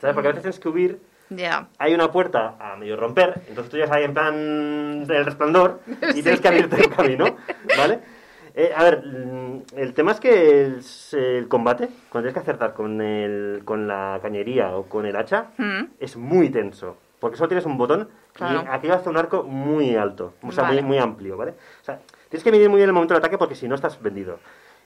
¿Sabes? 0.00 0.14
Porque 0.14 0.28
a 0.28 0.32
veces 0.32 0.42
tienes 0.42 0.58
que 0.60 0.68
huir, 0.68 0.98
Ya. 1.30 1.68
hay 1.78 1.94
una 1.94 2.10
puerta 2.10 2.56
a 2.58 2.76
medio 2.76 2.96
romper, 2.96 3.34
entonces 3.48 3.70
tú 3.70 3.76
llegas 3.76 3.92
ahí 3.92 4.04
en 4.04 4.12
plan 4.14 5.04
del 5.04 5.24
resplandor 5.24 5.80
y 5.86 6.12
Sí. 6.14 6.22
tienes 6.22 6.40
que 6.40 6.48
abrirte 6.48 6.76
el 6.76 6.90
camino, 6.90 7.36
¿vale? 7.78 8.00
Eh, 8.56 8.72
a 8.76 8.82
ver, 8.84 9.02
mm, 9.04 9.62
el 9.76 9.94
tema 9.94 10.12
es 10.12 10.20
que 10.20 10.62
el, 10.62 10.80
el 11.12 11.48
combate, 11.48 11.88
cuando 12.10 12.28
tienes 12.28 12.34
que 12.34 12.40
acertar 12.40 12.74
con, 12.74 13.00
el, 13.00 13.62
con 13.64 13.86
la 13.88 14.18
cañería 14.20 14.76
o 14.76 14.84
con 14.88 15.06
el 15.06 15.14
hacha, 15.16 15.46
Mm. 15.56 15.84
es 16.00 16.16
muy 16.16 16.50
tenso. 16.50 16.96
Porque 17.20 17.36
solo 17.38 17.48
tienes 17.48 17.64
un 17.64 17.78
botón 17.78 18.08
Claro. 18.34 18.64
y 18.64 18.68
aquí 18.68 18.90
hace 18.90 19.08
un 19.08 19.16
arco 19.16 19.44
muy 19.44 19.94
alto, 19.96 20.34
o 20.42 20.50
sea, 20.52 20.64
Vale. 20.64 20.82
muy, 20.82 20.88
muy 20.90 20.98
amplio, 20.98 21.36
¿vale? 21.36 21.52
O 21.52 21.84
sea, 21.84 22.00
tienes 22.28 22.42
que 22.42 22.50
medir 22.50 22.68
muy 22.68 22.78
bien 22.78 22.88
el 22.88 22.92
momento 22.92 23.14
del 23.14 23.20
ataque 23.22 23.38
porque 23.38 23.54
si 23.54 23.68
no 23.68 23.74
estás 23.76 24.00
vendido. 24.02 24.40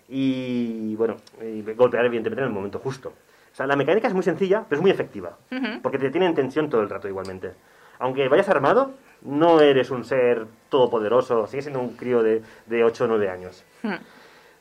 Y 0.08 0.94
bueno, 0.96 1.16
y 1.42 1.62
golpear 1.74 2.04
evidentemente 2.04 2.42
en 2.42 2.48
el 2.48 2.54
momento 2.54 2.78
justo. 2.78 3.08
O 3.10 3.54
sea, 3.54 3.66
la 3.66 3.76
mecánica 3.76 4.08
es 4.08 4.14
muy 4.14 4.22
sencilla, 4.22 4.64
pero 4.68 4.78
es 4.78 4.82
muy 4.82 4.90
efectiva. 4.90 5.36
Ujú. 5.50 5.80
Porque 5.82 5.98
te 5.98 6.10
tiene 6.10 6.26
en 6.26 6.34
tensión 6.34 6.68
todo 6.70 6.80
el 6.80 6.88
rato 6.90 7.08
igualmente. 7.08 7.52
Aunque 7.98 8.28
vayas 8.28 8.48
armado, 8.48 8.92
no 9.22 9.60
eres 9.60 9.90
un 9.90 10.04
ser 10.04 10.46
todopoderoso, 10.68 11.46
sigues 11.46 11.64
siendo 11.64 11.80
un 11.80 11.96
crío 11.96 12.22
de, 12.22 12.42
de 12.66 12.84
8 12.84 13.04
o 13.04 13.06
9 13.08 13.28
años. 13.30 13.64
Hmm. 13.82 13.94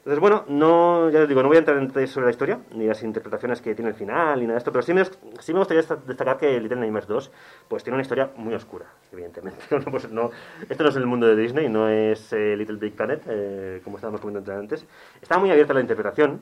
Entonces, 0.07 0.21
bueno, 0.21 0.45
no, 0.47 1.09
ya 1.09 1.23
os 1.23 1.27
digo, 1.27 1.41
no 1.41 1.49
voy 1.49 1.57
a 1.57 1.59
entrar 1.59 1.77
en 1.77 1.89
detalles 1.89 2.11
sobre 2.11 2.27
la 2.27 2.31
historia, 2.31 2.59
ni 2.71 2.85
las 2.87 3.03
interpretaciones 3.03 3.59
que 3.59 3.75
tiene 3.75 3.89
el 3.89 3.95
final, 3.95 4.39
ni 4.39 4.45
nada 4.45 4.53
de 4.53 4.59
esto, 4.59 4.71
pero 4.71 4.81
sí 4.81 4.93
me, 4.93 5.03
sí 5.03 5.51
me 5.51 5.59
gustaría 5.59 5.81
desta- 5.83 5.97
destacar 5.97 6.37
que 6.37 6.57
Little 6.61 6.77
Nightmares 6.79 7.09
2 7.09 7.29
pues, 7.67 7.83
tiene 7.83 7.95
una 7.95 8.03
historia 8.03 8.31
muy 8.37 8.53
oscura, 8.53 8.85
evidentemente. 9.11 9.65
No, 9.69 9.91
pues, 9.91 10.09
no, 10.09 10.31
esto 10.69 10.81
no 10.85 10.89
es 10.91 10.95
el 10.95 11.05
mundo 11.07 11.27
de 11.27 11.35
Disney, 11.35 11.67
no 11.67 11.89
es 11.89 12.31
eh, 12.31 12.55
Little 12.55 12.77
Big 12.77 12.95
Planet, 12.95 13.21
eh, 13.27 13.81
como 13.83 13.97
estábamos 13.97 14.21
comentando 14.21 14.57
antes. 14.57 14.85
Está 15.21 15.39
muy 15.39 15.51
abierta 15.51 15.73
a 15.73 15.75
la 15.75 15.81
interpretación, 15.81 16.39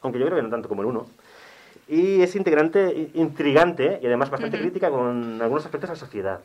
aunque 0.00 0.18
yo 0.18 0.24
creo 0.24 0.38
que 0.38 0.42
no 0.44 0.48
tanto 0.48 0.66
como 0.70 0.80
el 0.80 0.88
1. 0.88 1.06
Y 1.88 2.22
es 2.22 2.34
integrante, 2.36 3.10
intrigante 3.12 3.98
y 4.02 4.06
además 4.06 4.30
bastante 4.30 4.58
crítica 4.58 4.88
con 4.88 5.42
algunos 5.42 5.62
aspectos 5.66 5.90
de 5.90 5.94
la 5.94 6.00
sociedad. 6.00 6.40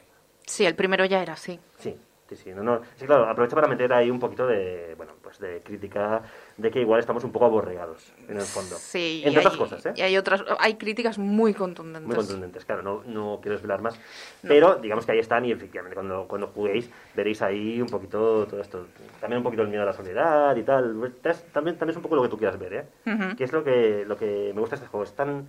Sí, 0.46 0.66
el 0.66 0.76
primero 0.76 1.06
ya 1.06 1.22
era 1.24 1.34
así. 1.34 1.58
Sí, 1.80 1.98
sí, 2.36 2.44
sí. 2.44 2.54
No, 2.54 2.64
no. 2.64 2.82
Sí, 2.96 3.06
claro, 3.06 3.28
aprovecha 3.30 3.56
para 3.56 3.68
meter 3.68 3.92
ahí 3.94 4.10
un 4.10 4.20
poquito 4.20 4.48
de, 4.48 4.94
bueno, 4.98 5.14
pues 5.22 5.40
de 5.40 5.62
crítica 5.64 6.22
de 6.58 6.72
que 6.72 6.82
igual 6.82 7.00
estamos 7.00 7.24
un 7.24 7.32
poco 7.32 7.46
aborregados, 7.46 8.14
en 8.28 8.38
el 8.38 8.44
fondo. 8.44 8.76
Sí, 8.76 9.22
Entre 9.26 9.32
y 9.34 9.38
otras 9.46 9.54
hay, 9.54 9.60
cosas, 9.60 9.86
¿eh? 9.86 9.94
Y 9.96 10.02
hay 10.02 10.18
otras, 10.18 10.44
hay 10.60 10.76
críticas 10.76 11.18
muy 11.18 11.54
contundentes. 11.54 12.08
Muy 12.08 12.16
contundentes, 12.16 12.66
claro, 12.66 12.82
no, 12.82 13.04
no 13.06 13.40
quiero 13.42 13.56
desvelar 13.56 13.82
más. 13.82 14.00
Pero 14.42 14.76
digamos 14.76 15.06
que 15.06 15.14
ahí 15.14 15.20
están 15.20 15.46
y 15.46 15.52
efectivamente 15.52 15.96
cuando, 15.96 16.28
cuando 16.28 16.48
juguéis 16.48 16.90
veréis 17.16 17.42
ahí 17.42 17.82
un 17.82 17.88
poquito 17.90 18.46
todo 18.48 18.62
esto. 18.62 18.86
También 19.22 19.38
un 19.38 19.44
poquito 19.44 19.62
el 19.64 19.70
miedo 19.70 19.84
a 19.84 19.86
la 19.86 19.94
soledad 19.94 20.56
y 20.56 20.64
tal. 20.64 21.14
Es- 21.24 21.44
También, 21.54 21.78
también 21.78 21.92
es 21.92 21.96
un 21.98 22.04
poco 22.04 22.16
lo 22.16 22.24
que 22.24 22.30
tú 22.30 22.38
quieras 22.38 22.60
ver, 22.60 22.74
¿eh? 22.74 22.86
Ujú. 23.06 23.36
Que 23.38 23.44
es 23.46 23.54
lo 23.54 23.64
que, 23.64 24.04
lo 24.06 24.18
que 24.18 24.52
me 24.54 24.60
gusta 24.60 24.76
de 24.76 24.82
este 24.82 24.88
juego. 24.90 25.04
Es 25.06 25.14
tan... 25.14 25.48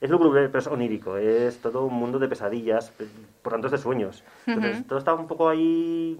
Es 0.00 0.10
lúgubre, 0.10 0.46
pero 0.48 0.58
es 0.60 0.66
onírico. 0.66 1.16
Es 1.16 1.58
todo 1.58 1.84
un 1.84 1.94
mundo 1.94 2.18
de 2.18 2.28
pesadillas, 2.28 2.90
pe- 2.90 3.06
por 3.42 3.52
tanto 3.52 3.66
es 3.66 3.72
de 3.72 3.78
sueños. 3.78 4.22
Entonces 4.46 4.86
todo 4.86 4.98
está 4.98 5.14
un 5.14 5.26
poco 5.26 5.48
ahí... 5.48 6.18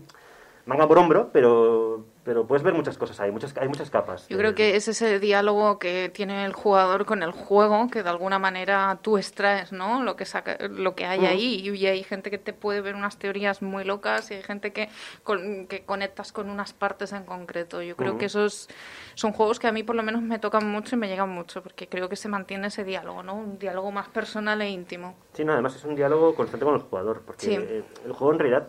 Manga 0.66 0.86
por 0.86 0.98
hombro, 0.98 1.30
pero, 1.32 2.04
pero 2.28 2.46
puedes 2.46 2.62
ver 2.62 2.74
muchas 2.74 2.98
cosas 2.98 3.18
ahí, 3.20 3.30
muchas, 3.30 3.56
hay 3.56 3.68
muchas 3.68 3.88
capas. 3.88 4.28
Yo 4.28 4.36
creo 4.36 4.54
que 4.54 4.76
es 4.76 4.86
ese 4.86 5.18
diálogo 5.18 5.78
que 5.78 6.10
tiene 6.12 6.44
el 6.44 6.52
jugador 6.52 7.06
con 7.06 7.22
el 7.22 7.30
juego 7.32 7.88
que 7.90 8.02
de 8.02 8.10
alguna 8.10 8.38
manera 8.38 8.98
tú 9.00 9.16
extraes, 9.16 9.72
¿no? 9.72 10.02
Lo 10.02 10.14
que 10.14 10.26
saca, 10.26 10.58
lo 10.68 10.94
que 10.94 11.06
hay 11.06 11.20
Mm. 11.20 11.24
ahí 11.24 11.70
y 11.70 11.86
hay 11.86 12.02
gente 12.04 12.30
que 12.30 12.36
te 12.36 12.52
puede 12.52 12.82
ver 12.82 12.96
unas 12.96 13.16
teorías 13.18 13.62
muy 13.62 13.82
locas 13.84 14.30
y 14.30 14.34
hay 14.34 14.42
gente 14.42 14.74
que 14.74 14.90
con- 15.22 15.66
que 15.68 15.84
conectas 15.86 16.30
con 16.30 16.50
unas 16.50 16.74
partes 16.74 17.14
en 17.14 17.24
concreto. 17.24 17.80
Yo 17.80 17.96
creo 17.96 18.10
Ujú. 18.10 18.18
que 18.18 18.26
esos 18.26 18.68
son 19.14 19.32
juegos 19.32 19.58
que 19.58 19.66
a 19.66 19.72
mí 19.72 19.82
por 19.82 19.96
lo 19.96 20.02
menos 20.02 20.20
me 20.20 20.38
tocan 20.38 20.70
mucho 20.70 20.96
y 20.96 20.98
me 20.98 21.08
llegan 21.08 21.30
mucho 21.30 21.62
porque 21.62 21.88
creo 21.88 22.10
que 22.10 22.16
se 22.16 22.28
mantiene 22.28 22.66
ese 22.66 22.84
diálogo, 22.84 23.22
¿no? 23.22 23.36
Un 23.36 23.58
diálogo 23.58 23.90
más 23.90 24.08
personal 24.10 24.60
e 24.60 24.68
íntimo. 24.68 25.16
Sí, 25.32 25.46
no, 25.46 25.54
además 25.54 25.74
es 25.76 25.84
un 25.84 25.94
diálogo 25.94 26.34
constante 26.34 26.66
con 26.66 26.74
el 26.74 26.82
jugador, 26.82 27.22
porque 27.24 27.46
Sí. 27.46 27.54
eh, 27.54 27.82
el 28.04 28.12
juego 28.12 28.34
en 28.34 28.38
realidad 28.38 28.68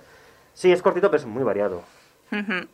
sí 0.53 0.71
es 0.71 0.81
cortito, 0.81 1.09
pero 1.11 1.19
es 1.19 1.25
muy 1.27 1.43
variado. 1.43 1.83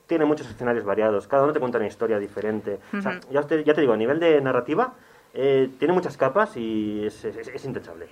Tiene 0.08 0.26
muchos 0.26 0.50
escenarios 0.50 0.86
variados, 0.86 1.28
cada 1.28 1.44
uno 1.44 1.54
te 1.54 1.60
cuenta 1.60 1.78
una 1.78 1.88
historia 1.88 2.20
diferente. 2.20 2.80
O 2.94 3.02
sea, 3.02 3.20
Ujú. 3.20 3.34
ya, 3.34 3.42
te, 3.44 3.64
ya 3.64 3.74
te 3.74 3.82
digo, 3.82 3.94
a 3.94 3.98
nivel 3.98 4.20
de 4.20 4.40
narrativa, 4.42 4.94
eh, 5.34 5.70
tiene 5.80 5.94
muchas 5.94 6.16
capas 6.18 6.56
y 6.58 7.06
es, 7.06 7.26
es, 7.26 7.48
es 7.48 7.66
intachable. 7.66 8.08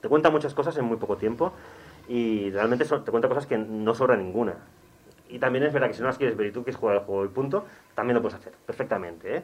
Te 0.00 0.08
cuenta 0.08 0.30
muchas 0.30 0.54
cosas 0.54 0.76
en 0.78 0.84
muy 0.84 0.96
poco 0.96 1.16
tiempo 1.16 1.52
y 2.08 2.50
realmente 2.50 2.84
te 2.84 3.10
cuenta 3.10 3.28
cosas 3.28 3.46
que 3.46 3.58
no 3.58 3.94
sobra 3.94 4.16
ninguna. 4.16 4.54
Y 5.28 5.38
también 5.38 5.64
es 5.64 5.72
verdad 5.72 5.88
que 5.88 5.94
si 5.94 6.00
no 6.00 6.06
las 6.06 6.18
quieres 6.18 6.36
ver 6.36 6.48
y 6.48 6.52
tú 6.52 6.62
quieres 6.62 6.78
jugar 6.78 6.96
el 6.96 7.02
juego 7.02 7.24
y 7.24 7.28
punto, 7.28 7.64
también 7.94 8.14
lo 8.14 8.22
puedes 8.22 8.38
hacer 8.38 8.52
perfectamente. 8.66 9.36
¿eh? 9.36 9.42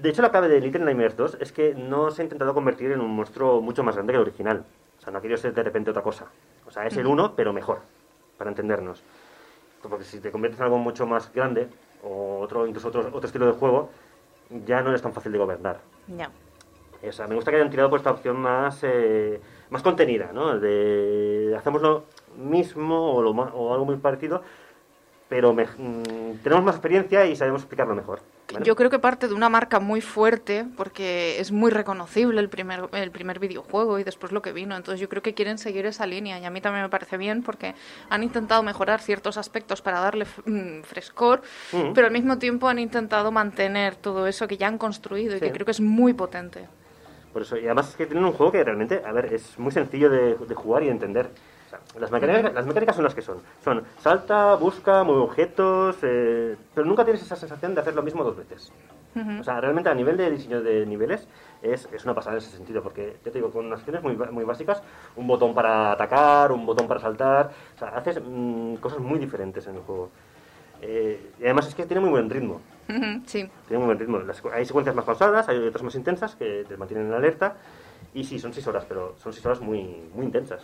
De 0.00 0.08
hecho, 0.08 0.22
la 0.22 0.30
clave 0.30 0.48
de 0.48 0.60
Little 0.60 0.84
Nightmares 0.84 1.16
2 1.16 1.36
es 1.40 1.52
que 1.52 1.74
no 1.74 2.10
se 2.10 2.22
ha 2.22 2.24
intentado 2.24 2.54
convertir 2.54 2.92
en 2.92 3.00
un 3.00 3.14
monstruo 3.14 3.60
mucho 3.60 3.82
más 3.82 3.94
grande 3.96 4.12
que 4.12 4.16
el 4.16 4.22
original. 4.22 4.64
O 4.98 5.02
sea, 5.02 5.12
no 5.12 5.18
ha 5.18 5.20
querido 5.20 5.36
ser 5.36 5.52
de 5.52 5.62
repente 5.62 5.90
otra 5.90 6.02
cosa. 6.02 6.26
O 6.66 6.70
sea, 6.70 6.86
es 6.86 6.96
el 6.96 7.06
uno, 7.06 7.34
pero 7.36 7.52
mejor, 7.52 7.80
para 8.38 8.50
entendernos. 8.50 9.02
Porque 9.88 10.04
si 10.04 10.20
te 10.20 10.30
conviertes 10.30 10.60
en 10.60 10.64
algo 10.64 10.78
mucho 10.78 11.06
más 11.06 11.32
grande, 11.32 11.68
o 12.02 12.40
otro, 12.40 12.66
incluso 12.66 12.88
otro, 12.88 13.00
otro 13.00 13.26
estilo 13.26 13.46
de 13.46 13.52
juego, 13.52 13.90
ya 14.66 14.82
no 14.82 14.94
es 14.94 15.02
tan 15.02 15.12
fácil 15.12 15.32
de 15.32 15.38
gobernar. 15.38 15.78
Ya. 16.08 16.30
O 17.06 17.12
sea, 17.12 17.26
me 17.26 17.34
gusta 17.34 17.50
que 17.50 17.58
hayan 17.58 17.70
tirado 17.70 17.90
por 17.90 17.98
esta 17.98 18.10
opción 18.10 18.36
más, 18.36 18.80
eh, 18.82 19.40
más 19.70 19.82
contenida, 19.82 20.30
¿no? 20.32 20.58
De 20.58 21.54
hacemos 21.56 21.82
lo 21.82 22.04
mismo 22.36 23.14
o, 23.14 23.22
lo 23.22 23.30
o 23.30 23.72
algo 23.72 23.84
muy 23.84 23.96
parecido, 23.96 24.42
pero 25.28 25.52
me- 25.54 25.64
mm, 25.64 26.38
tenemos 26.42 26.64
más 26.64 26.74
experiencia 26.76 27.26
y 27.26 27.36
sabemos 27.36 27.62
explicarlo 27.62 27.94
mejor. 27.94 28.20
Yo 28.62 28.76
creo 28.76 28.90
que 28.90 28.98
parte 28.98 29.26
de 29.26 29.32
una 29.34 29.48
marca 29.48 29.80
muy 29.80 30.00
fuerte, 30.02 30.66
porque 30.76 31.40
es 31.40 31.50
muy 31.50 31.70
reconocible 31.70 32.40
el 32.40 32.50
primer, 32.50 32.88
el 32.92 33.10
primer 33.10 33.38
videojuego 33.38 33.98
y 33.98 34.04
después 34.04 34.32
lo 34.32 34.42
que 34.42 34.52
vino. 34.52 34.76
Entonces 34.76 35.00
yo 35.00 35.08
creo 35.08 35.22
que 35.22 35.32
quieren 35.32 35.56
seguir 35.56 35.86
esa 35.86 36.06
línea 36.06 36.38
y 36.38 36.44
a 36.44 36.50
mí 36.50 36.60
también 36.60 36.82
me 36.84 36.90
parece 36.90 37.16
bien 37.16 37.42
porque 37.42 37.74
han 38.10 38.22
intentado 38.22 38.62
mejorar 38.62 39.00
ciertos 39.00 39.38
aspectos 39.38 39.80
para 39.80 39.98
darle 40.00 40.26
mm, 40.44 40.82
frescor, 40.82 41.40
Ujú. 41.72 41.94
pero 41.94 42.06
al 42.06 42.12
mismo 42.12 42.38
tiempo 42.38 42.68
han 42.68 42.78
intentado 42.78 43.32
mantener 43.32 43.96
todo 43.96 44.26
eso 44.26 44.46
que 44.46 44.58
ya 44.58 44.68
han 44.68 44.78
construido 44.78 45.34
y 45.36 45.38
Sí. 45.40 45.46
que 45.46 45.52
creo 45.52 45.64
que 45.64 45.72
es 45.72 45.80
muy 45.80 46.12
potente. 46.12 46.68
Por 47.32 47.42
eso, 47.42 47.56
y 47.56 47.64
además 47.64 47.88
es 47.88 47.96
que 47.96 48.06
tienen 48.06 48.24
un 48.26 48.32
juego 48.32 48.52
que 48.52 48.62
realmente, 48.62 49.02
a 49.04 49.10
ver, 49.10 49.32
es 49.32 49.58
muy 49.58 49.72
sencillo 49.72 50.10
de, 50.10 50.36
de 50.36 50.54
jugar 50.54 50.82
y 50.82 50.86
de 50.86 50.92
entender. 50.92 51.30
Sea, 51.92 52.00
las, 52.00 52.10
mecánicas, 52.10 52.54
las 52.54 52.66
mecánicas 52.66 52.96
son 52.96 53.04
las 53.04 53.14
que 53.14 53.22
son. 53.22 53.38
Son 53.62 53.82
salta, 53.98 54.54
busca, 54.54 55.02
mueve 55.04 55.22
objetos, 55.22 55.96
eh, 56.02 56.56
pero 56.74 56.86
nunca 56.86 57.04
tienes 57.04 57.22
esa 57.22 57.36
sensación 57.36 57.74
de 57.74 57.80
hacer 57.80 57.94
lo 57.94 58.02
mismo 58.02 58.22
dos 58.24 58.36
veces. 58.36 58.72
Ujú. 59.16 59.40
O 59.40 59.44
sea, 59.44 59.60
realmente 59.60 59.88
a 59.88 59.94
nivel 59.94 60.16
de 60.16 60.30
diseño 60.30 60.62
de 60.62 60.84
niveles 60.86 61.26
es, 61.62 61.88
es 61.92 62.04
una 62.04 62.14
pasada 62.14 62.36
en 62.36 62.42
ese 62.42 62.56
sentido, 62.56 62.82
porque 62.82 63.16
ya 63.24 63.30
te 63.30 63.38
digo, 63.38 63.50
con 63.50 63.66
unas 63.66 63.78
acciones 63.78 64.02
muy, 64.02 64.16
muy 64.16 64.44
básicas, 64.44 64.82
un 65.16 65.26
botón 65.26 65.54
para 65.54 65.92
atacar, 65.92 66.50
un 66.52 66.66
botón 66.66 66.86
para 66.88 67.00
saltar, 67.00 67.50
o 67.76 67.78
sea, 67.78 67.88
haces 67.88 68.20
mm, 68.24 68.74
cosas 68.76 68.98
muy 68.98 69.18
diferentes 69.18 69.66
en 69.66 69.76
el 69.76 69.82
juego. 69.82 70.10
Eh, 70.82 71.30
y 71.40 71.44
además 71.44 71.68
es 71.68 71.74
que 71.74 71.86
tiene 71.86 72.00
muy 72.00 72.10
buen 72.10 72.28
ritmo. 72.28 72.60
Ujú, 72.88 73.22
Sí. 73.26 73.48
Tiene 73.68 73.78
muy 73.78 73.86
buen 73.86 73.98
ritmo. 73.98 74.18
Las- 74.18 74.42
hay 74.52 74.66
secuencias 74.66 74.94
más 74.94 75.04
pausadas, 75.04 75.48
hay 75.48 75.58
otras 75.58 75.82
más 75.82 75.94
intensas 75.94 76.34
que 76.36 76.64
te 76.68 76.76
mantienen 76.76 77.06
en 77.06 77.14
alerta. 77.14 77.56
Y 78.12 78.24
sí, 78.24 78.38
son 78.38 78.52
seis 78.52 78.66
horas, 78.66 78.84
pero 78.88 79.14
son 79.18 79.32
seis 79.32 79.44
horas 79.46 79.60
muy, 79.60 79.82
muy 80.14 80.26
intensas. 80.26 80.60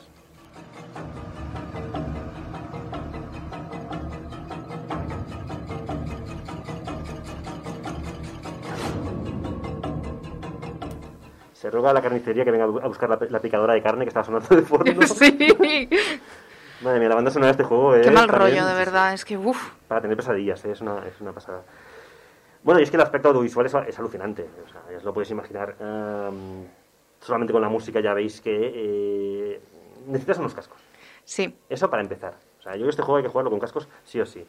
Se 11.52 11.70
roga 11.70 11.90
a 11.90 11.92
la 11.92 12.00
carnicería 12.00 12.44
que 12.44 12.50
venga 12.50 12.64
a 12.64 12.68
bu- 12.68 12.82
a 12.82 12.86
buscar 12.88 13.08
la, 13.10 13.18
la 13.28 13.40
picadora 13.40 13.74
de 13.74 13.82
carne 13.82 14.04
que 14.04 14.08
estaba 14.08 14.24
sonando 14.24 14.54
de 14.56 14.62
fondo. 14.62 15.02
sí. 15.06 15.88
Madre 16.80 16.98
mía, 17.00 17.08
la 17.10 17.14
banda 17.16 17.30
sonora 17.30 17.48
de 17.48 17.52
este 17.52 17.64
juego 17.64 17.94
es... 17.94 18.06
Qué 18.06 18.10
mal 18.10 18.26
también- 18.26 18.54
rollo, 18.60 18.66
de 18.66 18.74
verdad. 18.74 19.12
Es 19.12 19.24
que, 19.26 19.36
uff. 19.36 19.72
Para 19.86 20.00
tener 20.00 20.16
pesadillas, 20.16 20.64
¿eh? 20.64 20.72
es, 20.72 20.80
una, 20.80 21.06
es 21.06 21.20
una 21.20 21.32
pasada. 21.32 21.62
Bueno, 22.62 22.80
y 22.80 22.84
es 22.84 22.90
que 22.90 22.96
el 22.96 23.02
aspecto 23.02 23.28
audiovisual 23.28 23.66
es, 23.66 23.74
es 23.88 23.98
alucinante. 23.98 24.48
O 24.66 24.68
sea, 24.70 24.80
ya 24.90 24.96
os 24.96 25.04
lo 25.04 25.12
podéis 25.12 25.30
imaginar. 25.32 25.76
Am, 25.80 26.64
solamente 27.20 27.52
con 27.52 27.60
la 27.60 27.68
música 27.68 28.00
ya 28.00 28.14
veis 28.14 28.40
que 28.40 28.72
eh, 28.74 29.60
necesitas 30.06 30.38
unos 30.38 30.54
cascos. 30.54 30.78
Sí. 31.24 31.54
Eso 31.68 31.88
para 31.90 32.02
empezar. 32.02 32.34
O 32.58 32.62
sea, 32.62 32.76
yo 32.76 32.88
este 32.88 33.02
juego 33.02 33.16
hay 33.18 33.22
que 33.22 33.28
jugarlo 33.28 33.50
con 33.50 33.60
cascos 33.60 33.88
sí 34.04 34.20
o 34.20 34.26
sí. 34.26 34.46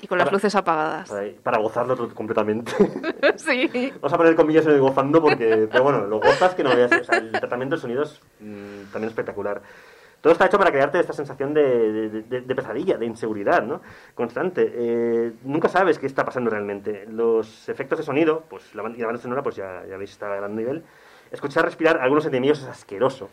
Y 0.00 0.06
con 0.06 0.18
las 0.18 0.26
Para- 0.26 0.36
luces 0.36 0.54
apagadas. 0.54 1.08
Para, 1.08 1.26
para 1.42 1.58
gozarlo 1.58 2.14
completamente. 2.14 2.72
sí. 3.36 3.92
Vamos 4.00 4.12
a 4.12 4.16
poner 4.16 4.34
comillas 4.34 4.66
en 4.66 4.72
el 4.72 4.80
gozando 4.80 5.22
porque, 5.22 5.68
pero 5.70 5.84
bueno, 5.84 6.06
lo 6.06 6.18
gozas 6.20 6.54
que 6.54 6.64
no 6.64 6.74
veas. 6.74 6.90
O 6.92 7.04
sea, 7.04 7.18
el 7.18 7.30
tratamiento 7.32 7.76
de 7.76 7.80
sonidos 7.82 8.20
mm, 8.40 8.90
también 8.92 9.08
espectacular. 9.08 9.62
Todo 10.20 10.32
está 10.32 10.46
hecho 10.46 10.58
para 10.58 10.70
crearte 10.72 10.98
esta 10.98 11.12
sensación 11.12 11.52
de, 11.54 11.92
de- 12.08 12.22
de- 12.22 12.40
de 12.40 12.54
pesadilla, 12.54 12.96
de 12.96 13.04
inseguridad, 13.06 13.62
¿no? 13.62 13.82
Constante. 14.14 14.72
Eh, 14.74 15.32
nunca 15.44 15.68
sabes 15.68 15.98
qué 15.98 16.06
está 16.06 16.24
pasando 16.24 16.50
realmente. 16.50 17.06
Los 17.10 17.68
efectos 17.68 17.98
de 17.98 18.04
sonido, 18.04 18.42
pues 18.48 18.74
la, 18.74 18.82
ban- 18.82 18.94
y 18.96 19.00
la 19.00 19.06
banda 19.06 19.20
sonora, 19.22 19.42
pues 19.42 19.56
ya, 19.56 19.84
ya 19.88 19.96
veis, 19.98 20.10
está 20.12 20.32
a 20.32 20.36
gran 20.36 20.56
nivel. 20.56 20.82
Escuchar 21.30 21.64
respirar 21.64 21.98
a 21.98 22.04
algunos 22.04 22.24
enemigos 22.26 22.60
es 22.62 22.68
asqueroso. 22.68 23.28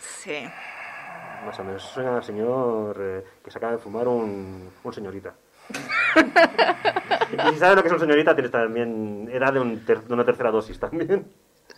Sí. 0.00 0.44
Más 1.44 1.58
o 1.58 1.64
menos. 1.64 1.82
Suena 1.82 2.16
al 2.16 2.24
señor 2.24 2.96
eh, 3.00 3.24
que 3.44 3.50
se 3.50 3.58
acaba 3.58 3.72
de 3.72 3.78
fumar 3.78 4.06
un, 4.08 4.68
un 4.82 4.92
señorita. 4.92 5.32
y 6.16 7.52
si 7.52 7.58
sabes 7.58 7.76
lo 7.76 7.82
que 7.82 7.88
es 7.88 7.92
un 7.94 8.00
señorita, 8.00 8.34
tienes 8.34 8.50
también 8.50 9.28
edad 9.32 9.52
de, 9.52 9.60
un 9.60 9.84
ter- 9.84 10.02
de 10.02 10.14
una 10.14 10.24
tercera 10.24 10.50
dosis 10.50 10.78
también. 10.78 11.26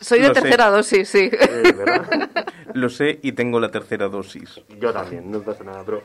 Soy 0.01 0.21
de 0.21 0.29
Lo 0.29 0.35
sé. 0.35 0.41
tercera 0.41 0.71
dosis, 0.71 1.09
sí. 1.09 1.31
Eh, 1.33 1.75
¿verdad? 1.77 2.31
Lo 2.75 2.89
sé 2.89 3.19
y 3.23 3.33
tengo 3.33 3.59
la 3.61 3.71
tercera 3.71 4.09
dosis. 4.09 4.61
Yo 4.79 4.93
también, 4.93 5.31
no 5.31 5.41
pasa 5.43 5.65
nada, 5.65 5.83
bro. 5.83 6.03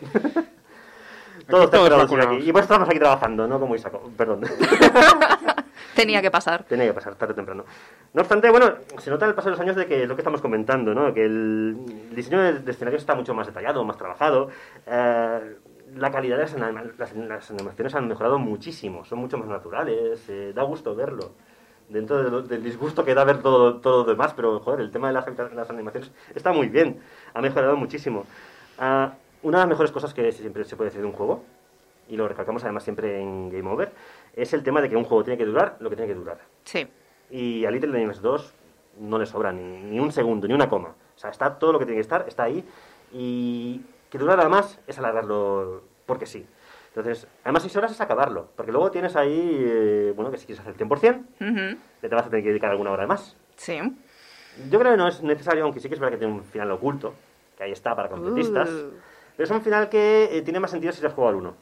Todos 1.47 1.69
Todos 1.71 1.89
vacunados. 1.89 2.35
aquí. 2.37 2.49
Y 2.49 2.51
pues 2.51 2.63
estamos 2.63 2.87
aquí 2.89 2.99
trabajando, 2.99 3.47
¿no? 3.47 3.59
Como 3.59 3.75
Isaco. 3.75 4.11
Perdón. 4.17 4.41
Tenía 5.95 6.21
que 6.21 6.29
pasar. 6.31 6.63
Tenía 6.63 6.85
que 6.87 6.93
pasar 6.93 7.15
tarde 7.15 7.33
o 7.33 7.35
temprano. 7.35 7.63
No 8.13 8.21
obstante, 8.21 8.49
bueno, 8.49 8.73
se 8.97 9.09
nota 9.09 9.25
el 9.25 9.33
paso 9.33 9.47
de 9.49 9.51
los 9.51 9.59
años 9.59 9.75
de 9.75 9.85
que 9.85 10.03
es 10.03 10.09
lo 10.09 10.15
que 10.15 10.21
estamos 10.21 10.41
comentando, 10.41 10.93
¿no? 10.93 11.13
Que 11.13 11.25
el 11.25 11.77
diseño 12.13 12.41
de, 12.41 12.59
de 12.59 12.71
escenarios 12.71 13.01
está 13.01 13.15
mucho 13.15 13.33
más 13.33 13.47
detallado, 13.47 13.83
más 13.85 13.97
trabajado. 13.97 14.49
eh, 14.87 15.55
la 15.95 16.11
calidad 16.11 16.35
de 16.37 16.41
las, 16.43 16.53
anima- 16.55 16.83
las- 16.97 17.15
las 17.15 17.51
animaciones 17.51 17.95
han 17.95 18.07
mejorado 18.09 18.37
muchísimo, 18.37 19.05
son 19.05 19.19
mucho 19.19 19.37
más 19.37 19.47
naturales, 19.47 20.27
eh, 20.27 20.51
da 20.53 20.63
gusto 20.63 20.93
verlo. 20.95 21.31
Dentro 21.87 22.21
de 22.21 22.29
lo- 22.31 22.41
del 22.41 22.61
disgusto 22.63 23.05
que 23.05 23.13
da 23.13 23.23
ver 23.23 23.41
todo, 23.41 23.77
todo 23.77 24.03
lo 24.03 24.09
demás, 24.11 24.33
pero 24.33 24.59
joder, 24.59 24.81
el 24.81 24.91
tema 24.91 25.07
de 25.07 25.13
las, 25.13 25.25
las 25.53 25.69
animaciones 25.69 26.11
está 26.33 26.51
muy 26.51 26.67
bien, 26.67 26.99
ha 27.33 27.39
mejorado 27.41 27.77
muchísimo. 27.77 28.25
Ah, 28.77 29.13
una 29.45 29.59
de 29.59 29.63
las 29.63 29.69
mejores 29.69 29.91
cosas 29.91 30.13
que 30.13 30.31
siempre 30.31 30.65
se 30.65 30.75
puede 30.75 30.89
decir 30.89 31.01
de 31.01 31.07
un 31.07 31.13
juego, 31.13 31.43
y 32.09 32.17
lo 32.17 32.27
recalcamos 32.27 32.63
además 32.63 32.83
siempre 32.83 33.21
en 33.21 33.49
Game 33.49 33.69
Over, 33.69 33.91
es 34.35 34.53
el 34.53 34.63
tema 34.63 34.81
de 34.81 34.89
que 34.89 34.95
un 34.95 35.03
juego 35.03 35.23
tiene 35.23 35.37
que 35.37 35.45
durar 35.45 35.77
lo 35.79 35.89
que 35.89 35.95
tiene 35.95 36.11
que 36.11 36.17
durar. 36.17 36.39
Sí. 36.63 36.87
Y 37.29 37.63
a 37.65 37.71
Little 37.71 37.91
Nightmares 37.91 38.21
2 38.21 38.53
no 39.01 39.19
le 39.19 39.25
sobra 39.25 39.51
ni, 39.51 39.83
ni 39.83 39.99
un 39.99 40.11
segundo, 40.11 40.47
ni 40.47 40.53
una 40.53 40.67
coma. 40.67 40.89
O 40.89 41.17
sea, 41.19 41.29
está 41.29 41.57
todo 41.57 41.71
lo 41.73 41.79
que 41.79 41.85
tiene 41.85 41.97
que 41.97 42.01
estar, 42.01 42.25
está 42.27 42.43
ahí. 42.43 42.63
Y 43.11 43.81
que 44.09 44.17
durara 44.17 44.49
más 44.49 44.79
es 44.87 44.97
alargarlo 44.97 45.83
porque 46.05 46.25
sí. 46.25 46.45
Entonces, 46.89 47.27
además 47.43 47.63
6 47.63 47.75
horas 47.77 47.91
es 47.91 48.01
acabarlo. 48.01 48.49
Porque 48.55 48.71
luego 48.71 48.89
tienes 48.91 49.15
ahí, 49.15 49.57
eh, 49.59 50.13
bueno, 50.15 50.31
que 50.31 50.37
si 50.37 50.45
quieres 50.45 50.61
hacer 50.61 50.73
el 50.73 50.87
100%, 50.87 51.25
Ujú. 51.41 51.79
te 52.01 52.07
vas 52.07 52.25
a 52.25 52.29
tener 52.29 52.43
que 52.43 52.49
dedicar 52.49 52.71
alguna 52.71 52.91
hora 52.91 53.05
más. 53.05 53.35
Sí. 53.55 53.77
Yo 54.69 54.79
creo 54.79 54.91
que 54.93 54.97
no 54.97 55.07
es 55.07 55.21
necesario, 55.21 55.63
aunque 55.63 55.79
sí 55.79 55.87
que 55.89 55.95
es 55.95 55.99
verdad 55.99 56.13
que 56.13 56.19
tiene 56.19 56.33
un 56.33 56.43
final 56.43 56.71
oculto, 56.71 57.13
que 57.57 57.63
ahí 57.63 57.71
está 57.71 57.95
para 57.95 58.09
completistas. 58.09 58.69
Uh. 58.69 58.91
Pero 59.35 59.45
es 59.45 59.51
un 59.51 59.61
final 59.61 59.89
que 59.89 60.29
eh, 60.31 60.41
tiene 60.41 60.59
más 60.59 60.71
sentido 60.71 60.93
si 60.93 61.01
lo 61.01 61.07
has 61.09 61.13
jugado 61.13 61.29
al 61.29 61.35
1. 61.41 61.55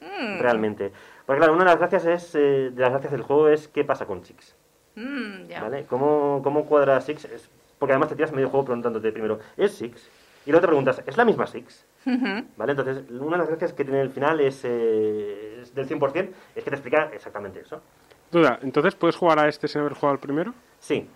Mm. 0.00 0.38
Realmente. 0.40 0.92
Porque 1.26 1.38
claro, 1.38 1.52
una 1.54 1.64
de 1.64 1.70
las 1.70 1.78
gracias 1.78 2.06
es, 2.06 2.34
eh, 2.34 2.70
de 2.72 2.80
las 2.82 2.90
gracias 2.90 3.12
del 3.12 3.22
juego 3.22 3.48
es 3.48 3.68
qué 3.68 3.84
pasa 3.84 4.06
con 4.06 4.22
Chix. 4.22 4.56
Mm, 4.96 5.46
ya. 5.48 5.62
¿Vale? 5.62 5.84
¿Cómo, 5.86 6.40
cómo 6.42 6.64
cuadra 6.66 7.00
Six? 7.00 7.24
Es- 7.26 7.50
porque 7.78 7.92
además 7.92 8.08
te 8.10 8.16
tiras 8.16 8.32
medio 8.32 8.48
juego 8.50 8.66
preguntándote 8.66 9.10
primero, 9.12 9.38
¿es 9.56 9.72
Six? 9.72 10.08
Y 10.44 10.50
luego 10.50 10.60
te 10.62 10.66
preguntas, 10.68 11.02
¿es 11.06 11.16
la 11.16 11.24
misma 11.24 11.46
Six? 11.46 11.86
¿Vale? 12.56 12.72
Entonces, 12.72 13.04
una 13.10 13.32
de 13.32 13.38
las 13.38 13.48
gracias 13.48 13.72
que 13.72 13.84
tiene 13.84 14.00
el 14.00 14.10
final 14.10 14.40
es, 14.40 14.62
eh, 14.64 15.60
es 15.62 15.74
del 15.74 15.86
100%, 15.86 16.30
es 16.54 16.64
que 16.64 16.70
te 16.70 16.76
explica 16.76 17.10
exactamente 17.12 17.60
eso. 17.60 17.80
Duda, 18.30 18.58
¿entonces 18.62 18.94
puedes 18.94 19.16
jugar 19.16 19.38
a 19.38 19.48
este 19.48 19.68
sin 19.68 19.80
haber 19.82 19.94
jugado 19.94 20.12
al 20.14 20.18
primero? 20.20 20.54
Sí, 20.78 21.08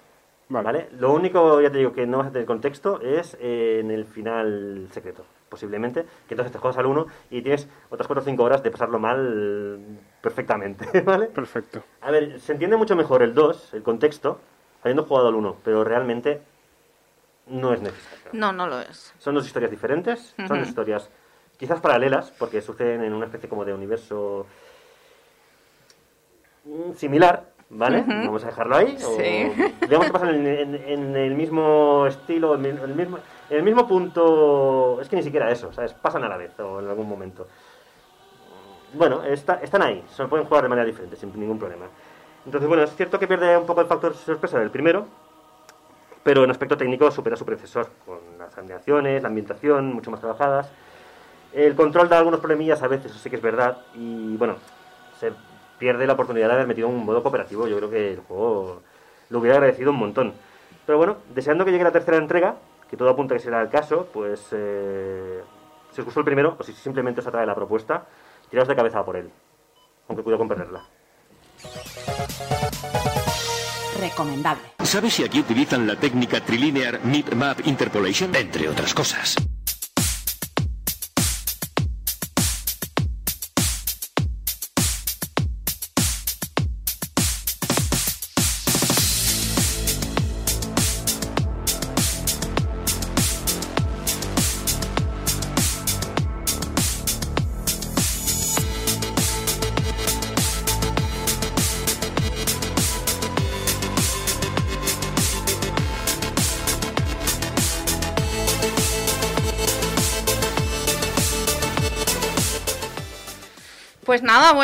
Vale. 0.49 0.65
¿vale? 0.65 0.89
Lo 0.99 1.13
único, 1.13 1.61
ya 1.61 1.71
te 1.71 1.79
digo, 1.79 1.93
que 1.93 2.07
no 2.07 2.19
vas 2.19 2.27
a 2.29 2.33
tener 2.33 2.47
contexto 2.47 3.01
es 3.01 3.37
eh, 3.41 3.79
en 3.81 3.91
el 3.91 4.05
final 4.05 4.89
secreto, 4.91 5.25
posiblemente, 5.55 6.03
que 6.27 6.35
entonces 6.35 6.51
te 6.51 6.59
juegas 6.59 6.77
al 6.79 6.87
1 6.87 7.07
y 7.31 7.43
tienes 7.43 7.69
otras 7.91 8.09
4 8.09 8.23
o 8.23 8.25
5 8.25 8.43
horas 8.43 8.61
de 8.65 8.73
pasarlo 8.73 8.99
mal 8.99 9.79
perfectamente, 10.21 11.01
¿vale? 11.03 11.27
Perfecto. 11.27 11.85
A 12.01 12.11
ver, 12.11 12.41
se 12.41 12.53
entiende 12.53 12.77
mucho 12.77 12.97
mejor 12.97 13.23
el 13.23 13.35
2, 13.35 13.75
el 13.75 13.85
contexto, 13.85 14.41
habiendo 14.83 15.05
jugado 15.05 15.29
al 15.29 15.37
1, 15.37 15.59
pero 15.63 15.85
realmente 15.85 16.43
no 17.47 17.73
es 17.73 17.81
necesario. 17.81 18.31
No, 18.33 18.53
no 18.53 18.67
lo 18.67 18.81
es. 18.81 19.15
Son 19.19 19.33
dos 19.33 19.47
historias 19.47 19.71
diferentes, 19.71 20.35
son 20.37 20.59
dos 20.59 20.67
historias 20.67 21.09
quizás 21.57 21.81
paralelas, 21.81 22.33
porque 22.33 22.61
suceden 22.61 23.05
en 23.05 23.13
una 23.13 23.27
especie 23.27 23.49
como 23.49 23.65
de 23.65 23.73
universo 23.73 24.47
mm, 26.65 26.95
similar, 26.95 27.54
¿vale? 27.71 28.05
Vamos 28.07 28.45
a 28.45 28.49
dejarlo 28.49 28.77
ahí. 28.77 28.97
o- 29.05 29.17
Sí. 29.17 29.51
digamos 29.83 30.07
que 30.07 30.13
pasan 30.13 30.35
en, 30.35 30.47
en- 30.47 30.75
en 30.75 31.17
el 31.17 31.35
mismo 31.35 32.07
estilo, 32.07 32.55
en 32.55 32.65
el 32.67 32.95
mismo, 32.95 33.19
en 33.51 33.57
el 33.57 33.63
mismo 33.63 33.87
punto. 33.89 35.01
Es 35.01 35.09
que 35.09 35.17
ni 35.17 35.23
siquiera 35.23 35.51
eso, 35.51 35.73
¿sabes? 35.73 35.93
Pasan 35.95 36.25
a 36.25 36.29
la 36.29 36.37
vez 36.37 36.59
o 36.61 36.81
en 36.81 36.89
algún 36.89 37.09
momento. 37.09 37.47
Bueno, 38.93 39.25
está- 39.25 39.61
están 39.63 39.83
ahí, 39.83 40.05
se 40.09 40.25
pueden 40.27 40.47
jugar 40.47 40.63
de 40.63 40.69
manera 40.69 40.87
diferente, 40.87 41.17
sin 41.17 41.33
ningún 41.39 41.59
problema. 41.59 41.87
Entonces, 42.47 42.69
bueno, 42.69 42.85
es 42.85 42.95
cierto 42.95 43.19
que 43.19 43.27
pierde 43.27 43.57
un 43.57 43.67
poco 43.67 43.81
el 43.81 43.87
factor 43.87 44.15
sorpresa 44.15 44.59
del 44.61 44.71
primero, 44.71 45.07
pero 46.23 46.45
en 46.45 46.51
aspecto 46.51 46.77
técnico 46.77 47.11
supera 47.11 47.35
a 47.35 47.37
su 47.37 47.45
predecesor, 47.45 47.89
con 48.07 48.19
las 48.39 48.57
animaciones, 48.57 49.23
la 49.23 49.29
ambientación 49.29 49.93
mucho 49.93 50.11
más 50.11 50.21
trabajadas. 50.21 50.71
El 51.53 51.75
control 51.75 52.09
da 52.09 52.19
algunos 52.19 52.41
problemillas 52.41 52.83
a 52.83 52.89
veces, 52.89 53.11
eso 53.11 53.19
sí 53.21 53.31
que 53.31 53.37
es 53.37 53.43
verdad, 53.43 53.79
y 53.95 54.37
bueno, 54.37 54.57
pierde 55.79 56.07
la 56.07 56.15
oportunidad 56.15 56.49
de 56.49 56.55
haber 56.55 56.67
metido 56.67 56.89
un 56.89 57.05
modo 57.05 57.23
cooperativo. 57.23 57.67
Yo 57.67 57.77
creo 57.77 57.91
que 57.91 58.13
el 58.13 58.21
juego 58.21 58.83
lo 59.31 59.39
hubiera 59.39 59.57
agradecido 59.57 59.91
un 59.91 59.99
montón. 59.99 60.35
Pero 60.87 60.99
bueno, 60.99 61.17
deseando 61.35 61.65
que 61.65 61.73
llegue 61.73 61.85
la 61.85 61.93
tercera 61.93 62.17
entrega, 62.17 62.57
que 62.89 62.97
todo 62.97 63.11
apunta 63.11 63.35
a 63.35 63.39
que 63.39 63.43
será 63.43 63.61
el 63.63 63.69
caso, 63.69 64.09
pues 64.13 64.49
eh, 64.53 65.43
si 65.93 66.01
os 66.01 66.05
gustó 66.05 66.21
el 66.21 66.27
primero, 66.27 66.57
o 66.59 66.63
si 66.63 66.73
simplemente 66.73 67.21
os 67.21 67.27
atrae 67.27 67.47
la 67.47 67.55
propuesta, 67.55 68.07
tiraos 68.51 68.69
de 68.69 68.77
cabeza 68.77 69.05
por 69.05 69.17
él. 69.17 69.31
Aunque 70.09 70.23
cuidado 70.23 70.39
con 70.39 70.49
perderla. 70.49 70.85
Recomendable. 74.01 74.63
¿Sabes 74.83 75.15
si 75.15 75.25
aquí 75.25 75.41
utilizan 75.41 75.87
la 75.87 75.97
técnica 75.97 76.41
Trilinear 76.41 77.01
Mip 77.05 77.33
Map 77.33 77.67
Interpolation? 77.67 78.35
Entre 78.35 78.69
otras 78.69 78.93
cosas. 78.93 79.37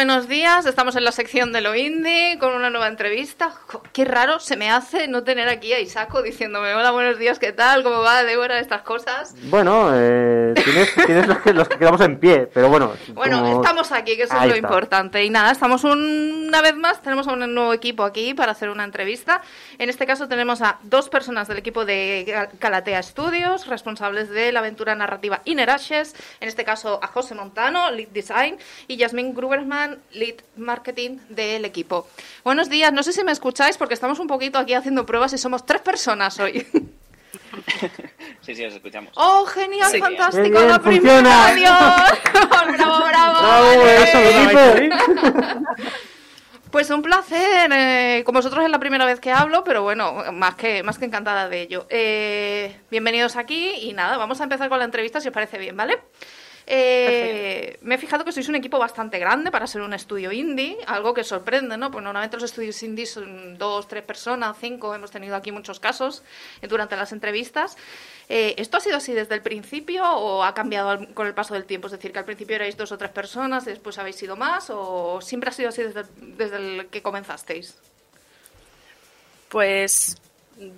Buenos 0.01 0.29
días. 0.29 0.40
Estamos 0.59 0.95
en 0.97 1.05
la 1.05 1.13
sección 1.13 1.53
de 1.53 1.61
lo 1.61 1.75
indie 1.77 2.37
con 2.39 2.53
una 2.53 2.71
nueva 2.71 2.89
entrevista. 2.89 3.53
Qué 3.93 4.05
raro 4.05 4.41
se 4.41 4.57
me 4.57 4.69
hace 4.71 5.07
no 5.09 5.23
tener 5.23 5.49
aquí 5.49 5.73
a 5.73 5.79
Isaco 5.81 6.23
diciéndome 6.23 6.75
hola, 6.75 6.91
buenos 6.91 7.19
días, 7.19 7.39
¿qué 7.39 7.53
tal? 7.53 7.83
¿Cómo 7.83 8.01
va, 8.01 8.25
Débora? 8.25 8.59
Estas 8.59 8.83
cosas. 8.83 9.35
Bueno, 9.45 9.91
eh, 9.95 10.53
tienes, 10.63 10.93
tienes 11.07 11.29
los, 11.29 11.39
que, 11.39 11.55
los 11.55 11.69
que 11.69 11.79
quedamos 11.79 12.01
en 12.03 12.19
pie, 12.19 12.49
pero 12.53 12.69
bueno. 12.69 12.93
Bueno, 13.15 13.39
como- 13.41 13.63
estamos 13.63 13.91
aquí, 13.93 14.17
que 14.17 14.25
eso 14.25 14.35
Ahí 14.35 14.41
es 14.43 14.49
lo 14.49 14.55
está. 14.57 14.67
importante. 14.69 15.25
Y 15.25 15.31
nada, 15.31 15.51
estamos 15.53 15.85
un- 15.85 16.47
una 16.49 16.61
vez 16.63 16.75
más, 16.75 17.01
tenemos 17.01 17.27
a 17.29 17.33
un 17.33 17.55
nuevo 17.55 17.73
equipo 17.73 18.03
aquí 18.05 18.35
para 18.35 18.53
hacer 18.53 18.69
una 18.71 18.85
entrevista. 18.85 19.41
En 19.79 19.89
este 19.89 20.05
caso 20.05 20.29
tenemos 20.29 20.61
a 20.63 20.79
dos 20.83 21.09
personas 21.09 21.49
del 21.49 21.59
equipo 21.59 21.85
de 21.87 22.49
Calatea 22.59 23.03
Studios, 23.03 23.67
responsables 23.67 24.29
de 24.29 24.53
la 24.53 24.59
aventura 24.61 24.95
narrativa 24.95 25.41
Inner 25.47 25.71
Ashes. 25.71 26.15
En 26.41 26.49
este 26.49 26.65
caso 26.65 26.99
a 27.03 27.07
José 27.07 27.35
Montano, 27.35 27.91
Lead 27.93 28.09
Design, 28.09 28.59
y 28.89 28.97
Yasmin 28.97 29.33
Gruberman, 29.35 29.99
Lead 30.13 30.35
Marketing 30.57 31.19
del 31.29 31.65
equipo. 31.65 32.09
Buenos 32.45 32.69
días, 32.69 32.93
no 32.93 33.03
sé 33.03 33.13
si 33.13 33.23
me 33.25 33.33
escucháis 33.33 33.77
porque 33.77 33.95
estamos 33.95 34.19
un 34.19 34.27
poquito 34.27 34.59
aquí 34.59 34.75
haciendo 34.75 35.07
pruebas 35.07 35.33
y 35.33 35.39
somos 35.39 35.65
tres 35.67 35.81
personas 35.83 36.39
hoy. 36.41 36.67
Sí, 38.43 38.55
sí, 38.55 38.65
os 38.65 38.75
escuchamos. 38.75 39.13
¡Oh, 39.17 39.45
genial, 39.47 39.91
Sí. 39.91 39.99
fantástico! 40.01 40.49
Bien, 40.59 40.69
¡La 40.69 40.79
primera! 40.81 41.21
funciona. 41.21 41.47
¡Adiós! 41.47 42.19
¡Bravo, 42.79 43.05
bravo! 43.07 43.41
¡Bravo, 43.41 43.87
eso! 43.87 44.19
Pues 46.71 46.89
un 46.91 47.03
placer. 47.03 47.69
eh, 47.73 48.23
con 48.25 48.33
vosotros 48.35 48.65
es 48.65 48.71
la 48.71 48.79
primera 48.79 49.05
vez 49.05 49.19
que 49.19 49.33
hablo, 49.33 49.65
pero 49.65 49.83
bueno, 49.83 50.23
más 50.33 50.55
que, 50.55 50.85
más 50.85 50.99
que 50.99 51.05
encantada 51.07 51.49
de 51.49 51.63
ello. 51.63 51.87
Eh, 51.91 52.77
bienvenidos 52.93 53.35
aquí 53.35 53.73
y 53.81 53.93
nada, 53.93 54.17
vamos 54.19 54.41
a 54.41 54.45
empezar 54.45 54.69
con 54.69 54.79
la 54.79 54.85
entrevista 54.85 55.21
si 55.21 55.27
os 55.29 55.35
parece 55.35 55.59
bien, 55.59 55.77
¿vale? 55.77 55.99
Eh, 56.73 57.79
me 57.83 57.97
he 57.97 57.99
fijado 57.99 58.25
que 58.25 58.31
sois 58.31 58.47
un 58.47 58.55
equipo 58.55 58.79
bastante 58.79 59.19
grande 59.19 59.51
para 59.51 59.67
ser 59.67 59.83
un 59.83 59.91
estudio 59.93 60.31
indie, 60.31 60.79
algo 60.87 61.13
que 61.13 61.25
sorprende, 61.25 61.75
¿no? 61.77 61.91
Pues 61.91 62.05
normalmente 62.05 62.37
los 62.37 62.45
estudios 62.45 62.81
indie 62.85 63.07
son 63.07 63.59
dos, 63.59 63.89
tres 63.89 64.05
personas, 64.05 64.57
cinco, 64.61 64.95
hemos 64.95 65.11
tenido 65.11 65.35
aquí 65.35 65.51
muchos 65.51 65.81
casos 65.81 66.23
durante 66.63 66.95
las 66.95 67.11
entrevistas. 67.11 67.77
Eh, 68.29 68.55
¿Esto 68.57 68.77
ha 68.77 68.81
sido 68.81 68.99
así 68.99 69.13
desde 69.13 69.35
el 69.35 69.43
principio 69.43 70.05
o 70.09 70.45
ha 70.45 70.55
cambiado 70.55 71.13
con 71.13 71.27
el 71.27 71.35
paso 71.35 71.55
del 71.55 71.65
tiempo? 71.65 71.89
Es 71.89 71.93
decir, 71.93 72.13
que 72.13 72.21
al 72.21 72.25
principio 72.25 72.55
erais 72.55 72.77
dos 72.77 72.93
o 72.93 72.99
tres 72.99 73.11
personas 73.11 73.67
y 73.67 73.71
después 73.71 73.99
habéis 73.99 74.15
sido 74.15 74.37
más 74.37 74.71
o 74.71 75.19
siempre 75.21 75.51
ha 75.51 75.53
sido 75.53 75.71
así 75.71 75.83
desde, 75.83 76.03
el- 76.03 76.37
desde 76.39 76.57
el 76.57 76.87
que 76.87 77.03
comenzasteis? 77.03 77.75
Pues, 79.49 80.17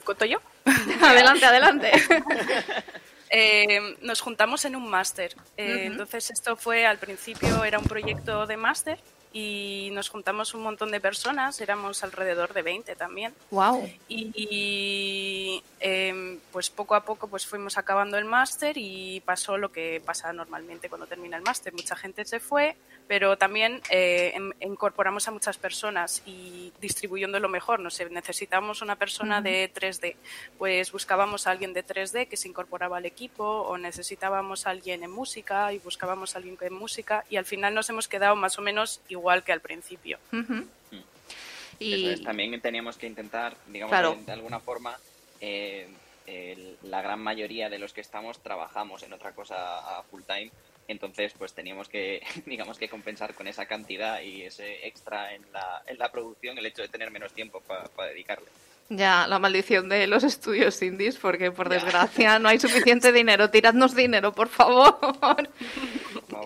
¿cuento 0.07 0.25
yo? 0.25 0.39
adelante, 1.03 1.45
adelante. 1.45 1.93
eh, 3.33 3.97
nos 4.03 4.21
juntamos 4.21 4.65
en 4.67 4.77
un 4.77 4.89
máster. 4.89 5.35
Eh. 5.57 5.85
Entonces 5.87 6.31
esto 6.31 6.55
fue 6.55 6.87
al 6.87 6.99
principio 6.99 7.65
era 7.65 7.79
un 7.79 7.87
proyecto 7.87 8.47
de 8.47 8.57
máster 8.57 8.99
y 9.33 9.91
nos 9.93 10.09
juntamos 10.09 10.55
un 10.55 10.63
montón 10.63 10.91
de 10.91 11.01
personas, 11.01 11.61
éramos 11.61 12.03
alrededor 12.03 12.53
de 12.53 12.63
20 12.63 12.95
también. 12.97 13.35
Wow. 13.51 13.89
Y, 14.09 14.31
y, 14.35 15.63
em, 15.81 16.39
pues 16.53 16.71
poco 16.71 16.95
a 16.95 17.05
poco 17.05 17.29
pues 17.29 17.47
fuimos 17.47 17.79
acabando 17.79 18.19
el 18.19 18.25
máster 18.25 18.77
y 18.77 19.21
pasó 19.21 19.57
lo 19.57 19.73
que 19.73 20.03
pasa 20.05 20.33
normalmente 20.33 20.89
cuando 20.89 21.07
termina 21.07 21.37
el 21.37 21.43
máster. 21.43 21.73
Mucha 21.73 21.97
gente 21.97 22.25
se 22.25 22.41
fue, 22.41 22.77
pero 23.09 23.37
también 23.39 23.81
eh, 23.91 24.33
em- 24.35 24.53
incorporamos 24.61 25.27
a 25.29 25.31
muchas 25.31 25.57
personas 25.57 26.23
y 26.27 26.73
distribuyéndolo 26.81 27.49
mejor. 27.49 27.81
No 27.81 27.91
sé, 27.91 28.09
necesitamos 28.11 28.83
una 28.83 28.97
persona 28.97 29.37
Ujú. 29.37 29.45
de 29.45 29.73
3D, 29.75 30.17
pues 30.59 30.93
buscábamos 30.93 31.47
a 31.47 31.51
alguien 31.53 31.73
de 31.73 31.85
3D 31.85 32.29
que 32.29 32.37
se 32.37 32.49
incorporaba 32.49 32.99
al 32.99 33.07
equipo 33.07 33.45
o 33.45 33.79
necesitábamos 33.79 34.67
a 34.67 34.71
alguien 34.71 35.03
en 35.03 35.11
música 35.11 35.73
y 35.73 35.79
buscábamos 35.79 36.35
a 36.35 36.39
alguien 36.39 36.59
en 36.61 36.75
música 36.75 37.25
y 37.31 37.37
al 37.37 37.45
final 37.47 37.75
nos 37.75 37.89
hemos 37.89 38.09
quedado 38.09 38.37
más 38.37 38.59
o 38.59 38.63
menos 38.63 39.01
igual 39.09 39.22
que 39.45 39.53
al 39.53 39.61
principio. 39.61 40.19
Ujú. 40.33 40.55
Eso 40.93 41.05
Y 41.79 42.09
es, 42.11 42.23
también 42.23 42.61
teníamos 42.61 42.97
que 42.97 43.07
intentar, 43.07 43.57
digamos, 43.67 43.91
Claro. 43.91 44.15
de, 44.15 44.25
de 44.25 44.33
alguna 44.33 44.61
forma, 44.61 44.97
eh, 45.41 45.89
el- 46.27 46.77
la 46.85 47.03
gran 47.03 47.21
mayoría 47.21 47.69
de 47.69 47.79
los 47.79 47.93
que 47.93 48.01
estamos 48.01 48.39
trabajamos 48.43 49.03
en 49.03 49.13
otra 49.13 49.33
cosa 49.33 49.99
a 49.99 50.03
full 50.05 50.23
time, 50.23 50.51
entonces 50.89 51.33
pues 51.37 51.53
teníamos 51.55 51.89
que, 51.89 52.21
digamos, 52.47 52.79
que 52.79 52.89
compensar 52.89 53.35
con 53.35 53.49
esa 53.49 53.67
cantidad 53.67 54.21
y 54.21 54.43
ese 54.43 54.87
extra 54.87 55.35
en 55.35 55.43
la, 55.53 55.83
en 55.87 55.99
la 55.99 56.11
producción 56.13 56.57
el 56.59 56.67
hecho 56.67 56.83
de 56.83 56.89
tener 56.89 57.11
menos 57.11 57.33
tiempo 57.33 57.61
para 57.63 57.89
dedicarle. 58.11 58.47
ya 58.89 59.27
la 59.27 59.39
maldición 59.41 59.89
de 59.89 60.07
los 60.07 60.23
estudios 60.23 60.81
indies, 60.83 61.17
porque 61.17 61.51
por 61.51 61.69
desgracia 61.69 62.39
no 62.39 62.49
hay 62.49 62.61
suficiente 62.61 63.11
dinero. 63.21 63.51
Tiradnos 63.51 63.95
dinero, 63.97 64.33
por 64.33 64.49
favor. 64.49 64.99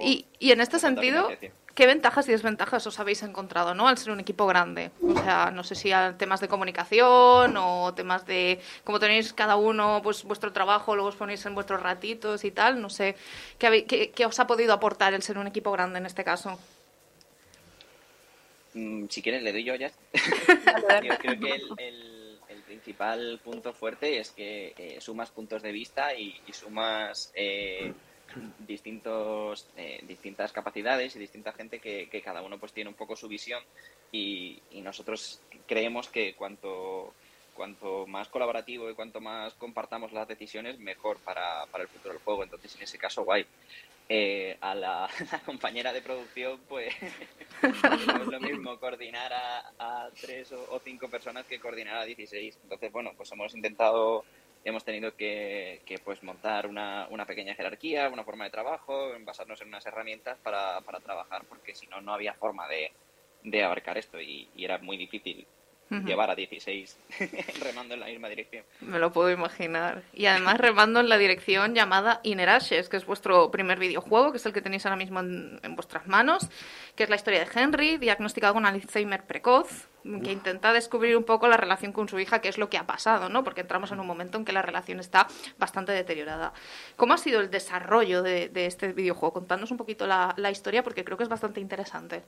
Y, 0.01 0.25
y 0.39 0.53
en 0.53 0.61
este 0.61 0.79
sentido, 0.79 1.29
¿qué 1.77 1.87
ventajas 1.87 2.27
y 2.29 2.33
desventajas 2.33 2.85
os 2.87 2.99
habéis 2.99 3.23
encontrado, 3.23 3.75
no? 3.75 3.87
Al 3.87 3.99
ser 3.99 4.11
un 4.11 4.19
equipo 4.19 4.47
grande. 4.47 4.91
O 5.07 5.15
sea, 5.23 5.53
no 5.53 5.63
sé 5.63 5.75
si 5.77 5.93
a 5.93 6.17
temas 6.19 6.41
de 6.41 6.49
comunicación 6.49 7.55
o 7.57 7.93
temas 7.95 8.27
de 8.27 8.61
cómo 8.83 8.99
tenéis 8.99 9.33
cada 9.35 9.57
uno 9.57 10.01
pues 10.03 10.25
vuestro 10.25 10.53
trabajo, 10.53 10.95
luego 10.97 11.11
os 11.11 11.17
ponéis 11.17 11.45
en 11.47 11.55
vuestros 11.55 11.81
ratitos 11.83 12.45
y 12.45 12.51
tal. 12.51 12.81
No 12.81 12.89
sé, 12.91 13.15
¿qué, 13.59 13.67
habéis- 13.69 13.87
qué- 13.87 14.11
qué 14.11 14.25
os 14.27 14.41
ha 14.41 14.47
podido 14.47 14.73
aportar 14.73 15.13
el 15.15 15.23
ser 15.23 15.37
un 15.39 15.47
equipo 15.47 15.71
grande 15.71 15.99
en 15.99 16.07
este 16.07 16.25
caso? 16.25 16.59
Mm, 18.75 19.07
si 19.09 19.23
quieres 19.23 19.43
le 19.43 19.53
doy 19.53 19.65
yo 19.65 19.75
ya. 19.75 19.91
yo 21.05 21.17
creo 21.19 21.39
que 21.39 21.51
el, 21.53 21.63
el- 21.79 22.39
el 22.49 22.63
principal 22.63 23.39
punto 23.45 23.73
fuerte 23.75 24.19
es 24.19 24.31
que 24.31 24.73
eh, 24.79 24.99
sumas 25.01 25.31
puntos 25.31 25.63
de 25.63 25.73
vista 25.73 26.15
y, 26.15 26.41
y 26.47 26.53
sumas 26.53 27.31
eh, 27.35 27.93
distintos 28.67 29.69
eh, 29.77 30.01
distintas 30.07 30.53
capacidades 30.53 31.17
y 31.17 31.19
distinta 31.19 31.53
gente 31.53 31.79
que, 31.79 32.23
cada 32.25 32.43
uno 32.43 32.59
pues 32.59 32.73
tiene 32.73 32.91
un 32.91 32.97
poco 32.97 33.15
su 33.15 33.29
visión 33.29 33.63
y, 34.11 34.61
y 34.71 34.81
nosotros 34.81 35.41
creemos 35.67 36.09
que 36.09 36.35
cuanto 36.35 37.13
cuanto 37.55 38.07
más 38.07 38.29
colaborativo 38.29 38.91
y 38.91 38.95
cuanto 38.95 39.21
más 39.21 39.55
compartamos 39.55 40.13
las 40.13 40.29
decisiones 40.29 40.79
mejor 40.79 41.19
para, 41.21 41.65
para 41.67 41.85
el 41.85 41.89
futuro 41.89 42.15
del 42.15 42.23
juego 42.23 42.43
entonces 42.43 42.75
en 42.77 42.83
ese 42.83 42.99
caso 42.99 43.25
guay 43.25 43.47
Eh, 44.09 44.57
a 44.61 44.73
la, 44.73 45.09
compañera 45.45 45.93
de 45.93 46.01
producción 46.01 46.61
pues 46.69 46.95
no 47.61 47.73
es 48.23 48.27
lo 48.29 48.41
mismo 48.41 48.79
coordinar 48.79 49.33
a, 49.33 49.73
a 49.79 50.11
tres 50.11 50.53
o 50.53 50.81
cinco 50.85 51.09
personas 51.09 51.45
que 51.47 51.59
coordinar 51.59 51.97
a 51.97 52.05
16. 52.05 52.59
Entonces, 52.63 52.93
bueno, 52.93 53.11
pues 53.17 53.33
hemos 53.33 53.53
intentado, 53.53 54.25
hemos 54.67 54.85
tenido 54.85 55.17
que, 55.17 55.81
que, 55.87 55.99
pues 55.99 56.23
montar 56.23 56.67
una, 56.67 57.07
una 57.11 57.25
pequeña 57.25 57.55
jerarquía, 57.55 58.09
una 58.09 58.25
forma 58.25 58.45
de 58.45 58.51
trabajo, 58.51 59.11
basarnos 59.21 59.61
en 59.63 59.69
unas 59.69 59.87
herramientas 59.87 60.39
para, 60.43 60.81
para 60.81 61.01
trabajar, 61.01 61.45
porque 61.49 61.75
si 61.75 61.87
no, 61.87 62.01
no 62.01 62.13
había 62.13 62.35
forma 62.35 62.67
de, 62.69 62.93
abarcar 63.63 63.97
esto 63.97 64.21
y 64.21 64.49
era 64.59 64.79
muy 64.79 64.97
difícil 64.97 65.47
Llevar 65.89 66.31
a 66.31 66.35
16 66.35 66.99
remando 67.63 67.95
en 67.95 68.01
la 68.01 68.07
misma 68.07 68.29
dirección. 68.29 68.65
Me 68.81 68.99
lo 68.99 69.13
puedo 69.13 69.31
imaginar. 69.31 70.03
Y 70.13 70.27
además 70.27 70.59
remando 70.59 70.99
en 70.99 71.09
la 71.09 71.17
dirección 71.17 71.75
llamada 71.75 72.21
Inner 72.25 72.49
Ashes, 72.49 72.89
que 72.89 72.97
es 72.97 73.07
vuestro 73.07 73.51
primer 73.53 73.79
videojuego, 73.79 74.33
que 74.33 74.39
es 74.39 74.47
el 74.47 74.53
que 74.53 74.63
tenéis 74.63 74.85
ahora 74.85 74.97
mismo 74.97 75.21
en, 75.21 75.61
en 75.63 75.77
vuestras 75.77 76.07
manos, 76.09 76.49
que 76.97 77.05
es 77.05 77.11
la 77.11 77.17
historia 77.17 77.45
de 77.45 77.49
Henry, 77.55 77.99
diagnosticado 77.99 78.55
con 78.55 78.67
Alzheimer 78.67 79.25
precoz, 79.25 79.89
que 80.23 80.33
intenta 80.33 80.73
descubrir 80.73 81.17
un 81.17 81.25
poco 81.25 81.49
la 81.49 81.57
relación 81.57 81.93
con 81.93 82.09
su 82.09 82.19
hija, 82.19 82.41
qué 82.41 82.49
es 82.49 82.59
lo 82.59 82.71
que 82.71 82.79
ha 82.79 82.87
pasado, 82.87 83.29
¿no? 83.29 83.43
Porque 83.45 83.63
entramos 83.63 83.91
en 83.91 84.01
un 84.01 84.07
momento 84.07 84.39
en 84.39 84.45
que 84.45 84.53
la 84.53 84.63
relación 84.63 85.01
está 85.01 85.27
bastante 85.59 85.93
deteriorada. 85.93 86.53
¿Cómo 86.97 87.15
ha 87.15 87.19
sido 87.19 87.41
el 87.41 87.51
desarrollo 87.51 88.23
de, 88.23 88.49
de 88.49 88.67
este 88.67 88.93
videojuego? 88.93 89.33
Contadnos 89.33 89.71
un 89.71 89.77
poquito 89.77 90.07
la, 90.07 90.35
la 90.37 90.51
historia, 90.51 90.83
porque 90.83 91.05
creo 91.05 91.17
que 91.17 91.25
es 91.25 91.29
bastante 91.29 91.61
interesante. 91.61 92.23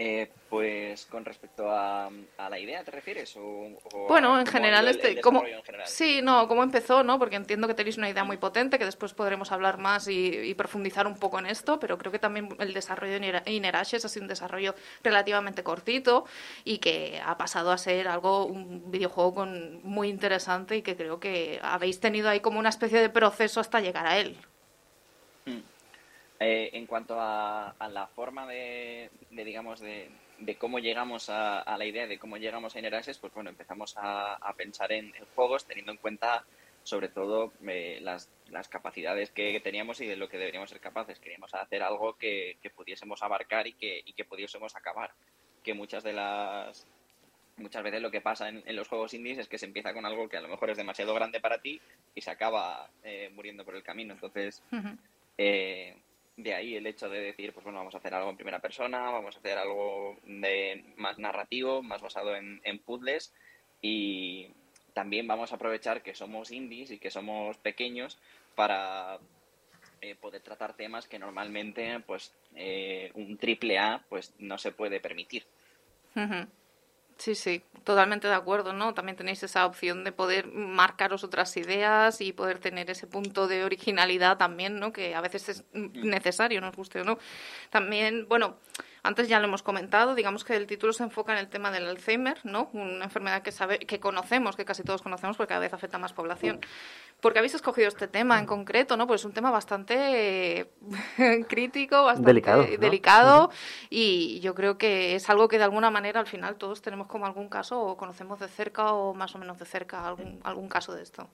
Eh, 0.00 0.30
pues 0.48 1.06
con 1.06 1.24
respecto 1.24 1.68
a, 1.68 2.06
a 2.36 2.48
la 2.48 2.58
idea, 2.60 2.84
¿te 2.84 2.92
refieres? 2.92 3.36
O, 3.36 3.40
o 3.42 4.06
Bueno, 4.08 4.38
en 4.38 4.46
general, 4.46 4.84
el- 4.86 4.94
este, 4.94 5.08
el 5.08 5.20
¿cómo, 5.20 5.40
desarrollo 5.40 5.58
en 5.58 5.64
general? 5.64 5.88
sí, 5.88 6.20
no, 6.22 6.46
cómo 6.46 6.62
empezó, 6.62 7.02
¿no? 7.02 7.18
Porque 7.18 7.34
entiendo 7.34 7.66
que 7.66 7.74
tenéis 7.74 7.98
una 7.98 8.08
idea 8.08 8.22
muy 8.22 8.36
potente, 8.36 8.78
que 8.78 8.84
después 8.84 9.12
podremos 9.12 9.50
hablar 9.50 9.78
más 9.78 10.06
y, 10.06 10.28
y 10.28 10.54
profundizar 10.54 11.08
un 11.08 11.18
poco 11.18 11.40
en 11.40 11.46
esto, 11.46 11.80
pero 11.80 11.98
creo 11.98 12.12
que 12.12 12.20
también 12.20 12.48
el 12.60 12.74
desarrollo 12.74 13.12
de 13.14 13.18
Inner- 13.18 13.42
Inner 13.46 13.74
Ashes 13.74 14.04
ha 14.04 14.08
sido 14.08 14.22
un 14.22 14.28
desarrollo 14.28 14.76
relativamente 15.02 15.64
cortito 15.64 16.26
y 16.64 16.78
que 16.78 17.20
ha 17.24 17.36
pasado 17.36 17.72
a 17.72 17.78
ser 17.78 18.06
algo, 18.06 18.46
un 18.46 18.90
videojuego 18.92 19.34
con, 19.34 19.82
muy 19.82 20.08
interesante 20.08 20.76
y 20.76 20.82
que 20.82 20.96
creo 20.96 21.18
que 21.18 21.58
habéis 21.60 21.98
tenido 21.98 22.28
ahí 22.28 22.38
como 22.38 22.60
una 22.60 22.68
especie 22.68 23.00
de 23.00 23.10
proceso 23.10 23.58
hasta 23.60 23.80
llegar 23.80 24.06
a 24.06 24.18
él. 24.18 24.38
Eh, 26.40 26.70
en 26.74 26.86
cuanto 26.86 27.20
a, 27.20 27.70
a 27.70 27.88
la 27.88 28.06
forma 28.06 28.46
de, 28.46 29.10
de, 29.30 29.44
digamos, 29.44 29.80
de, 29.80 30.08
de 30.38 30.56
cómo 30.56 30.78
llegamos 30.78 31.30
a, 31.30 31.60
a 31.60 31.76
la 31.76 31.84
idea 31.84 32.06
de 32.06 32.18
cómo 32.18 32.36
llegamos 32.36 32.74
a 32.74 32.78
Inner 32.78 32.94
Access, 32.94 33.18
pues 33.18 33.34
bueno, 33.34 33.50
empezamos 33.50 33.96
a, 33.96 34.34
a 34.34 34.52
pensar 34.54 34.92
en, 34.92 35.06
en 35.16 35.24
juegos 35.34 35.64
teniendo 35.66 35.90
en 35.92 35.98
cuenta 35.98 36.44
sobre 36.84 37.08
todo 37.08 37.52
eh, 37.66 37.98
las, 38.00 38.30
las 38.50 38.68
capacidades 38.68 39.30
que 39.30 39.60
teníamos 39.60 40.00
y 40.00 40.06
de 40.06 40.16
lo 40.16 40.28
que 40.28 40.38
deberíamos 40.38 40.70
ser 40.70 40.80
capaces. 40.80 41.18
Queríamos 41.18 41.52
hacer 41.54 41.82
algo 41.82 42.16
que, 42.16 42.56
que 42.62 42.70
pudiésemos 42.70 43.22
abarcar 43.22 43.66
y 43.66 43.74
que, 43.74 44.02
y 44.06 44.12
que 44.14 44.24
pudiésemos 44.24 44.74
acabar. 44.74 45.10
Que 45.62 45.74
muchas 45.74 46.02
de 46.02 46.14
las 46.14 46.86
muchas 47.58 47.82
veces 47.82 48.00
lo 48.00 48.10
que 48.10 48.20
pasa 48.20 48.48
en, 48.48 48.62
en, 48.64 48.76
los 48.76 48.88
juegos 48.88 49.12
indies 49.12 49.38
es 49.38 49.48
que 49.48 49.58
se 49.58 49.66
empieza 49.66 49.92
con 49.92 50.06
algo 50.06 50.28
que 50.28 50.36
a 50.36 50.40
lo 50.40 50.48
mejor 50.48 50.70
es 50.70 50.76
demasiado 50.78 51.12
grande 51.12 51.40
para 51.40 51.58
ti 51.58 51.80
y 52.14 52.20
se 52.20 52.30
acaba 52.30 52.88
eh, 53.02 53.28
muriendo 53.34 53.64
por 53.64 53.74
el 53.74 53.82
camino. 53.82 54.14
Entonces, 54.14 54.62
uh 54.70 54.76
-huh. 54.76 54.98
eh, 55.36 55.96
de 56.38 56.54
ahí 56.54 56.76
el 56.76 56.86
hecho 56.86 57.08
de 57.08 57.20
decir, 57.20 57.52
pues 57.52 57.64
bueno, 57.64 57.80
vamos 57.80 57.94
a 57.94 57.98
hacer 57.98 58.14
algo 58.14 58.30
en 58.30 58.36
primera 58.36 58.60
persona, 58.60 59.10
vamos 59.10 59.34
a 59.34 59.40
hacer 59.40 59.58
algo 59.58 60.16
de 60.24 60.84
más 60.96 61.18
narrativo, 61.18 61.82
más 61.82 62.00
basado 62.00 62.36
en, 62.36 62.60
en 62.62 62.78
puzzles 62.78 63.34
y 63.82 64.48
también 64.94 65.26
vamos 65.26 65.50
a 65.50 65.56
aprovechar 65.56 66.02
que 66.02 66.14
somos 66.14 66.52
indies 66.52 66.92
y 66.92 66.98
que 66.98 67.10
somos 67.10 67.58
pequeños 67.58 68.18
para 68.54 69.18
eh, 70.00 70.14
poder 70.14 70.40
tratar 70.42 70.74
temas 70.74 71.08
que 71.08 71.18
normalmente 71.18 71.98
pues 72.06 72.32
eh, 72.54 73.10
un 73.14 73.36
triple 73.36 73.78
A 73.78 74.04
pues 74.08 74.32
no 74.38 74.58
se 74.58 74.70
puede 74.70 75.00
permitir. 75.00 75.44
Sí, 77.18 77.34
sí, 77.34 77.64
totalmente 77.82 78.28
de 78.28 78.34
acuerdo, 78.34 78.72
¿no? 78.72 78.94
También 78.94 79.16
tenéis 79.16 79.42
esa 79.42 79.66
opción 79.66 80.04
de 80.04 80.12
poder 80.12 80.46
marcaros 80.46 81.24
otras 81.24 81.56
ideas 81.56 82.20
y 82.20 82.32
poder 82.32 82.60
tener 82.60 82.90
ese 82.90 83.08
punto 83.08 83.48
de 83.48 83.64
originalidad 83.64 84.36
también, 84.36 84.78
¿no? 84.78 84.92
Que 84.92 85.16
a 85.16 85.20
veces 85.20 85.48
es 85.48 85.64
necesario, 85.72 86.60
nos 86.60 86.76
guste 86.76 87.00
o 87.00 87.04
no. 87.04 87.18
También, 87.70 88.28
bueno, 88.28 88.58
antes 89.02 89.26
ya 89.26 89.40
lo 89.40 89.46
hemos 89.46 89.64
comentado, 89.64 90.14
digamos 90.14 90.44
que 90.44 90.54
el 90.54 90.68
título 90.68 90.92
se 90.92 91.02
enfoca 91.02 91.32
en 91.32 91.38
el 91.38 91.48
tema 91.48 91.72
del 91.72 91.88
Alzheimer, 91.88 92.38
¿no? 92.44 92.70
Una 92.72 93.06
enfermedad 93.06 93.42
que 93.42 93.50
sabe, 93.50 93.80
que 93.80 93.98
conocemos, 93.98 94.54
que 94.54 94.64
casi 94.64 94.84
todos 94.84 95.02
conocemos 95.02 95.36
porque 95.36 95.48
cada 95.48 95.60
vez 95.60 95.72
afecta 95.72 95.96
a 95.96 96.00
más 96.00 96.12
población. 96.12 96.60
¿Por 96.60 96.66
qué 97.20 97.38
habéis 97.38 97.54
escogido 97.54 97.88
este 97.88 98.08
tema 98.08 98.38
en 98.38 98.46
concreto, 98.46 98.96
no? 98.96 99.06
Pues 99.06 99.20
es 99.20 99.24
un 99.24 99.32
tema 99.32 99.50
bastante 99.50 100.70
crítico, 101.48 102.04
bastante 102.04 102.28
delicado, 102.28 102.62
¿no? 102.62 102.78
delicado 102.78 103.50
y 103.90 104.40
yo 104.40 104.54
creo 104.54 104.78
que 104.78 105.14
es 105.14 105.28
algo 105.28 105.48
que 105.48 105.58
de 105.58 105.64
alguna 105.64 105.90
manera 105.90 106.20
al 106.20 106.26
final 106.26 106.56
todos 106.56 106.80
tenemos 106.80 107.08
como 107.08 107.26
algún 107.26 107.48
caso 107.48 107.80
o 107.80 107.96
conocemos 107.96 108.38
de 108.38 108.48
cerca 108.48 108.92
o 108.92 109.14
más 109.14 109.34
o 109.34 109.38
menos 109.38 109.58
de 109.58 109.64
cerca 109.66 110.06
algún, 110.06 110.40
algún 110.44 110.68
caso 110.68 110.94
de 110.94 111.02
esto. 111.02 111.28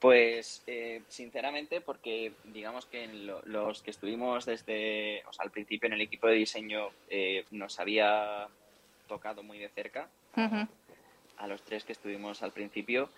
Pues 0.00 0.62
eh, 0.66 1.02
sinceramente 1.08 1.80
porque 1.80 2.32
digamos 2.44 2.86
que 2.86 3.06
lo, 3.06 3.40
los 3.44 3.82
que 3.82 3.90
estuvimos 3.90 4.44
desde, 4.44 5.24
o 5.26 5.32
sea, 5.32 5.44
al 5.44 5.50
principio 5.50 5.86
en 5.86 5.94
el 5.94 6.00
equipo 6.00 6.26
de 6.26 6.34
diseño 6.34 6.90
eh, 7.08 7.44
nos 7.50 7.80
había 7.80 8.46
tocado 9.08 9.42
muy 9.42 9.58
de 9.58 9.68
cerca 9.68 10.08
uh 10.36 10.40
-huh. 10.40 10.68
A 11.38 11.46
los 11.46 11.62
tres 11.62 11.84
que 11.84 11.92
estuvimos 11.92 12.42
al 12.42 12.52
principio 12.52 13.10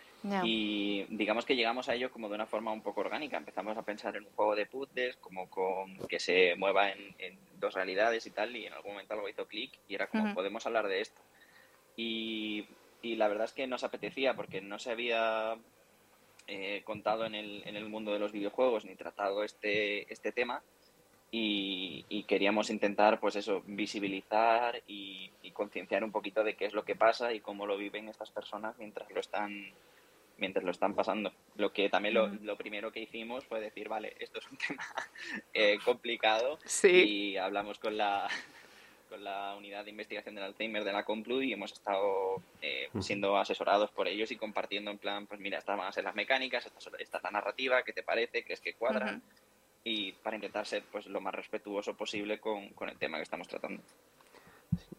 y 0.44 1.04
digamos 1.10 1.44
que 1.44 1.54
llegamos 1.56 1.88
a 1.88 1.94
ello 1.94 2.10
como 2.10 2.28
de 2.28 2.34
una 2.34 2.46
forma 2.46 2.72
un 2.72 2.82
poco 2.82 3.00
orgánica. 3.02 3.36
Empezamos 3.36 3.76
a 3.76 3.82
pensar 3.82 4.16
en 4.16 4.24
un 4.24 4.32
juego 4.32 4.56
de 4.56 4.66
puzzles 4.66 5.16
como 5.16 5.48
con 5.48 5.96
que 6.08 6.18
se 6.18 6.54
mueva 6.56 6.90
en, 6.90 7.14
en 7.18 7.38
dos 7.60 7.74
realidades 7.74 8.26
y 8.26 8.30
tal 8.30 8.54
y 8.56 8.66
en 8.66 8.72
algún 8.72 8.92
momento 8.92 9.14
algo 9.14 9.28
hizo 9.28 9.46
clic 9.46 9.72
y 9.88 9.94
era 9.94 10.06
como 10.08 10.24
Uh 10.24 10.26
-huh. 10.28 10.34
podemos 10.34 10.66
hablar 10.66 10.88
de 10.88 11.00
esto. 11.00 11.20
Y 11.96 12.66
y 13.00 13.14
la 13.14 13.28
verdad 13.28 13.44
es 13.44 13.52
que 13.52 13.68
nos 13.68 13.84
apetecía 13.84 14.34
porque 14.34 14.60
no 14.60 14.80
se 14.80 14.90
había 14.90 15.56
eh, 16.48 16.82
contado 16.84 17.24
en 17.26 17.36
el, 17.36 17.62
en 17.64 17.76
el 17.76 17.88
mundo 17.88 18.12
de 18.12 18.18
los 18.18 18.32
videojuegos 18.32 18.84
ni 18.84 18.96
tratado 18.96 19.44
este, 19.44 20.12
este 20.12 20.32
tema 20.32 20.62
y, 21.30 22.04
y 22.08 22.22
queríamos 22.24 22.70
intentar 22.70 23.20
pues 23.20 23.36
eso 23.36 23.62
visibilizar 23.66 24.82
y, 24.86 25.30
y 25.42 25.50
concienciar 25.50 26.02
un 26.04 26.12
poquito 26.12 26.42
de 26.42 26.54
qué 26.56 26.64
es 26.64 26.72
lo 26.72 26.84
que 26.84 26.96
pasa 26.96 27.32
y 27.34 27.40
cómo 27.40 27.66
lo 27.66 27.76
viven 27.76 28.08
estas 28.08 28.30
personas 28.30 28.76
mientras 28.78 29.10
lo 29.10 29.20
están 29.20 29.70
mientras 30.38 30.64
lo 30.64 30.70
están 30.70 30.94
pasando. 30.94 31.32
Lo 31.56 31.72
que 31.72 31.88
también 31.90 32.14
lo, 32.14 32.28
lo 32.28 32.56
primero 32.56 32.92
que 32.92 33.00
hicimos 33.00 33.44
fue 33.44 33.60
decir, 33.60 33.88
vale, 33.88 34.14
esto 34.20 34.38
es 34.38 34.48
un 34.50 34.56
tema 34.68 34.86
eh, 35.52 35.78
complicado 35.84 36.58
Sí. 36.64 36.88
y 37.32 37.36
hablamos 37.36 37.78
con 37.78 37.96
la 37.96 38.28
con 39.10 39.24
la 39.24 39.54
unidad 39.56 39.84
de 39.84 39.90
investigación 39.90 40.34
del 40.34 40.44
Alzheimer 40.44 40.84
de 40.84 40.92
la 40.92 41.02
Complu 41.04 41.40
y 41.42 41.52
hemos 41.54 41.72
estado 41.72 42.42
eh, 42.62 42.88
siendo 43.00 43.36
asesorados 43.38 43.90
por 43.90 44.06
ellos 44.06 44.30
y 44.30 44.36
compartiendo 44.36 44.90
en 44.90 44.98
plan, 44.98 45.26
pues 45.26 45.40
mira, 45.40 45.58
estas 45.58 45.78
van 45.78 45.88
a 45.88 45.92
ser 45.92 46.04
las 46.04 46.14
mecánicas, 46.14 46.66
esta, 46.66 46.78
es- 46.78 47.00
esta 47.00 47.16
es 47.16 47.22
la 47.24 47.30
narrativa, 47.30 47.82
¿qué 47.82 47.92
te 47.94 48.02
parece? 48.02 48.44
¿Crees 48.44 48.60
que 48.60 48.74
cuadra? 48.74 49.18
Y 49.88 50.12
para 50.12 50.36
intentar 50.36 50.66
ser 50.66 50.82
pues 50.92 51.06
lo 51.06 51.20
más 51.20 51.34
respetuoso 51.34 51.94
posible 51.94 52.38
con, 52.38 52.68
con 52.70 52.88
el 52.90 52.96
tema 52.98 53.16
que 53.16 53.22
estamos 53.22 53.48
tratando. 53.48 53.82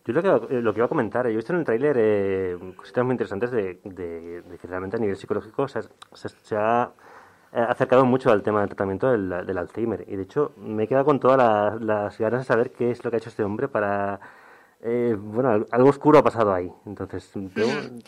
Yo 0.05 0.13
lo 0.13 0.23
que, 0.23 0.55
eh, 0.55 0.61
lo 0.61 0.73
que 0.73 0.79
iba 0.79 0.85
a 0.85 0.89
comentar, 0.89 1.27
eh, 1.27 1.29
yo 1.29 1.33
he 1.33 1.37
visto 1.37 1.53
en 1.53 1.59
el 1.59 1.65
tráiler 1.65 1.95
eh, 1.99 2.57
cositas 2.75 3.05
muy 3.05 3.13
interesantes 3.13 3.51
de, 3.51 3.79
de- 3.83 4.41
de 4.41 4.57
que 4.57 4.67
realmente 4.67 4.97
a 4.97 4.99
nivel 4.99 5.15
psicológico 5.15 5.67
se, 5.67 5.79
ha- 5.79 5.83
se- 6.13 6.29
se 6.29 6.55
ha 6.55 6.91
eh, 7.53 7.65
acercado 7.69 8.03
mucho 8.05 8.31
al 8.31 8.41
tema 8.41 8.61
del 8.61 8.69
tratamiento 8.69 9.11
del, 9.11 9.45
del 9.45 9.57
Alzheimer. 9.59 10.05
Y 10.07 10.15
de 10.15 10.23
hecho 10.23 10.53
me 10.57 10.83
he 10.83 10.87
quedado 10.87 11.05
con 11.05 11.19
todas 11.19 11.37
las, 11.37 11.81
las 11.81 12.17
ganas 12.17 12.41
de 12.41 12.45
saber 12.45 12.71
qué 12.71 12.89
es 12.89 13.03
lo 13.05 13.11
que 13.11 13.17
ha 13.17 13.19
hecho 13.19 13.29
este 13.29 13.43
hombre 13.43 13.67
para... 13.67 14.19
eh, 14.81 15.15
bueno, 15.17 15.49
al- 15.51 15.67
algo 15.69 15.89
oscuro 15.89 16.17
ha 16.17 16.23
pasado 16.23 16.51
ahí. 16.51 16.71
Entonces, 16.87 17.29
tengo- 17.53 17.99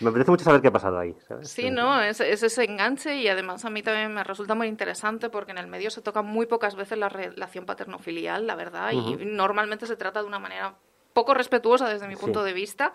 me 0.00 0.10
apetece 0.10 0.30
mucho 0.30 0.44
saber 0.44 0.60
qué 0.60 0.68
ha 0.68 0.72
pasado 0.72 0.98
ahí. 0.98 1.14
¿sabes? 1.28 1.50
Sí, 1.50 1.70
no, 1.70 2.02
es, 2.02 2.20
es 2.20 2.42
ese 2.42 2.64
enganche 2.64 3.16
y 3.16 3.28
además 3.28 3.64
a 3.64 3.70
mí 3.70 3.82
también 3.82 4.12
me 4.12 4.24
resulta 4.24 4.54
muy 4.54 4.66
interesante 4.66 5.28
porque 5.30 5.52
en 5.52 5.58
el 5.58 5.66
medio 5.66 5.90
se 5.90 6.02
toca 6.02 6.22
muy 6.22 6.46
pocas 6.46 6.74
veces 6.74 6.98
la 6.98 7.08
relación 7.08 7.66
paterno-filial, 7.66 8.46
la 8.46 8.54
verdad, 8.54 8.92
y 8.92 9.16
normalmente 9.24 9.86
se 9.86 9.96
trata 9.96 10.20
de 10.22 10.26
una 10.28 10.38
manera 10.38 10.74
poco 11.12 11.34
respetuosa 11.34 11.88
desde 11.88 12.06
mi 12.08 12.14
Sí. 12.14 12.20
punto 12.20 12.42
de 12.44 12.52
vista. 12.52 12.92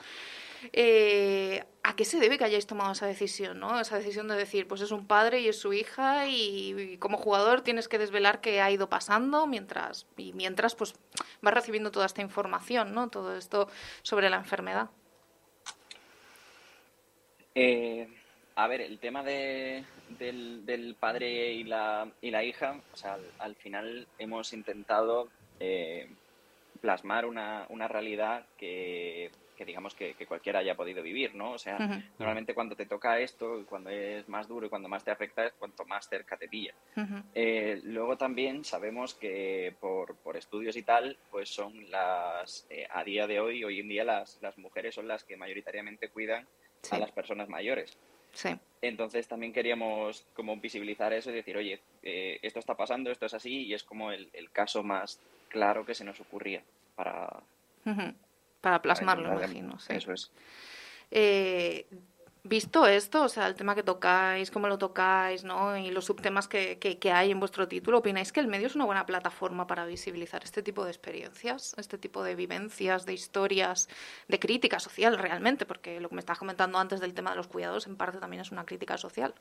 Eh, 0.73 1.63
¿A 1.83 1.95
qué 1.95 2.05
se 2.05 2.19
debe 2.19 2.39
que 2.39 2.43
hayáis 2.43 2.65
tomado 2.65 2.91
esa 2.93 3.05
decisión, 3.05 3.59
no? 3.59 3.79
Esa 3.79 3.97
decisión 3.97 4.27
de 4.27 4.35
decir, 4.35 4.67
pues 4.67 4.81
es 4.81 4.89
un 4.91 5.05
padre 5.05 5.39
y 5.41 5.47
es 5.47 5.59
su 5.59 5.73
hija 5.73 6.25
y, 6.27 6.73
y 6.93 6.97
como 6.97 7.17
jugador 7.17 7.61
tienes 7.61 7.87
que 7.87 7.99
desvelar 7.99 8.41
qué 8.41 8.61
ha 8.61 8.71
ido 8.71 8.89
pasando 8.89 9.45
mientras 9.45 10.07
y 10.17 10.33
mientras 10.33 10.73
pues 10.73 10.95
vas 11.41 11.53
recibiendo 11.53 11.91
toda 11.91 12.07
esta 12.07 12.21
información, 12.21 12.93
¿no? 12.95 13.09
Todo 13.09 13.35
esto 13.37 13.67
sobre 14.01 14.29
la 14.31 14.37
enfermedad. 14.37 14.89
Eh, 17.55 18.07
a 18.55 18.67
ver, 18.67 18.81
el 18.81 18.99
tema 18.99 19.23
de, 19.23 19.83
del, 20.19 20.65
del 20.65 20.95
padre 20.95 21.53
y 21.53 21.63
la, 21.63 22.09
y 22.21 22.31
la 22.31 22.43
hija, 22.43 22.79
o 22.93 22.97
sea, 22.97 23.15
al, 23.15 23.23
al 23.39 23.55
final 23.55 24.07
hemos 24.17 24.53
intentado 24.53 25.29
eh, 25.59 26.07
plasmar 26.81 27.25
una, 27.25 27.65
una 27.69 27.87
realidad 27.87 28.45
que, 28.57 29.29
que 29.57 29.65
digamos 29.65 29.93
que, 29.95 30.13
que 30.13 30.25
cualquiera 30.25 30.59
haya 30.59 30.75
podido 30.75 31.01
vivir, 31.01 31.33
¿no? 31.35 31.51
O 31.51 31.57
sea, 31.57 31.77
normalmente 32.19 32.53
cuando 32.53 32.75
te 32.75 32.85
toca 32.85 33.19
esto, 33.19 33.65
cuando 33.67 33.89
es 33.89 34.27
más 34.29 34.47
duro 34.47 34.67
y 34.67 34.69
cuando 34.69 34.89
más 34.89 35.03
te 35.03 35.11
afecta 35.11 35.45
es 35.45 35.53
cuanto 35.53 35.85
más 35.85 36.07
cerca 36.07 36.37
te 36.37 36.47
pilla. 36.47 36.73
Eh, 37.33 37.79
luego 37.83 38.17
también 38.17 38.63
sabemos 38.63 39.15
que 39.15 39.73
por, 39.79 40.15
por 40.17 40.37
estudios 40.37 40.75
y 40.75 40.83
tal, 40.83 41.17
pues 41.31 41.49
son 41.49 41.89
las, 41.89 42.67
eh, 42.69 42.87
a 42.89 43.03
día 43.03 43.27
de 43.27 43.39
hoy, 43.39 43.63
hoy 43.63 43.79
en 43.79 43.87
día 43.87 44.03
las, 44.03 44.41
las 44.41 44.57
mujeres 44.57 44.95
son 44.95 45.07
las 45.07 45.23
que 45.23 45.37
mayoritariamente 45.37 46.09
cuidan 46.09 46.45
Sí. 46.85 46.95
a 46.95 46.99
las 46.99 47.11
personas 47.11 47.49
mayores. 47.49 47.97
Sí. 48.33 48.49
Entonces 48.81 49.27
también 49.27 49.53
queríamos 49.53 50.25
como 50.35 50.55
visibilizar 50.57 51.13
eso 51.13 51.31
y 51.31 51.35
decir, 51.35 51.55
oye, 51.57 51.79
eh, 52.03 52.39
esto 52.41 52.59
está 52.59 52.75
pasando, 52.75 53.09
esto 53.11 53.25
es 53.25 53.33
así, 53.33 53.63
y 53.63 53.73
es 53.73 53.83
como 53.83 54.11
el, 54.11 54.29
el 54.33 54.51
caso 54.51 54.83
más 54.83 55.19
claro 55.49 55.85
que 55.85 55.95
se 55.95 56.03
nos 56.03 56.19
ocurría 56.19 56.61
para. 56.95 57.29
Para 58.61 58.81
plasmarlo, 58.81 59.27
intentar- 59.29 59.49
imagino. 59.49 59.79
Sí. 59.79 59.93
Eso 59.93 60.11
es. 60.13 60.31
Eh, 61.11 61.85
visto 62.47 62.85
esto, 62.85 63.23
o 63.23 63.27
sea, 63.29 63.47
el 63.47 63.55
tema 63.55 63.73
que 63.75 63.83
tocáis, 63.83 64.51
cómo 64.51 64.67
lo 64.67 64.77
tocáis, 64.77 65.43
¿no? 65.43 65.75
Y 65.75 65.89
los 65.89 66.05
subtemas 66.05 66.47
que, 66.47 66.77
que, 66.79 66.99
que 66.99 67.11
hay 67.11 67.31
en 67.31 67.39
vuestro 67.39 67.67
título, 67.67 67.97
¿opináis 67.97 68.31
que 68.31 68.39
el 68.39 68.47
medio 68.47 68.67
es 68.67 68.75
una 68.75 68.85
buena 68.85 69.05
plataforma 69.05 69.65
para 69.67 69.85
visibilizar 69.85 70.43
este 70.43 70.61
tipo 70.61 70.85
de 70.85 70.91
experiencias, 70.91 71.73
este 71.77 71.97
tipo 71.97 72.23
de 72.23 72.35
vivencias, 72.35 73.05
de 73.05 73.13
historias, 73.13 73.89
de 74.27 74.39
crítica 74.39 74.79
social 74.79 75.17
realmente? 75.17 75.65
Porque 75.65 75.99
lo 75.99 76.07
que 76.09 76.15
me 76.15 76.19
estabas 76.19 76.39
comentando 76.39 76.77
antes 76.77 76.99
del 76.99 77.13
tema 77.15 77.31
de 77.31 77.37
los 77.37 77.47
cuidados, 77.47 77.87
en 77.87 77.97
parte 77.97 78.19
también 78.19 78.41
es 78.41 78.51
una 78.51 78.63
crítica 78.65 78.97
social. 78.97 79.33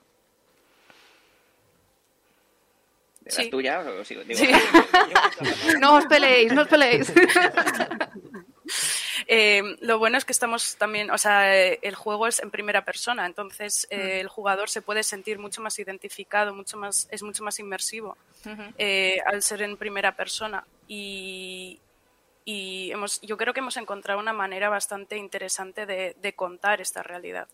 ¿De 3.21 3.31
Sí. 3.31 3.43
las 3.43 3.51
tuyas 3.51 3.87
o 3.87 4.05
sigo? 4.05 4.23
Digo, 4.25 4.39
Sí. 4.39 4.51
no 5.81 5.97
os 5.97 6.07
peleéis, 6.07 6.53
no 6.53 6.63
os 6.63 6.69
peleéis. 6.69 7.13
Eh, 9.27 9.63
lo 9.81 9.99
bueno 9.99 10.19
es 10.19 10.25
que 10.25 10.33
estamos 10.33 10.77
también, 10.77 11.11
o 11.11 11.19
sea, 11.19 11.57
eh, 11.57 11.79
el 11.83 11.95
juego 11.95 12.27
es 12.27 12.41
en 12.41 12.51
primera 12.51 12.85
persona, 12.85 13.27
entonces 13.27 13.87
eh, 13.91 13.97
Mm. 13.97 14.21
el 14.21 14.29
jugador 14.29 14.69
se 14.69 14.83
puede 14.83 15.03
sentir 15.03 15.39
mucho 15.39 15.61
más 15.63 15.79
identificado, 15.79 16.55
mucho 16.55 16.77
más, 16.77 17.09
es 17.11 17.23
mucho 17.23 17.43
más 17.45 17.59
inmersivo 17.59 18.17
eh, 18.79 19.19
al 19.27 19.43
ser 19.43 19.63
en 19.63 19.77
primera 19.77 20.17
persona. 20.17 20.65
Y, 20.89 21.81
y 22.45 22.91
hemos, 22.93 23.21
yo 23.23 23.37
creo 23.37 23.55
que 23.55 23.61
hemos 23.61 23.77
encontrado 23.79 24.21
una 24.21 24.33
manera 24.35 24.69
bastante 24.69 25.17
interesante 25.17 25.87
de, 25.87 26.15
de 26.21 26.33
contar 26.35 26.81
esta 26.81 27.03
realidad. 27.03 27.49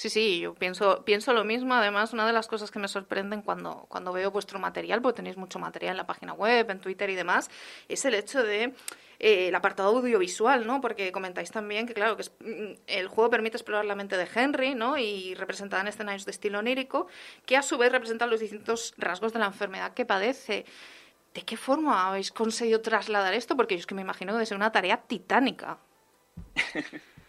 Sí, 0.00 0.08
sí, 0.08 0.40
yo 0.40 0.54
pienso, 0.54 1.04
pienso 1.04 1.34
lo 1.34 1.44
mismo. 1.44 1.74
Además, 1.74 2.14
una 2.14 2.26
de 2.26 2.32
las 2.32 2.48
cosas 2.48 2.70
que 2.70 2.78
me 2.78 2.88
sorprenden 2.88 3.42
cuando, 3.42 3.84
cuando 3.90 4.14
veo 4.14 4.30
vuestro 4.30 4.58
material, 4.58 5.02
porque 5.02 5.16
tenéis 5.16 5.36
mucho 5.36 5.58
material 5.58 5.90
en 5.92 5.96
la 5.98 6.06
página 6.06 6.32
web, 6.32 6.70
en 6.70 6.80
Twitter 6.80 7.10
y 7.10 7.14
demás, 7.16 7.50
es 7.86 8.02
el 8.06 8.14
hecho 8.14 8.42
de 8.42 8.72
eh, 9.18 9.48
el 9.48 9.54
apartado 9.54 9.90
audiovisual, 9.98 10.66
¿no? 10.66 10.80
Porque 10.80 11.12
comentáis 11.12 11.50
también 11.50 11.86
que, 11.86 11.92
claro, 11.92 12.16
que 12.16 12.22
es- 12.22 12.32
mm, 12.40 12.72
el 12.86 13.08
juego 13.08 13.28
permite 13.28 13.58
explorar 13.58 13.84
la 13.84 13.94
mente 13.94 14.16
de 14.16 14.26
Henry, 14.34 14.74
¿no? 14.74 14.96
Y 14.96 15.34
representada 15.34 15.82
en 15.82 15.88
escenarios 15.88 16.24
de 16.24 16.30
estilo 16.30 16.60
onírico, 16.60 17.06
que 17.44 17.58
a 17.58 17.62
su 17.62 17.76
vez 17.76 17.92
representan 17.92 18.30
los 18.30 18.40
distintos 18.40 18.94
rasgos 18.96 19.34
de 19.34 19.40
la 19.40 19.46
enfermedad 19.46 19.92
que 19.92 20.06
padece. 20.06 20.64
¿De 21.34 21.42
qué 21.42 21.58
forma 21.58 22.08
habéis 22.08 22.32
conseguido 22.32 22.80
trasladar 22.80 23.34
esto? 23.34 23.56
Porque 23.56 23.76
yo 23.76 23.80
es 23.80 23.86
que 23.86 23.94
me 23.96 24.02
imagino 24.02 24.30
que 24.32 24.36
debe 24.36 24.46
ser 24.46 24.56
una 24.56 24.72
tarea 24.72 24.96
titánica. 24.98 25.78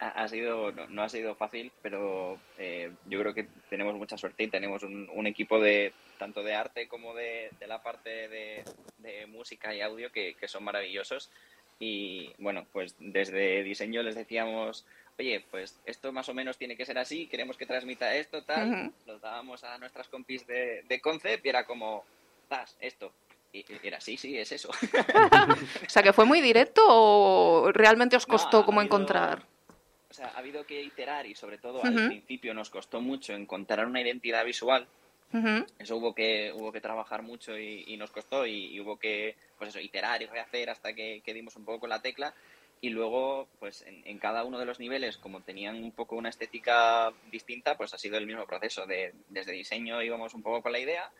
Ha, 0.00 0.28
sido, 0.28 0.70
no, 0.72 0.86
no 0.88 1.02
ha 1.02 1.08
sido 1.08 1.34
fácil, 1.34 1.72
pero 1.80 2.38
eh, 2.58 2.90
yo 3.06 3.20
creo 3.20 3.32
que 3.32 3.46
tenemos 3.70 3.94
mucha 3.94 4.18
suerte 4.18 4.42
y 4.42 4.48
tenemos 4.48 4.82
un, 4.82 5.08
un 5.14 5.26
equipo 5.26 5.58
de 5.60 5.94
tanto 6.18 6.42
de 6.42 6.54
arte 6.54 6.88
como 6.88 7.14
de, 7.14 7.48
de 7.58 7.66
la 7.66 7.82
parte 7.82 8.28
de, 8.28 8.64
de 8.98 9.26
música 9.26 9.74
y 9.74 9.80
audio 9.80 10.10
que, 10.12 10.34
que 10.34 10.48
son 10.48 10.64
maravillosos. 10.64 11.30
Y 11.78 12.32
bueno, 12.38 12.66
pues 12.72 12.94
desde 12.98 13.62
diseño 13.62 14.02
les 14.02 14.14
decíamos, 14.16 14.84
oye, 15.18 15.44
pues 15.50 15.80
esto 15.86 16.12
más 16.12 16.28
o 16.28 16.34
menos 16.34 16.58
tiene 16.58 16.76
que 16.76 16.84
ser 16.84 16.98
así, 16.98 17.26
queremos 17.28 17.56
que 17.56 17.64
transmita 17.66 18.14
esto, 18.16 18.42
tal. 18.44 18.92
Nos 19.06 19.20
dábamos 19.22 19.64
a 19.64 19.78
nuestras 19.78 20.08
compis 20.08 20.46
de, 20.46 20.82
de 20.88 21.00
Concept 21.00 21.46
y 21.46 21.48
era 21.48 21.64
como, 21.64 22.04
das, 22.50 22.76
esto. 22.80 23.12
Era, 23.82 24.00
sí, 24.00 24.16
sí, 24.16 24.36
es 24.36 24.50
eso. 24.52 24.70
O 25.86 25.88
sea, 25.90 26.02
que 26.02 26.12
fue 26.12 26.24
muy 26.24 26.40
directo 26.40 26.82
o 26.86 27.70
realmente 27.72 28.16
os 28.16 28.26
No, 28.26 28.32
costó 28.32 28.58
ha 28.58 28.64
como 28.66 28.80
habido- 28.80 28.96
encontrar. 28.96 29.42
O 30.14 30.16
sea, 30.16 30.28
ha 30.28 30.38
habido 30.38 30.64
que 30.64 30.80
iterar 30.80 31.26
y 31.26 31.34
sobre 31.34 31.58
todo 31.58 31.78
Ujú. 31.78 31.88
al 31.88 32.06
principio 32.06 32.54
nos 32.54 32.70
costó 32.70 33.00
mucho 33.00 33.32
encontrar 33.32 33.84
una 33.84 34.00
identidad 34.00 34.44
visual. 34.44 34.86
Ujú. 35.32 35.66
Eso 35.76 35.96
hubo 35.96 36.14
que, 36.14 36.52
hubo 36.54 36.70
que 36.70 36.80
trabajar 36.80 37.22
mucho 37.22 37.58
y, 37.58 37.82
y 37.88 37.96
nos 37.96 38.12
costó 38.12 38.46
y, 38.46 38.66
y 38.66 38.78
hubo 38.78 38.96
que, 38.96 39.34
pues 39.58 39.70
eso, 39.70 39.80
iterar 39.80 40.22
y 40.22 40.26
rehacer 40.26 40.70
hasta 40.70 40.94
que, 40.94 41.20
que 41.24 41.34
dimos 41.34 41.56
un 41.56 41.64
poco 41.64 41.80
con 41.80 41.90
la 41.90 42.00
tecla. 42.00 42.32
Y 42.80 42.90
luego, 42.90 43.48
pues 43.58 43.82
en, 43.82 44.06
en 44.06 44.20
cada 44.20 44.44
uno 44.44 44.60
de 44.60 44.66
los 44.66 44.78
niveles, 44.78 45.16
como 45.16 45.42
tenían 45.42 45.82
un 45.82 45.90
poco 45.90 46.14
una 46.14 46.28
estética 46.28 47.12
distinta, 47.32 47.76
pues 47.76 47.92
ha 47.92 47.98
sido 47.98 48.16
el 48.16 48.26
mismo 48.26 48.46
proceso. 48.46 48.86
De, 48.86 49.14
desde 49.26 49.50
diseño 49.50 50.00
íbamos 50.00 50.32
un 50.34 50.44
poco 50.44 50.62
con 50.62 50.70
la 50.70 50.78
idea 50.78 51.10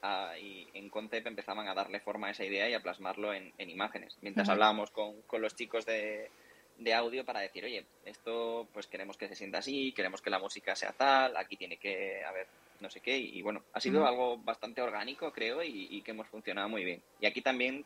ah, 0.00 0.32
y 0.40 0.70
en 0.72 0.88
Concept 0.88 1.26
empezaban 1.26 1.68
a 1.68 1.74
darle 1.74 2.00
forma 2.00 2.28
a 2.28 2.30
esa 2.30 2.46
idea 2.46 2.66
y 2.70 2.72
a 2.72 2.80
plasmarlo 2.80 3.34
en, 3.34 3.52
en 3.58 3.68
imágenes. 3.68 4.16
Mientras 4.22 4.48
Ujú. 4.48 4.52
hablábamos 4.54 4.90
con, 4.90 5.20
con 5.26 5.42
los 5.42 5.54
chicos 5.54 5.84
de, 5.84 6.30
de 6.78 6.94
audio 6.94 7.24
para 7.24 7.40
decir, 7.40 7.64
oye, 7.64 7.84
esto 8.04 8.66
pues 8.72 8.86
queremos 8.86 9.16
que 9.16 9.28
se 9.28 9.34
sienta 9.34 9.58
así, 9.58 9.92
queremos 9.92 10.22
que 10.22 10.30
la 10.30 10.38
música 10.38 10.74
sea 10.76 10.92
tal, 10.92 11.36
aquí 11.36 11.56
tiene 11.56 11.76
que 11.76 12.24
haber 12.24 12.46
no 12.80 12.88
sé 12.90 13.00
qué, 13.00 13.18
y, 13.18 13.42
bueno, 13.42 13.64
ha 13.72 13.80
sido 13.80 14.06
algo 14.06 14.38
bastante 14.38 14.80
orgánico, 14.80 15.32
creo, 15.32 15.64
y, 15.64 15.88
y 15.90 16.02
que 16.02 16.12
hemos 16.12 16.28
funcionado 16.28 16.68
muy 16.68 16.84
bien. 16.84 17.02
Y 17.20 17.26
aquí 17.26 17.42
también 17.42 17.84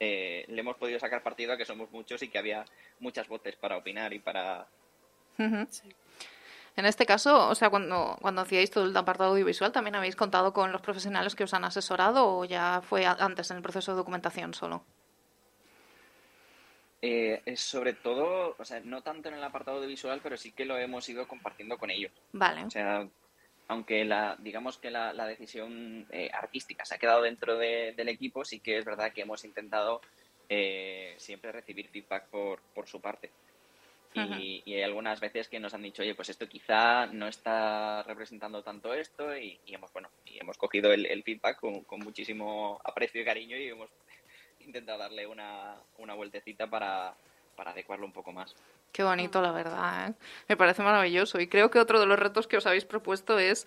eh, 0.00 0.44
le 0.48 0.60
hemos 0.60 0.76
podido 0.76 0.98
sacar 0.98 1.22
partido 1.22 1.52
a 1.52 1.56
que 1.56 1.64
somos 1.64 1.90
muchos 1.92 2.22
y 2.22 2.28
que 2.28 2.38
había 2.38 2.64
muchas 3.00 3.28
voces 3.28 3.56
para 3.56 3.76
opinar 3.76 4.12
y 4.12 4.18
para... 4.18 4.66
En 6.76 6.86
este 6.86 7.06
caso, 7.06 7.48
o 7.48 7.54
sea, 7.54 7.70
cuando, 7.70 8.16
cuando 8.20 8.42
hacíais 8.42 8.70
todo 8.70 8.84
el 8.84 8.96
apartado 8.96 9.30
audiovisual, 9.30 9.72
¿también 9.72 9.94
habéis 9.94 10.16
contado 10.16 10.52
con 10.52 10.72
los 10.72 10.80
profesionales 10.80 11.34
que 11.34 11.44
os 11.44 11.54
han 11.54 11.64
asesorado 11.64 12.26
o 12.26 12.44
ya 12.44 12.82
fue 12.82 13.06
antes 13.06 13.50
en 13.50 13.58
el 13.58 13.62
proceso 13.62 13.92
de 13.92 13.98
documentación 13.98 14.54
solo? 14.54 14.84
Eh, 17.06 17.42
es 17.44 17.60
sobre 17.60 17.92
todo, 17.92 18.56
o 18.58 18.64
sea, 18.64 18.80
no 18.80 19.02
tanto 19.02 19.28
en 19.28 19.34
el 19.34 19.44
apartado 19.44 19.78
de 19.78 19.86
visual, 19.86 20.20
pero 20.22 20.38
sí 20.38 20.52
que 20.52 20.64
lo 20.64 20.78
hemos 20.78 21.06
ido 21.06 21.28
compartiendo 21.28 21.76
con 21.76 21.90
ellos. 21.90 22.10
Vale. 22.32 22.64
O 22.64 22.70
sea, 22.70 23.06
aunque 23.68 24.06
la, 24.06 24.36
digamos 24.38 24.78
que 24.78 24.90
la, 24.90 25.12
la 25.12 25.26
decisión 25.26 26.06
eh, 26.10 26.30
artística 26.32 26.84
se 26.86 26.94
ha 26.94 26.98
quedado 26.98 27.20
dentro 27.20 27.58
de- 27.58 27.92
del 27.94 28.08
equipo, 28.08 28.42
sí 28.44 28.60
que 28.60 28.78
es 28.78 28.86
verdad 28.86 29.12
que 29.12 29.20
hemos 29.20 29.44
intentado 29.44 30.00
eh, 30.48 31.14
siempre 31.18 31.52
recibir 31.52 31.88
feedback 31.88 32.26
por, 32.28 32.60
por 32.74 32.86
su 32.88 33.00
parte. 33.02 33.30
Y, 34.38 34.62
y 34.64 34.74
hay 34.74 34.82
algunas 34.82 35.18
veces 35.18 35.48
que 35.48 35.58
nos 35.58 35.74
han 35.74 35.82
dicho, 35.82 36.00
oye, 36.02 36.14
pues 36.14 36.28
esto 36.28 36.48
quizá 36.48 37.06
no 37.06 37.26
está 37.26 38.02
representando 38.04 38.62
tanto 38.62 38.94
esto 38.94 39.36
y, 39.36 39.58
y 39.66 39.74
hemos, 39.74 39.92
bueno, 39.92 40.08
y 40.24 40.38
hemos 40.38 40.56
cogido 40.56 40.92
el, 40.92 41.04
el 41.04 41.22
feedback 41.24 41.58
con, 41.58 41.80
con 41.82 41.98
muchísimo 42.00 42.80
aprecio 42.84 43.20
y 43.20 43.24
cariño 43.24 43.56
y 43.56 43.68
hemos 43.68 43.90
intentado 44.64 44.98
darle 44.98 45.26
una, 45.26 45.76
una 45.98 46.14
vueltecita 46.14 46.68
para, 46.68 47.14
para 47.56 47.70
adecuarlo 47.72 48.06
un 48.06 48.12
poco 48.12 48.32
más. 48.32 48.54
Qué 48.92 49.02
bonito, 49.02 49.42
la 49.42 49.50
verdad. 49.50 50.08
¿eh? 50.08 50.14
Me 50.48 50.56
parece 50.56 50.82
maravilloso. 50.82 51.40
Y 51.40 51.48
creo 51.48 51.70
que 51.70 51.80
otro 51.80 51.98
de 51.98 52.06
los 52.06 52.18
retos 52.18 52.46
que 52.46 52.56
os 52.56 52.66
habéis 52.66 52.84
propuesto 52.84 53.38
es 53.38 53.66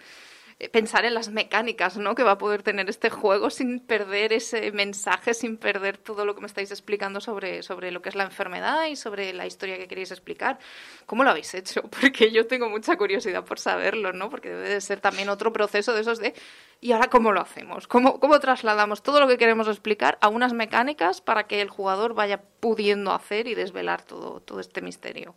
pensar 0.72 1.06
en 1.06 1.14
las 1.14 1.30
mecánicas 1.30 1.98
¿no? 1.98 2.16
que 2.16 2.24
va 2.24 2.32
a 2.32 2.38
poder 2.40 2.64
tener 2.64 2.90
este 2.90 3.12
juego 3.12 3.52
sin 3.52 3.80
perder 3.80 4.34
ese 4.34 4.72
mensaje, 4.72 5.36
sin 5.36 5.58
perder 5.58 6.00
todo 6.00 6.26
lo 6.26 6.34
que 6.34 6.42
me 6.42 6.48
estáis 6.48 6.72
explicando 6.72 7.22
sobre, 7.22 7.62
sobre 7.62 7.92
lo 7.92 8.02
que 8.02 8.10
es 8.10 8.16
la 8.16 8.24
enfermedad 8.24 8.88
y 8.88 8.96
sobre 8.96 9.34
la 9.34 9.46
historia 9.46 9.78
que 9.78 9.88
queréis 9.88 10.10
explicar. 10.10 10.58
¿Cómo 11.06 11.24
lo 11.24 11.30
habéis 11.30 11.54
hecho? 11.54 11.84
Porque 12.02 12.32
yo 12.32 12.48
tengo 12.48 12.70
mucha 12.70 12.98
curiosidad 12.98 13.46
por 13.46 13.60
saberlo, 13.60 14.14
¿no? 14.14 14.32
Porque 14.32 14.50
debe 14.50 14.70
de 14.70 14.82
ser 14.82 15.00
también 15.00 15.30
otro 15.30 15.54
proceso 15.54 15.94
de 15.94 16.02
esos 16.02 16.18
de 16.18 16.34
¿y 16.82 16.92
ahora 16.92 17.08
cómo 17.08 17.32
lo 17.32 17.42
hacemos? 17.42 17.88
¿Cómo, 17.88 18.20
cómo 18.20 18.40
trasladamos 18.40 19.04
todo 19.04 19.20
lo 19.20 19.28
que 19.28 19.38
queremos 19.38 19.68
explicar 19.68 20.18
a 20.22 20.28
unas 20.28 20.54
mecánicas 20.54 21.22
para 21.22 21.46
que 21.46 21.62
el 21.62 21.70
jugador 21.70 22.16
vaya 22.16 22.42
pudiendo 22.60 23.12
hacer 23.12 23.48
y 23.48 23.54
desvelar 23.54 24.02
todo, 24.02 24.42
todo 24.42 24.60
este 24.60 24.82
misterio? 24.82 25.36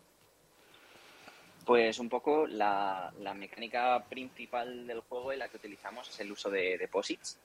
Pues 1.71 2.01
un 2.01 2.09
poco 2.09 2.49
la, 2.49 3.13
la 3.21 3.33
mecánica 3.33 4.03
principal 4.09 4.89
del 4.89 5.03
juego 5.03 5.33
y 5.33 5.37
la 5.37 5.47
que 5.47 5.57
utilizamos 5.59 6.09
es 6.09 6.19
el 6.19 6.33
uso 6.33 6.51
de 6.51 6.77
deposits. 6.77 7.39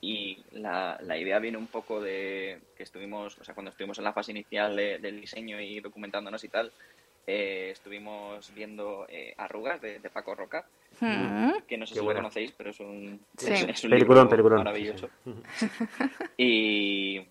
Y 0.00 0.38
la, 0.50 0.98
la 1.00 1.16
idea 1.16 1.38
viene 1.38 1.56
un 1.56 1.68
poco 1.68 2.00
de 2.00 2.58
que 2.76 2.82
estuvimos, 2.82 3.38
o 3.38 3.44
sea, 3.44 3.54
cuando 3.54 3.70
estuvimos 3.70 3.98
en 3.98 4.04
la 4.04 4.12
fase 4.12 4.32
inicial 4.32 4.74
de- 4.74 4.98
del 4.98 5.20
diseño 5.20 5.60
y 5.60 5.78
documentándonos 5.78 6.42
y 6.42 6.48
tal, 6.48 6.72
eh, 7.24 7.68
estuvimos 7.70 8.52
viendo 8.52 9.06
eh, 9.08 9.32
Arrugas 9.36 9.80
de, 9.80 10.00
de 10.00 10.10
Paco 10.10 10.34
Roca, 10.34 10.66
que 10.98 11.76
no 11.78 11.86
sé 11.86 11.94
Qué 11.94 12.00
si 12.00 12.04
buena. 12.04 12.18
lo 12.18 12.24
conocéis, 12.24 12.50
pero 12.50 12.70
es 12.70 12.80
un, 12.80 13.20
Sí. 13.36 13.52
es, 13.52 13.62
es 13.62 13.84
un 13.84 13.90
Peliculón, 13.90 14.24
libro 14.24 14.30
peliculón. 14.30 14.58
maravilloso. 14.58 15.08
Sí, 15.54 15.70
Y, 16.36 17.26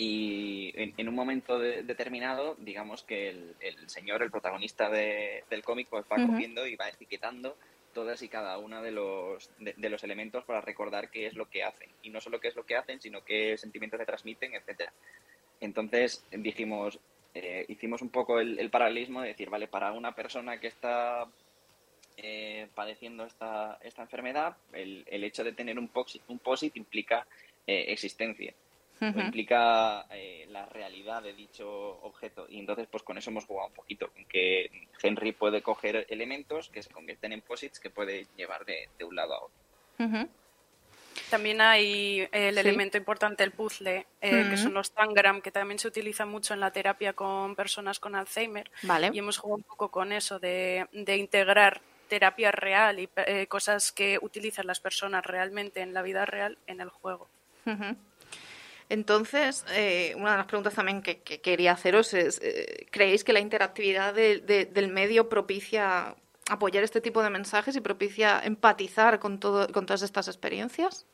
y 0.00 0.72
en, 0.80 0.94
en 0.96 1.08
un 1.08 1.14
momento 1.16 1.58
de- 1.58 1.82
determinado, 1.82 2.54
digamos 2.60 3.02
que 3.02 3.30
el, 3.30 3.56
el 3.58 3.90
señor, 3.90 4.22
el 4.22 4.30
protagonista 4.30 4.88
de- 4.88 5.42
del 5.50 5.64
cómic, 5.64 5.88
pues 5.90 6.04
va 6.10 6.16
Ujú. 6.18 6.28
cogiendo 6.28 6.66
y 6.66 6.76
va 6.76 6.88
etiquetando 6.88 7.58
todas 7.92 8.22
y 8.22 8.28
cada 8.28 8.58
una 8.58 8.80
de 8.80 8.92
los, 8.92 9.50
de, 9.58 9.74
de 9.76 9.90
los 9.90 10.04
elementos 10.04 10.44
para 10.44 10.60
recordar 10.60 11.10
qué 11.10 11.26
es 11.26 11.34
lo 11.34 11.46
que 11.46 11.64
hacen. 11.64 11.90
Y 12.00 12.10
no 12.10 12.20
solo 12.20 12.38
qué 12.38 12.46
es 12.48 12.54
lo 12.54 12.64
que 12.64 12.76
hacen, 12.76 13.00
sino 13.00 13.24
qué 13.24 13.58
sentimientos 13.58 13.98
le 13.98 14.06
transmiten, 14.06 14.54
etcétera. 14.54 14.92
Entonces 15.60 16.24
dijimos, 16.30 17.00
eh, 17.34 17.64
hicimos 17.68 18.00
un 18.00 18.10
poco 18.10 18.38
el, 18.38 18.56
el 18.60 18.70
paralelismo 18.70 19.20
de 19.22 19.28
decir, 19.28 19.50
vale, 19.50 19.66
para 19.66 19.90
una 19.90 20.14
persona 20.14 20.60
que 20.60 20.68
está 20.68 21.26
eh, 22.16 22.68
padeciendo 22.72 23.24
esta, 23.24 23.78
esta 23.82 24.02
enfermedad, 24.02 24.56
el, 24.72 25.02
el 25.08 25.24
hecho 25.24 25.42
de 25.42 25.52
tener 25.54 25.76
un 25.76 25.88
POSIT, 25.88 26.22
un 26.28 26.38
POSIT 26.38 26.76
implica 26.76 27.26
eh, 27.66 27.86
existencia, 27.88 28.54
o 29.00 29.06
Ujú. 29.06 29.20
implica 29.20 30.06
eh, 30.10 30.46
la 30.50 30.66
realidad 30.66 31.22
de 31.22 31.32
dicho 31.32 31.68
objeto. 32.02 32.46
Y 32.48 32.58
entonces, 32.58 32.86
pues 32.90 33.02
con 33.02 33.16
eso 33.18 33.30
hemos 33.30 33.44
jugado 33.44 33.68
un 33.68 33.74
poquito, 33.74 34.08
con 34.10 34.24
que 34.26 34.70
Henry 35.02 35.32
puede 35.32 35.62
coger 35.62 36.06
elementos 36.08 36.68
que 36.70 36.82
se 36.82 36.90
convierten 36.90 37.32
en 37.32 37.42
POSITs 37.42 37.80
que 37.80 37.90
puede 37.90 38.26
llevar 38.36 38.64
de, 38.64 38.88
de 38.98 39.04
un 39.04 39.16
lado 39.16 39.34
a 39.34 39.44
otro. 39.44 40.28
También 41.30 41.60
hay 41.60 42.26
el 42.32 42.54
Sí. 42.54 42.60
elemento 42.60 42.96
importante, 42.96 43.44
el 43.44 43.52
puzzle, 43.52 44.06
eh, 44.20 44.46
que 44.48 44.56
son 44.56 44.72
los 44.72 44.92
tangram, 44.92 45.42
que 45.42 45.50
también 45.50 45.78
se 45.78 45.88
utiliza 45.88 46.24
mucho 46.24 46.54
en 46.54 46.60
la 46.60 46.70
terapia 46.70 47.12
con 47.12 47.54
personas 47.54 48.00
con 48.00 48.14
Alzheimer. 48.14 48.70
Vale. 48.82 49.10
Y 49.12 49.18
hemos 49.18 49.36
jugado 49.36 49.56
un 49.58 49.62
poco 49.64 49.90
con 49.90 50.12
eso, 50.12 50.38
de, 50.38 50.86
de 50.92 51.16
integrar 51.16 51.82
terapia 52.08 52.50
real 52.50 52.98
y 53.00 53.10
eh, 53.16 53.46
cosas 53.46 53.92
que 53.92 54.18
utilizan 54.22 54.66
las 54.66 54.80
personas 54.80 55.26
realmente 55.26 55.80
en 55.82 55.92
la 55.92 56.00
vida 56.00 56.24
real 56.24 56.56
en 56.66 56.80
el 56.80 56.88
juego. 56.88 57.28
Entonces, 58.90 59.64
eh, 59.72 60.14
una 60.16 60.32
de 60.32 60.36
las 60.38 60.46
preguntas 60.46 60.74
también 60.74 61.02
que, 61.02 61.20
que 61.20 61.40
quería 61.40 61.72
haceros 61.72 62.14
es, 62.14 62.40
eh, 62.42 62.86
¿creéis 62.90 63.22
que 63.22 63.32
la 63.34 63.40
interactividad 63.40 64.14
de- 64.14 64.38
de- 64.38 64.64
del 64.64 64.88
medio 64.88 65.28
propicia 65.28 66.16
apoyar 66.48 66.82
este 66.82 67.00
tipo 67.02 67.22
de 67.22 67.28
mensajes 67.30 67.76
y 67.76 67.80
propicia 67.80 68.40
empatizar 68.42 69.18
con, 69.18 69.38
todo, 69.38 69.68
con 69.72 69.84
todas 69.84 70.02
estas 70.02 70.28
experiencias? 70.28 71.06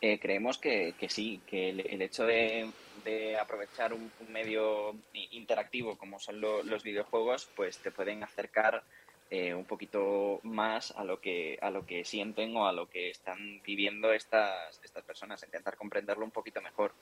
Eh, 0.00 0.18
creemos 0.20 0.58
que, 0.58 0.94
sí, 1.08 1.40
que 1.46 1.70
el, 1.70 2.02
hecho 2.02 2.24
de, 2.24 2.70
aprovechar 3.40 3.92
un, 3.92 4.12
medio 4.28 4.94
interactivo 5.12 5.96
como 5.96 6.20
son 6.20 6.40
lo- 6.40 6.62
los 6.62 6.82
videojuegos, 6.84 7.48
pues 7.56 7.78
te 7.78 7.90
pueden 7.90 8.22
acercar 8.22 8.84
eh, 9.30 9.54
un 9.54 9.64
poquito 9.64 10.40
más 10.42 10.92
a 10.92 11.04
lo 11.04 11.20
que 11.20 11.58
a 11.60 11.70
lo 11.70 11.84
que 11.84 12.04
sienten 12.04 12.56
o 12.56 12.66
a 12.66 12.72
lo 12.72 12.88
que 12.88 13.10
están 13.10 13.60
viviendo 13.62 14.12
estas 14.12 14.80
estas 14.82 15.04
personas, 15.04 15.42
intentar 15.42 15.76
comprenderlo 15.76 16.24
un 16.24 16.30
poquito 16.30 16.60
mejor. 16.60 16.92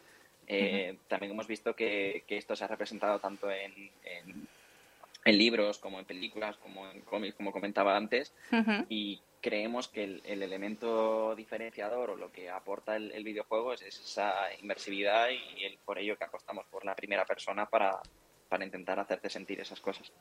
Eh, 0.49 0.97
También 1.09 1.33
hemos 1.33 1.47
visto 1.49 1.75
que, 1.75 2.23
que 2.27 2.37
esto 2.37 2.55
se 2.55 2.65
ha 2.65 2.69
representado 2.69 3.19
tanto 3.19 3.51
en, 3.51 3.91
en, 4.05 4.47
en 5.25 5.39
libros 5.39 5.79
como 5.79 5.99
en 5.99 6.05
películas, 6.05 6.57
como 6.59 6.89
en 6.89 7.01
cómics, 7.01 7.35
como 7.35 7.51
comentaba 7.51 7.97
antes, 7.97 8.33
y 8.89 9.21
creemos 9.41 9.89
que 9.89 10.05
el, 10.05 10.23
el 10.25 10.43
elemento 10.43 11.35
diferenciador 11.35 12.11
o 12.11 12.17
lo 12.17 12.31
que 12.31 12.49
aporta 12.49 12.95
el, 12.97 13.11
el 13.13 13.25
videojuego 13.25 13.73
es, 13.73 13.83
es 13.83 13.99
esa 13.99 14.53
inmersividad 14.61 15.31
y 15.31 15.65
el, 15.65 15.79
por 15.85 15.99
ello 15.99 16.17
que 16.17 16.25
apostamos 16.25 16.65
por 16.67 16.85
la 16.85 16.95
primera 16.95 17.25
persona 17.25 17.67
para, 17.67 18.01
para 18.49 18.65
intentar 18.65 18.99
hacerte 19.01 19.29
sentir 19.31 19.61
esas 19.61 19.81
cosas. 19.81 20.13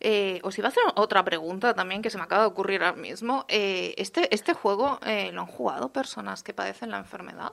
Eh, 0.00 0.40
os 0.42 0.56
iba 0.58 0.68
a 0.68 0.70
hacer 0.70 0.82
otra 0.96 1.22
pregunta 1.24 1.74
también 1.74 2.00
que 2.00 2.10
se 2.10 2.16
me 2.16 2.24
acaba 2.24 2.42
de 2.42 2.48
ocurrir 2.48 2.82
ahora 2.82 2.96
mismo. 2.96 3.44
Eh, 3.48 3.94
¿este, 3.98 4.34
¿Este 4.34 4.54
juego 4.54 4.98
eh, 5.04 5.30
lo 5.32 5.42
han 5.42 5.46
jugado 5.46 5.90
personas 5.90 6.42
que 6.42 6.54
padecen 6.54 6.90
la 6.90 6.98
enfermedad? 6.98 7.52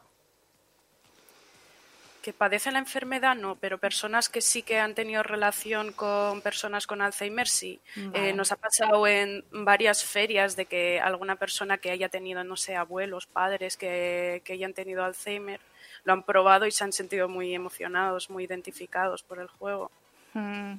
Que 2.21 2.33
padecen 2.33 2.73
la 2.73 2.79
enfermedad, 2.79 3.35
no, 3.35 3.55
pero 3.55 3.77
personas 3.77 4.27
que 4.29 4.41
sí 4.41 4.61
que 4.61 4.79
han 4.79 4.95
tenido 4.95 5.23
relación 5.23 5.93
con 5.93 6.41
personas 6.41 6.87
con 6.87 7.01
Alzheimer, 7.01 7.47
sí. 7.47 7.79
Vale. 7.95 8.29
Eh, 8.29 8.33
nos 8.33 8.51
ha 8.51 8.57
pasado 8.57 9.07
en 9.07 9.45
varias 9.51 10.03
ferias 10.03 10.55
de 10.55 10.65
que 10.65 10.99
alguna 10.99 11.35
persona 11.35 11.77
que 11.77 11.91
haya 11.91 12.09
tenido, 12.09 12.43
no 12.43 12.55
sé, 12.55 12.75
abuelos, 12.75 13.27
padres 13.27 13.77
que, 13.77 14.41
que 14.43 14.53
hayan 14.53 14.73
tenido 14.73 15.03
Alzheimer, 15.03 15.61
lo 16.03 16.13
han 16.13 16.23
probado 16.23 16.65
y 16.65 16.71
se 16.71 16.83
han 16.83 16.93
sentido 16.93 17.27
muy 17.27 17.53
emocionados, 17.53 18.29
muy 18.29 18.45
identificados 18.45 19.23
por 19.23 19.39
el 19.39 19.47
juego. 19.47 19.91
Mm, 20.33 20.75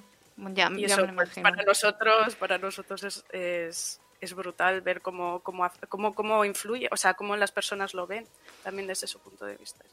ya, 0.55 0.71
Y 0.75 0.81
ya 0.83 0.87
eso 0.95 1.07
me 1.07 1.13
lo 1.13 1.15
pues, 1.17 1.31
para 1.39 1.63
nosotros, 1.63 2.37
para 2.37 2.59
nosotros 2.59 3.03
es, 3.05 3.25
es, 3.33 4.01
es 4.21 4.35
brutal 4.35 4.81
ver 4.81 5.01
cómo, 5.01 5.41
cómo, 5.41 5.71
cómo, 5.89 6.15
cómo 6.15 6.45
influye, 6.45 6.89
o 6.91 6.97
sea, 6.97 7.15
cómo 7.15 7.37
las 7.37 7.53
personas 7.53 7.95
lo 7.95 8.07
ven, 8.07 8.27
también 8.63 8.87
desde 8.87 9.07
su 9.07 9.19
punto 9.21 9.45
de 9.47 9.57
vista. 9.57 9.85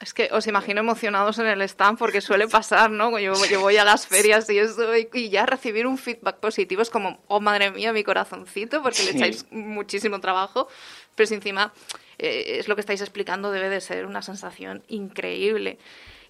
Es 0.00 0.12
que 0.12 0.28
os 0.32 0.48
imagino 0.48 0.80
emocionados 0.80 1.38
en 1.38 1.46
el 1.46 1.62
stand 1.62 1.96
porque 1.96 2.20
suele 2.20 2.48
pasar, 2.48 2.90
¿no? 2.90 3.16
Yo, 3.20 3.34
yo 3.48 3.60
voy 3.60 3.76
a 3.76 3.84
las 3.84 4.04
ferias 4.08 4.50
y 4.50 4.58
eso 4.58 4.96
y, 4.96 5.08
y 5.12 5.30
ya 5.30 5.46
recibir 5.46 5.86
un 5.86 5.96
feedback 5.96 6.38
positivo 6.40 6.82
es 6.82 6.90
como, 6.90 7.22
oh 7.28 7.38
madre 7.40 7.70
mía, 7.70 7.92
mi 7.92 8.02
corazoncito, 8.02 8.82
porque 8.82 9.04
le 9.04 9.12
Sí. 9.12 9.16
echáis 9.18 9.46
muchísimo 9.52 10.20
trabajo, 10.20 10.66
pero 11.14 11.28
si 11.28 11.34
encima 11.34 11.72
eh, 12.18 12.58
es 12.58 12.66
lo 12.66 12.74
que 12.74 12.80
estáis 12.80 13.00
explicando, 13.00 13.52
debe 13.52 13.68
de 13.68 13.80
ser 13.80 14.06
una 14.06 14.22
sensación 14.22 14.82
increíble. 14.88 15.78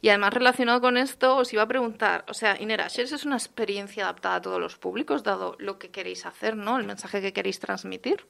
Y 0.03 0.09
además 0.09 0.35
relacionado 0.35 0.81
con 0.81 0.97
esto, 0.97 1.37
os 1.37 1.53
iba 1.53 1.63
a 1.63 1.69
preguntar, 1.69 2.25
o 2.29 2.35
sea, 2.35 2.61
Inerashers 2.61 3.13
es 3.13 3.25
una 3.25 3.37
experiencia 3.37 4.03
adaptada 4.03 4.35
a 4.35 4.43
todos 4.43 4.61
los 4.61 4.77
públicos, 4.77 5.23
dado 5.23 5.55
lo 5.61 5.79
que 5.79 5.91
queréis 5.91 6.27
hacer, 6.27 6.57
¿no? 6.57 6.77
El 6.77 6.85
mensaje 6.85 7.23
que 7.23 7.33
queréis 7.33 7.61
transmitir. 7.61 8.27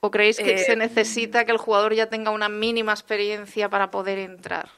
¿O 0.00 0.10
creéis 0.10 0.38
que 0.38 0.54
Eh, 0.54 0.58
se 0.58 0.74
necesita 0.74 1.44
que 1.44 1.52
el 1.52 1.58
jugador 1.58 1.94
ya 1.94 2.08
tenga 2.08 2.32
una 2.32 2.48
mínima 2.48 2.90
experiencia 2.92 3.68
para 3.68 3.92
poder 3.92 4.18
entrar? 4.18 4.68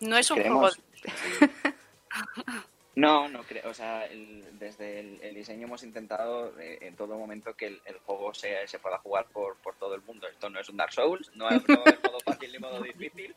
No 0.00 0.18
es 0.18 0.30
un 0.30 0.42
juego 0.42 0.68
No, 2.94 3.26
no 3.28 3.42
creo. 3.42 3.70
O 3.70 3.74
sea, 3.74 4.04
el- 4.06 4.58
desde 4.58 5.00
el, 5.00 5.18
el 5.22 5.34
diseño 5.34 5.66
hemos 5.66 5.82
intentado 5.82 6.58
eh, 6.60 6.78
en 6.82 6.94
todo 6.94 7.16
momento 7.16 7.54
que 7.54 7.66
el, 7.66 7.80
el 7.86 7.98
juego 8.00 8.34
sea, 8.34 8.66
se 8.66 8.78
pueda 8.78 8.98
jugar 8.98 9.26
por, 9.32 9.56
por 9.56 9.74
todo 9.76 9.94
el 9.94 10.02
mundo. 10.02 10.28
Esto 10.28 10.50
no 10.50 10.60
es 10.60 10.68
un 10.68 10.76
Dark 10.76 10.92
Souls, 10.92 11.30
no 11.34 11.48
es, 11.48 11.66
no 11.68 11.84
es 11.86 12.02
modo 12.04 12.20
fácil 12.20 12.52
ni 12.52 12.58
modo 12.58 12.82
difícil. 12.82 13.34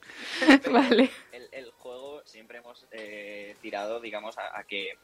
pero 0.61 0.73
Vale. 0.73 1.09
El, 1.31 1.71
juego 1.77 2.21
siempre 2.25 2.57
hemos 2.57 2.85
eh, 2.91 3.55
tirado, 3.61 3.99
digamos, 3.99 4.37
a, 4.37 4.57
a 4.59 4.63
que 4.63 4.97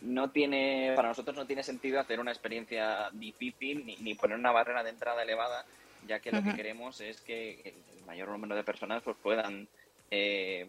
no 0.00 0.30
tiene, 0.30 0.92
para 0.96 1.08
nosotros 1.08 1.36
no 1.36 1.46
tiene 1.46 1.62
sentido 1.62 2.00
hacer 2.00 2.18
una 2.18 2.32
experiencia 2.32 3.08
difícil 3.12 3.86
ni, 3.86 3.96
ni 3.98 4.14
poner 4.14 4.36
una 4.36 4.50
barrera 4.50 4.82
de 4.82 4.90
entrada 4.90 5.22
elevada, 5.22 5.64
ya 6.06 6.18
que 6.18 6.32
lo 6.32 6.42
que 6.42 6.54
queremos 6.54 7.00
es 7.00 7.20
que 7.20 7.60
el 7.64 8.04
mayor 8.06 8.28
número 8.28 8.56
de 8.56 8.64
personas 8.64 9.02
pues 9.04 9.16
puedan 9.22 9.68
eh, 10.10 10.66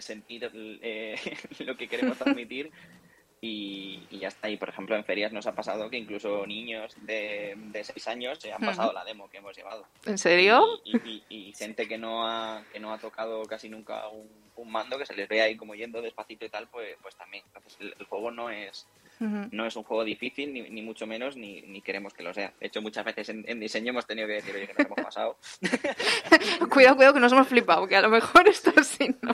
sentir 0.00 0.50
eh, 0.54 1.16
lo 1.60 1.76
que 1.76 1.88
queremos 1.88 2.18
transmitir 2.18 2.70
y, 3.40 4.06
y, 4.10 4.18
ya 4.18 4.28
está. 4.28 4.48
Y 4.48 4.56
por 4.56 4.68
ejemplo, 4.68 4.96
en 4.96 5.04
ferias 5.04 5.32
nos 5.32 5.46
ha 5.46 5.54
pasado 5.54 5.90
que 5.90 5.98
incluso 5.98 6.46
niños 6.46 6.94
de, 7.02 7.54
de 7.56 7.84
6 7.84 8.08
años 8.08 8.38
se 8.40 8.52
han 8.52 8.60
pasado 8.60 8.92
la 8.92 9.04
demo 9.04 9.28
que 9.28 9.38
hemos 9.38 9.56
llevado. 9.56 9.86
¿En 10.06 10.16
serio? 10.16 10.64
Y, 10.84 10.96
y, 10.96 11.24
y, 11.28 11.52
gente 11.52 11.88
que 11.88 11.98
no 11.98 12.26
ha, 12.26 12.64
que 12.72 12.78
no 12.78 12.92
ha 12.92 12.98
tocado 12.98 13.42
casi 13.44 13.68
nunca 13.68 14.08
un, 14.08 14.30
un, 14.56 14.70
mando, 14.70 14.96
que 14.96 15.06
se 15.06 15.14
les 15.14 15.28
ve 15.28 15.42
ahí 15.42 15.56
como 15.56 15.74
yendo 15.74 16.00
despacito 16.00 16.44
y 16.44 16.48
tal, 16.48 16.68
pues, 16.68 16.96
pues 17.02 17.16
también. 17.16 17.44
Entonces, 17.48 17.76
el, 17.80 17.94
el 17.98 18.06
juego 18.06 18.30
no 18.30 18.48
es. 18.48 18.86
No 19.22 19.66
es 19.66 19.76
un 19.76 19.84
juego 19.84 20.04
difícil, 20.04 20.52
ni, 20.52 20.62
ni 20.62 20.82
mucho 20.82 21.06
menos, 21.06 21.36
ni, 21.36 21.62
ni, 21.62 21.80
queremos 21.80 22.12
que 22.12 22.22
lo 22.22 22.34
sea. 22.34 22.52
De 22.60 22.66
hecho, 22.66 22.82
muchas 22.82 23.04
veces 23.04 23.28
en, 23.28 23.44
en, 23.46 23.60
diseño 23.60 23.90
hemos 23.90 24.06
tenido 24.06 24.26
que 24.26 24.34
decir, 24.34 24.54
oye, 24.54 24.66
que 24.66 24.74
nos 24.74 24.86
hemos 24.86 25.00
pasado. 25.00 25.38
cuidado, 26.70 26.96
cuidado, 26.96 27.14
que 27.14 27.20
nos 27.20 27.32
hemos 27.32 27.48
flipado, 27.48 27.86
que 27.86 27.96
a 27.96 28.02
lo 28.02 28.10
mejor 28.10 28.48
esto 28.48 28.72
sí 28.82 29.14
no. 29.22 29.32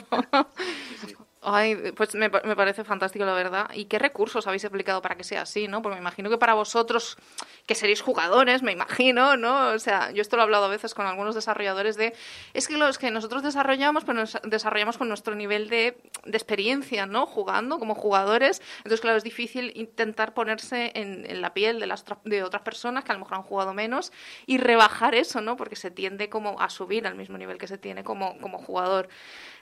Sí, 1.00 1.06
sí. 1.08 1.16
Ay, 1.40 1.92
pues 1.96 2.16
me, 2.16 2.30
parece 2.30 2.82
fantástico, 2.82 3.24
la 3.24 3.32
verdad. 3.32 3.70
¿Y 3.72 3.84
qué 3.84 4.00
recursos 4.00 4.48
habéis 4.48 4.64
aplicado 4.64 5.00
para 5.00 5.16
que 5.16 5.22
sea 5.22 5.42
así, 5.42 5.68
no? 5.68 5.82
Porque 5.82 5.94
me 5.94 6.00
imagino 6.00 6.30
que 6.30 6.36
para 6.36 6.54
vosotros, 6.54 7.16
que 7.64 7.76
seréis 7.76 8.00
jugadores, 8.00 8.62
me 8.64 8.72
imagino, 8.72 9.36
¿no? 9.36 9.68
O 9.68 9.78
sea, 9.78 10.10
yo 10.10 10.20
esto 10.20 10.34
lo 10.36 10.42
he 10.42 10.44
hablado 10.44 10.64
a 10.64 10.68
veces 10.68 10.94
con 10.94 11.06
algunos 11.06 11.36
desarrolladores 11.36 11.96
de... 11.96 12.12
Es 12.54 12.66
que 12.66 12.76
los 12.76 12.98
que 12.98 13.12
nosotros 13.12 13.44
desarrollamos, 13.44 14.04
pues 14.04 14.16
nos 14.16 14.38
desarrollamos 14.42 14.98
con 14.98 15.08
nuestro 15.08 15.36
nivel 15.36 15.68
de, 15.68 15.96
de 16.24 16.36
experiencia, 16.36 17.06
¿no? 17.06 17.24
Jugando 17.24 17.78
como 17.78 17.94
jugadores. 17.94 18.60
Entonces, 18.78 19.00
claro, 19.00 19.16
es 19.16 19.24
difícil 19.24 19.72
intentar 19.76 20.34
ponerse 20.34 20.90
en, 20.94 21.24
en 21.24 21.40
la 21.40 21.54
piel 21.54 21.78
de, 21.78 21.86
las, 21.86 22.04
de 22.24 22.42
otras 22.42 22.62
personas 22.62 23.04
que 23.04 23.12
a 23.12 23.14
lo 23.14 23.20
mejor 23.20 23.36
han 23.36 23.44
jugado 23.44 23.74
menos 23.74 24.12
y 24.46 24.58
rebajar 24.58 25.14
eso, 25.14 25.40
¿no? 25.40 25.56
Porque 25.56 25.76
se 25.76 25.92
tiende 25.92 26.28
como 26.28 26.60
a 26.60 26.68
subir 26.68 27.06
al 27.06 27.14
mismo 27.14 27.38
nivel 27.38 27.58
que 27.58 27.68
se 27.68 27.78
tiene 27.78 28.02
como, 28.02 28.38
como 28.40 28.58
jugador. 28.58 29.08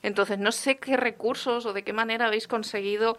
Entonces, 0.03 0.39
no 0.39 0.53
sé 0.53 0.79
qué 0.79 0.97
recursos 0.97 1.67
o 1.67 1.73
de 1.73 1.83
qué 1.83 1.93
manera 1.93 2.27
habéis 2.27 2.49
conseguido 2.49 3.19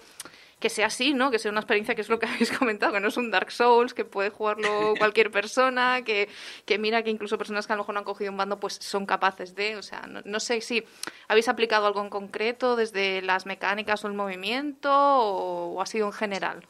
que 0.60 0.70
sea 0.70 0.88
así, 0.88 1.14
¿no? 1.14 1.30
Que 1.30 1.40
sea 1.40 1.52
una 1.52 1.60
experiencia 1.60 1.94
que 1.94 2.02
es 2.02 2.10
lo 2.10 2.20
que 2.20 2.26
habéis 2.28 2.52
comentado, 2.52 2.94
que 2.94 3.00
no 3.00 3.10
es 3.10 3.18
un 3.18 3.32
Dark 3.32 3.52
Souls, 3.52 3.94
que 3.94 4.06
puede 4.06 4.30
jugarlo 4.30 4.94
cualquier 4.98 5.32
persona, 5.32 6.02
que, 6.04 6.30
que 6.66 6.80
mira 6.80 7.04
que 7.04 7.10
incluso 7.10 7.38
personas 7.38 7.68
que 7.68 7.74
a 7.74 7.76
lo 7.76 7.84
mejor 7.84 7.94
no 7.94 8.00
han 8.00 8.06
cogido 8.06 8.32
un 8.32 8.38
bando 8.38 8.60
pues 8.60 8.78
son 8.82 9.06
capaces 9.06 9.56
de, 9.56 9.76
o 9.78 9.84
sea, 9.84 10.02
no, 10.08 10.22
no 10.26 10.40
sé 10.40 10.62
si 10.62 10.84
habéis 11.28 11.48
aplicado 11.48 11.86
algo 11.88 12.02
en 12.02 12.10
concreto 12.10 12.76
desde 12.76 13.22
las 13.22 13.46
mecánicas 13.46 14.04
o 14.04 14.08
el 14.08 14.14
movimiento 14.14 14.92
o, 14.92 15.74
o 15.76 15.82
ha 15.82 15.86
sido 15.86 16.08
en 16.08 16.14
general. 16.14 16.68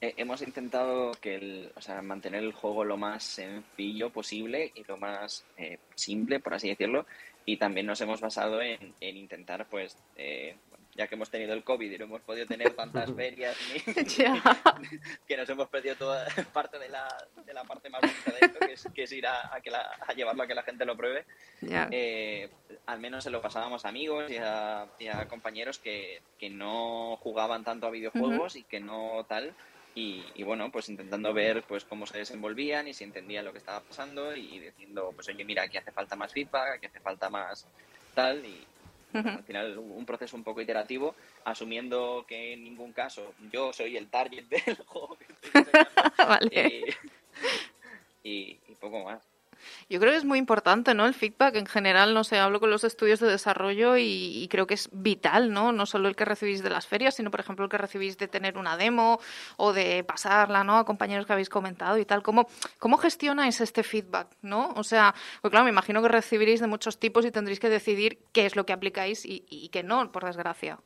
Hemos 0.00 0.42
intentado 0.42 1.12
que 1.20 1.36
el, 1.36 1.72
o 1.76 1.80
sea, 1.80 2.02
mantener 2.02 2.42
el 2.42 2.52
juego 2.52 2.84
lo 2.84 2.96
más 2.96 3.24
sencillo 3.24 4.10
posible 4.10 4.70
y 4.74 4.84
lo 4.84 4.96
más 4.96 5.44
eh, 5.56 5.78
simple, 5.94 6.40
por 6.40 6.54
así 6.54 6.68
decirlo, 6.68 7.06
y 7.46 7.56
también 7.56 7.86
nos 7.86 8.00
hemos 8.00 8.20
basado 8.20 8.60
en, 8.60 8.94
en 9.00 9.16
intentar, 9.16 9.66
pues, 9.66 9.96
eh, 10.16 10.56
ya 10.94 11.08
que 11.08 11.14
hemos 11.14 11.30
tenido 11.30 11.52
el 11.54 11.64
COVID 11.64 11.90
y 11.90 11.98
no 11.98 12.04
hemos 12.04 12.20
podido 12.22 12.46
tener 12.46 12.70
tantas 12.76 13.12
ferias, 13.12 13.56
ni, 13.72 14.04
yeah. 14.16 14.40
que 15.26 15.36
nos 15.36 15.48
hemos 15.48 15.68
perdido 15.68 15.96
toda 15.96 16.26
parte 16.52 16.78
de 16.78 16.88
la, 16.88 17.08
de 17.44 17.52
la 17.52 17.64
parte 17.64 17.90
más 17.90 18.00
bonita 18.00 18.30
de 18.32 18.46
esto, 18.46 18.58
que 18.60 18.72
es, 18.72 18.88
que 18.94 19.02
es 19.02 19.12
ir 19.12 19.26
a, 19.26 19.54
a, 19.54 19.60
que 19.60 19.70
la, 19.70 19.90
a, 20.06 20.12
llevarlo 20.12 20.42
a 20.42 20.46
que 20.46 20.54
la 20.54 20.62
gente 20.62 20.84
lo 20.84 20.96
pruebe. 20.96 21.24
Yeah. 21.60 21.88
Eh, 21.90 22.50
al 22.86 23.00
menos 23.00 23.24
se 23.24 23.30
lo 23.30 23.42
pasábamos 23.42 23.84
a 23.84 23.88
amigos 23.88 24.30
y 24.30 24.36
a, 24.38 24.86
y 24.98 25.08
a 25.08 25.26
compañeros 25.28 25.78
que, 25.78 26.22
que, 26.38 26.50
no 26.50 27.16
jugaban 27.16 27.64
tanto 27.64 27.86
a 27.86 27.90
videojuegos 27.90 28.54
uh 28.54 28.58
-huh. 28.58 28.60
y 28.60 28.64
que 28.64 28.80
no 28.80 29.24
tal. 29.28 29.54
Y, 29.96 30.24
y, 30.34 30.42
bueno, 30.42 30.72
pues 30.72 30.88
intentando 30.88 31.32
ver 31.32 31.62
pues 31.68 31.84
cómo 31.84 32.04
se 32.06 32.18
desenvolvían 32.18 32.88
y 32.88 32.94
si 32.94 33.04
entendían 33.04 33.44
lo 33.44 33.52
que 33.52 33.58
estaba 33.58 33.80
pasando 33.80 34.34
y 34.34 34.58
diciendo, 34.58 35.12
pues 35.14 35.28
oye, 35.28 35.44
mira, 35.44 35.62
aquí 35.62 35.76
hace 35.76 35.92
falta 35.92 36.16
más 36.16 36.32
feedback, 36.32 36.74
aquí 36.74 36.86
hace 36.86 36.98
falta 36.98 37.30
más 37.30 37.66
tal 38.12 38.44
y 38.44 38.66
uh 39.12 39.18
-huh. 39.18 39.36
al 39.36 39.44
final 39.44 39.78
un 39.78 40.04
proceso 40.04 40.36
un 40.36 40.42
poco 40.42 40.60
iterativo, 40.60 41.14
asumiendo 41.44 42.24
que 42.26 42.54
en 42.54 42.64
ningún 42.64 42.92
caso 42.92 43.34
yo 43.52 43.72
soy 43.72 43.96
el 43.96 44.08
target 44.08 44.46
del 44.48 44.76
juego 44.84 45.16
que 45.16 45.26
estoy 45.32 45.62
vale. 46.18 46.84
y, 48.22 48.28
y, 48.28 48.60
y 48.68 48.74
poco 48.80 49.04
más. 49.04 49.22
Yo 49.88 50.00
creo 50.00 50.12
que 50.12 50.18
es 50.18 50.24
muy 50.24 50.38
importante, 50.38 50.94
¿no? 50.94 51.06
El 51.06 51.14
feedback 51.14 51.56
en 51.56 51.66
general, 51.66 52.14
no 52.14 52.24
sé, 52.24 52.38
hablo 52.38 52.60
con 52.60 52.70
los 52.70 52.84
estudios 52.84 53.20
de 53.20 53.28
desarrollo 53.28 53.96
y, 53.96 54.02
y, 54.42 54.48
creo 54.48 54.66
que 54.66 54.74
es 54.74 54.88
vital, 54.92 55.52
¿no? 55.52 55.72
No 55.72 55.86
solo 55.86 56.08
el 56.08 56.16
que 56.16 56.24
recibís 56.24 56.62
de 56.62 56.70
las 56.70 56.86
ferias, 56.86 57.14
sino, 57.14 57.30
por 57.30 57.40
ejemplo, 57.40 57.64
el 57.64 57.70
que 57.70 57.78
recibís 57.78 58.18
de 58.18 58.28
tener 58.28 58.58
una 58.58 58.76
demo 58.76 59.20
o 59.56 59.72
de 59.72 60.04
pasarla, 60.04 60.64
¿no? 60.64 60.78
A 60.78 60.84
compañeros 60.84 61.26
que 61.26 61.32
habéis 61.32 61.48
comentado 61.48 61.98
y 61.98 62.04
tal. 62.04 62.22
¿Cómo, 62.22 62.48
cómo 62.78 62.98
gestionáis 62.98 63.60
este 63.60 63.82
feedback, 63.82 64.28
¿no? 64.42 64.72
O 64.76 64.84
sea, 64.84 65.14
pues 65.40 65.50
claro, 65.50 65.64
me 65.64 65.70
imagino 65.70 66.02
que 66.02 66.08
recibiréis 66.08 66.60
de 66.60 66.66
muchos 66.66 66.98
tipos 66.98 67.24
y 67.24 67.30
tendréis 67.30 67.60
que 67.60 67.68
decidir 67.68 68.18
qué 68.32 68.46
es 68.46 68.56
lo 68.56 68.66
que 68.66 68.72
aplicáis 68.72 69.24
y, 69.24 69.44
y 69.48 69.68
qué 69.68 69.82
no, 69.82 70.10
por 70.12 70.24
desgracia. 70.24 70.78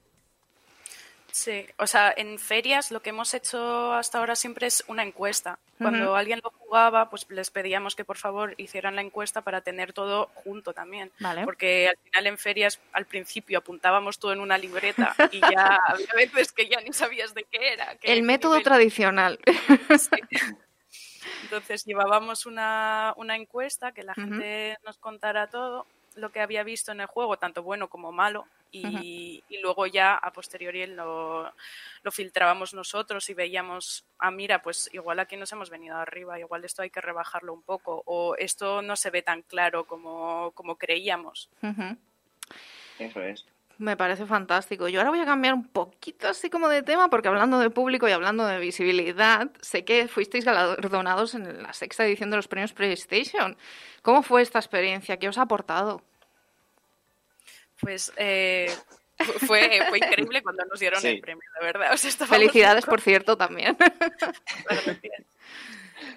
Sí, 1.31 1.67
o 1.77 1.87
sea, 1.87 2.13
en 2.17 2.39
ferias 2.39 2.91
lo 2.91 3.01
que 3.01 3.11
hemos 3.11 3.35
hecho 3.35 3.93
hasta 3.93 4.19
ahora 4.19 4.35
siempre 4.35 4.67
es 4.67 4.83
una 4.89 5.03
encuesta. 5.03 5.59
Cuando 5.77 6.11
uh 6.11 6.15
-huh. 6.15 6.19
alguien 6.19 6.41
lo 6.43 6.51
jugaba, 6.51 7.11
pues 7.11 7.27
les 7.29 7.51
pedíamos 7.51 7.95
que 7.95 8.05
por 8.05 8.17
favor 8.17 8.55
hicieran 8.57 8.97
la 8.97 9.03
encuesta 9.03 9.43
para 9.43 9.61
tener 9.61 9.93
todo 9.93 10.31
junto 10.35 10.73
también. 10.73 11.13
Vale. 11.21 11.45
Porque 11.45 11.89
al 11.89 11.99
final 11.99 12.27
en 12.27 12.39
ferias 12.39 12.81
al 12.93 13.05
principio 13.07 13.59
apuntábamos 13.59 14.19
todo 14.19 14.33
en 14.33 14.41
una 14.41 14.59
libreta 14.59 15.15
y 15.31 15.41
ya 15.41 15.79
había 15.87 16.13
veces 16.15 16.51
que 16.51 16.69
ya 16.69 16.81
ni 16.81 16.93
sabías 16.93 17.35
de 17.35 17.45
qué 17.45 17.75
era. 17.75 17.97
El 18.03 18.23
método 18.23 18.55
nivel... 18.55 18.65
tradicional. 18.65 19.39
Sí. 19.99 20.17
Entonces 21.43 21.85
llevábamos 21.85 22.47
una, 22.47 23.15
una, 23.17 23.37
encuesta 23.37 23.93
que 23.93 24.03
la 24.03 24.13
uh 24.13 24.21
-huh. 24.21 24.25
gente 24.25 24.79
nos 24.85 24.99
contara 24.99 25.49
todo 25.49 25.87
lo 26.17 26.31
que 26.31 26.41
había 26.41 26.63
visto 26.63 26.93
en 26.93 27.01
el 27.01 27.07
juego, 27.07 27.37
tanto 27.37 27.63
bueno 27.63 27.89
como 27.89 28.13
malo, 28.13 28.47
y, 28.71 28.87
uh 28.87 28.91
-huh. 28.91 29.43
y 29.49 29.59
luego 29.61 29.87
ya 29.87 30.15
a 30.15 30.33
posteriori 30.33 30.87
lo, 30.87 31.53
lo, 32.03 32.11
filtrábamos 32.11 32.75
nosotros 32.75 33.29
y 33.31 33.35
veíamos, 33.35 34.05
ah, 34.19 34.31
mira, 34.31 34.63
pues 34.63 34.91
igual 34.93 35.19
aquí 35.21 35.37
nos 35.37 35.53
hemos 35.53 35.71
venido 35.71 35.97
arriba, 35.97 36.39
igual 36.39 36.65
esto 36.65 36.83
hay 36.83 36.91
que 36.91 37.01
rebajarlo 37.01 37.53
un 37.53 37.63
poco, 37.63 38.03
o 38.07 38.37
esto 38.37 38.83
no 38.83 38.97
se 38.97 39.11
ve 39.11 39.23
tan 39.23 39.43
claro 39.43 39.85
como, 39.87 40.53
como 40.53 40.77
creíamos. 40.77 41.49
Uh 41.63 41.67
-huh. 41.69 41.97
Eso 42.99 43.23
es. 43.23 43.47
Me 43.79 43.97
parece 43.97 44.27
fantástico. 44.27 44.89
Yo 44.89 44.99
ahora 44.99 45.11
voy 45.11 45.21
a 45.21 45.25
cambiar 45.25 45.55
un 45.55 45.69
poquito 45.69 46.27
así 46.27 46.51
como 46.51 46.69
de 46.69 46.83
tema, 46.83 47.09
porque 47.11 47.29
hablando 47.29 47.61
de 47.61 47.71
público 47.71 48.09
y 48.09 48.13
hablando 48.13 48.45
de 48.45 48.59
visibilidad, 48.59 49.53
sé 49.61 49.85
que 49.85 50.09
fuisteis 50.09 50.45
galardonados 50.45 51.37
en 51.37 51.63
la 51.63 51.73
sexta 51.73 52.05
edición 52.05 52.29
de 52.31 52.37
los 52.37 52.49
premios 52.49 52.73
PlayStation. 52.73 53.57
¿Cómo 54.03 54.25
fue 54.25 54.43
esta 54.43 54.59
experiencia? 54.59 55.19
¿Qué 55.19 55.29
os 55.29 55.39
ha 55.39 55.43
aportado? 55.43 56.03
Pues 57.81 58.13
eh, 58.17 58.75
fue, 59.19 59.81
fue 59.89 59.99
increíble 59.99 60.43
cuando 60.43 60.65
nos 60.65 60.79
dieron 60.79 61.01
sí. 61.01 61.09
el 61.09 61.21
premio, 61.21 61.49
de 61.59 61.67
verdad. 61.67 61.93
O 61.93 61.97
sea, 61.97 62.27
Felicidades, 62.27 62.85
por 62.85 63.01
cierto, 63.01 63.37
también. 63.37 63.77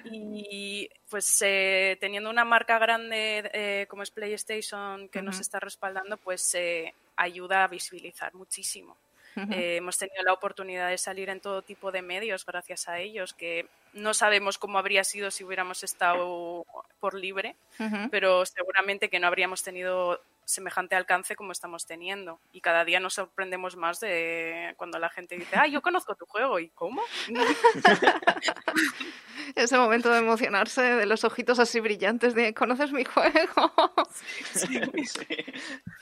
y 0.05 0.89
pues 1.09 1.41
eh, 1.41 1.97
teniendo 1.99 2.29
una 2.29 2.45
marca 2.45 2.77
grande 2.79 3.49
eh, 3.53 3.85
como 3.89 4.03
es 4.03 4.11
PlayStation 4.11 5.09
que 5.09 5.19
uh 5.19 5.21
-huh. 5.21 5.25
nos 5.25 5.39
está 5.39 5.59
respaldando, 5.59 6.17
pues 6.17 6.55
eh, 6.55 6.93
ayuda 7.15 7.63
a 7.63 7.67
visibilizar 7.67 8.33
muchísimo. 8.33 8.95
Uh 9.35 9.41
-huh. 9.41 9.77
hemos 9.77 9.97
tenido 9.97 10.21
la 10.23 10.33
oportunidad 10.33 10.89
de 10.89 10.97
salir 10.97 11.29
en 11.29 11.39
todo 11.39 11.61
tipo 11.61 11.89
de 11.91 12.01
medios 12.01 12.45
gracias 12.45 12.89
a 12.89 12.99
ellos, 12.99 13.33
que 13.33 13.65
no 13.93 14.13
sabemos 14.13 14.57
cómo 14.57 14.77
habría 14.77 15.05
sido 15.05 15.31
si 15.31 15.45
hubiéramos 15.45 15.83
estado 15.83 16.65
por 16.99 17.13
libre, 17.13 17.55
uh 17.79 17.83
-huh. 17.83 18.09
pero 18.09 18.45
seguramente 18.45 19.09
que 19.09 19.19
no 19.19 19.27
habríamos 19.27 19.63
tenido 19.63 20.19
semejante 20.52 20.95
alcance 20.95 21.36
como 21.36 21.52
estamos 21.52 21.86
teniendo. 21.86 22.40
Y 22.52 22.61
cada 22.61 22.86
día 22.86 22.99
nos 22.99 23.15
sorprendemos 23.15 23.76
más 23.76 23.99
de 23.99 24.73
cuando 24.78 24.99
la 24.99 25.10
gente 25.10 25.36
dice, 25.36 25.56
ah, 25.56 25.68
yo 25.68 25.82
conozco 25.82 26.15
tu 26.15 26.26
juego. 26.26 26.60
¿Y 26.60 26.69
cómo? 26.69 27.02
Ese 29.56 29.78
momento 29.78 30.11
de 30.11 30.19
emocionarse, 30.19 30.82
de 30.82 31.06
los 31.06 31.23
ojitos 31.23 31.60
así 31.60 31.80
brillantes, 31.80 32.36
de 32.36 32.53
¿conoces 32.53 32.91
mi 32.91 33.03
juego? 33.03 33.72
Sí, 34.11 34.68
sí, 34.68 35.06
sí. 35.06 35.28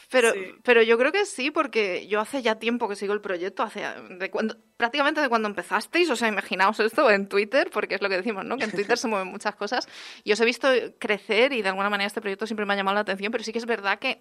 Pero, 0.10 0.34
sí. 0.34 0.56
pero 0.64 0.82
yo 0.82 0.98
creo 0.98 1.12
que 1.12 1.26
sí, 1.26 1.52
porque 1.52 2.08
yo 2.08 2.20
hace 2.20 2.42
ya 2.42 2.56
tiempo 2.56 2.88
que 2.88 2.96
sigo 2.96 3.14
el 3.14 3.22
proyecto, 3.22 3.64
hace 3.64 3.86
de 4.10 4.30
cuando, 4.30 4.58
prácticamente 4.78 5.22
de 5.22 5.30
cuando 5.30 5.48
empezasteis, 5.48 6.10
o 6.10 6.16
sea, 6.16 6.28
imaginaos 6.28 6.80
esto 6.80 7.10
en 7.12 7.28
Twitter, 7.28 7.70
porque 7.72 7.96
es 7.96 8.02
lo 8.02 8.10
que 8.10 8.18
decimos, 8.18 8.46
¿no? 8.46 8.58
Que 8.58 8.66
en 8.66 8.72
Twitter 8.72 8.98
se 8.98 9.08
mueven 9.08 9.28
muchas 9.28 9.56
cosas. 9.56 9.88
Y 10.24 10.32
os 10.32 10.40
he 10.40 10.46
visto 10.46 10.68
crecer 11.00 11.54
y 11.54 11.62
de 11.62 11.70
alguna 11.70 11.90
manera 11.90 12.08
este 12.08 12.22
proyecto 12.22 12.48
siempre 12.48 12.66
me 12.66 12.74
ha 12.74 12.78
llamado 12.78 12.96
la 12.96 13.02
atención, 13.02 13.32
pero 13.32 13.44
sí 13.44 13.52
que 13.52 13.60
es 13.60 13.66
verdad 13.66 14.00
que 14.00 14.20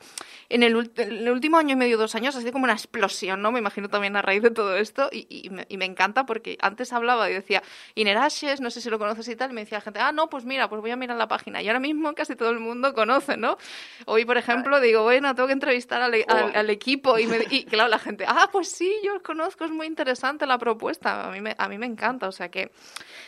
en 0.49 0.63
el, 0.63 0.75
ult- 0.77 0.99
en 1.01 1.13
el 1.13 1.31
último 1.31 1.59
año 1.59 1.73
y 1.73 1.77
medio, 1.77 1.99
dos 1.99 2.15
años, 2.15 2.35
ha 2.37 2.41
sido 2.41 2.53
como 2.53 2.65
una 2.65 2.73
explosión, 2.73 3.43
¿no? 3.43 3.53
Me 3.53 3.59
imagino 3.59 3.89
también 3.89 4.17
a 4.17 4.23
raíz 4.23 4.43
de 4.43 4.51
todo 4.51 4.77
esto 4.77 5.09
y, 5.13 5.27
y 5.29 5.51
me, 5.51 5.67
y 5.69 5.77
me 5.77 5.85
encanta 5.85 6.25
porque 6.27 6.57
antes 6.61 6.93
hablaba 6.93 7.31
y 7.31 7.35
decía, 7.35 7.63
Inerashes, 7.95 8.61
no 8.61 8.71
sé 8.71 8.81
si 8.81 8.89
lo 8.91 8.99
conoces 8.99 9.29
y 9.29 9.37
tal, 9.37 9.51
y 9.51 9.55
me 9.55 9.61
decía 9.63 9.79
la 9.79 9.83
gente, 9.83 10.01
ah, 10.01 10.13
no, 10.13 10.29
pues 10.31 10.45
mira, 10.45 10.69
pues 10.69 10.81
voy 10.81 10.91
a 10.91 10.97
mirar 10.97 11.17
la 11.17 11.29
página. 11.29 11.61
Y 11.63 11.69
ahora 11.69 11.81
mismo 11.81 12.15
casi 12.15 12.35
todo 12.37 12.51
el 12.51 12.61
mundo 12.61 12.95
conoce, 12.95 13.37
¿no? 13.37 13.59
Hoy, 14.07 14.25
por 14.25 14.37
ejemplo, 14.39 14.81
digo, 14.81 15.03
bueno, 15.03 15.35
tengo 15.35 15.47
que 15.49 15.53
entrevistar 15.53 16.01
al, 16.03 16.15
al- 16.15 16.57
al 16.57 16.71
equipo 16.71 17.19
y, 17.19 17.27
me- 17.27 17.47
y 17.51 17.65
claro, 17.65 17.89
la 17.89 17.99
gente, 17.99 18.25
ah, 18.27 18.49
pues 18.51 18.71
sí, 18.71 18.93
yo 19.05 19.17
os 19.17 19.23
conozco, 19.23 19.65
es 19.65 19.71
muy 19.71 19.87
interesante 19.87 20.47
la 20.47 20.59
propuesta, 20.59 21.29
a 21.29 21.31
mí 21.31 21.41
me, 21.41 21.55
a 21.59 21.69
mí 21.69 21.79
me 21.79 21.87
encanta, 21.87 22.27
o 22.29 22.33
sea 22.33 22.51
que, 22.51 22.71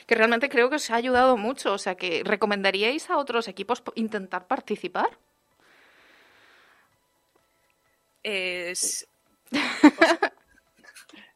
que 0.06 0.14
realmente 0.14 0.48
creo 0.48 0.68
que 0.70 0.76
os 0.76 0.90
ha 0.90 0.94
ayudado 0.96 1.36
mucho, 1.36 1.72
o 1.72 1.78
sea 1.78 1.94
que 1.96 2.22
recomendaríais 2.24 3.10
a 3.10 3.18
otros 3.18 3.46
equipos 3.48 3.82
intentar 3.94 4.46
participar. 4.46 5.10
Es- 8.22 9.06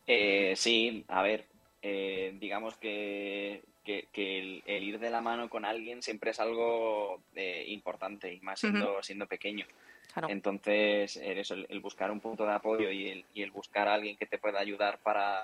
Eh, 0.06 0.52
sí, 0.56 1.05
a 1.09 1.23
ver, 1.23 1.47
eh, 1.81 2.35
digamos 2.39 2.77
que, 2.77 3.62
que, 3.85 4.06
que 4.12 4.39
el, 4.39 4.62
el 4.66 4.82
ir 4.85 4.98
de 4.98 5.09
la 5.11 5.23
mano 5.23 5.48
con 5.48 5.65
alguien 5.65 6.02
siempre 6.02 6.32
es 6.32 6.40
algo 6.40 7.23
eh, 7.35 7.65
importante 7.69 8.32
y 8.32 8.40
más 8.40 8.61
siendo, 8.61 9.02
siendo 9.02 9.27
pequeño. 9.27 9.66
Claro. 10.12 10.28
Entonces, 10.28 11.16
eso, 11.16 11.55
el, 11.55 11.66
el 11.70 11.81
buscar 11.81 12.11
un 12.11 12.20
punto 12.20 12.44
de 12.44 12.52
apoyo 12.52 12.90
y 12.90 13.09
el, 13.09 13.24
y 13.32 13.43
el 13.43 13.51
buscar 13.51 13.89
a 13.89 13.94
alguien 13.94 14.16
que 14.19 14.27
te 14.27 14.36
pueda 14.39 14.61
ayudar 14.61 14.98
para, 14.98 15.43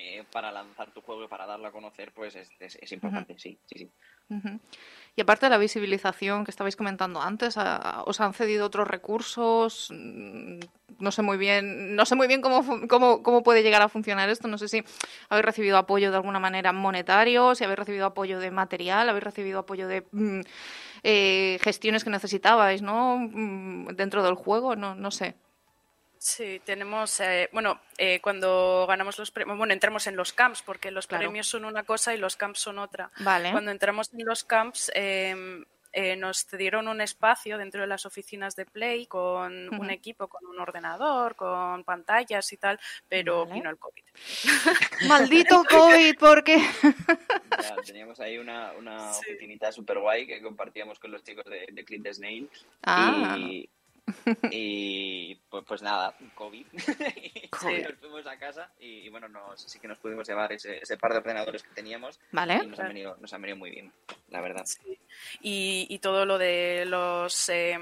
eh, 0.00 0.24
para 0.32 0.50
lanzar 0.52 0.92
tu 0.92 1.00
juego 1.02 1.24
y 1.24 1.28
para 1.28 1.44
darlo 1.46 1.66
a 1.68 1.72
conocer, 1.72 2.12
pues 2.14 2.36
es, 2.36 2.48
es, 2.60 2.76
es 2.80 2.92
importante, 2.92 3.34
sí, 3.38 3.58
sí, 3.66 3.78
sí. 3.78 3.90
Y 5.16 5.20
aparte 5.22 5.46
de 5.46 5.50
la 5.50 5.58
visibilización 5.58 6.44
que 6.44 6.50
estabais 6.50 6.76
comentando 6.76 7.20
antes, 7.20 7.56
¿a- 7.56 8.02
¿os 8.06 8.20
han 8.20 8.34
cedido 8.34 8.66
otros 8.66 8.86
recursos? 8.86 9.88
Mm, 9.90 10.60
No 11.00 11.10
sé 11.12 11.22
muy 11.22 11.36
bien, 11.38 11.94
no 11.96 12.04
sé 12.04 12.14
muy 12.14 12.26
bien 12.28 12.40
cómo, 12.42 12.62
cómo, 12.88 13.22
cómo 13.22 13.42
puede 13.42 13.62
llegar 13.62 13.82
a 13.82 13.88
funcionar 13.88 14.28
esto. 14.28 14.46
No 14.48 14.58
sé 14.58 14.68
si 14.68 14.84
habéis 15.28 15.44
recibido 15.46 15.76
apoyo 15.78 16.10
de 16.10 16.16
alguna 16.16 16.38
manera 16.40 16.72
monetario, 16.72 17.54
si 17.54 17.64
habéis 17.64 17.78
recibido 17.78 18.04
apoyo 18.06 18.38
de 18.38 18.50
material, 18.50 19.08
habéis 19.08 19.24
recibido 19.24 19.60
apoyo 19.60 19.88
de 19.88 20.04
mm, 20.12 20.40
eh, 21.04 21.58
gestiones 21.62 22.04
que 22.04 22.10
necesitabais, 22.10 22.82
¿no? 22.82 23.16
Mm, 23.18 23.88
Dentro 23.96 24.22
del 24.22 24.34
juego, 24.34 24.76
no, 24.76 24.94
no 24.94 25.10
sé. 25.10 25.34
Sí, 26.18 26.60
tenemos, 26.64 27.20
eh, 27.20 27.48
bueno, 27.52 27.80
eh, 27.96 28.20
cuando 28.20 28.86
ganamos 28.88 29.18
los 29.18 29.30
premios, 29.30 29.56
bueno, 29.56 29.72
entramos 29.72 30.06
en 30.06 30.16
los 30.16 30.32
camps, 30.32 30.62
porque 30.62 30.90
los 30.90 31.06
Claro. 31.06 31.22
premios 31.22 31.46
son 31.46 31.64
una 31.64 31.84
cosa 31.84 32.14
y 32.14 32.18
los 32.18 32.36
camps 32.36 32.60
son 32.60 32.78
otra. 32.78 33.10
Vale. 33.20 33.52
Cuando 33.52 33.70
entramos 33.70 34.12
en 34.12 34.24
los 34.26 34.44
camps, 34.44 34.90
eh, 34.94 35.64
eh, 35.92 36.16
nos 36.16 36.44
cedieron 36.44 36.86
un 36.86 37.00
espacio 37.00 37.56
dentro 37.56 37.80
de 37.80 37.86
las 37.86 38.04
oficinas 38.04 38.54
de 38.56 38.66
Play 38.66 39.06
con 39.06 39.74
un 39.74 39.90
equipo, 39.90 40.28
con 40.28 40.44
un 40.46 40.60
ordenador, 40.60 41.34
con 41.34 41.82
pantallas 41.84 42.52
y 42.52 42.58
tal, 42.58 42.78
pero 43.08 43.40
Vale. 43.46 43.54
vino 43.54 43.70
el 43.70 43.78
COVID. 43.78 44.02
Maldito 45.08 45.64
COVID, 45.64 46.16
porque... 46.18 46.58
Ya, 47.62 47.74
teníamos 47.84 48.20
ahí 48.20 48.38
una, 48.38 48.72
una 48.72 49.12
Sí. 49.14 49.20
oficinita 49.32 49.72
súper 49.72 49.98
guay 49.98 50.26
que 50.26 50.40
compartíamos 50.42 50.98
con 50.98 51.10
los 51.10 51.24
chicos 51.24 51.44
de, 51.46 51.66
de 51.72 51.84
Clint 51.84 52.06
Snail. 52.12 52.48
Ah. 52.84 53.34
Y, 53.38 53.68
y, 54.50 55.34
pues, 55.50 55.64
pues 55.66 55.82
nada, 55.82 56.16
COVID. 56.34 56.66
COVID. 57.50 57.88
nos 57.88 57.98
fuimos 57.98 58.26
a 58.26 58.38
casa 58.38 58.70
y, 58.78 59.00
y 59.00 59.08
bueno, 59.08 59.28
nos, 59.28 59.60
sí 59.62 59.78
que 59.78 59.88
nos 59.88 59.98
pudimos 59.98 60.26
llevar 60.28 60.52
ese, 60.52 60.78
ese 60.78 60.96
par 60.96 61.12
de 61.12 61.18
ordenadores 61.18 61.62
que 61.62 61.70
teníamos 61.70 62.20
Vale. 62.32 62.60
y 62.62 62.66
nos 62.66 62.78
han, 62.80 62.88
venido, 62.88 63.16
nos 63.20 63.32
han 63.32 63.42
venido 63.42 63.56
muy 63.58 63.70
bien, 63.70 63.92
la 64.28 64.40
verdad. 64.40 64.64
y, 65.40 65.86
y 65.88 65.98
todo 65.98 66.26
lo 66.26 66.38
de 66.38 66.84
los, 66.86 67.48
eh, 67.48 67.78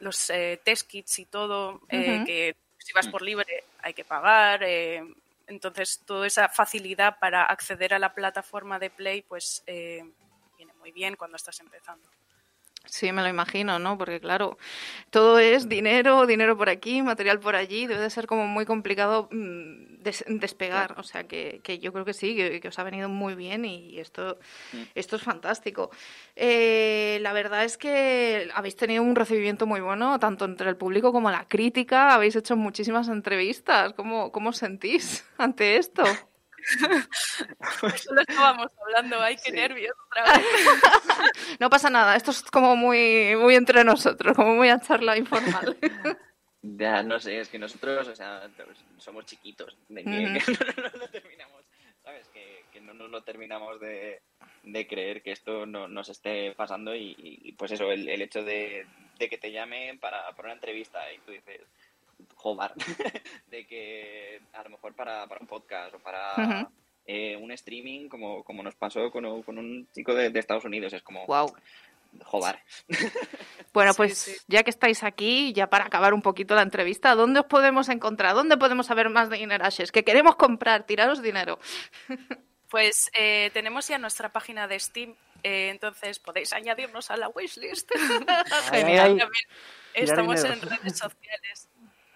los 0.00 0.30
eh, 0.30 0.60
test 0.64 0.88
kits 0.88 1.18
y 1.18 1.24
todo, 1.26 1.80
eh, 1.88 2.22
que 2.26 2.56
si 2.78 2.92
vas 2.92 3.08
por 3.08 3.22
libre 3.22 3.64
hay 3.82 3.94
que 3.94 4.04
pagar. 4.04 4.62
eh, 4.62 5.02
entonces, 5.48 6.02
toda 6.04 6.26
esa 6.26 6.48
facilidad 6.50 7.18
para 7.18 7.44
acceder 7.44 7.94
a 7.94 7.98
la 7.98 8.14
plataforma 8.14 8.78
de 8.78 8.90
Play, 8.90 9.22
pues 9.22 9.62
eh, 9.66 10.04
viene 10.58 10.74
muy 10.74 10.92
bien 10.92 11.16
cuando 11.16 11.36
estás 11.36 11.58
empezando. 11.60 12.06
Sí, 12.90 13.12
me 13.12 13.20
lo 13.20 13.28
imagino, 13.28 13.78
¿no? 13.78 13.98
Porque 13.98 14.18
claro, 14.18 14.56
todo 15.10 15.38
es 15.38 15.68
dinero, 15.68 16.26
dinero 16.26 16.56
por 16.56 16.70
aquí, 16.70 17.02
material 17.02 17.38
por 17.38 17.54
allí, 17.54 17.86
debe 17.86 18.00
de 18.00 18.08
ser 18.08 18.26
como 18.26 18.46
muy 18.46 18.64
complicado 18.64 19.28
mm, 19.30 19.98
des- 20.02 20.24
despegar, 20.26 20.94
o 20.98 21.02
sea 21.02 21.24
que, 21.24 21.60
que 21.62 21.78
yo 21.80 21.92
creo 21.92 22.06
que 22.06 22.14
sí, 22.14 22.34
que, 22.34 22.60
que 22.60 22.68
os 22.68 22.78
ha 22.78 22.84
venido 22.84 23.10
muy 23.10 23.34
bien 23.34 23.66
y 23.66 23.98
esto, 23.98 24.38
esto 24.94 25.16
es 25.16 25.22
fantástico. 25.22 25.90
Eh, 26.34 27.18
la 27.20 27.34
verdad 27.34 27.64
es 27.64 27.76
que 27.76 28.48
habéis 28.54 28.76
tenido 28.76 29.02
un 29.02 29.14
recibimiento 29.14 29.66
muy 29.66 29.80
bueno, 29.80 30.18
tanto 30.18 30.46
entre 30.46 30.70
el 30.70 30.76
público 30.78 31.12
como 31.12 31.30
la 31.30 31.46
crítica, 31.46 32.14
habéis 32.14 32.36
hecho 32.36 32.56
muchísimas 32.56 33.08
entrevistas, 33.08 33.92
¿cómo, 33.92 34.32
cómo 34.32 34.48
os 34.48 34.56
sentís 34.56 35.26
ante 35.36 35.76
esto? 35.76 36.04
Solo 37.96 38.20
estábamos 38.20 38.68
hablando, 38.82 39.20
ay, 39.20 39.36
qué 39.42 39.52
nervios 39.52 39.94
otra 40.06 40.36
vez. 40.36 40.46
No 41.60 41.70
pasa 41.70 41.90
nada, 41.90 42.16
esto 42.16 42.30
es 42.30 42.42
como 42.42 42.76
muy, 42.76 43.34
muy 43.36 43.54
entre 43.54 43.84
nosotros, 43.84 44.36
como 44.36 44.54
muy 44.54 44.68
a 44.68 44.80
charla 44.80 45.16
informal. 45.16 45.76
Ya, 46.60 47.04
no 47.04 47.20
sé, 47.20 47.38
es 47.38 47.48
que 47.48 47.58
nosotros, 47.58 48.08
o 48.08 48.16
sea, 48.16 48.42
somos 48.98 49.24
chiquitos, 49.26 49.76
de 49.88 50.02
que, 50.02 50.10
no, 50.10 50.90
no 50.90 50.98
lo 50.98 51.08
terminamos, 51.08 51.64
¿sabes? 52.02 52.28
Que, 52.28 52.64
que 52.72 52.80
no 52.80 52.94
nos 52.94 53.08
lo 53.10 53.22
terminamos 53.22 53.78
de, 53.78 54.20
de 54.64 54.86
creer 54.88 55.22
que 55.22 55.30
esto 55.30 55.66
no, 55.66 55.86
nos 55.86 56.08
esté 56.08 56.52
pasando 56.56 56.96
y, 56.96 57.14
y, 57.16 57.52
pues 57.52 57.70
eso, 57.70 57.92
el, 57.92 58.08
el 58.08 58.22
hecho 58.22 58.42
de, 58.42 58.86
de 59.18 59.28
que 59.28 59.38
te 59.38 59.52
llamen 59.52 60.00
para, 60.00 60.30
para 60.32 60.48
una 60.48 60.54
entrevista 60.54 61.00
y 61.12 61.18
tú 61.20 61.30
dices, 61.30 61.60
joder, 62.34 62.72
de 63.50 63.66
que 63.66 64.40
a 64.52 64.62
lo 64.62 64.70
mejor 64.70 64.94
para, 64.94 65.26
para 65.26 65.40
un 65.40 65.46
podcast 65.46 65.94
o 65.94 65.98
para 65.98 66.68
eh, 67.06 67.36
un 67.36 67.50
streaming, 67.52 68.08
como, 68.08 68.42
como 68.44 68.62
nos 68.62 68.74
pasó 68.74 69.10
con, 69.10 69.24
un- 69.24 69.42
con 69.42 69.58
un 69.58 69.88
chico 69.94 70.14
de, 70.14 70.30
de 70.30 70.38
Estados 70.40 70.64
Unidos, 70.64 70.92
es 70.92 71.02
como, 71.02 71.26
Wow. 71.26 71.54
joder. 72.24 72.58
Bueno, 73.72 73.92
pues 73.94 74.18
sí. 74.18 74.36
ya 74.48 74.62
que 74.64 74.70
estáis 74.70 75.04
aquí, 75.04 75.52
ya 75.52 75.68
para 75.70 75.84
acabar 75.84 76.12
un 76.14 76.22
poquito 76.22 76.54
la 76.54 76.62
entrevista, 76.62 77.14
¿dónde 77.14 77.40
os 77.40 77.46
podemos 77.46 77.88
encontrar? 77.90 78.34
¿Dónde 78.34 78.56
podemos 78.56 78.86
saber 78.86 79.08
más 79.10 79.28
de 79.30 79.38
Inner 79.38 79.62
Ashes? 79.62 79.92
Que 79.92 80.04
queremos 80.04 80.34
comprar, 80.36 80.84
tiraros 80.86 81.22
dinero. 81.22 81.58
Pues 82.70 83.10
eh, 83.14 83.50
tenemos 83.54 83.88
ya 83.88 83.96
nuestra 83.96 84.30
página 84.30 84.68
de 84.68 84.78
Steam, 84.78 85.14
eh, 85.42 85.70
entonces 85.70 86.18
podéis 86.18 86.52
añadirnos 86.52 87.10
a 87.10 87.16
la 87.16 87.30
wishlist. 87.30 87.90
Genial. 88.70 89.16
También 89.16 89.30
estamos 89.94 90.44
en 90.44 90.60
redes 90.60 90.98
sociales. 90.98 91.68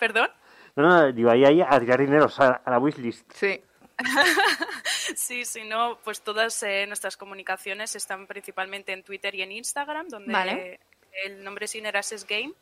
¿Perdón? 0.02 0.30
No, 0.74 0.82
no, 0.82 1.12
digo, 1.12 1.30
ahí, 1.30 1.44
ahí 1.44 1.60
a 1.60 1.78
tirar 1.78 2.00
dinero 2.00 2.28
a, 2.38 2.60
a 2.64 2.70
la 2.72 2.78
wishlist. 2.80 3.30
Sí. 3.34 3.62
Sí, 5.16 5.44
si 5.44 5.64
no, 5.64 5.98
pues 6.02 6.22
todas 6.22 6.62
eh, 6.62 6.86
nuestras 6.86 7.16
comunicaciones 7.16 7.94
están 7.94 8.26
principalmente 8.26 8.92
en 8.92 9.02
Twitter 9.02 9.34
y 9.34 9.42
en 9.42 9.52
Instagram, 9.52 10.08
donde 10.08 10.32
Vale. 10.32 10.80
el 11.24 11.44
nombre 11.44 11.66
es 11.66 11.74
Inerases 11.74 12.26
Game. 12.26 12.52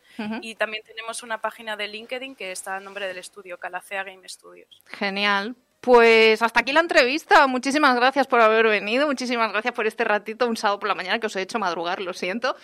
Y 0.43 0.55
también 0.57 0.83
tenemos 0.85 1.23
una 1.23 1.41
página 1.41 1.77
de 1.77 1.89
LinkedIn 1.89 2.35
que 2.35 2.51
está 2.53 2.77
a 2.77 2.81
nombre 2.81 3.07
del 3.07 3.19
estudio, 3.19 3.59
Calacea 3.59 4.03
Game 4.05 4.29
Studios. 4.29 4.83
Genial. 4.87 5.55
Pues 5.81 6.43
hasta 6.43 6.61
aquí 6.61 6.73
la 6.73 6.81
entrevista. 6.81 7.47
Muchísimas 7.47 7.95
gracias 7.97 8.27
por 8.27 8.41
haber 8.41 8.67
venido. 8.67 9.07
Muchísimas 9.07 9.51
gracias 9.53 9.73
por 9.73 9.87
este 9.87 10.05
ratito, 10.05 10.47
un 10.47 10.57
sábado 10.57 10.79
por 10.81 10.89
la 10.89 10.95
mañana 10.95 11.19
que 11.19 11.27
os 11.27 11.37
he 11.37 11.43
hecho 11.43 11.59
madrugar, 11.59 12.01
lo 12.01 12.13
siento. 12.13 12.57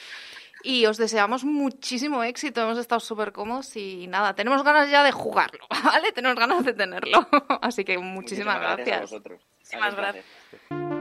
Y 0.63 0.87
os 0.87 0.97
deseamos 0.97 1.45
muchísimo 1.45 2.23
éxito. 2.23 2.61
Hemos 2.61 2.79
estado 2.79 3.01
súper 3.01 3.33
cómodos 3.33 3.77
y 3.77 4.07
nada, 4.09 4.35
tenemos 4.35 4.63
ganas 4.65 4.91
ya 4.91 5.05
de 5.05 5.13
jugarlo, 5.13 5.67
¿vale? 5.85 6.13
Tenemos 6.13 6.37
ganas 6.37 6.65
de 6.65 6.73
tenerlo. 6.73 7.27
Así 7.63 7.85
que 7.85 7.99
muchísimas, 7.99 8.57
a 8.57 8.61
gracias. 8.61 9.03
vosotros. 9.03 9.43
Muchísimas 9.59 9.95
un 10.71 10.96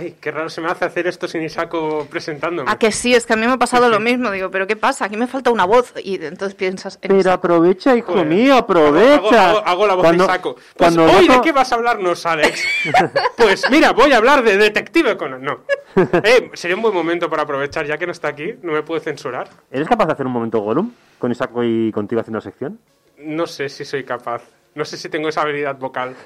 Ay, 0.00 0.16
qué 0.20 0.30
raro 0.30 0.48
se 0.48 0.60
me 0.62 0.68
hace 0.68 0.84
hacer 0.86 1.06
esto 1.06 1.28
sin 1.28 1.42
Isako 1.42 2.06
presentándome. 2.10 2.70
A 2.70 2.78
que 2.78 2.90
sí, 2.90 3.14
es 3.14 3.26
que 3.26 3.34
a 3.34 3.36
mí 3.36 3.46
me 3.46 3.52
ha 3.52 3.56
pasado 3.58 3.88
lo 3.90 4.00
mismo. 4.00 4.30
Digo, 4.30 4.50
¿pero 4.50 4.66
qué 4.66 4.76
pasa? 4.76 5.04
Aquí 5.04 5.16
me 5.16 5.26
falta 5.26 5.50
una 5.50 5.66
voz. 5.66 5.92
Y 6.02 6.14
entonces 6.24 6.54
piensas 6.54 6.94
en 7.02 7.08
Pero 7.08 7.20
Isaac. 7.20 7.34
aprovecha, 7.34 7.94
hijo 7.96 8.12
Joder. 8.12 8.26
mío, 8.26 8.56
aprovecha. 8.56 9.50
Hago, 9.50 9.58
hago- 9.58 9.66
hago 9.66 9.86
la 9.86 9.94
voz 9.94 10.04
Cuando- 10.04 10.24
de 10.26 10.30
Isako. 10.32 10.54
Pues 10.54 10.64
cuando 10.76 11.04
hoy, 11.04 11.28
¿de 11.28 11.40
qué 11.42 11.52
vas 11.52 11.70
a 11.70 11.74
hablarnos, 11.74 12.24
Alex? 12.26 12.64
pues 13.36 13.64
mira, 13.70 13.92
voy 13.92 14.12
a 14.12 14.16
hablar 14.16 14.42
de 14.42 14.56
Detective 14.56 15.16
Conan. 15.16 15.42
No. 15.42 15.60
Eh, 15.96 16.50
sería 16.54 16.76
un 16.76 16.82
buen 16.82 16.94
momento 16.94 17.28
para 17.28 17.42
aprovechar, 17.42 17.84
ya 17.86 17.98
que 17.98 18.06
no 18.06 18.12
está 18.12 18.28
aquí, 18.28 18.54
no 18.62 18.72
me 18.72 18.82
puede 18.82 19.00
censurar. 19.02 19.48
¿Eres 19.70 19.88
capaz 19.88 20.06
de 20.06 20.12
hacer 20.12 20.24
un 20.26 20.32
momento 20.32 20.60
Gollum 20.60 20.92
con 21.18 21.30
Isaac 21.32 21.50
y 21.62 21.92
contigo 21.92 22.20
haciendo 22.20 22.40
sección? 22.40 22.78
No 23.18 23.46
sé 23.46 23.68
si 23.68 23.84
soy 23.84 24.04
capaz. 24.04 24.42
No 24.74 24.84
sé 24.84 24.96
si 24.96 25.08
tengo 25.08 25.28
esa 25.28 25.42
habilidad 25.42 25.76
vocal. 25.76 26.14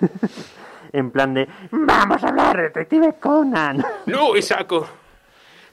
En 0.94 1.10
plan 1.10 1.34
de, 1.34 1.48
vamos 1.72 2.22
a 2.22 2.28
hablar, 2.28 2.56
Detective 2.56 3.14
Conan. 3.18 3.84
¡No, 4.06 4.36
Isaco! 4.36 4.86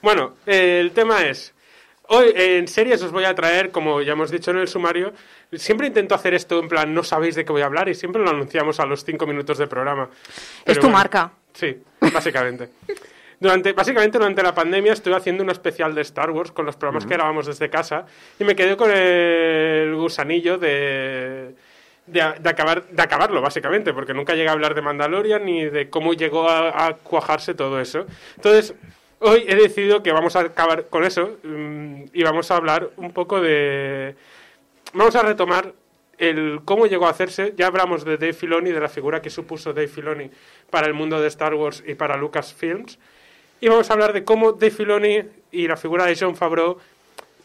Bueno, 0.02 0.34
eh, 0.44 0.80
el 0.80 0.90
tema 0.90 1.24
es... 1.24 1.54
Hoy 2.08 2.32
en 2.34 2.66
series 2.66 3.00
os 3.04 3.12
voy 3.12 3.22
a 3.22 3.32
traer, 3.32 3.70
como 3.70 4.02
ya 4.02 4.14
hemos 4.14 4.32
dicho 4.32 4.50
en 4.50 4.58
el 4.58 4.66
sumario, 4.66 5.12
siempre 5.52 5.86
intento 5.86 6.16
hacer 6.16 6.34
esto 6.34 6.58
en 6.58 6.68
plan, 6.68 6.92
no 6.92 7.04
sabéis 7.04 7.36
de 7.36 7.44
qué 7.44 7.52
voy 7.52 7.62
a 7.62 7.66
hablar 7.66 7.88
y 7.88 7.94
siempre 7.94 8.20
lo 8.20 8.30
anunciamos 8.30 8.80
a 8.80 8.84
los 8.84 9.04
cinco 9.04 9.24
minutos 9.24 9.58
de 9.58 9.68
programa. 9.68 10.10
Es 10.64 10.74
tu 10.74 10.82
bueno, 10.82 10.98
marca. 10.98 11.30
Sí, 11.54 11.80
básicamente. 12.12 12.70
Durante, 13.38 13.72
básicamente 13.72 14.18
durante 14.18 14.40
la 14.40 14.54
pandemia 14.54 14.92
estuve 14.92 15.16
haciendo 15.16 15.42
un 15.42 15.50
especial 15.50 15.96
de 15.96 16.02
Star 16.02 16.30
Wars 16.30 16.52
con 16.52 16.64
los 16.64 16.76
programas 16.76 17.06
que 17.06 17.14
grabamos 17.14 17.46
desde 17.46 17.68
casa 17.68 18.06
y 18.38 18.44
me 18.44 18.54
quedé 18.54 18.76
con 18.76 18.88
el 18.92 19.96
gusanillo 19.96 20.58
de, 20.58 21.52
de, 22.06 22.20
de 22.40 22.48
acabar, 22.48 22.86
de 22.88 23.02
acabarlo, 23.02 23.40
básicamente, 23.40 23.92
porque 23.92 24.14
nunca 24.14 24.34
llegué 24.34 24.48
a 24.48 24.52
hablar 24.52 24.74
de 24.74 24.82
Mandalorian 24.82 25.44
ni 25.44 25.64
de 25.64 25.88
cómo 25.88 26.14
llegó 26.14 26.48
a, 26.48 26.86
a 26.86 26.94
cuajarse 26.94 27.54
todo 27.54 27.80
eso. 27.80 28.06
Entonces, 28.36 28.74
hoy 29.20 29.44
he 29.46 29.54
decidido 29.54 30.02
que 30.02 30.12
vamos 30.12 30.36
a 30.36 30.40
acabar 30.40 30.88
con 30.88 31.04
eso 31.04 31.38
mm, 31.42 32.04
y 32.12 32.22
vamos 32.22 32.50
a 32.50 32.56
hablar 32.56 32.90
un 32.96 33.12
poco 33.12 33.40
de... 33.40 34.16
Vamos 34.92 35.14
a 35.16 35.22
retomar 35.22 35.72
el 36.18 36.60
cómo 36.64 36.86
llegó 36.86 37.06
a 37.06 37.10
hacerse. 37.10 37.54
Ya 37.56 37.68
hablamos 37.68 38.04
de 38.04 38.16
Dave 38.16 38.32
Filoni, 38.32 38.70
de 38.70 38.80
la 38.80 38.88
figura 38.88 39.22
que 39.22 39.30
supuso 39.30 39.72
Dave 39.72 39.88
Filoni 39.88 40.30
para 40.70 40.86
el 40.86 40.94
mundo 40.94 41.20
de 41.20 41.28
Star 41.28 41.54
Wars 41.54 41.82
y 41.86 41.94
para 41.94 42.16
Lucasfilms. 42.16 42.98
Y 43.60 43.68
vamos 43.68 43.88
a 43.90 43.92
hablar 43.92 44.12
de 44.12 44.24
cómo 44.24 44.52
Dave 44.52 44.70
Filoni 44.70 45.22
y 45.50 45.68
la 45.68 45.76
figura 45.76 46.04
de 46.04 46.16
John 46.18 46.36
Favreau 46.36 46.78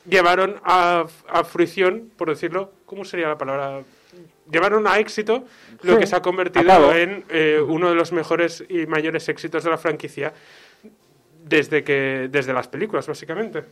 llevaron 0.10 0.60
a, 0.64 1.06
a 1.30 1.44
fruición, 1.44 2.12
por 2.18 2.30
decirlo, 2.30 2.72
¿cómo 2.86 3.06
sería 3.06 3.28
la 3.28 3.38
palabra? 3.38 3.84
Llevaron 4.52 4.88
a 4.88 5.00
éxito 5.00 5.46
lo 5.82 5.94
Sí, 5.94 6.00
que 6.00 6.08
se 6.08 6.16
ha 6.16 6.22
convertido 6.22 6.94
en 6.94 7.26
eh, 7.30 7.60
uno 7.66 7.90
de 7.90 7.96
los 7.96 8.12
mejores 8.12 8.64
y 8.70 8.86
mayores 8.86 9.28
éxitos 9.30 9.64
de 9.64 9.70
la 9.70 9.78
franquicia 9.78 10.34
desde 11.44 11.84
que 11.84 12.28
desde 12.32 12.54
las 12.54 12.68
películas, 12.68 13.08
básicamente. 13.08 13.64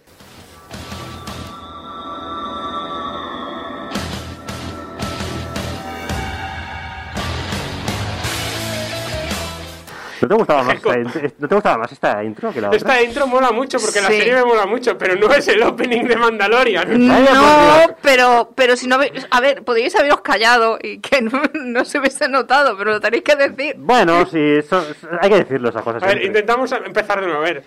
¿No 10.22 10.28
te 10.28 10.34
gustaba 10.36 10.64
más 10.64 10.76
esta, 10.76 10.98
¿no 11.40 11.48
te 11.48 11.56
gustaba 11.56 11.78
más 11.78 11.92
esta 11.92 12.24
intro 12.24 12.52
que 12.54 12.62
la 12.62 12.68
otra? 12.68 12.78
Esta 12.78 13.02
intro 13.02 13.28
mola 13.28 13.52
mucho 13.52 13.80
porque 13.80 14.02
la 14.02 14.08
serie 14.08 14.34
me 14.34 14.44
mola 14.46 14.66
mucho, 14.66 14.98
pero 14.98 15.16
no 15.16 15.34
es 15.34 15.48
el 15.48 15.62
opening 15.64 16.04
de 16.04 16.16
Mandalorian. 16.16 17.08
No, 17.08 17.96
pero, 18.02 18.52
pero 18.56 18.76
si 18.76 18.88
no 18.88 18.98
a 19.32 19.42
ver, 19.42 19.64
podríais 19.64 19.96
haberos 19.96 20.22
callado 20.22 20.78
y 20.82 21.00
que 21.00 21.22
no, 21.22 21.42
no 21.54 21.86
se 21.86 22.00
hubiese 22.00 22.28
notado, 22.30 22.78
pero 22.78 22.92
lo 22.92 23.00
tenéis 23.00 23.24
que 23.24 23.36
decir. 23.36 23.76
Bueno, 23.78 24.26
sí, 24.26 24.40
eso- 24.40 24.86
hay 25.22 25.30
que 25.30 25.38
decirlo 25.38 25.70
esas 25.70 25.84
cosas. 25.84 26.04
A 26.04 26.08
ver, 26.08 26.18
siempre. 26.20 26.40
intentamos 26.40 26.72
empezar 26.72 27.20
de 27.22 27.28
nuevo. 27.28 27.42
A 27.42 27.46
ver, 27.46 27.64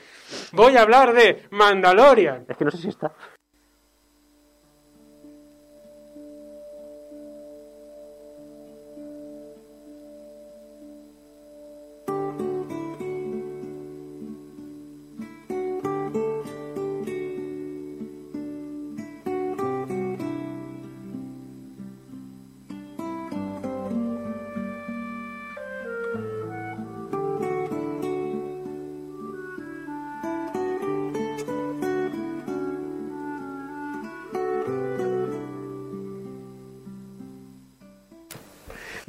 voy 0.53 0.77
a 0.77 0.83
hablar 0.83 1.12
de 1.12 1.45
Mandalorian. 1.51 2.45
Es 2.49 2.57
que 2.57 2.65
no 2.65 2.70
sé 2.70 2.79
si 2.79 2.89
está. 2.89 3.12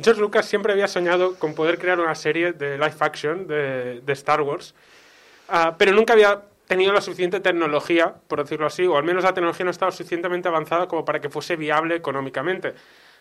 George 0.10 0.22
Lucas 0.22 0.48
siempre 0.48 0.74
había 0.74 0.88
soñado 0.88 1.36
con 1.36 1.54
poder 1.54 1.78
crear 1.78 2.00
una 2.00 2.16
serie 2.16 2.52
de 2.52 2.80
live 2.80 2.96
action 3.00 3.46
de, 3.46 4.02
Star 4.08 4.42
Wars, 4.42 4.74
ah, 5.50 5.76
pero 5.78 5.92
nunca 5.92 6.14
había 6.14 6.46
tenido 6.66 6.92
la 6.92 7.00
suficiente 7.00 7.40
tecnología, 7.42 8.16
por 8.28 8.42
decirlo 8.42 8.66
así, 8.66 8.88
o 8.88 8.98
al 8.98 9.04
menos 9.04 9.24
la 9.24 9.36
tecnología 9.36 9.66
no 9.66 9.70
estaba 9.70 9.92
suficientemente 9.92 10.48
avanzada 10.48 10.88
como 10.88 11.06
para 11.06 11.22
que 11.22 11.30
fuese 11.30 11.56
viable 11.56 11.96
económicamente. 11.96 12.74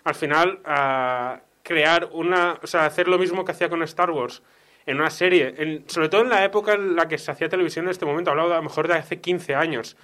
Al 0.05 0.15
final, 0.15 0.61
ah, 0.65 1.41
crear 1.63 2.09
una, 2.11 2.59
o 2.63 2.67
sea, 2.67 2.87
hacer 2.87 3.07
lo 3.07 3.19
mismo 3.19 3.45
que 3.45 3.53
hacía 3.53 3.69
con 3.69 3.83
Star 3.83 4.11
Wars 4.11 4.43
en 4.87 4.99
una 4.99 5.11
serie, 5.11 5.85
sobre 5.89 6.09
todo 6.09 6.23
en 6.23 6.31
la 6.31 6.43
época 6.43 6.73
en 6.73 6.97
la 6.97 7.07
que 7.07 7.19
se 7.19 7.31
hacía 7.31 7.51
televisión 7.51 7.85
en 7.85 7.91
este 7.91 8.07
momento, 8.07 8.31
hablaba 8.31 8.55
a 8.55 8.57
lo 8.57 8.63
mejor 8.63 8.89
de 8.89 8.95
hace 8.95 9.21
15 9.21 9.55
años. 9.55 9.95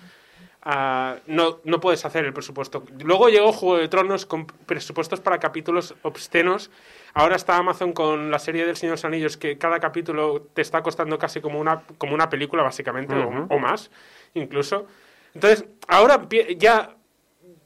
No, 0.65 1.61
no 1.65 1.81
puedes 1.81 2.05
hacer 2.05 2.25
el 2.25 2.33
presupuesto. 2.33 2.85
Luego 3.03 3.29
llegó 3.29 3.53
Juego 3.53 3.77
de 3.79 3.89
Tronos 3.89 4.25
con 4.25 4.47
presupuestos 4.47 5.21
para 5.21 5.39
capítulos 5.39 5.95
obscenos. 6.03 6.71
Ahora 7.13 7.37
está 7.37 7.57
Amazon 7.57 7.93
con 7.93 8.31
la 8.31 8.39
serie 8.39 8.65
del 8.67 8.77
Señor 8.77 8.93
de 8.93 8.97
los 8.97 9.05
Anillos, 9.05 9.37
que 9.37 9.59
cada 9.59 9.79
capítulo 9.79 10.49
te 10.55 10.63
está 10.63 10.83
costando 10.83 11.19
casi 11.19 11.41
como 11.41 11.61
una, 11.61 11.83
como 11.99 12.15
una 12.15 12.29
película, 12.31 12.63
básicamente, 12.63 13.15
o- 13.15 13.29
o, 13.51 13.59
más, 13.59 13.91
incluso. 14.35 14.87
Entonces, 15.35 15.65
ahora 15.87 16.27
ya, 16.59 16.97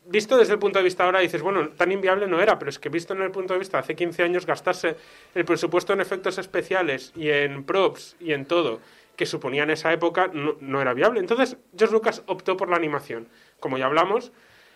visto 0.07 0.37
desde 0.37 0.55
el 0.55 0.59
punto 0.59 0.79
de 0.79 0.85
vista 0.85 1.05
ahora, 1.05 1.20
dices, 1.20 1.41
bueno, 1.41 1.69
tan 1.70 1.93
inviable 1.93 2.27
no 2.27 2.41
era, 2.41 2.59
pero 2.59 2.69
es 2.70 2.79
que 2.79 2.89
visto 2.89 3.12
en 3.15 3.23
el 3.23 3.31
punto 3.31 3.53
de 3.53 3.59
vista 3.61 3.79
hace 3.79 3.95
15 3.95 4.23
años, 4.23 4.45
gastarse 4.45 4.97
el 5.35 5.45
presupuesto 5.45 5.93
en 5.93 6.01
efectos 6.01 6.37
especiales 6.39 7.12
y 7.15 7.29
en 7.31 7.62
props 7.65 8.16
y 8.20 8.33
en 8.33 8.45
todo 8.45 8.81
que 9.19 9.27
suponía 9.27 9.65
en 9.65 9.70
esa 9.70 9.93
época 9.93 10.31
no, 10.32 10.57
no 10.61 10.81
era 10.81 10.95
viable. 10.95 11.19
Entonces, 11.19 11.57
George 11.77 11.93
Lucas 11.93 12.23
optó 12.27 12.57
por 12.57 12.70
la 12.70 12.77
animación, 12.77 13.28
como 13.59 13.77
ya 13.77 13.86
hablamos, 13.86 14.31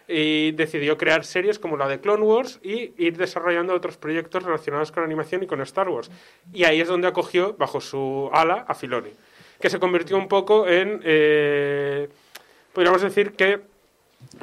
y 0.08 0.50
decidió 0.50 0.98
crear 0.98 1.24
series 1.24 1.60
como 1.60 1.76
la 1.76 1.86
de 1.86 2.00
Clone 2.00 2.24
Wars 2.24 2.58
y 2.60 2.92
ir 2.98 3.16
desarrollando 3.16 3.72
otros 3.72 3.96
proyectos 3.96 4.42
relacionados 4.42 4.90
con 4.90 5.04
animación 5.04 5.44
y 5.44 5.46
con 5.46 5.60
Star 5.60 5.88
Wars. 5.88 6.10
Y 6.52 6.64
ahí 6.64 6.80
es 6.80 6.88
donde 6.88 7.06
acogió, 7.06 7.54
bajo 7.54 7.80
su 7.80 8.28
ala, 8.32 8.64
a 8.66 8.74
Filoni, 8.74 9.10
que 9.60 9.70
se 9.70 9.78
convirtió 9.78 10.16
un 10.16 10.26
poco 10.26 10.66
en, 10.66 11.00
eh, 11.04 12.08
podríamos 12.72 13.00
decir 13.00 13.34
que 13.34 13.60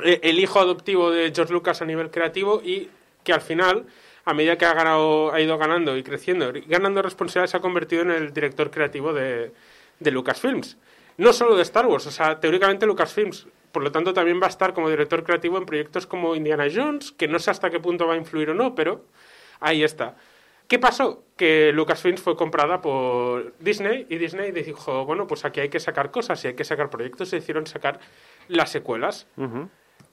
eh, 0.02 0.20
el 0.24 0.40
hijo 0.40 0.62
adoptivo 0.62 1.12
de 1.12 1.34
George 1.36 1.52
Lucas 1.52 1.82
a 1.82 1.86
nivel 1.86 2.10
creativo 2.10 2.62
y 2.64 2.90
que 3.26 3.34
al 3.34 3.42
final, 3.42 3.86
a 4.24 4.34
medida 4.34 4.58
que 4.58 4.66
ha, 4.66 4.74
ganado, 4.74 5.34
ha 5.34 5.42
ido 5.42 5.58
ganando 5.58 5.98
y 5.98 6.04
creciendo, 6.04 6.56
y 6.56 6.62
ganando 6.62 7.02
responsabilidades, 7.02 7.52
se 7.52 7.58
ha 7.58 7.60
convertido 7.60 8.04
en 8.04 8.12
el 8.12 8.32
director 8.34 8.72
creativo 8.72 9.12
de, 9.12 9.52
de 10.00 10.12
Lucasfilms. 10.12 10.78
No 11.18 11.34
solo 11.34 11.56
de 11.56 11.64
Star 11.64 11.86
Wars, 11.86 12.08
o 12.08 12.12
sea, 12.12 12.40
teóricamente 12.40 12.86
Lucasfilms, 12.86 13.48
por 13.72 13.84
lo 13.84 13.92
tanto, 13.92 14.14
también 14.14 14.42
va 14.42 14.46
a 14.46 14.50
estar 14.50 14.74
como 14.74 14.90
director 14.90 15.24
creativo 15.24 15.58
en 15.58 15.66
proyectos 15.66 16.08
como 16.08 16.36
Indiana 16.36 16.68
Jones, 16.74 17.12
que 17.12 17.28
no 17.28 17.40
sé 17.40 17.52
hasta 17.52 17.70
qué 17.70 17.80
punto 17.80 18.08
va 18.08 18.14
a 18.14 18.18
influir 18.18 18.50
o 18.50 18.54
no, 18.54 18.74
pero 18.74 19.06
ahí 19.60 19.84
está. 19.84 20.16
¿Qué 20.68 20.78
pasó? 20.78 21.24
Que 21.36 21.72
Lucasfilms 21.74 22.22
fue 22.22 22.36
comprada 22.36 22.80
por 22.80 23.54
Disney 23.60 24.06
y 24.08 24.18
Disney 24.18 24.52
dijo, 24.52 25.04
bueno, 25.04 25.26
pues 25.26 25.44
aquí 25.44 25.60
hay 25.60 25.70
que 25.70 25.80
sacar 25.80 26.12
cosas 26.12 26.44
y 26.46 26.50
hay 26.50 26.54
que 26.54 26.64
sacar 26.64 26.92
proyectos 26.92 27.34
y 27.34 27.38
decidieron 27.38 27.66
sacar 27.66 28.00
las 28.48 28.70
secuelas. 28.70 29.28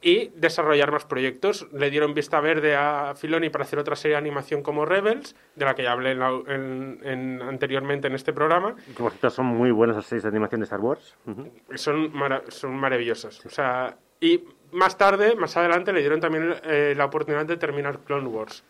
Y 0.03 0.29
desarrollar 0.37 0.93
más 0.93 1.05
proyectos. 1.05 1.67
Le 1.73 1.91
dieron 1.91 2.15
vista 2.15 2.41
verde 2.41 2.77
a 2.77 3.15
Filoni 3.17 3.49
para 3.51 3.65
hacer 3.65 3.79
otra 3.79 3.97
serie 3.97 4.15
de 4.15 4.19
animación 4.19 4.63
como 4.63 4.85
Rebels, 4.85 5.35
de 5.55 5.65
la 5.65 5.75
que 5.75 5.83
ya 5.83 5.93
hablé 5.93 6.13
en 6.13 6.19
la- 6.19 6.41
en- 6.49 7.01
en- 7.03 7.43
anteriormente 7.43 8.07
en 8.07 8.15
este 8.15 8.33
programa. 8.33 8.77
Que 8.87 8.93
por 9.03 9.13
cierto 9.13 9.31
son 9.31 9.47
muy 9.47 9.71
buenas 9.71 9.97
las 9.97 10.07
series 10.07 10.23
de 10.23 10.29
animación 10.29 10.61
de 10.61 10.65
Star 10.65 10.81
Wars. 10.81 11.15
Ujú. 11.27 11.51
Son, 11.75 12.13
mara- 12.13 12.43
son 12.49 12.75
maravillosos. 12.77 13.45
O 13.47 13.51
sea, 13.51 13.97
y 14.21 14.45
más 14.73 14.97
tarde, 14.99 15.35
más 15.35 15.57
adelante, 15.57 15.93
le 15.93 16.01
dieron 16.01 16.21
también 16.21 16.55
eh, 16.65 16.95
la 16.97 17.07
oportunidad 17.07 17.47
de 17.47 17.57
terminar 17.57 17.99
Clone 18.01 18.29
Wars. 18.29 18.63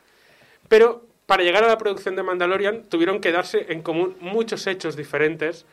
Pero 0.68 1.04
para 1.26 1.42
llegar 1.42 1.64
a 1.64 1.68
la 1.68 1.78
producción 1.78 2.14
de 2.16 2.22
Mandalorian 2.22 2.84
tuvieron 2.88 3.20
que 3.20 3.32
darse 3.32 3.72
en 3.72 3.82
común 3.82 4.16
muchos 4.20 4.66
hechos 4.66 4.96
diferentes 4.96 5.66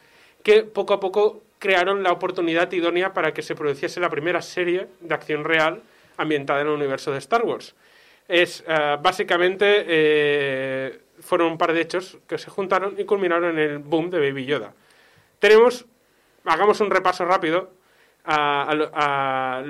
que 0.44 0.64
poco 0.64 0.94
a 0.94 1.00
poco 1.00 1.42
crearon 1.64 2.04
la 2.04 2.12
oportunidad 2.12 2.70
idónea 2.74 3.14
para 3.14 3.34
que 3.34 3.42
se 3.42 3.56
produciese 3.56 4.02
la 4.02 4.10
primera 4.10 4.42
serie 4.42 4.90
de 5.00 5.16
acción 5.16 5.46
real 5.46 5.82
ambientada 6.18 6.60
en 6.60 6.68
el 6.68 6.74
universo 6.74 7.14
de 7.14 7.20
Star 7.20 7.46
Wars. 7.46 7.74
Es 8.28 8.66
eh, 8.68 8.98
básicamente 9.02 9.86
eh, 9.88 11.00
fueron 11.22 11.54
un 11.54 11.58
par 11.58 11.72
de 11.72 11.80
hechos 11.80 12.18
que 12.28 12.38
se 12.38 12.50
juntaron 12.50 12.96
y 13.00 13.06
culminaron 13.06 13.58
en 13.58 13.60
el 13.60 13.78
boom 13.80 14.10
de 14.10 14.20
Baby 14.20 14.44
Yoda. 14.44 14.74
Tenemos, 15.40 15.86
hagamos 16.44 16.82
un 16.82 16.92
repaso 16.92 17.24
rápido 17.24 17.72
a, 18.26 19.64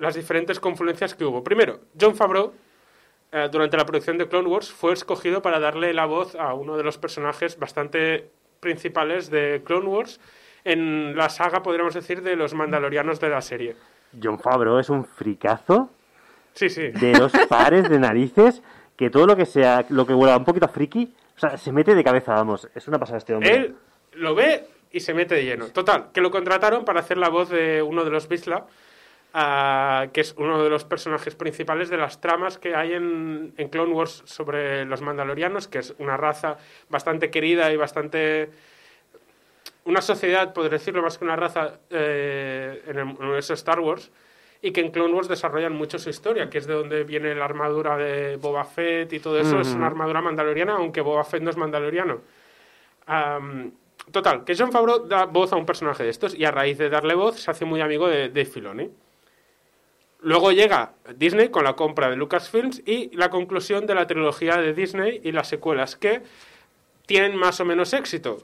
las 0.00 0.14
diferentes 0.14 0.60
confluencias 0.60 1.14
que 1.14 1.24
hubo. 1.24 1.42
Primero, 1.42 1.80
John 1.98 2.14
Favreau, 2.14 2.52
eh, 3.32 3.48
durante 3.50 3.78
la 3.78 3.86
producción 3.86 4.18
de 4.18 4.28
Clone 4.28 4.48
Wars, 4.50 4.70
fue 4.70 4.92
escogido 4.92 5.40
para 5.40 5.60
darle 5.60 5.94
la 5.94 6.04
voz 6.04 6.34
a 6.34 6.52
uno 6.52 6.76
de 6.76 6.82
los 6.82 6.98
personajes 6.98 7.58
bastante 7.58 8.28
principales 8.60 9.30
de 9.30 9.62
Clone 9.64 9.86
Wars 9.86 10.20
en 10.64 11.16
la 11.16 11.28
saga, 11.28 11.62
podríamos 11.62 11.94
decir, 11.94 12.22
de 12.22 12.36
los 12.36 12.54
mandalorianos 12.54 13.20
de 13.20 13.28
la 13.28 13.40
serie. 13.40 13.76
John 14.22 14.38
Favreau 14.38 14.78
es 14.78 14.90
un 14.90 15.04
fricazo 15.04 15.90
Sí, 16.54 16.68
sí. 16.68 16.88
de 16.88 17.12
dos 17.12 17.32
pares 17.48 17.88
de 17.88 17.98
narices 17.98 18.62
que 18.96 19.08
todo 19.08 19.26
lo 19.26 19.36
que 19.36 19.46
sea, 19.46 19.86
lo 19.88 20.06
que 20.06 20.12
huela 20.12 20.36
un 20.36 20.44
poquito 20.44 20.66
a 20.66 20.68
friki, 20.68 21.14
o 21.36 21.40
sea, 21.40 21.56
se 21.56 21.72
mete 21.72 21.94
de 21.94 22.04
cabeza, 22.04 22.34
vamos. 22.34 22.68
Es 22.74 22.86
una 22.86 22.98
pasada 22.98 23.18
este 23.18 23.34
hombre. 23.34 23.54
Él 23.54 23.74
lo 24.14 24.34
ve 24.34 24.66
y 24.92 25.00
se 25.00 25.14
mete 25.14 25.36
de 25.36 25.44
lleno. 25.44 25.68
Total, 25.68 26.08
que 26.12 26.20
lo 26.20 26.30
contrataron 26.30 26.84
para 26.84 27.00
hacer 27.00 27.16
la 27.16 27.30
voz 27.30 27.48
de 27.48 27.80
uno 27.82 28.04
de 28.04 28.10
los 28.10 28.28
Bisla, 28.28 28.66
ah, 29.32 30.08
que 30.12 30.20
es 30.20 30.34
uno 30.36 30.62
de 30.62 30.68
los 30.68 30.84
personajes 30.84 31.34
principales 31.34 31.88
de 31.88 31.96
las 31.96 32.20
tramas 32.20 32.58
que 32.58 32.74
hay 32.74 32.92
en, 32.92 33.54
en 33.56 33.68
Clone 33.68 33.92
Wars 33.94 34.22
sobre 34.26 34.84
los 34.84 35.00
mandalorianos, 35.00 35.68
que 35.68 35.78
es 35.78 35.94
una 35.98 36.16
raza 36.18 36.58
bastante 36.90 37.30
querida 37.30 37.72
y 37.72 37.76
bastante... 37.76 38.50
Una 39.84 40.00
sociedad, 40.00 40.52
por 40.52 40.68
decirlo 40.68 41.02
más 41.02 41.18
que 41.18 41.24
una 41.24 41.36
raza, 41.36 41.80
eh, 41.90 42.82
en 42.86 42.98
el 42.98 43.04
universo 43.04 43.52
de 43.52 43.56
Star 43.56 43.80
Wars, 43.80 44.10
y 44.62 44.72
que 44.72 44.80
en 44.80 44.90
Clone 44.90 45.14
Wars 45.14 45.28
desarrollan 45.28 45.72
mucho 45.72 45.98
su 45.98 46.10
historia, 46.10 46.50
que 46.50 46.58
es 46.58 46.66
de 46.66 46.74
donde 46.74 47.04
viene 47.04 47.34
la 47.34 47.46
armadura 47.46 47.96
de 47.96 48.36
Boba 48.36 48.64
Fett 48.64 49.12
y 49.12 49.20
todo 49.20 49.38
eso, 49.38 49.58
es 49.60 49.68
una 49.68 49.86
armadura 49.86 50.20
mandaloriana, 50.20 50.74
aunque 50.74 51.00
Boba 51.00 51.24
Fett 51.24 51.42
no 51.42 51.50
es 51.50 51.56
mandaloriano. 51.56 52.20
Total, 54.12 54.44
que 54.44 54.54
John 54.56 54.72
Favreau 54.72 55.06
da 55.06 55.24
voz 55.26 55.52
a 55.52 55.56
un 55.56 55.64
personaje 55.64 56.02
de 56.02 56.10
estos 56.10 56.34
y 56.34 56.44
a 56.44 56.50
raíz 56.50 56.78
de 56.78 56.90
darle 56.90 57.14
voz 57.14 57.40
se 57.40 57.50
hace 57.50 57.64
muy 57.64 57.80
amigo 57.80 58.08
de 58.08 58.28
Dave 58.28 58.44
Filoni. 58.44 58.90
Luego 60.22 60.52
llega 60.52 60.92
Disney 61.16 61.48
con 61.48 61.64
la 61.64 61.74
compra 61.74 62.10
de 62.10 62.16
Lucasfilms 62.16 62.82
y 62.84 63.14
la 63.16 63.30
conclusión 63.30 63.86
de 63.86 63.94
la 63.94 64.06
trilogía 64.06 64.56
de 64.56 64.74
Disney 64.74 65.20
y 65.24 65.32
las 65.32 65.48
secuelas 65.48 65.96
que 65.96 66.22
tienen 67.06 67.36
más 67.36 67.60
o 67.60 67.64
menos 67.64 67.92
éxito. 67.94 68.42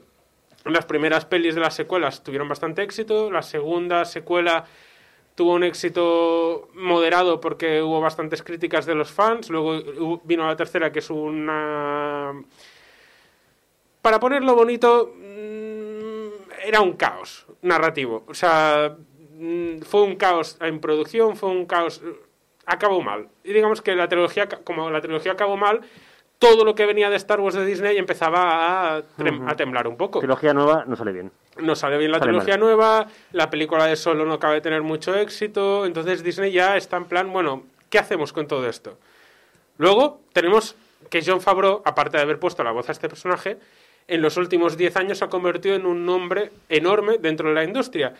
Las 0.69 0.85
primeras 0.85 1.25
pelis 1.25 1.55
de 1.55 1.61
las 1.61 1.75
secuelas 1.75 2.23
tuvieron 2.23 2.47
bastante 2.47 2.83
éxito, 2.83 3.31
la 3.31 3.41
segunda 3.41 4.05
secuela 4.05 4.65
tuvo 5.37 5.53
un 5.53 5.63
éxito 5.63 6.67
moderado 6.73 7.39
porque 7.39 7.79
hubo 7.81 8.01
bastantes 8.01 8.41
críticas 8.41 8.87
de 8.87 8.95
los 8.95 9.11
fans, 9.11 9.51
luego 9.51 10.19
vino 10.23 10.47
la 10.47 10.55
tercera 10.55 10.91
que 10.91 10.99
es 10.99 11.09
una... 11.11 12.33
Para 14.01 14.19
ponerlo 14.19 14.55
bonito, 14.55 15.13
mm, 15.15 16.27
era 16.65 16.81
un 16.81 16.93
caos 16.93 17.45
narrativo. 17.61 18.23
O 18.27 18.33
sea, 18.33 18.97
mm, 19.35 19.81
fue 19.81 20.01
un 20.01 20.15
caos 20.15 20.57
en 20.59 20.79
producción, 20.79 21.37
fue 21.37 21.49
un 21.49 21.67
caos... 21.67 22.01
Acabó 22.65 23.01
mal. 23.01 23.29
Y 23.43 23.53
digamos 23.53 23.81
que 23.83 23.95
la 23.95 24.09
trilogía, 24.09 24.49
como 24.49 24.89
la 24.89 25.01
trilogía 25.01 25.33
acabó 25.33 25.55
mal, 25.55 25.81
todo 26.39 26.63
lo 26.65 26.75
que 26.75 26.85
venía 26.85 27.09
de 27.09 27.15
Star 27.17 27.39
Wars 27.39 27.55
de 27.55 27.65
Disney 27.65 27.97
empezaba 27.97 28.97
a, 28.97 29.01
trem- 29.17 29.49
a 29.49 29.55
temblar 29.55 29.87
un 29.87 29.97
poco. 29.97 30.19
Trilogía 30.19 30.53
nueva 30.53 30.83
no 30.85 30.95
sale 30.95 31.11
bien. 31.11 31.31
No 31.59 31.75
sale 31.75 31.97
bien 31.97 32.11
la 32.11 32.19
Sale 32.19 32.29
trilogía 32.31 32.53
mal. 32.53 32.59
nueva, 32.59 33.07
la 33.31 33.49
película 33.49 33.85
de 33.85 33.95
Solo 33.95 34.25
no 34.25 34.33
acaba 34.35 34.53
de 34.53 34.61
tener 34.61 34.83
mucho 34.83 35.15
éxito, 35.15 35.85
entonces 35.85 36.23
Disney 36.23 36.51
ya 36.51 36.77
está 36.77 36.97
en 36.97 37.05
plan, 37.05 37.33
bueno, 37.33 37.63
¿qué 37.89 37.97
hacemos 37.97 38.31
con 38.33 38.47
todo 38.47 38.67
esto? 38.69 38.97
Luego 39.77 40.21
tenemos 40.33 40.75
que 41.09 41.23
John 41.25 41.41
Favreau, 41.41 41.81
aparte 41.85 42.17
de 42.17 42.23
haber 42.23 42.39
puesto 42.39 42.63
la 42.63 42.71
voz 42.71 42.89
a 42.89 42.91
este 42.91 43.09
personaje, 43.09 43.57
en 44.07 44.21
los 44.21 44.37
últimos 44.37 44.77
10 44.77 44.95
años 44.97 45.17
se 45.17 45.25
ha 45.25 45.29
convertido 45.29 45.75
en 45.75 45.85
un 45.85 46.05
nombre 46.05 46.51
enorme 46.69 47.17
dentro 47.17 47.49
de 47.49 47.55
la 47.55 47.63
industria. 47.63 48.13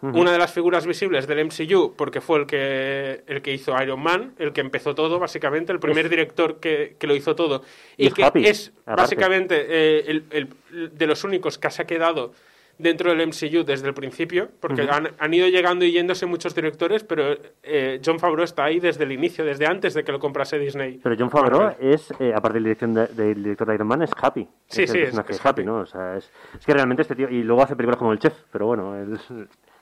Una 0.00 0.30
de 0.30 0.38
las 0.38 0.52
figuras 0.52 0.86
visibles 0.86 1.26
del 1.26 1.44
MCU, 1.46 1.94
porque 1.96 2.20
fue 2.20 2.38
el 2.38 2.46
que, 2.46 3.22
el 3.26 3.42
que 3.42 3.52
hizo 3.52 3.74
Iron 3.82 4.00
Man, 4.00 4.32
el 4.38 4.52
que 4.52 4.60
empezó 4.60 4.94
todo, 4.94 5.18
básicamente, 5.18 5.72
el 5.72 5.80
primer 5.80 6.08
director 6.08 6.60
que, 6.60 6.94
que 7.00 7.06
lo 7.08 7.16
hizo 7.16 7.34
todo. 7.34 7.62
Y 7.96 8.04
Y, 8.04 8.06
es 8.06 8.14
que 8.14 8.22
Happy, 8.24 8.46
es 8.46 8.72
aparte. 8.82 9.02
básicamente 9.02 9.66
eh, 9.68 10.04
el, 10.06 10.24
el- 10.30 10.96
de 10.96 11.06
los 11.08 11.24
únicos 11.24 11.58
que 11.58 11.68
se 11.72 11.82
ha 11.82 11.86
quedado 11.86 12.32
dentro 12.78 13.10
del 13.12 13.26
MCU 13.26 13.64
desde 13.64 13.88
el 13.88 13.94
principio, 13.94 14.50
porque 14.60 14.82
han, 14.82 15.08
han 15.18 15.34
ido 15.34 15.48
llegando 15.48 15.84
y 15.84 15.90
yéndose 15.90 16.26
muchos 16.26 16.54
directores, 16.54 17.02
pero 17.02 17.36
eh, 17.64 18.00
John 18.06 18.20
Favreau 18.20 18.44
está 18.44 18.66
ahí 18.66 18.78
desde 18.78 19.02
el 19.02 19.10
inicio, 19.10 19.44
desde 19.44 19.66
antes 19.66 19.94
de 19.94 20.04
que 20.04 20.12
lo 20.12 20.20
comprase 20.20 20.60
Disney. 20.60 21.00
Pero 21.02 21.16
John 21.18 21.28
Favreau 21.28 21.60
Marvel. 21.60 21.92
es, 21.92 22.08
eh, 22.20 22.32
aparte 22.32 22.54
del, 22.54 22.62
dirección 22.62 22.94
de- 22.94 23.08
del 23.08 23.42
director 23.42 23.66
de 23.66 23.74
Iron 23.74 23.88
Man, 23.88 24.02
es 24.02 24.12
Happy. 24.16 24.46
Sí, 24.68 24.84
es 24.84 24.90
sí, 24.92 24.96
el 24.98 25.02
es- 25.02 25.08
personaje 25.10 25.32
es 25.32 25.38
Happy, 25.40 25.48
Happy. 25.62 25.64
¿no? 25.64 25.78
O 25.78 25.86
sea, 25.86 26.18
es, 26.18 26.30
es 26.56 26.64
que 26.64 26.72
realmente 26.72 27.02
este 27.02 27.16
tío... 27.16 27.28
Y 27.28 27.42
luego 27.42 27.64
hace 27.64 27.74
películas 27.74 27.98
como 27.98 28.12
El 28.12 28.20
Chef, 28.20 28.34
pero 28.52 28.66
bueno, 28.66 28.94
él- 28.96 29.18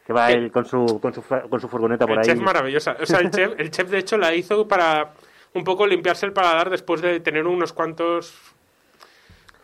que 0.07 0.13
va 0.13 0.31
él 0.31 0.53
con 0.53 0.65
su, 0.65 1.01
con 1.01 1.13
su, 1.13 1.23
con 1.23 1.61
su 1.61 1.69
furgoneta 1.69 2.07
por 2.07 2.15
El 2.15 2.19
ahí. 2.21 2.25
chef 2.27 2.39
maravillosa. 2.41 2.97
O 3.01 3.07
sea, 3.07 3.19
el 3.19 3.31
chef, 3.31 3.53
el 3.59 3.71
chef 3.71 3.91
de 3.91 3.99
hecho 3.99 4.17
la 4.17 4.35
hizo 4.35 4.69
para 4.69 5.13
un 5.55 5.65
poco 5.65 5.87
limpiarse 5.87 6.27
el 6.27 6.33
paladar 6.33 6.71
después 6.71 7.01
de 7.03 7.19
tener 7.21 7.47
unos 7.47 7.73
cuantos 7.73 8.35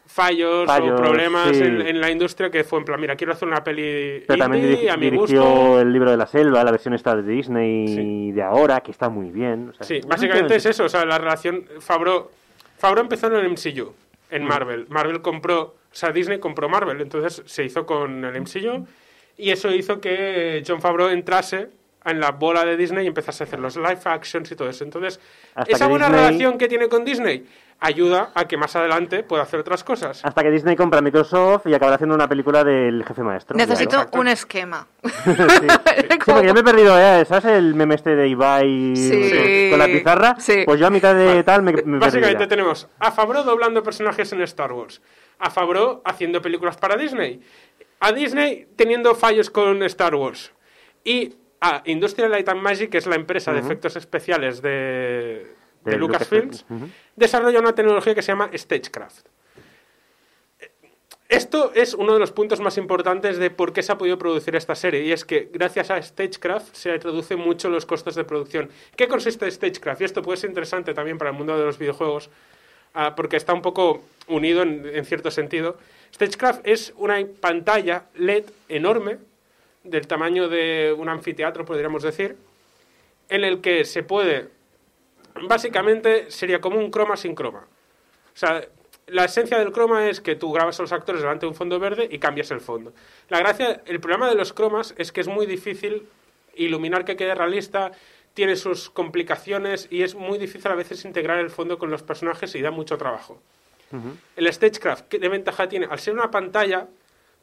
fallos, 0.06 0.66
Fallos, 0.66 0.92
o 1.00 1.02
problemas 1.02 1.56
sí. 1.56 1.62
en, 1.62 1.80
en 1.80 2.00
la 2.00 2.10
industria 2.10 2.50
que 2.50 2.64
fue 2.64 2.78
en 2.80 2.84
plan, 2.84 3.00
mira, 3.00 3.16
quiero 3.16 3.32
hacer 3.32 3.48
una 3.48 3.62
peli 3.64 4.24
Pero 4.26 4.38
también 4.38 4.90
a 4.90 4.96
mi 4.96 5.04
dirigió 5.10 5.42
gusto. 5.42 5.80
el 5.80 5.92
libro 5.92 6.10
de 6.10 6.16
la 6.18 6.26
selva, 6.26 6.62
la 6.64 6.70
versión 6.70 6.92
esta 6.94 7.14
de 7.16 7.22
Disney 7.22 8.30
de 8.32 8.42
ahora, 8.42 8.80
que 8.80 8.90
está 8.90 9.08
muy 9.08 9.30
bien. 9.30 9.70
o 9.70 9.74
sea, 9.74 9.86
Sí, 9.86 10.00
básicamente 10.06 10.56
es 10.56 10.66
eso, 10.66 10.84
o 10.84 10.88
sea, 10.88 11.04
la 11.06 11.16
relación 11.18 11.64
Favreau, 11.80 12.28
Favreau 12.76 13.04
empezó 13.04 13.28
en 13.28 13.34
el 13.36 13.48
MCU, 13.50 13.94
en 14.30 14.44
Marvel. 14.44 14.86
Marvel 14.90 15.22
compró, 15.22 15.60
o 15.62 15.74
sea, 15.92 16.10
Disney 16.10 16.38
compró 16.38 16.68
Marvel, 16.68 17.00
entonces 17.00 17.42
se 17.46 17.64
hizo 17.64 17.86
con 17.86 18.24
el 18.24 18.38
MCU 18.40 18.86
y 19.36 19.50
eso 19.50 19.70
hizo 19.70 20.00
que 20.00 20.62
John 20.66 20.80
Favreau 20.80 21.08
entrase 21.10 21.68
en 22.04 22.18
la 22.20 22.32
bola 22.32 22.64
de 22.64 22.76
Disney 22.76 23.04
y 23.04 23.08
empezase 23.08 23.44
a 23.44 23.46
hacer 23.46 23.60
los 23.60 23.76
live 23.76 24.00
actions 24.04 24.50
y 24.50 24.56
todo 24.56 24.68
eso. 24.68 24.82
Entonces, 24.84 25.20
Hasta 25.54 25.72
esa 25.72 25.86
buena 25.86 26.06
Disney- 26.08 26.24
relación 26.26 26.58
que 26.58 26.66
tiene 26.68 26.88
con 26.88 27.04
Disney 27.04 27.46
ayuda 27.78 28.30
a 28.34 28.46
que 28.46 28.56
más 28.56 28.74
adelante 28.76 29.22
pueda 29.24 29.42
hacer 29.42 29.58
otras 29.60 29.82
cosas. 29.82 30.24
Hasta 30.24 30.42
que 30.42 30.50
Disney 30.50 30.76
compra 30.76 31.00
Microsoft 31.00 31.66
y 31.66 31.74
acabará 31.74 31.96
haciendo 31.96 32.14
una 32.14 32.28
película 32.28 32.62
del 32.64 33.04
jefe 33.04 33.22
maestro. 33.22 33.56
Necesito 33.56 34.04
un 34.12 34.28
esquema. 34.28 34.86
sí. 35.02 35.10
Sí, 35.24 36.18
porque 36.26 36.46
yo 36.46 36.54
me 36.54 36.60
he 36.60 36.64
perdido, 36.64 36.96
¿eh? 36.98 37.24
¿sabes 37.24 37.44
el 37.46 37.74
meme 37.74 37.96
este 37.96 38.14
de 38.14 38.28
Ibai 38.28 38.94
Sí. 38.96 39.68
con 39.70 39.78
la 39.80 39.86
pizarra? 39.86 40.36
Sí. 40.38 40.62
Pues 40.64 40.78
yo 40.80 40.86
a 40.86 40.90
mitad 40.90 41.14
de 41.14 41.42
tal 41.44 41.62
me, 41.62 41.72
me 41.72 41.78
he 41.78 41.82
perdido 41.82 42.00
Básicamente 42.00 42.46
tenemos 42.46 42.88
a 43.00 43.10
Favreau 43.10 43.42
doblando 43.44 43.82
personajes 43.82 44.32
en 44.32 44.42
Star 44.42 44.72
Wars, 44.72 45.00
a 45.40 45.50
Favreau 45.50 46.02
haciendo 46.04 46.40
películas 46.40 46.76
para 46.76 46.96
Disney, 46.96 47.40
a 48.02 48.10
Disney 48.12 48.66
teniendo 48.74 49.14
fallos 49.14 49.48
con 49.48 49.80
Star 49.84 50.16
Wars 50.16 50.52
y 51.04 51.34
a 51.60 51.82
Industrial 51.86 52.28
Light 52.28 52.48
and 52.48 52.60
Magic, 52.60 52.90
que 52.90 52.98
es 52.98 53.06
la 53.06 53.14
empresa 53.14 53.52
de 53.52 53.60
efectos 53.60 53.94
especiales 53.94 54.60
de, 54.60 55.46
de 55.84 55.90
De 55.92 55.96
Lucasfilms, 55.96 56.64
desarrolla 57.14 57.60
una 57.60 57.76
tecnología 57.76 58.12
que 58.12 58.22
se 58.22 58.32
llama 58.32 58.50
Stagecraft. 58.52 59.28
Esto 61.28 61.70
es 61.76 61.94
uno 61.94 62.12
de 62.14 62.18
los 62.18 62.32
puntos 62.32 62.60
más 62.60 62.76
importantes 62.76 63.38
de 63.38 63.50
por 63.50 63.72
qué 63.72 63.84
se 63.84 63.92
ha 63.92 63.98
podido 63.98 64.18
producir 64.18 64.56
esta 64.56 64.74
serie, 64.74 65.04
y 65.04 65.12
es 65.12 65.24
que 65.24 65.48
gracias 65.52 65.92
a 65.92 66.02
Stagecraft 66.02 66.74
se 66.74 66.98
reducen 66.98 67.38
mucho 67.38 67.70
los 67.70 67.86
costos 67.86 68.16
de 68.16 68.24
producción. 68.24 68.68
¿Qué 68.96 69.06
consiste 69.06 69.48
Stagecraft? 69.48 70.00
Y 70.00 70.04
esto 70.04 70.22
puede 70.22 70.38
ser 70.38 70.50
interesante 70.50 70.92
también 70.92 71.18
para 71.18 71.30
el 71.30 71.36
mundo 71.36 71.56
de 71.56 71.64
los 71.64 71.78
videojuegos, 71.78 72.30
ah, 72.94 73.14
porque 73.14 73.36
está 73.36 73.54
un 73.54 73.62
poco 73.62 74.02
unido 74.26 74.62
en, 74.62 74.84
en 74.92 75.04
cierto 75.04 75.30
sentido. 75.30 75.78
Stagecraft 76.14 76.66
es 76.66 76.92
una 76.96 77.18
pantalla 77.40 78.06
LED 78.14 78.44
enorme, 78.68 79.18
del 79.84 80.06
tamaño 80.06 80.48
de 80.48 80.94
un 80.96 81.08
anfiteatro, 81.08 81.64
podríamos 81.64 82.02
decir, 82.02 82.36
en 83.28 83.44
el 83.44 83.60
que 83.60 83.84
se 83.84 84.02
puede, 84.02 84.48
básicamente 85.48 86.30
sería 86.30 86.60
como 86.60 86.78
un 86.78 86.90
croma 86.90 87.16
sin 87.16 87.34
croma. 87.34 87.66
O 88.34 88.36
sea, 88.36 88.64
la 89.08 89.24
esencia 89.24 89.58
del 89.58 89.72
croma 89.72 90.08
es 90.08 90.20
que 90.20 90.36
tú 90.36 90.52
grabas 90.52 90.78
a 90.78 90.82
los 90.82 90.92
actores 90.92 91.22
delante 91.22 91.46
de 91.46 91.50
un 91.50 91.56
fondo 91.56 91.78
verde 91.78 92.08
y 92.10 92.18
cambias 92.18 92.50
el 92.50 92.60
fondo. 92.60 92.92
La 93.28 93.38
gracia, 93.38 93.82
el 93.86 94.00
problema 94.00 94.28
de 94.28 94.36
los 94.36 94.52
cromas 94.52 94.94
es 94.98 95.10
que 95.12 95.20
es 95.20 95.28
muy 95.28 95.46
difícil 95.46 96.06
iluminar 96.54 97.04
que 97.04 97.16
quede 97.16 97.34
realista, 97.34 97.92
tiene 98.34 98.56
sus 98.56 98.88
complicaciones 98.88 99.88
y 99.90 100.02
es 100.02 100.14
muy 100.14 100.38
difícil 100.38 100.70
a 100.70 100.74
veces 100.74 101.04
integrar 101.04 101.38
el 101.38 101.50
fondo 101.50 101.78
con 101.78 101.90
los 101.90 102.02
personajes 102.02 102.54
y 102.54 102.62
da 102.62 102.70
mucho 102.70 102.96
trabajo. 102.96 103.40
El 104.36 104.52
Stagecraft, 104.52 105.08
¿qué 105.08 105.18
de 105.18 105.28
ventaja 105.28 105.68
tiene? 105.68 105.86
Al 105.90 105.98
ser 105.98 106.14
una 106.14 106.30
pantalla, 106.30 106.88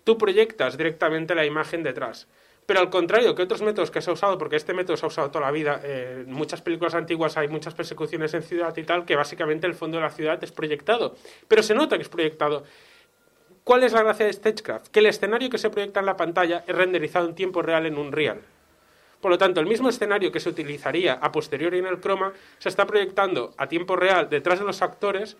tú 0.03 0.17
proyectas 0.17 0.77
directamente 0.77 1.35
la 1.35 1.45
imagen 1.45 1.84
detrás. 1.84 2.27
Pero 2.65 2.81
al 2.81 2.91
contrario 2.91 3.34
que 3.34 3.41
otros 3.41 3.63
métodos 3.63 3.89
que 3.89 3.99
se 3.99 4.11
ha 4.11 4.13
usado, 4.13 4.38
porque 4.38 4.55
este 4.55 4.76
método 4.76 4.95
se 4.95 5.05
ha 5.05 5.07
usado 5.07 5.31
toda 5.31 5.45
la 5.45 5.51
vida, 5.51 5.81
eh, 5.84 6.23
en 6.27 6.31
muchas 6.31 6.61
películas 6.61 6.93
antiguas 6.93 7.35
hay 7.35 7.47
muchas 7.47 7.73
persecuciones 7.73 8.34
en 8.35 8.43
ciudad 8.43 8.77
y 8.77 8.84
tal, 8.84 9.05
que 9.05 9.15
básicamente 9.15 9.65
el 9.65 9.73
fondo 9.73 9.97
de 9.97 10.03
la 10.03 10.11
ciudad 10.11 10.43
es 10.43 10.51
proyectado. 10.51 11.15
Pero 11.47 11.63
se 11.63 11.73
nota 11.73 11.95
que 11.97 12.03
es 12.03 12.09
proyectado. 12.09 12.63
¿Cuál 13.63 13.84
es 13.84 13.93
la 13.93 14.03
gracia 14.03 14.27
de 14.27 14.34
Stagecraft? 14.34 14.88
Que 14.89 14.99
el 14.99 15.07
escenario 15.07 15.49
que 15.49 15.57
se 15.57 15.69
proyecta 15.71 15.99
en 15.99 16.05
la 16.05 16.15
pantalla 16.15 16.63
es 16.67 16.76
renderizado 16.76 17.27
en 17.27 17.34
tiempo 17.34 17.61
real 17.63 17.88
en 17.88 17.97
un 17.97 18.11
real. 18.11 18.39
Por 19.21 19.31
lo 19.31 19.38
tanto, 19.38 19.59
el 19.59 19.65
mismo 19.65 19.89
escenario 19.89 20.31
que 20.31 20.39
se 20.39 20.49
utilizaría 20.49 21.13
a 21.13 21.31
posteriori 21.31 21.80
en 21.80 21.88
el 21.88 21.99
croma 21.99 22.34
se 22.57 22.69
está 22.69 22.85
proyectando 22.85 23.53
a 23.57 23.67
tiempo 23.67 23.95
real 23.95 24.30
detrás 24.30 24.59
de 24.59 24.65
los 24.65 24.81
actores 24.81 25.38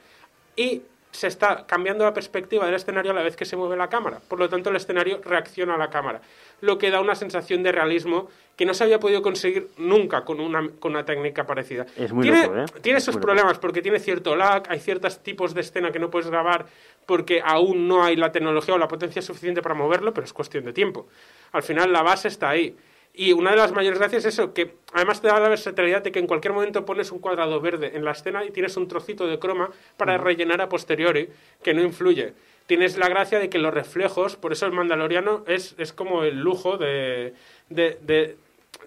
y 0.56 0.82
se 1.12 1.28
está 1.28 1.66
cambiando 1.66 2.04
la 2.06 2.14
perspectiva 2.14 2.66
del 2.66 2.76
escenario 2.76 3.12
a 3.12 3.16
la 3.16 3.24
vez 3.24 3.36
que 3.36 3.46
se 3.46 3.56
mueve 3.58 3.76
la 3.76 3.88
cámara. 3.90 4.20
Por 4.28 4.40
lo 4.40 4.48
tanto, 4.48 4.70
el 4.70 4.76
escenario 4.76 5.20
reacciona 5.24 5.74
a 5.74 5.78
la 5.78 5.90
cámara, 5.90 6.22
lo 6.62 6.78
que 6.78 6.92
da 6.92 7.02
una 7.02 7.16
sensación 7.16 7.64
de 7.64 7.72
realismo 7.72 8.28
que 8.56 8.66
no 8.66 8.74
se 8.74 8.84
había 8.84 9.00
podido 9.00 9.22
conseguir 9.22 9.70
nunca 9.78 10.24
con 10.24 10.40
una, 10.40 10.70
con 10.80 10.92
una 10.92 11.06
técnica 11.06 11.46
parecida. 11.46 11.86
Es 11.98 12.12
muy 12.14 12.24
tiene, 12.24 12.44
loco, 12.44 12.58
¿eh? 12.58 12.66
tiene 12.82 12.98
Es 13.00 13.06
sus 13.06 13.16
muy 13.16 13.22
loco. 13.22 13.26
problemas 13.34 13.58
porque 13.60 13.82
tiene 13.82 14.00
cierto 14.00 14.36
lag, 14.36 14.64
hay 14.70 14.80
ciertos 14.80 15.24
tipos 15.24 15.54
de 15.54 15.62
escena 15.62 15.92
que 15.92 16.00
no 16.00 16.10
puedes 16.10 16.30
grabar 16.30 16.66
porque 17.06 17.42
aún 17.44 17.88
no 17.88 18.04
hay 18.04 18.16
la 18.16 18.32
tecnología 18.32 18.76
o 18.76 18.78
la 18.78 18.88
potencia 18.88 19.22
suficiente 19.22 19.62
para 19.62 19.74
moverlo, 19.76 20.14
pero 20.14 20.26
es 20.26 20.34
cuestión 20.34 20.64
de 20.66 20.74
tiempo. 20.74 21.08
Al 21.54 21.64
final 21.64 21.92
la 21.92 22.04
base 22.04 22.28
está 22.28 22.50
ahí. 22.50 22.76
Y 23.14 23.34
una 23.34 23.52
de 23.52 23.58
las 23.58 23.72
mayores 23.72 24.00
gracias 24.00 24.26
es 24.26 24.36
eso, 24.36 24.54
que 24.54 24.76
además 24.94 25.22
te 25.22 25.28
da 25.28 25.40
la 25.40 25.50
versatilidad 25.50 26.04
de 26.04 26.12
que 26.12 26.20
en 26.20 26.28
cualquier 26.28 26.54
momento 26.54 26.86
pones 26.86 27.12
un 27.12 27.20
cuadrado 27.20 27.60
verde 27.60 27.92
en 27.96 28.06
la 28.06 28.12
escena 28.12 28.46
y 28.46 28.52
tienes 28.52 28.78
un 28.78 28.88
trocito 28.88 29.28
de 29.28 29.40
croma 29.40 29.70
para 29.98 30.18
rellenar 30.18 30.62
a 30.62 30.70
posteriori, 30.70 31.30
que 31.62 31.74
no 31.74 31.82
influye. 31.82 32.34
Tienes 32.66 32.98
la 32.98 33.10
gracia 33.10 33.40
de 33.40 33.50
que 33.50 33.58
los 33.58 33.74
reflejos, 33.74 34.36
por 34.36 34.52
eso 34.52 34.66
el 34.68 34.72
Mandaloriano 34.72 35.44
es, 35.48 35.76
es 35.80 35.92
como 35.92 36.24
el 36.24 36.40
lujo 36.40 36.78
de, 36.78 37.34
de, 37.70 37.98
de, 38.02 38.38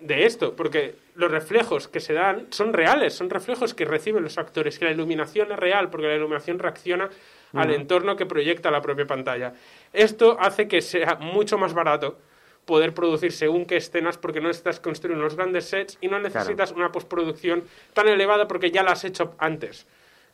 de 0.00 0.24
esto, 0.24 0.54
porque 0.54 0.94
los 1.14 1.30
reflejos 1.30 1.88
que 1.88 2.00
se 2.00 2.14
dan 2.14 2.46
son 2.50 2.72
reales, 2.72 3.14
son 3.14 3.28
reflejos 3.28 3.74
que 3.74 3.84
reciben 3.84 4.22
los 4.22 4.38
actores, 4.38 4.78
que 4.78 4.84
la 4.86 4.92
iluminación 4.92 5.52
es 5.52 5.58
real, 5.58 5.90
porque 5.90 6.06
la 6.06 6.14
iluminación 6.14 6.58
reacciona 6.58 7.10
al 7.52 7.70
entorno 7.70 8.16
que 8.16 8.24
proyecta 8.24 8.70
la 8.70 8.80
propia 8.80 9.06
pantalla. 9.06 9.52
Esto 9.92 10.38
hace 10.40 10.68
que 10.68 10.80
sea 10.80 11.16
mucho 11.16 11.58
más 11.58 11.74
barato 11.74 12.18
poder 12.64 12.94
producir 12.94 13.32
según 13.32 13.66
qué 13.66 13.76
escenas 13.76 14.18
porque 14.18 14.40
no 14.40 14.48
necesitas 14.48 14.80
construir 14.80 15.16
unos 15.16 15.36
grandes 15.36 15.64
sets 15.66 15.98
y 16.00 16.08
no 16.08 16.18
necesitas 16.20 16.72
una 16.72 16.92
postproducción 16.92 17.64
tan 17.92 18.08
elevada 18.08 18.46
porque 18.46 18.70
ya 18.70 18.82
la 18.82 18.92
has 18.92 19.04
hecho 19.04 19.34
antes. 19.38 19.86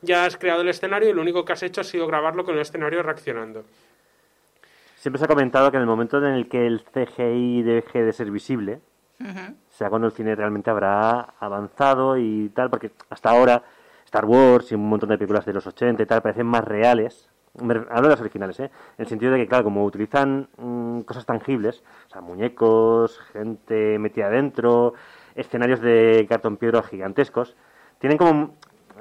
Ya 0.03 0.25
has 0.25 0.37
creado 0.37 0.61
el 0.61 0.69
escenario 0.69 1.09
y 1.09 1.13
lo 1.13 1.23
único 1.23 1.45
que 1.45 1.53
has 1.53 1.63
hecho 1.63 1.81
ha 1.81 1.85
sido 1.85 2.07
grabarlo 2.07 2.45
con 2.45 2.55
el 2.55 2.61
escenario 2.61 3.03
reaccionando. 3.03 3.65
Siempre 4.97 5.19
se 5.19 5.25
ha 5.25 5.29
comentado 5.29 5.71
que 5.71 5.77
en 5.77 5.83
el 5.83 5.89
momento 5.89 6.19
en 6.19 6.35
el 6.35 6.49
que 6.49 6.67
el 6.67 6.85
CGI 6.85 7.63
deje 7.63 8.03
de 8.03 8.13
ser 8.13 8.31
visible, 8.31 8.81
sea 9.69 9.91
cuando 9.91 10.07
el 10.07 10.13
cine 10.13 10.35
realmente 10.35 10.71
habrá 10.71 11.35
avanzado 11.41 12.17
y 12.17 12.51
tal, 12.51 12.71
porque 12.71 12.91
hasta 13.11 13.31
ahora 13.31 13.63
Star 14.05 14.25
Wars 14.25 14.71
y 14.71 14.75
un 14.75 14.89
montón 14.89 15.09
de 15.09 15.19
películas 15.19 15.45
de 15.45 15.53
los 15.53 15.67
80 15.67 16.03
y 16.03 16.07
tal 16.07 16.23
parecen 16.23 16.47
más 16.47 16.65
reales. 16.65 17.29
Hablo 17.55 18.03
de 18.03 18.09
las 18.09 18.21
originales, 18.21 18.61
¿eh? 18.61 18.71
En 18.99 19.05
el 19.05 19.07
sentido 19.07 19.33
de 19.33 19.39
que, 19.39 19.49
claro, 19.49 19.65
como 19.65 19.85
utilizan 19.85 20.49
mm, 20.57 21.01
cosas 21.01 21.27
tangibles, 21.27 21.83
o 22.09 22.11
sea, 22.11 22.21
muñecos, 22.21 23.19
gente 23.33 23.99
metida 23.99 24.27
adentro, 24.27 24.95
escenarios 25.35 25.81
de 25.81 26.27
cartón 26.29 26.57
piedra 26.57 26.83
gigantescos, 26.83 27.57
tienen 27.99 28.19
como, 28.19 28.55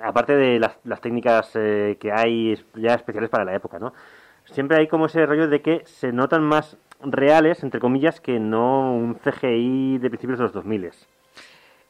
aparte 0.03 0.36
de 0.36 0.60
las, 0.60 0.78
las 0.84 1.02
técnicas 1.02 1.52
eh, 1.56 1.98
que 1.99 2.11
hay 2.11 2.56
ya 2.76 2.95
especiales 2.95 3.30
para 3.30 3.45
la 3.45 3.56
época, 3.56 3.80
¿no? 3.80 3.94
Siempre 4.45 4.78
hay 4.78 4.88
como 4.88 5.07
ese 5.07 5.26
rollo 5.26 5.48
de 5.48 5.61
que 5.61 5.84
se 5.86 6.11
notan 6.11 6.44
más 6.44 6.78
reales, 7.02 7.64
entre 7.64 7.80
comillas, 7.80 8.22
que 8.22 8.40
no 8.40 8.94
un 8.94 9.15
CGI 9.15 9.98
de 9.98 10.10
principios 10.10 10.40
de 10.40 10.44
los 10.45 10.53
2000. 10.53 10.91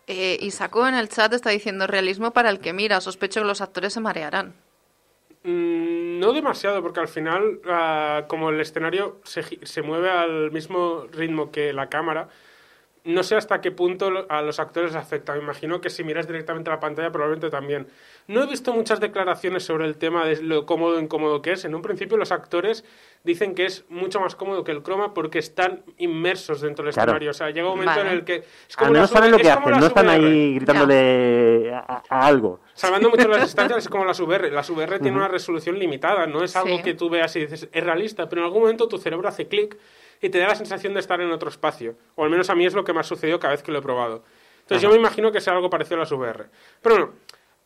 Eh, 0.08 0.38
y 0.40 0.52
Saco 0.52 0.88
en 0.88 0.96
el 0.96 1.10
chat 1.10 1.34
está 1.34 1.50
diciendo 1.50 1.86
realismo 1.86 2.32
para 2.32 2.50
el 2.50 2.60
que 2.60 2.74
mira. 2.74 3.02
Sospecho 3.02 3.42
que 3.42 3.48
los 3.48 3.62
actores 3.62 3.94
se 3.94 4.00
marearán. 4.00 4.54
Mm, 5.44 6.20
no 6.20 6.34
demasiado, 6.34 6.82
porque 6.82 7.00
al 7.00 7.08
final, 7.08 7.62
ah, 7.68 8.26
como 8.28 8.50
el 8.50 8.60
escenario 8.60 9.20
se, 9.24 9.44
se 9.66 9.82
mueve 9.82 10.10
al 10.10 10.52
mismo 10.52 11.06
ritmo 11.12 11.52
que 11.52 11.74
la 11.74 11.90
cámara, 11.90 12.30
no 13.08 13.24
sé 13.24 13.36
hasta 13.36 13.60
qué 13.62 13.72
punto 13.72 14.26
a 14.30 14.42
los 14.42 14.60
actores 14.60 14.92
les 14.94 15.02
afecta. 15.02 15.34
Me 15.34 15.40
imagino 15.40 15.82
que 15.82 15.90
si 15.90 16.04
miras 16.04 16.28
directamente 16.28 16.70
a 16.70 16.74
la 16.74 16.80
pantalla, 16.80 17.10
probablemente 17.12 17.50
también. 17.50 17.88
No 18.28 18.44
he 18.44 18.46
visto 18.48 18.74
muchas 18.74 19.00
declaraciones 19.00 19.64
sobre 19.64 19.86
el 19.86 19.98
tema 19.98 20.26
de 20.26 20.42
lo 20.44 20.66
cómodo 20.66 20.98
o 20.98 21.00
incómodo 21.00 21.42
que 21.42 21.54
es. 21.54 21.66
En 21.66 21.74
un 21.74 21.82
principio, 21.82 22.18
los 22.18 22.32
actores 22.32 22.84
dicen 23.24 23.56
que 23.56 23.66
es 23.66 23.86
mucho 23.90 24.20
más 24.20 24.36
cómodo 24.36 24.64
que 24.64 24.72
el 24.72 24.84
croma 24.84 25.14
porque 25.14 25.40
están 25.40 25.84
inmersos 25.98 26.62
dentro 26.62 26.86
del 26.86 26.94
Claro. 26.94 27.12
escenario. 27.12 27.32
O 27.32 27.34
sea, 27.34 27.50
llega 27.50 27.68
un 27.68 27.80
momento 27.80 27.96
Vale. 27.96 28.10
en 28.12 28.18
el 28.18 28.24
que. 28.26 28.36
Es 28.36 28.46
Al 28.72 28.76
como 28.78 28.92
menos 28.92 29.10
las 29.12 29.18
saben 29.18 29.32
lo 29.32 29.38
V- 29.38 29.44
que 29.44 29.50
hacen, 29.52 29.64
no 29.64 29.70
las 29.80 29.84
están 29.86 30.10
ahí 30.10 30.56
gritándole 30.56 31.74
a, 31.74 32.04
a 32.10 32.28
algo. 32.28 32.60
Salvando 32.74 33.10
mucho 33.10 33.28
las 33.28 33.42
distancias, 33.44 33.80
es 33.84 33.90
como 33.90 34.06
las 34.06 34.20
VR. 34.20 34.52
Las 34.52 34.70
VR 34.70 35.00
tienen 35.00 35.18
una 35.18 35.28
resolución 35.28 35.80
limitada, 35.80 36.28
no 36.28 36.44
es 36.44 36.56
algo 36.56 36.78
Sí. 36.78 36.84
que 36.84 36.94
tú 36.94 37.10
veas 37.10 37.36
y 37.36 37.42
dices, 37.42 37.70
es 37.72 37.84
realista, 37.84 38.28
pero 38.30 38.42
en 38.42 38.46
algún 38.46 38.62
momento 38.64 38.88
tu 38.88 38.98
cerebro 38.98 39.28
hace 39.28 39.48
clic 39.48 39.78
y 40.22 40.30
te 40.30 40.40
da 40.40 40.48
la 40.48 40.56
sensación 40.56 40.94
de 40.94 41.00
estar 41.00 41.20
en 41.22 41.32
otro 41.32 41.50
espacio. 41.50 41.96
O 42.16 42.24
al 42.24 42.30
menos 42.30 42.50
a 42.50 42.56
mí 42.56 42.66
es 42.66 42.74
lo 42.74 42.84
que 42.84 42.94
me 42.94 43.00
ha 43.00 43.04
sucedido 43.04 43.40
cada 43.40 43.54
vez 43.54 43.64
que 43.64 43.72
lo 43.72 43.80
he 43.80 43.82
probado. 43.82 44.24
Entonces 44.60 44.82
yo 44.82 44.90
me 44.90 44.98
imagino 44.98 45.32
que 45.32 45.40
sea 45.40 45.54
algo 45.54 45.70
parecido 45.70 45.98
a 45.98 46.00
las 46.02 46.12
VR. 46.12 46.48
Pero 46.82 46.96
bueno, 46.96 47.14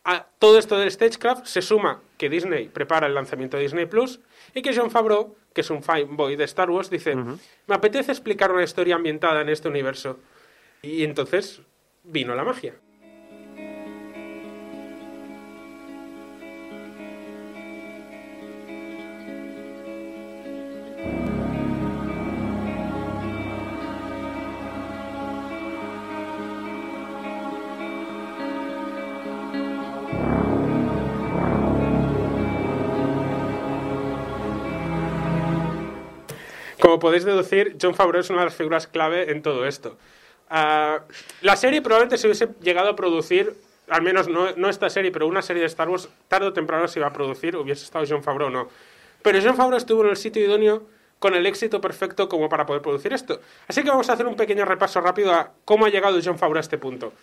a 0.04 0.26
todo 0.38 0.58
esto 0.58 0.78
del 0.78 0.90
Stagecraft 0.90 1.46
se 1.46 1.62
suma 1.62 2.00
que 2.18 2.28
Disney 2.28 2.68
prepara 2.68 3.06
el 3.06 3.14
lanzamiento 3.14 3.56
de 3.56 3.64
Disney 3.64 3.86
Plus 3.86 4.20
y 4.54 4.62
que 4.62 4.74
John 4.74 4.90
Favreau, 4.90 5.36
que 5.52 5.60
es 5.60 5.70
un 5.70 5.82
fanboy 5.82 6.36
de 6.36 6.44
Star 6.44 6.70
Wars, 6.70 6.90
dice, 6.90 7.14
me 7.14 7.74
apetece 7.74 8.12
explicar 8.12 8.52
una 8.52 8.64
historia 8.64 8.96
ambientada 8.96 9.40
en 9.40 9.48
este 9.48 9.68
universo. 9.68 10.18
Y 10.82 11.04
entonces 11.04 11.62
vino 12.02 12.34
la 12.34 12.44
magia. 12.44 12.74
Como 36.92 37.00
podéis 37.00 37.24
deducir, 37.24 37.78
John 37.80 37.94
Favreau 37.94 38.20
es 38.20 38.28
una 38.28 38.40
de 38.40 38.44
las 38.44 38.54
figuras 38.54 38.86
clave 38.86 39.32
en 39.32 39.40
todo 39.40 39.64
esto. 39.66 39.96
Ah, 40.50 41.00
la 41.40 41.56
serie 41.56 41.80
probablemente 41.80 42.18
se 42.18 42.26
hubiese 42.26 42.50
llegado 42.60 42.90
a 42.90 42.94
producir, 42.94 43.56
al 43.88 44.02
menos 44.02 44.28
no, 44.28 44.54
no 44.56 44.68
esta 44.68 44.90
serie, 44.90 45.10
pero 45.10 45.26
una 45.26 45.40
serie 45.40 45.62
de 45.62 45.68
Star 45.68 45.88
Wars, 45.88 46.10
tarde 46.28 46.48
o 46.48 46.52
temprano 46.52 46.86
se 46.88 46.98
iba 46.98 47.08
a 47.08 47.12
producir, 47.14 47.56
hubiese 47.56 47.84
estado 47.84 48.04
John 48.06 48.22
Favreau 48.22 48.48
o 48.48 48.52
no. 48.52 48.68
Pero 49.22 49.38
John 49.42 49.56
Favreau 49.56 49.78
estuvo 49.78 50.04
en 50.04 50.10
el 50.10 50.18
sitio 50.18 50.44
idóneo 50.44 50.82
con 51.18 51.34
el 51.34 51.46
éxito 51.46 51.80
perfecto 51.80 52.28
como 52.28 52.50
para 52.50 52.66
poder 52.66 52.82
producir 52.82 53.14
esto. 53.14 53.40
Así 53.66 53.82
que 53.82 53.88
vamos 53.88 54.10
a 54.10 54.12
hacer 54.12 54.26
un 54.26 54.36
pequeño 54.36 54.66
repaso 54.66 55.00
rápido 55.00 55.32
a 55.32 55.50
cómo 55.64 55.86
ha 55.86 55.88
llegado 55.88 56.20
John 56.22 56.36
Favreau 56.36 56.58
a 56.58 56.60
este 56.60 56.76
punto. 56.76 57.14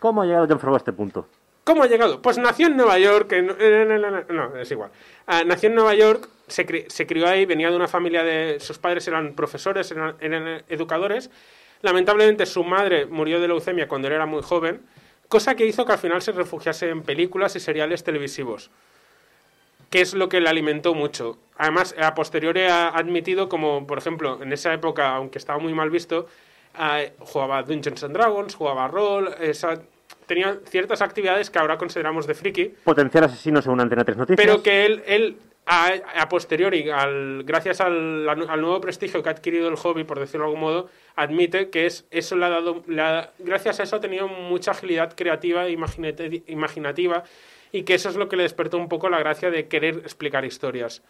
¿Cómo 0.00 0.20
ha 0.20 0.26
llegado 0.26 0.46
John 0.46 0.58
Favreau 0.58 0.74
a 0.74 0.84
este 0.84 0.92
punto? 0.92 1.28
¿Cómo 1.64 1.82
ha 1.82 1.86
llegado? 1.86 2.20
Pues 2.20 2.36
nació 2.38 2.66
en 2.66 2.76
Nueva 2.76 2.98
York. 2.98 3.32
en- 3.32 3.56
eh, 3.58 4.24
no, 4.28 4.56
es 4.56 4.70
igual. 4.70 4.90
Ah, 5.26 5.42
nació 5.46 5.70
en 5.70 5.74
Nueva 5.74 5.94
York, 5.94 6.28
se, 6.46 6.66
cri- 6.66 6.86
crió 7.06 7.26
ahí, 7.26 7.46
venía 7.46 7.70
de 7.70 7.76
una 7.76 7.88
familia 7.88 8.22
de. 8.22 8.60
Sus 8.60 8.78
padres 8.78 9.08
eran 9.08 9.34
profesores, 9.34 9.90
eran, 9.90 10.16
educadores. 10.68 11.30
Lamentablemente 11.80 12.44
su 12.46 12.64
madre 12.64 13.06
murió 13.06 13.40
de 13.40 13.48
leucemia 13.48 13.88
cuando 13.88 14.08
él 14.08 14.14
era 14.14 14.26
muy 14.26 14.42
joven, 14.42 14.82
cosa 15.28 15.54
que 15.54 15.66
hizo 15.66 15.84
que 15.86 15.92
al 15.92 15.98
final 15.98 16.20
se 16.22 16.32
refugiase 16.32 16.88
en 16.90 17.02
películas 17.02 17.56
y 17.56 17.60
seriales 17.60 18.04
televisivos, 18.04 18.70
que 19.90 20.00
es 20.00 20.14
lo 20.14 20.28
que 20.28 20.40
le 20.40 20.48
alimentó 20.48 20.94
mucho. 20.94 21.38
Además, 21.56 21.94
a 22.00 22.14
posteriori 22.14 22.62
ha 22.62 22.88
admitido 22.88 23.48
como, 23.48 23.86
por 23.86 23.98
ejemplo, 23.98 24.42
en 24.42 24.52
esa 24.52 24.72
época, 24.72 25.14
aunque 25.14 25.38
estaba 25.38 25.58
muy 25.58 25.72
mal 25.74 25.90
visto, 25.90 26.26
ah, 26.74 27.00
jugaba 27.18 27.62
Dungeons 27.62 28.02
and 28.04 28.14
Dragons, 28.14 28.54
jugaba 28.54 28.88
rol, 28.88 29.34
esa- 29.40 29.82
tenía 30.26 30.58
ciertas 30.68 31.02
actividades 31.02 31.50
que 31.50 31.58
ahora 31.58 31.76
consideramos 31.78 32.26
de 32.26 32.34
friki, 32.34 32.74
Potencial 32.84 33.24
asesino 33.24 33.60
según 33.62 33.80
Antena 33.80 34.04
3 34.04 34.16
Noticias. 34.16 34.44
pero 34.46 34.62
que 34.62 34.86
él, 34.86 35.02
él 35.06 35.36
a, 35.66 35.92
a 36.16 36.28
posteriori, 36.28 36.90
al, 36.90 37.42
gracias 37.44 37.80
al, 37.80 38.28
al 38.28 38.60
nuevo 38.60 38.80
prestigio 38.80 39.22
que 39.22 39.28
ha 39.30 39.32
adquirido 39.32 39.68
el 39.68 39.76
hobby, 39.76 40.04
por 40.04 40.20
decirlo 40.20 40.44
de 40.46 40.48
algún 40.52 40.60
modo, 40.60 40.90
admite 41.16 41.70
que 41.70 41.86
es, 41.86 42.06
eso 42.10 42.36
le 42.36 42.44
ha 42.44 42.50
dado, 42.50 42.82
le 42.86 43.00
ha- 43.00 43.30
gracias 43.38 43.80
a 43.80 43.82
eso 43.84 43.96
ha 43.96 44.00
tenido 44.00 44.28
mucha 44.28 44.72
agilidad 44.72 45.14
creativa 45.16 45.66
e 45.66 45.72
imaginati- 45.76 46.42
imaginativa 46.48 47.24
y 47.72 47.82
que 47.84 47.94
eso 47.94 48.08
es 48.10 48.16
lo 48.16 48.28
que 48.28 48.36
le 48.36 48.42
despertó 48.42 48.76
un 48.76 48.88
poco 48.88 49.08
la 49.08 49.18
gracia 49.18 49.50
de 49.50 49.66
querer 49.66 49.96
explicar 49.98 50.44
historias. 50.44 51.02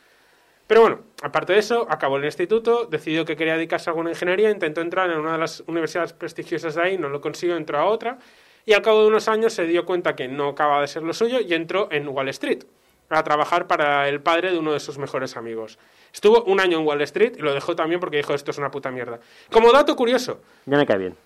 Pero 0.67 0.81
bueno, 0.81 1.01
aparte 1.21 1.53
de 1.53 1.59
eso, 1.59 1.87
acabó 1.91 2.17
el 2.17 2.25
instituto, 2.25 2.87
decidió 2.87 3.27
que 3.27 3.37
quería 3.37 3.55
dedicarse 3.57 3.91
a 3.91 3.93
alguna 3.93 4.11
ingeniería, 4.11 4.51
intentó 4.51 4.81
entrar 4.81 5.11
en 5.11 5.19
una 5.19 5.33
de 5.33 5.39
las 5.39 5.63
universidades 5.67 6.15
prestigiosas 6.15 6.75
de 6.77 6.81
ahí, 6.83 6.97
no 6.97 7.11
lo 7.11 7.21
consiguió, 7.21 7.57
entró 7.59 7.77
a 7.79 7.85
otra, 7.85 8.19
y 8.67 8.73
al 8.73 8.83
cabo 8.83 9.03
de 9.03 9.09
unos 9.09 9.29
años 9.29 9.53
se 9.53 9.67
dio 9.67 9.85
cuenta 9.85 10.17
que 10.17 10.29
no 10.29 10.49
acababa 10.49 10.81
de 10.81 10.89
ser 10.89 11.03
lo 11.03 11.13
suyo 11.13 11.41
y 11.41 11.55
entró 11.55 11.89
en 11.91 12.09
Wall 12.09 12.29
Street 12.31 12.65
a 13.11 13.23
trabajar 13.23 13.67
para 13.67 14.09
el 14.09 14.21
padre 14.21 14.51
de 14.51 14.59
uno 14.59 14.73
de 14.73 14.81
sus 14.81 14.99
mejores 14.99 15.37
amigos. 15.37 15.79
Estuvo 16.13 16.43
un 16.45 16.61
año 16.61 16.79
en 16.79 16.87
Wall 16.87 17.03
Street 17.03 17.35
y 17.37 17.43
lo 17.43 17.53
dejó 17.53 17.77
también 17.77 18.01
porque 18.01 18.17
dijo 18.17 18.35
esto 18.35 18.51
es 18.51 18.59
una 18.59 18.71
puta 18.71 18.91
mierda. 18.91 19.21
Como 19.51 19.73
dato 19.73 19.95
curioso, 19.97 20.41
Ya 20.67 20.77
me 20.77 20.87
cae 20.87 20.99
bien. 20.99 21.17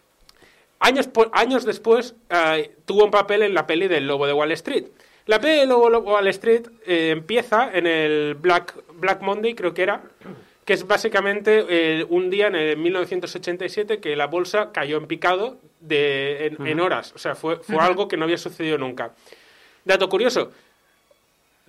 Años, 0.81 1.09
años 1.33 1.65
después 1.65 2.15
eh, 2.31 2.77
tuvo 2.85 3.05
un 3.05 3.11
papel 3.11 3.43
en 3.43 3.55
la 3.55 3.67
peli 3.67 3.89
del 3.89 4.07
Lobo 4.07 4.27
de 4.27 4.33
Wall 4.33 4.53
Street. 4.53 4.87
La 5.27 5.41
peli 5.41 5.59
del 5.59 5.69
Lobo 5.69 5.91
de 5.91 5.97
Wall 5.99 6.29
Street 6.29 6.69
eh, 6.87 7.11
empieza 7.11 7.71
en 7.73 7.87
el 7.87 8.35
Black, 8.35 8.75
Black 8.95 9.21
Monday, 9.21 9.55
creo 9.55 9.75
que 9.75 9.83
era, 9.83 10.03
que 10.65 10.73
es 10.73 10.87
básicamente 10.87 11.67
eh, 11.69 12.07
un 12.09 12.31
día 12.31 12.47
en 12.47 12.55
el 12.55 12.77
1987 12.77 14.01
que 14.01 14.17
la 14.17 14.27
bolsa 14.27 14.71
cayó 14.73 14.99
en 14.99 15.07
picado 15.07 15.59
de, 15.81 16.47
en, 16.47 16.67
en 16.67 16.81
horas. 16.81 17.13
O 17.15 17.19
sea, 17.19 17.35
fue, 17.35 17.57
fue 17.57 17.77
algo 17.77 18.09
que 18.09 18.17
no 18.17 18.25
había 18.25 18.39
sucedido 18.39 18.79
nunca. 18.79 19.13
Dato 19.85 20.09
curioso, 20.09 20.53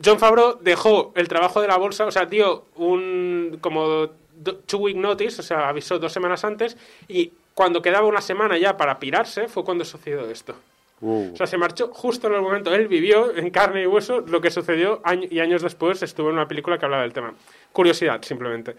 John 0.04 0.20
Favreau 0.20 0.58
dejó 0.62 1.12
el 1.16 1.28
trabajo 1.28 1.62
de 1.62 1.68
la 1.68 1.78
bolsa, 1.78 2.06
o 2.06 2.12
sea, 2.12 2.26
dio 2.26 2.66
un 2.76 3.58
como 3.62 4.10
do- 4.34 4.56
two 4.66 4.80
week 4.80 4.96
notice, 4.98 5.42
o 5.42 5.44
sea, 5.44 5.68
avisó 5.70 6.00
dos 6.00 6.12
semanas 6.14 6.44
antes 6.44 6.78
y 7.08 7.32
cuando 7.54 7.82
quedaba 7.82 8.08
una 8.08 8.22
semana 8.22 8.58
ya 8.58 8.78
para 8.78 8.98
pirarse 9.00 9.48
fue 9.50 9.64
cuando 9.66 9.84
sucedió 9.84 10.30
esto. 10.30 10.56
Uh. 11.02 11.32
O 11.34 11.36
sea, 11.36 11.48
se 11.48 11.58
marchó 11.58 11.90
justo 11.94 12.28
en 12.28 12.34
el 12.36 12.42
momento. 12.42 12.74
Él 12.74 12.88
vivió 12.88 13.34
en 13.36 13.50
carne 13.52 13.84
y 13.84 13.86
hueso 13.88 14.22
lo 14.22 14.42
que 14.42 14.52
sucedió 14.52 15.02
año- 15.04 15.28
y 15.30 15.40
años 15.40 15.62
después 15.62 16.02
estuvo 16.04 16.28
en 16.30 16.36
una 16.36 16.48
película 16.48 16.78
que 16.78 16.86
hablaba 16.86 17.04
del 17.04 17.14
tema. 17.14 17.34
Curiosidad, 17.72 18.22
simplemente. 18.24 18.76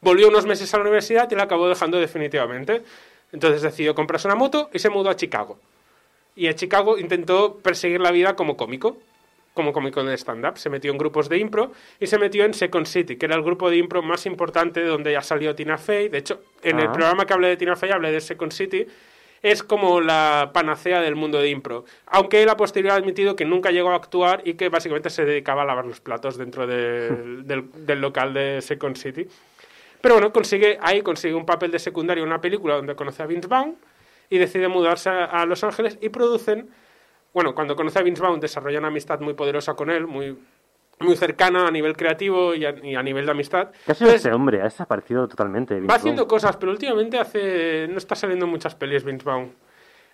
Volvió 0.00 0.28
unos 0.28 0.46
meses 0.46 0.72
a 0.74 0.78
la 0.78 0.82
universidad 0.82 1.30
y 1.30 1.34
la 1.34 1.44
acabó 1.44 1.68
dejando 1.68 1.98
definitivamente. 1.98 2.82
Entonces 3.32 3.62
decidió 3.62 3.94
comprarse 3.94 4.28
una 4.28 4.34
moto 4.36 4.68
y 4.72 4.78
se 4.78 4.90
mudó 4.90 5.10
a 5.10 5.16
Chicago. 5.16 5.58
Y 6.36 6.46
en 6.46 6.54
Chicago 6.54 6.98
intentó 6.98 7.56
perseguir 7.58 8.00
la 8.00 8.10
vida 8.10 8.36
como 8.36 8.56
cómico, 8.56 8.96
como 9.54 9.72
cómico 9.72 10.02
de 10.02 10.14
stand-up. 10.16 10.56
Se 10.58 10.70
metió 10.70 10.90
en 10.92 10.98
grupos 10.98 11.28
de 11.28 11.38
impro 11.38 11.72
y 12.00 12.06
se 12.06 12.18
metió 12.18 12.44
en 12.44 12.54
Second 12.54 12.86
City, 12.86 13.16
que 13.16 13.26
era 13.26 13.34
el 13.34 13.42
grupo 13.42 13.68
de 13.70 13.76
impro 13.76 14.02
más 14.02 14.24
importante 14.26 14.80
de 14.80 14.86
donde 14.86 15.12
ya 15.12 15.20
salió 15.22 15.54
Tina 15.54 15.76
Fey. 15.78 16.08
De 16.08 16.18
hecho, 16.18 16.40
en 16.62 16.78
el 16.78 16.86
Ah. 16.88 16.92
programa 16.92 17.26
que 17.26 17.32
hablé 17.34 17.48
de 17.48 17.56
Tina 17.56 17.76
Fey 17.76 17.90
hablé 17.90 18.12
de 18.12 18.20
Second 18.20 18.52
City. 18.52 18.86
Es 19.42 19.62
como 19.62 20.00
la 20.00 20.52
panacea 20.54 21.00
del 21.00 21.16
mundo 21.16 21.38
de 21.38 21.48
impro. 21.50 21.84
Aunque 22.06 22.42
él 22.42 22.48
a 22.48 22.56
posteriori 22.56 22.92
ha 22.94 22.96
admitido 22.98 23.34
que 23.34 23.44
nunca 23.44 23.70
llegó 23.72 23.90
a 23.90 23.96
actuar 23.96 24.40
y 24.44 24.54
que 24.54 24.68
básicamente 24.68 25.10
se 25.10 25.24
dedicaba 25.24 25.62
a 25.62 25.64
lavar 25.64 25.84
los 25.84 26.00
platos 26.00 26.38
dentro 26.38 26.66
del- 26.66 27.44
del 27.86 28.00
local 28.00 28.32
de 28.34 28.60
Second 28.62 28.96
City. 28.96 29.26
Pero 30.02 30.16
bueno, 30.16 30.32
consigue, 30.32 30.78
ahí 30.82 31.00
consigue 31.00 31.34
un 31.34 31.46
papel 31.46 31.70
de 31.70 31.78
secundario 31.78 32.22
en 32.24 32.28
una 32.28 32.40
película 32.40 32.74
donde 32.74 32.94
conoce 32.94 33.22
a 33.22 33.26
Vince 33.26 33.48
Vaughn 33.48 33.76
y 34.28 34.36
decide 34.36 34.68
mudarse 34.68 35.08
a, 35.08 35.24
a 35.24 35.46
Los 35.46 35.62
Ángeles 35.64 35.96
y 36.02 36.08
producen, 36.10 36.68
bueno, 37.32 37.54
cuando 37.54 37.74
conoce 37.76 37.98
a 38.00 38.02
Vince 38.02 38.20
Vaughn 38.20 38.40
desarrolla 38.40 38.78
una 38.80 38.88
amistad 38.88 39.20
muy 39.20 39.34
poderosa 39.34 39.74
con 39.74 39.90
él, 39.90 40.06
muy, 40.06 40.36
muy 40.98 41.16
cercana 41.16 41.68
a 41.68 41.70
nivel 41.70 41.96
creativo 41.96 42.54
y 42.54 42.64
a, 42.64 42.74
y 42.82 42.94
a 42.96 43.02
nivel 43.02 43.24
de 43.26 43.30
amistad. 43.30 43.70
¿Qué 43.86 43.92
ha 43.92 43.94
sido 43.94 44.08
Entonces, 44.10 44.26
este 44.26 44.34
hombre? 44.34 44.60
Ha 44.60 44.64
desaparecido 44.64 45.28
totalmente. 45.28 45.74
Vince 45.74 45.88
Va 45.88 45.94
haciendo 45.94 46.22
Vaughn. 46.22 46.28
cosas, 46.30 46.56
pero 46.56 46.72
últimamente 46.72 47.18
hace 47.18 47.86
no 47.88 47.98
está 47.98 48.14
saliendo 48.16 48.44
en 48.46 48.50
muchas 48.50 48.74
pelis 48.74 49.04
Vince 49.04 49.24
Vaughn. 49.24 49.52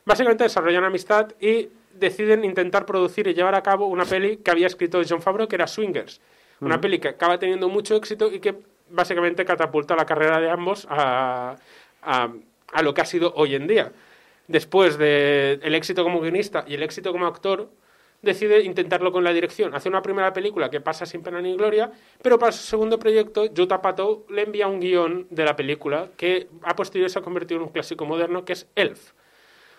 Básicamente 0.04 0.44
desarrollan 0.44 0.84
amistad 0.84 1.28
y 1.40 1.68
deciden 1.94 2.44
intentar 2.44 2.84
producir 2.86 3.26
y 3.26 3.34
llevar 3.34 3.54
a 3.54 3.62
cabo 3.62 3.86
una 3.86 4.04
peli 4.04 4.38
que 4.38 4.50
había 4.50 4.66
escrito 4.66 5.00
John 5.08 5.20
Favreau, 5.22 5.48
que 5.48 5.56
era 5.56 5.66
Swingers. 5.66 6.20
Una 6.60 6.80
peli 6.80 6.98
que 6.98 7.08
acaba 7.08 7.38
teniendo 7.38 7.68
mucho 7.68 7.94
éxito 7.96 8.32
y 8.32 8.40
que 8.40 8.54
básicamente 8.90 9.44
catapulta 9.44 9.96
la 9.96 10.06
carrera 10.06 10.40
de 10.40 10.50
ambos 10.50 10.86
a, 10.90 11.56
lo 12.82 12.94
que 12.94 13.00
ha 13.00 13.04
sido 13.04 13.32
hoy 13.36 13.54
en 13.54 13.66
día. 13.66 13.92
Después 14.46 14.98
del 14.98 15.74
éxito 15.74 16.04
como 16.04 16.20
guionista 16.20 16.64
y 16.66 16.74
el 16.74 16.82
éxito 16.82 17.12
como 17.12 17.26
actor, 17.26 17.70
decide 18.22 18.62
intentarlo 18.62 19.12
con 19.12 19.24
la 19.24 19.32
dirección. 19.32 19.74
Hace 19.74 19.88
una 19.88 20.02
primera 20.02 20.32
película 20.32 20.70
que 20.70 20.80
pasa 20.80 21.06
sin 21.06 21.22
pena 21.22 21.40
ni 21.40 21.56
gloria, 21.56 21.90
pero 22.22 22.38
para 22.38 22.52
su 22.52 22.66
segundo 22.66 22.98
proyecto, 22.98 23.46
Joe 23.56 23.68
Apatow 23.70 24.26
le 24.28 24.42
envía 24.42 24.66
un 24.66 24.80
guion 24.80 25.26
de 25.30 25.44
la 25.44 25.54
película 25.54 26.10
que 26.16 26.48
a 26.62 26.74
posteriori 26.74 27.10
se 27.10 27.18
ha 27.18 27.22
convertido 27.22 27.60
en 27.60 27.66
un 27.66 27.72
clásico 27.72 28.04
moderno, 28.06 28.44
que 28.44 28.54
es 28.54 28.68
Elf. 28.74 29.12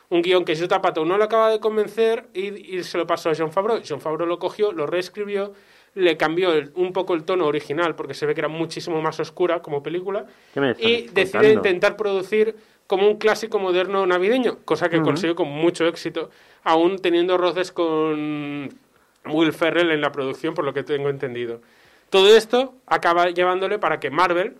Un 0.10 0.22
guion 0.22 0.46
que 0.46 0.56
Joe 0.56 0.68
Apatow 0.72 1.06
no 1.06 1.18
le 1.18 1.24
acaba 1.24 1.50
de 1.50 1.60
convencer 1.60 2.28
y, 2.34 2.78
y 2.78 2.84
se 2.84 2.98
lo 2.98 3.06
pasó 3.06 3.30
a 3.30 3.34
John 3.38 3.52
Favreau. 3.52 3.82
John 3.88 4.02
Favreau 4.02 4.28
lo 4.28 4.40
cogió, 4.40 4.72
lo 4.72 4.88
reescribió, 4.88 5.54
le 5.96 6.18
cambió 6.18 6.54
el- 6.54 6.72
un 6.76 6.94
poco 6.94 7.14
el 7.14 7.24
tono 7.24 7.46
original 7.46 7.96
porque 7.96 8.14
se 8.14 8.26
ve 8.26 8.34
que 8.34 8.42
era 8.42 8.48
muchísimo 8.48 9.02
más 9.02 9.20
oscura 9.20 9.62
como 9.62 9.82
película 9.84 10.26
¿Qué 10.54 10.60
me 10.62 10.72
estás 10.72 10.86
y 10.86 11.08
decide 11.08 11.54
intentar 11.54 11.98
producir 11.98 12.56
como 12.88 13.08
un 13.08 13.18
clásico 13.18 13.60
moderno 13.60 14.06
navideño, 14.08 14.58
cosa 14.66 14.90
que 14.90 14.98
Ujú. 14.98 15.06
consiguió 15.06 15.36
con 15.36 15.48
mucho 15.48 15.86
éxito, 15.86 16.32
aún 16.64 16.98
teniendo 17.00 17.38
roces 17.38 17.72
con 17.72 18.70
Will 19.26 19.54
Ferrell 19.54 19.92
en 19.92 20.02
la 20.02 20.12
producción, 20.12 20.54
por 20.56 20.66
lo 20.66 20.74
que 20.74 20.84
tengo 20.84 21.10
entendido. 21.10 21.62
Todo 22.10 22.36
esto 22.36 22.74
acaba 22.88 23.30
llevándole 23.30 23.78
para 23.78 24.00
que 24.00 24.10
Marvel, 24.10 24.56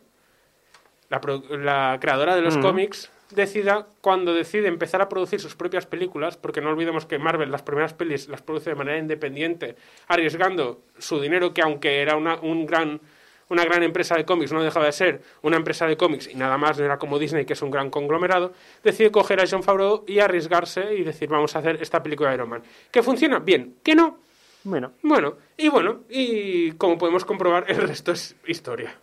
la, 1.10 1.20
la 1.58 1.98
creadora 2.00 2.36
de 2.36 2.42
los 2.44 2.58
cómics, 2.60 3.12
decida, 3.32 3.88
cuando 4.02 4.34
decide 4.34 4.68
empezar 4.68 5.02
a 5.02 5.10
producir 5.10 5.40
sus 5.40 5.56
propias 5.56 5.86
películas, 5.86 6.38
porque 6.38 6.62
no 6.62 6.70
olvidemos 6.70 7.06
que 7.06 7.20
Marvel 7.20 7.52
las 7.52 7.62
primeras 7.62 7.94
pelis 7.94 8.28
las 8.28 8.42
produce 8.42 8.72
de 8.72 8.76
manera 8.76 8.98
independiente, 8.98 9.76
arriesgando 10.08 10.82
su 10.98 11.20
dinero, 11.20 11.54
que 11.54 11.62
aunque 11.62 12.02
era 12.02 12.16
una, 12.16 12.40
un 12.40 12.66
gran, 12.66 13.00
una 13.50 13.64
gran 13.66 13.84
empresa 13.84 14.16
de 14.16 14.26
cómics, 14.26 14.52
no 14.52 14.64
dejaba 14.64 14.88
de 14.88 14.92
ser 14.92 15.22
una 15.42 15.58
empresa 15.58 15.86
de 15.86 15.98
cómics 15.98 16.28
y 16.28 16.36
nada 16.36 16.58
más, 16.58 16.80
no 16.80 16.86
era 16.86 16.98
como 16.98 17.20
Disney, 17.20 17.46
que 17.46 17.54
es 17.54 17.62
un 17.62 17.72
gran 17.72 17.90
conglomerado, 17.90 18.54
decide 18.84 19.12
coger 19.12 19.42
a 19.42 19.46
John 19.50 19.64
Favreau 19.64 20.04
y 20.08 20.20
arriesgarse 20.20 20.96
y 20.96 21.04
decir, 21.04 21.30
vamos 21.30 21.56
a 21.56 21.60
hacer 21.60 21.82
esta 21.82 22.02
película 22.02 22.30
de 22.30 22.36
Iron 22.36 22.50
Man. 22.50 22.64
¿Que 22.92 23.04
funciona? 23.04 23.40
Bien. 23.40 23.76
¿Que 23.84 23.96
no? 23.96 24.20
Bueno, 24.64 24.92
Bueno, 25.04 25.38
y 25.56 25.70
bueno, 25.70 26.02
y 26.10 26.74
como 26.74 26.98
podemos 26.98 27.24
comprobar, 27.24 27.66
el 27.70 27.78
resto 27.78 28.12
es 28.12 28.36
historia. 28.46 28.94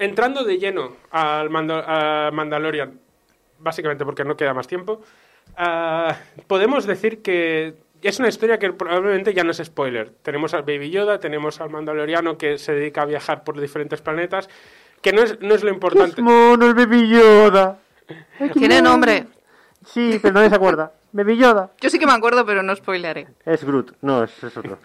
Entrando 0.00 0.44
de 0.44 0.56
lleno 0.56 0.96
al 1.10 1.50
a 1.54 2.30
Mandalorian, 2.32 2.98
básicamente 3.58 4.06
porque 4.06 4.24
no 4.24 4.34
queda 4.34 4.54
más 4.54 4.66
tiempo, 4.66 5.02
ah, 5.58 6.16
podemos 6.46 6.86
decir 6.86 7.20
que 7.20 7.74
es 8.00 8.18
una 8.18 8.28
historia 8.28 8.58
que 8.58 8.72
probablemente 8.72 9.34
ya 9.34 9.44
no 9.44 9.50
es 9.50 9.58
spoiler. 9.58 10.10
Tenemos 10.22 10.54
al 10.54 10.62
Baby 10.62 10.90
Yoda, 10.90 11.20
tenemos 11.20 11.60
al 11.60 11.68
Mandaloriano 11.68 12.38
que 12.38 12.56
se 12.56 12.72
dedica 12.72 13.02
a 13.02 13.04
viajar 13.04 13.44
por 13.44 13.60
diferentes 13.60 14.00
planetas, 14.00 14.48
que 15.02 15.12
no 15.12 15.20
es, 15.20 15.38
no 15.42 15.54
es 15.54 15.62
lo 15.62 15.68
importante. 15.68 16.22
mono 16.22 16.66
el 16.66 16.74
Baby 16.74 17.06
Yoda. 17.06 17.78
Tiene 18.54 18.80
nombre. 18.80 19.26
Sí, 19.84 20.18
pero 20.22 20.32
nadie 20.32 20.48
se 20.48 20.56
acuerda. 20.56 20.92
Baby 21.12 21.36
Yoda. 21.36 21.72
Yo 21.80 21.90
sí 21.90 21.98
que 21.98 22.06
me 22.06 22.12
acuerdo, 22.12 22.46
pero 22.46 22.62
no 22.62 22.74
spoileré. 22.74 23.28
Es 23.44 23.64
Groot. 23.64 23.96
No, 24.02 24.24
es, 24.24 24.44
es 24.44 24.56
otro. 24.56 24.78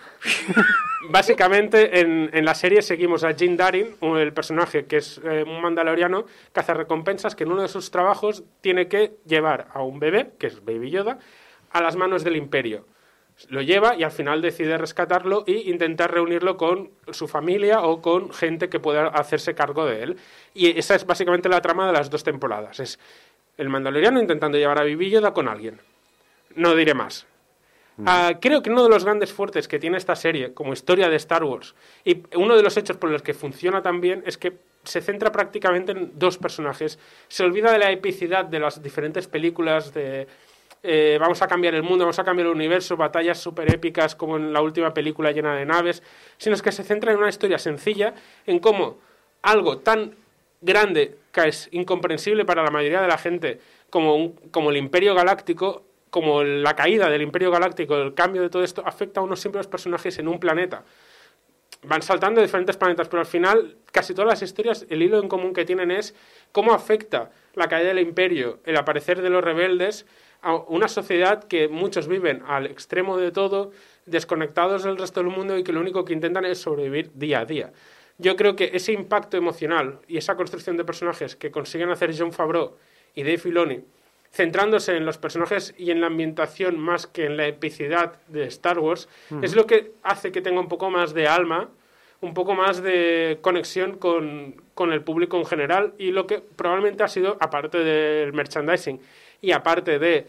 Básicamente, 1.10 2.00
en, 2.00 2.30
en 2.34 2.46
la 2.46 2.56
serie 2.56 2.82
seguimos 2.82 3.24
a 3.24 3.34
Jin 3.34 3.56
Darin, 3.56 3.96
el 4.02 4.34
personaje 4.34 4.86
que 4.86 4.98
es 4.98 5.22
eh, 5.24 5.44
un 5.46 5.62
mandaloriano 5.62 6.26
que 6.52 6.60
hace 6.60 6.74
recompensas 6.74 7.36
que 7.36 7.44
en 7.44 7.52
uno 7.52 7.62
de 7.62 7.68
sus 7.68 7.92
trabajos 7.92 8.44
tiene 8.62 8.88
que 8.88 9.18
llevar 9.26 9.68
a 9.74 9.84
un 9.84 10.00
bebé, 10.00 10.32
que 10.40 10.48
es 10.48 10.66
Baby 10.66 10.90
Yoda, 10.90 11.20
a 11.72 11.82
las 11.82 11.96
manos 11.96 12.24
del 12.24 12.36
Imperio. 12.36 12.86
Lo 13.50 13.62
lleva 13.62 13.96
y 13.96 14.04
al 14.04 14.12
final 14.12 14.42
decide 14.42 14.78
rescatarlo 14.78 15.44
e 15.46 15.52
intentar 15.52 16.12
reunirlo 16.12 16.56
con 16.56 16.92
su 17.12 17.28
familia 17.28 17.82
o 17.82 18.02
con 18.02 18.32
gente 18.32 18.70
que 18.70 18.80
pueda 18.80 19.08
hacerse 19.08 19.54
cargo 19.54 19.86
de 19.86 20.04
él. 20.04 20.18
Y 20.54 20.80
esa 20.80 20.96
es 20.96 21.06
básicamente 21.06 21.50
la 21.50 21.62
trama 21.62 21.86
de 21.86 21.94
las 21.94 22.10
dos 22.10 22.24
temporadas. 22.24 22.80
Es 22.80 22.98
el 23.58 23.70
mandaloriano 23.70 24.22
intentando 24.22 24.58
llevar 24.58 24.80
a 24.80 24.84
Baby 24.84 25.10
Yoda 25.10 25.34
con 25.34 25.50
alguien. 25.50 25.82
No 26.56 26.76
diré 26.76 26.94
más. 26.94 27.26
Ah, 28.06 28.34
creo 28.42 28.62
que 28.62 28.70
uno 28.70 28.84
de 28.84 28.90
los 28.90 29.06
grandes 29.06 29.32
fuertes 29.32 29.70
que 29.70 29.80
tiene 29.80 29.98
esta 29.98 30.18
serie 30.18 30.54
como 30.54 30.74
historia 30.74 31.08
de 31.08 31.16
Star 31.16 31.46
Wars 31.46 31.76
y 32.04 32.24
uno 32.36 32.58
de 32.58 32.62
los 32.64 32.76
hechos 32.76 32.98
por 32.98 33.10
los 33.10 33.22
que 33.22 33.34
funciona 33.34 33.82
tan 33.82 34.02
bien 34.02 34.22
es 34.26 34.38
que 34.38 34.52
se 34.84 35.00
centra 35.02 35.32
prácticamente 35.32 35.94
en 35.94 36.12
dos 36.20 36.38
personajes. 36.38 37.00
Se 37.30 37.44
olvida 37.46 37.72
de 37.72 37.80
la 37.80 37.92
epicidad 37.92 38.44
de 38.44 38.60
las 38.60 38.84
diferentes 38.84 39.28
películas 39.30 39.94
de 39.94 40.28
eh, 40.84 41.18
vamos 41.22 41.42
a 41.42 41.48
cambiar 41.48 41.74
el 41.74 41.84
mundo, 41.84 42.04
vamos 42.04 42.20
a 42.20 42.24
cambiar 42.26 42.48
el 42.48 42.54
universo, 42.54 42.98
batallas 42.98 43.40
súper 43.40 43.74
épicas 43.74 44.14
como 44.14 44.36
en 44.36 44.52
la 44.52 44.62
última 44.62 44.94
película 44.94 45.32
llena 45.32 45.56
de 45.56 45.66
naves, 45.66 46.04
sino 46.38 46.54
es 46.54 46.62
que 46.62 46.72
se 46.74 46.84
centra 46.84 47.14
en 47.14 47.18
una 47.18 47.30
historia 47.30 47.58
sencilla, 47.58 48.14
en 48.46 48.60
cómo 48.60 48.98
algo 49.42 49.78
tan 49.78 50.14
grande 50.62 51.16
que 51.32 51.48
es 51.48 51.70
incomprensible 51.72 52.44
para 52.46 52.62
la 52.62 52.72
mayoría 52.72 53.02
de 53.02 53.08
la 53.08 53.18
gente 53.18 53.60
como, 53.90 54.16
un- 54.16 54.34
como 54.52 54.70
el 54.70 54.78
Imperio 54.78 55.16
Galáctico, 55.16 55.84
como 56.16 56.46
la 56.46 56.78
caída 56.78 57.10
del 57.10 57.24
Imperio 57.24 57.52
Galáctico, 57.52 57.98
el 57.98 58.14
cambio 58.14 58.42
de 58.42 58.50
todo 58.50 58.64
esto, 58.64 58.82
afecta 58.86 59.20
a 59.20 59.24
unos 59.24 59.42
simples 59.42 59.68
personajes 59.68 60.18
en 60.18 60.30
un 60.30 60.40
planeta. 60.40 60.86
Van 61.84 62.02
saltando 62.02 62.42
diferentes 62.42 62.78
planetas, 62.78 63.10
pero 63.10 63.20
al 63.20 63.26
final 63.26 63.76
casi 63.92 64.14
todas 64.14 64.30
las 64.30 64.42
historias, 64.42 64.86
el 64.90 65.02
hilo 65.02 65.20
en 65.20 65.28
común 65.28 65.54
que 65.54 65.66
tienen 65.66 65.92
es 65.92 66.16
cómo 66.54 66.74
afecta 66.74 67.32
la 67.54 67.68
caída 67.68 67.90
del 67.90 68.00
imperio, 68.00 68.60
el 68.64 68.78
aparecer 68.78 69.22
de 69.22 69.30
los 69.30 69.44
rebeldes 69.44 70.06
a 70.42 70.56
una 70.56 70.88
sociedad 70.88 71.44
que 71.44 71.68
muchos 71.68 72.08
viven 72.08 72.44
al 72.48 72.68
extremo 72.68 73.18
de 73.18 73.34
todo, 73.34 73.74
desconectados 74.06 74.86
del 74.86 74.96
resto 74.96 75.20
del 75.20 75.34
mundo 75.34 75.58
y 75.58 75.66
que 75.66 75.74
lo 75.74 75.82
único 75.82 76.06
que 76.06 76.14
intentan 76.14 76.46
es 76.46 76.60
sobrevivir 76.60 77.12
día 77.14 77.42
a 77.42 77.46
día. 77.46 77.74
Yo 78.20 78.38
creo 78.38 78.56
que 78.56 78.72
ese 78.74 78.94
impacto 78.94 79.36
emocional 79.36 80.00
y 80.08 80.16
esa 80.16 80.38
construcción 80.38 80.78
de 80.78 80.86
personajes 80.86 81.36
que 81.36 81.52
consiguen 81.52 81.90
hacer 81.90 82.16
John 82.18 82.32
Favreau 82.32 82.78
y 83.14 83.24
Dave 83.24 83.38
Filoni, 83.38 83.84
centrándose 84.36 84.98
en 84.98 85.06
los 85.06 85.18
personajes 85.18 85.74
y 85.78 85.92
en 85.92 86.02
la 86.02 86.08
ambientación 86.08 86.78
más 86.78 87.08
que 87.08 87.26
en 87.26 87.38
la 87.38 87.48
epicidad 87.48 88.20
de 88.28 88.44
Star 88.48 88.80
Wars, 88.80 89.08
es 89.42 89.56
lo 89.56 89.66
que 89.66 89.94
hace 90.04 90.34
que 90.34 90.42
tenga 90.42 90.60
un 90.60 90.68
poco 90.68 90.92
más 90.92 91.14
de 91.14 91.26
alma, 91.26 91.70
un 92.20 92.34
poco 92.34 92.54
más 92.54 92.84
de 92.84 93.40
conexión 93.40 93.98
con, 93.98 94.62
con 94.74 94.92
el 94.92 95.02
público 95.04 95.38
en 95.38 95.46
general 95.46 95.94
y 95.98 96.12
lo 96.12 96.28
que 96.28 96.40
probablemente 96.40 97.02
ha 97.02 97.08
sido, 97.08 97.38
aparte 97.40 97.78
del 97.78 98.34
merchandising 98.34 99.00
y 99.42 99.54
aparte 99.54 100.00
de 100.00 100.28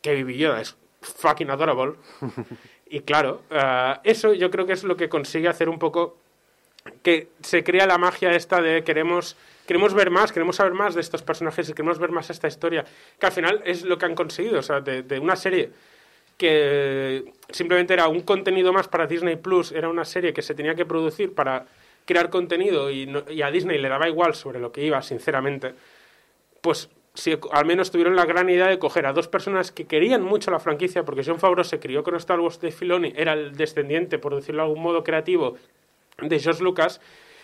que 0.00 0.14
Baby 0.14 0.36
Yoda 0.38 0.60
es 0.60 0.76
fucking 1.00 1.50
adorable, 1.50 1.94
y 2.86 3.00
claro, 3.00 3.42
eh, 3.50 3.94
eso 4.04 4.34
yo 4.34 4.52
creo 4.52 4.66
que 4.66 4.74
es 4.74 4.84
lo 4.84 4.96
que 4.96 5.08
consigue 5.08 5.48
hacer 5.48 5.68
un 5.68 5.80
poco 5.80 6.16
que 7.02 7.30
se 7.40 7.64
crea 7.64 7.88
la 7.88 7.98
magia 7.98 8.36
esta 8.36 8.60
de 8.60 8.84
queremos 8.84 9.36
queremos 9.66 9.94
ver 9.94 10.10
más, 10.10 10.32
queremos 10.32 10.56
saber 10.56 10.72
más 10.72 10.94
de 10.94 11.00
estos 11.00 11.22
personajes 11.22 11.68
y 11.68 11.72
queremos 11.72 11.98
ver 11.98 12.10
más 12.10 12.30
esta 12.30 12.48
historia, 12.48 12.84
que 13.18 13.26
al 13.26 13.32
final 13.32 13.62
es 13.64 13.84
lo 13.84 13.98
que 13.98 14.06
han 14.06 14.14
conseguido, 14.14 14.58
o 14.58 14.62
sea, 14.62 14.80
de, 14.80 15.18
una 15.18 15.36
serie 15.36 15.70
que 16.36 17.32
simplemente 17.50 17.94
era 17.94 18.08
un 18.08 18.22
contenido 18.22 18.72
más 18.72 18.88
para 18.88 19.06
Disney 19.06 19.36
Plus, 19.36 19.72
era 19.72 19.88
una 19.88 20.04
serie 20.04 20.32
que 20.32 20.42
se 20.42 20.54
tenía 20.54 20.74
que 20.74 20.84
producir 20.84 21.34
para 21.34 21.66
crear 22.04 22.30
contenido 22.30 22.90
y 22.90 23.42
a 23.42 23.50
Disney 23.50 23.78
le 23.78 23.88
daba 23.88 24.08
igual 24.08 24.34
sobre 24.34 24.58
lo 24.58 24.72
que 24.72 24.84
iba, 24.84 25.00
sinceramente, 25.02 25.74
pues 26.60 26.88
si 27.14 27.38
al 27.50 27.66
menos 27.66 27.90
tuvieron 27.90 28.16
la 28.16 28.24
gran 28.24 28.48
idea 28.48 28.66
de 28.66 28.78
coger 28.78 29.06
a 29.06 29.12
dos 29.12 29.28
personas 29.28 29.70
que 29.70 29.86
querían 29.86 30.22
mucho 30.22 30.50
la 30.50 30.58
franquicia, 30.58 31.04
porque 31.04 31.22
John 31.24 31.38
Favreau 31.38 31.64
se 31.64 31.78
crió 31.78 32.02
con 32.02 32.16
Star 32.16 32.40
Wars 32.40 32.60
de 32.60 32.72
Filoni, 32.72 33.12
era 33.14 33.34
el 33.34 33.54
descendiente, 33.54 34.18
por 34.18 34.34
decirlo 34.34 34.62
de 34.62 34.68
algún 34.68 34.82
modo 34.82 35.04
creativo, 35.04 35.56
de 36.18 36.38
George 36.38 36.62
Lucas, 36.62 37.00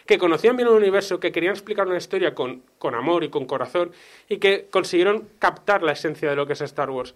que 0.09 0.17
conocían 0.19 0.57
bien 0.57 0.69
el 0.69 0.75
universo, 0.75 1.21
que 1.21 1.31
querían 1.31 1.53
explicar 1.53 1.87
una 1.87 1.99
historia 1.99 2.35
con, 2.35 2.63
con 2.79 2.95
amor 2.95 3.25
y 3.25 3.29
con 3.29 3.45
corazón, 3.45 3.93
y 4.27 4.39
que 4.39 4.67
consiguieron 4.71 5.29
captar 5.39 5.83
la 5.83 5.93
esencia 5.93 6.31
de 6.31 6.35
lo 6.37 6.47
que 6.47 6.55
es 6.55 6.63
Star 6.63 6.89
Wars. 6.89 7.15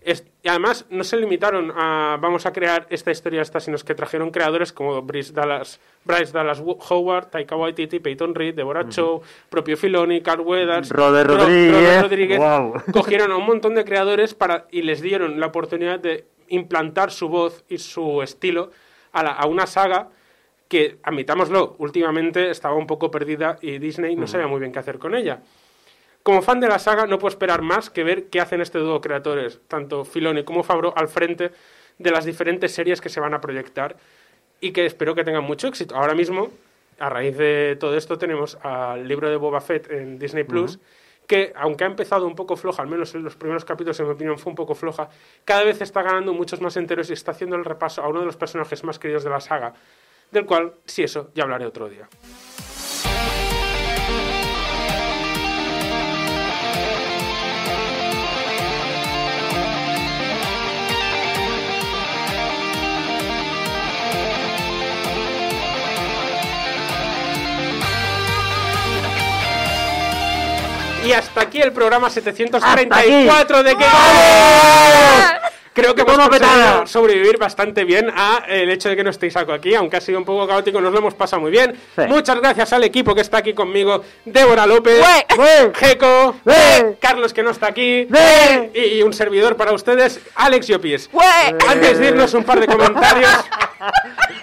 Es- 0.00 0.24
y 0.42 0.48
además 0.48 0.84
no 0.90 1.04
se 1.04 1.16
limitaron 1.16 1.72
a 1.76 2.18
vamos 2.20 2.44
a 2.44 2.52
crear 2.52 2.88
esta 2.90 3.12
historia 3.12 3.40
esta, 3.42 3.60
sino 3.60 3.78
que 3.78 3.94
trajeron 3.94 4.32
creadores 4.32 4.72
como 4.72 5.00
Bryce 5.02 5.32
Dallas, 5.32 5.78
Bryce 6.04 6.32
Dallas 6.32 6.60
Howard, 6.60 7.26
Taika 7.30 7.54
Waititi, 7.54 8.00
Peyton 8.00 8.34
Reed, 8.34 8.56
Deborah 8.56 8.88
Chow, 8.88 9.22
propio 9.48 9.76
Filoni, 9.76 10.20
Carl 10.20 10.40
Weathers, 10.40 10.88
Robert 10.90 11.30
Ro- 11.30 11.36
Rodríguez, 11.36 11.72
Robert 11.76 12.02
Rodríguez. 12.02 12.38
guau. 12.38 12.72
Cogieron 12.92 13.30
a 13.30 13.36
un 13.36 13.46
montón 13.46 13.76
de 13.76 13.84
creadores 13.84 14.34
para, 14.34 14.66
y 14.72 14.82
les 14.82 15.00
dieron 15.00 15.38
la 15.38 15.46
oportunidad 15.46 16.00
de 16.00 16.24
implantar 16.48 17.12
su 17.12 17.28
voz 17.28 17.62
y 17.68 17.78
su 17.78 18.20
estilo 18.22 18.72
a, 19.12 19.22
la- 19.22 19.30
a 19.30 19.46
una 19.46 19.68
saga 19.68 20.08
que, 20.72 20.96
admitámoslo, 21.02 21.76
últimamente 21.80 22.48
estaba 22.48 22.74
un 22.76 22.86
poco 22.86 23.10
perdida 23.10 23.58
y 23.60 23.76
Disney 23.76 24.16
no 24.16 24.26
sabía 24.26 24.46
muy 24.46 24.58
bien 24.58 24.72
qué 24.72 24.78
hacer 24.78 24.98
con 24.98 25.14
ella. 25.14 25.42
Como 26.22 26.40
fan 26.40 26.60
de 26.60 26.68
la 26.68 26.78
saga, 26.78 27.04
no 27.04 27.18
puedo 27.18 27.28
esperar 27.28 27.60
más 27.60 27.90
que 27.90 28.02
ver 28.02 28.30
qué 28.30 28.40
hacen 28.40 28.62
este 28.62 28.78
dúo 28.78 29.02
creadores, 29.02 29.60
tanto 29.68 30.06
Filoni 30.06 30.44
como 30.44 30.62
Favreau, 30.62 30.94
al 30.96 31.08
frente 31.08 31.50
de 31.98 32.10
las 32.10 32.24
diferentes 32.24 32.72
series 32.72 33.02
que 33.02 33.10
se 33.10 33.20
van 33.20 33.34
a 33.34 33.40
proyectar 33.42 33.98
y 34.62 34.72
que 34.72 34.86
espero 34.86 35.14
que 35.14 35.24
tengan 35.24 35.44
mucho 35.44 35.68
éxito. 35.68 35.94
Ahora 35.94 36.14
mismo, 36.14 36.48
a 36.98 37.10
raíz 37.10 37.36
de 37.36 37.76
todo 37.78 37.94
esto, 37.94 38.16
tenemos 38.16 38.56
al 38.62 39.06
libro 39.06 39.28
de 39.28 39.36
Boba 39.36 39.60
Fett 39.60 39.90
en 39.90 40.18
Disney 40.18 40.44
Plus, 40.44 40.78
que 41.26 41.52
aunque 41.54 41.84
ha 41.84 41.86
empezado 41.86 42.26
un 42.26 42.34
poco 42.34 42.56
floja, 42.56 42.80
al 42.80 42.88
menos 42.88 43.14
en 43.14 43.24
los 43.24 43.36
primeros 43.36 43.66
capítulos, 43.66 44.00
en 44.00 44.06
mi 44.06 44.12
opinión, 44.12 44.38
fue 44.38 44.48
un 44.48 44.56
poco 44.56 44.74
floja, 44.74 45.10
cada 45.44 45.64
vez 45.64 45.82
está 45.82 46.00
ganando 46.00 46.32
muchos 46.32 46.62
más 46.62 46.78
enteros 46.78 47.10
y 47.10 47.12
está 47.12 47.32
haciendo 47.32 47.56
el 47.56 47.64
repaso 47.66 48.02
a 48.02 48.08
uno 48.08 48.20
de 48.20 48.26
los 48.26 48.38
personajes 48.38 48.82
más 48.84 48.98
queridos 48.98 49.22
de 49.22 49.28
la 49.28 49.40
saga, 49.40 49.74
del 50.32 50.46
cual, 50.46 50.74
si 50.86 51.02
eso, 51.02 51.30
ya 51.34 51.44
hablaré 51.44 51.66
otro 51.66 51.88
día. 51.88 52.08
Y 71.04 71.12
hasta 71.12 71.42
aquí 71.42 71.60
el 71.60 71.72
programa 71.72 72.08
734 72.08 73.62
de 73.64 73.76
que 73.76 73.84
Creo 75.74 75.94
que 75.94 76.02
hemos 76.02 76.14
¡Toma 76.16 76.28
conseguido 76.28 76.86
sobrevivir 76.86 77.38
bastante 77.38 77.84
bien 77.84 78.12
a 78.14 78.44
el 78.46 78.70
hecho 78.70 78.90
de 78.90 78.96
que 78.96 79.02
no 79.04 79.08
estéis 79.10 79.34
aquí, 79.36 79.74
aunque 79.74 79.96
ha 79.96 80.00
sido 80.02 80.18
un 80.18 80.24
poco 80.24 80.46
caótico, 80.46 80.80
nos 80.82 80.92
lo 80.92 80.98
hemos 80.98 81.14
pasado 81.14 81.40
muy 81.40 81.50
bien. 81.50 81.74
Sí. 81.96 82.02
Muchas 82.08 82.38
gracias 82.40 82.72
al 82.74 82.84
equipo 82.84 83.14
que 83.14 83.22
está 83.22 83.38
aquí 83.38 83.54
conmigo, 83.54 84.04
Débora 84.26 84.66
López, 84.66 85.02
¡Bue! 86.44 86.96
Carlos 87.00 87.32
que 87.32 87.42
no 87.42 87.50
está 87.50 87.68
aquí, 87.68 88.06
y, 88.74 88.80
y 88.98 89.02
un 89.02 89.12
servidor 89.14 89.56
para 89.56 89.72
ustedes, 89.72 90.20
Alex 90.34 90.66
Llopis. 90.68 91.08
Antes 91.68 91.98
de 91.98 92.06
irnos 92.08 92.34
un 92.34 92.44
par 92.44 92.60
de 92.60 92.66
comentarios, 92.66 93.30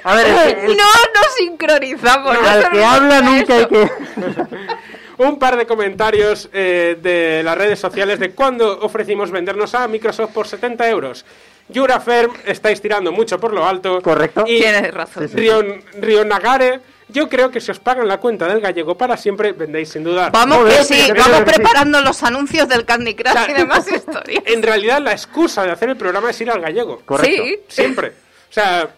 A 0.04 0.16
ver, 0.16 0.28
es 0.28 0.56
que- 0.56 0.68
No 0.70 0.74
nos 0.76 1.36
sincronizamos. 1.38 2.42
no 2.42 2.50
al 2.50 2.70
que 2.72 2.84
habla 2.84 3.22
nunca 3.22 3.56
hay 3.56 3.66
que... 3.68 3.90
un 5.28 5.38
par 5.38 5.58
de 5.58 5.66
comentarios 5.66 6.50
eh, 6.54 6.98
de 7.02 7.42
las 7.44 7.58
redes 7.58 7.80
sociales 7.80 8.20
de 8.20 8.32
cuando 8.32 8.80
ofrecimos 8.82 9.32
vendernos 9.32 9.76
a 9.76 9.88
Microsoft 9.88 10.32
por 10.32 10.48
70 10.48 10.90
euros. 10.90 11.26
Juraferm 11.74 12.34
estáis 12.46 12.82
tirando 12.82 13.12
mucho 13.12 13.40
por 13.40 13.54
lo 13.54 13.66
alto. 13.66 14.02
Correcto. 14.02 14.44
Y 14.48 14.60
Tienes 14.60 14.92
razón. 14.94 15.30
Rion, 15.34 15.84
Rionagare, 16.00 16.80
yo 17.10 17.30
creo 17.30 17.52
que 17.52 17.60
si 17.62 17.70
os 17.72 17.80
pagan 17.80 18.08
la 18.08 18.18
cuenta 18.20 18.48
del 18.48 18.60
gallego 18.60 18.98
para 18.98 19.18
siempre, 19.18 19.52
vendéis 19.52 19.90
sin 19.90 20.04
dudar. 20.04 20.32
Vamos 20.32 20.66
que 20.66 20.84
sí, 20.84 21.12
vamos 21.16 21.42
que 21.44 21.52
sí. 21.52 21.56
preparando 21.58 22.02
los 22.02 22.24
anuncios 22.24 22.68
del 22.70 22.86
Candy 22.86 23.14
Crush 23.16 23.32
O 23.32 23.34
sea, 23.34 23.50
y 23.50 23.54
demás 23.54 23.92
historias. 23.96 24.44
En 24.46 24.64
realidad, 24.64 25.02
la 25.02 25.12
excusa 25.12 25.64
de 25.64 25.72
hacer 25.72 25.90
el 25.90 25.98
programa 25.98 26.30
es 26.32 26.42
ir 26.42 26.50
al 26.50 26.62
gallego. 26.62 27.02
Correcto. 27.06 27.44
Sí. 27.44 27.60
Siempre. 27.68 28.08
O 28.50 28.54
sea, 28.54 28.90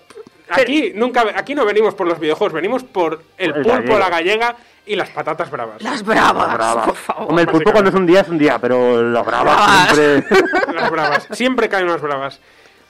aquí 0.49 0.91
nunca 0.95 1.25
aquí 1.35 1.55
no 1.55 1.65
venimos 1.65 1.93
por 1.95 2.07
los 2.07 2.19
videojuegos, 2.19 2.53
venimos 2.53 2.83
por 2.83 3.21
el, 3.37 3.47
El 3.49 3.53
pulpo, 3.55 3.69
gallego. 3.69 3.99
la 3.99 4.09
gallega 4.09 4.55
y 4.85 4.95
las 4.95 5.09
patatas 5.09 5.49
bravas. 5.51 5.81
Las 5.81 6.03
bravas, 6.03 6.53
Brava. 6.53 6.85
por 6.85 6.95
favor. 6.95 7.27
Hombre, 7.29 7.43
el 7.43 7.49
pulpo 7.49 7.71
cuando 7.71 7.89
es 7.89 7.95
un 7.95 8.05
día 8.05 8.21
es 8.21 8.27
un 8.29 8.37
día, 8.37 8.59
pero 8.59 9.01
la 9.03 9.21
brava 9.21 9.43
Bravas. 9.43 9.95
siempre... 9.95 10.37
Las 10.73 10.91
bravas. 10.91 11.27
Siempre 11.31 11.69
caen 11.69 11.85
unas 11.85 12.01
bravas. 12.01 12.39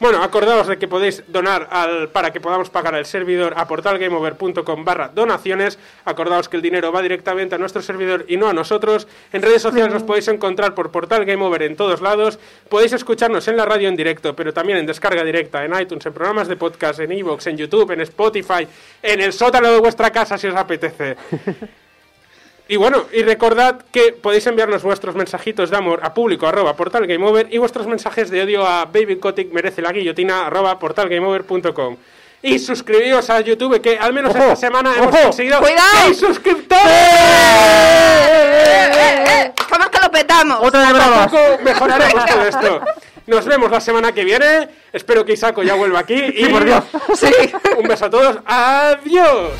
Bueno, 0.02 0.24
acordaos 0.24 0.66
de 0.66 0.80
que 0.80 0.88
podéis 0.88 1.24
donar 1.28 1.68
al, 1.70 2.10
para 2.10 2.32
que 2.32 2.42
podamos 2.42 2.72
pagar 2.72 2.96
el 2.96 3.06
servidor 3.06 3.54
a 3.56 3.68
portalgameover.com 3.68 4.84
barra 4.84 5.12
donaciones. 5.14 5.78
Acordaos 6.06 6.50
que 6.50 6.56
el 6.56 6.64
dinero 6.64 6.92
va 6.92 7.04
directamente 7.04 7.54
a 7.54 7.60
nuestro 7.60 7.84
servidor 7.84 8.26
y 8.28 8.36
no 8.36 8.48
a 8.48 8.54
nosotros. 8.54 9.08
En 9.32 9.44
redes 9.44 9.62
sociales 9.62 9.94
nos 9.94 10.02
podéis 10.02 10.28
encontrar 10.30 10.74
por 10.74 10.90
Portal 10.90 11.24
Game 11.24 11.46
Over 11.46 11.62
en 11.62 11.76
todos 11.76 12.02
lados. 12.02 12.40
Podéis 12.68 12.94
escucharnos 12.94 13.48
en 13.48 13.58
la 13.58 13.66
radio 13.66 13.90
en 13.90 13.96
directo, 13.96 14.36
pero 14.36 14.52
también 14.52 14.80
en 14.80 14.88
descarga 14.88 15.24
directa, 15.24 15.64
en 15.64 15.80
iTunes, 15.80 16.04
en 16.04 16.14
programas 16.14 16.48
de 16.48 16.56
podcast, 16.56 17.00
en 17.00 17.12
iVoox, 17.12 17.46
en 17.46 17.58
YouTube, 17.58 17.92
en 17.92 18.02
Spotify, 18.02 18.68
en 19.04 19.22
el 19.22 19.32
sótano 19.32 19.72
de 19.72 19.80
vuestra 19.82 20.10
casa 20.10 20.36
si 20.36 20.48
os 20.48 20.56
apetece. 20.56 21.16
Y 22.72 22.78
bueno, 22.78 23.04
y 23.12 23.22
recordad 23.24 23.82
que 23.92 24.14
podéis 24.14 24.48
enviarnos 24.48 24.82
vuestros 24.82 25.14
mensajitos 25.14 25.70
de 25.70 25.76
amor 25.76 26.00
a 26.04 26.14
público 26.14 26.48
arroba 26.48 26.74
portalgameover 26.74 27.50
y 27.52 27.58
vuestros 27.58 27.86
mensajes 27.86 28.30
de 28.30 28.44
odio 28.44 28.66
a 28.66 28.86
babycotic 28.86 29.52
merece 29.52 29.82
la 29.82 29.92
guillotina 29.92 30.48
arroba 30.48 30.80
portalgameover.com. 30.80 31.98
Y 32.42 32.60
suscribíos 32.60 33.30
a 33.30 33.42
YouTube 33.42 33.82
que 33.82 33.98
al 33.98 34.14
menos 34.14 34.34
¡Ojo! 34.34 34.44
esta 34.44 34.56
semana 34.56 34.94
hemos 34.98 35.14
conseguido 35.14 35.60
¡Cuidado! 35.60 35.90
¡seis 36.06 36.18
suscriptores. 36.18 36.86
¡Eh, 36.88 38.22
eh, 38.94 39.26
eh! 39.28 39.54
¿Cómo 39.70 39.84
es 39.84 39.90
que 39.90 40.00
lo 40.02 40.10
petamos? 40.10 40.60
Otra 40.62 40.88
de 40.88 40.94
bravas. 40.94 41.34
Mejoraremos 41.62 42.26
todo 42.26 42.46
esto. 42.46 42.82
Nos 43.28 43.46
vemos 43.48 43.70
la 43.70 43.82
semana 43.82 44.14
que 44.14 44.24
viene. 44.24 44.70
Espero 44.94 45.26
que 45.26 45.34
Isaco 45.34 45.62
ya 45.62 45.74
vuelva 45.74 46.00
aquí. 46.00 46.16
Y 46.16 46.46
por 46.46 46.64
Dios. 46.64 46.86
Sí. 47.16 47.52
un 47.78 47.86
beso 47.86 48.06
a 48.06 48.10
todos. 48.10 48.38
Adiós. 48.46 49.52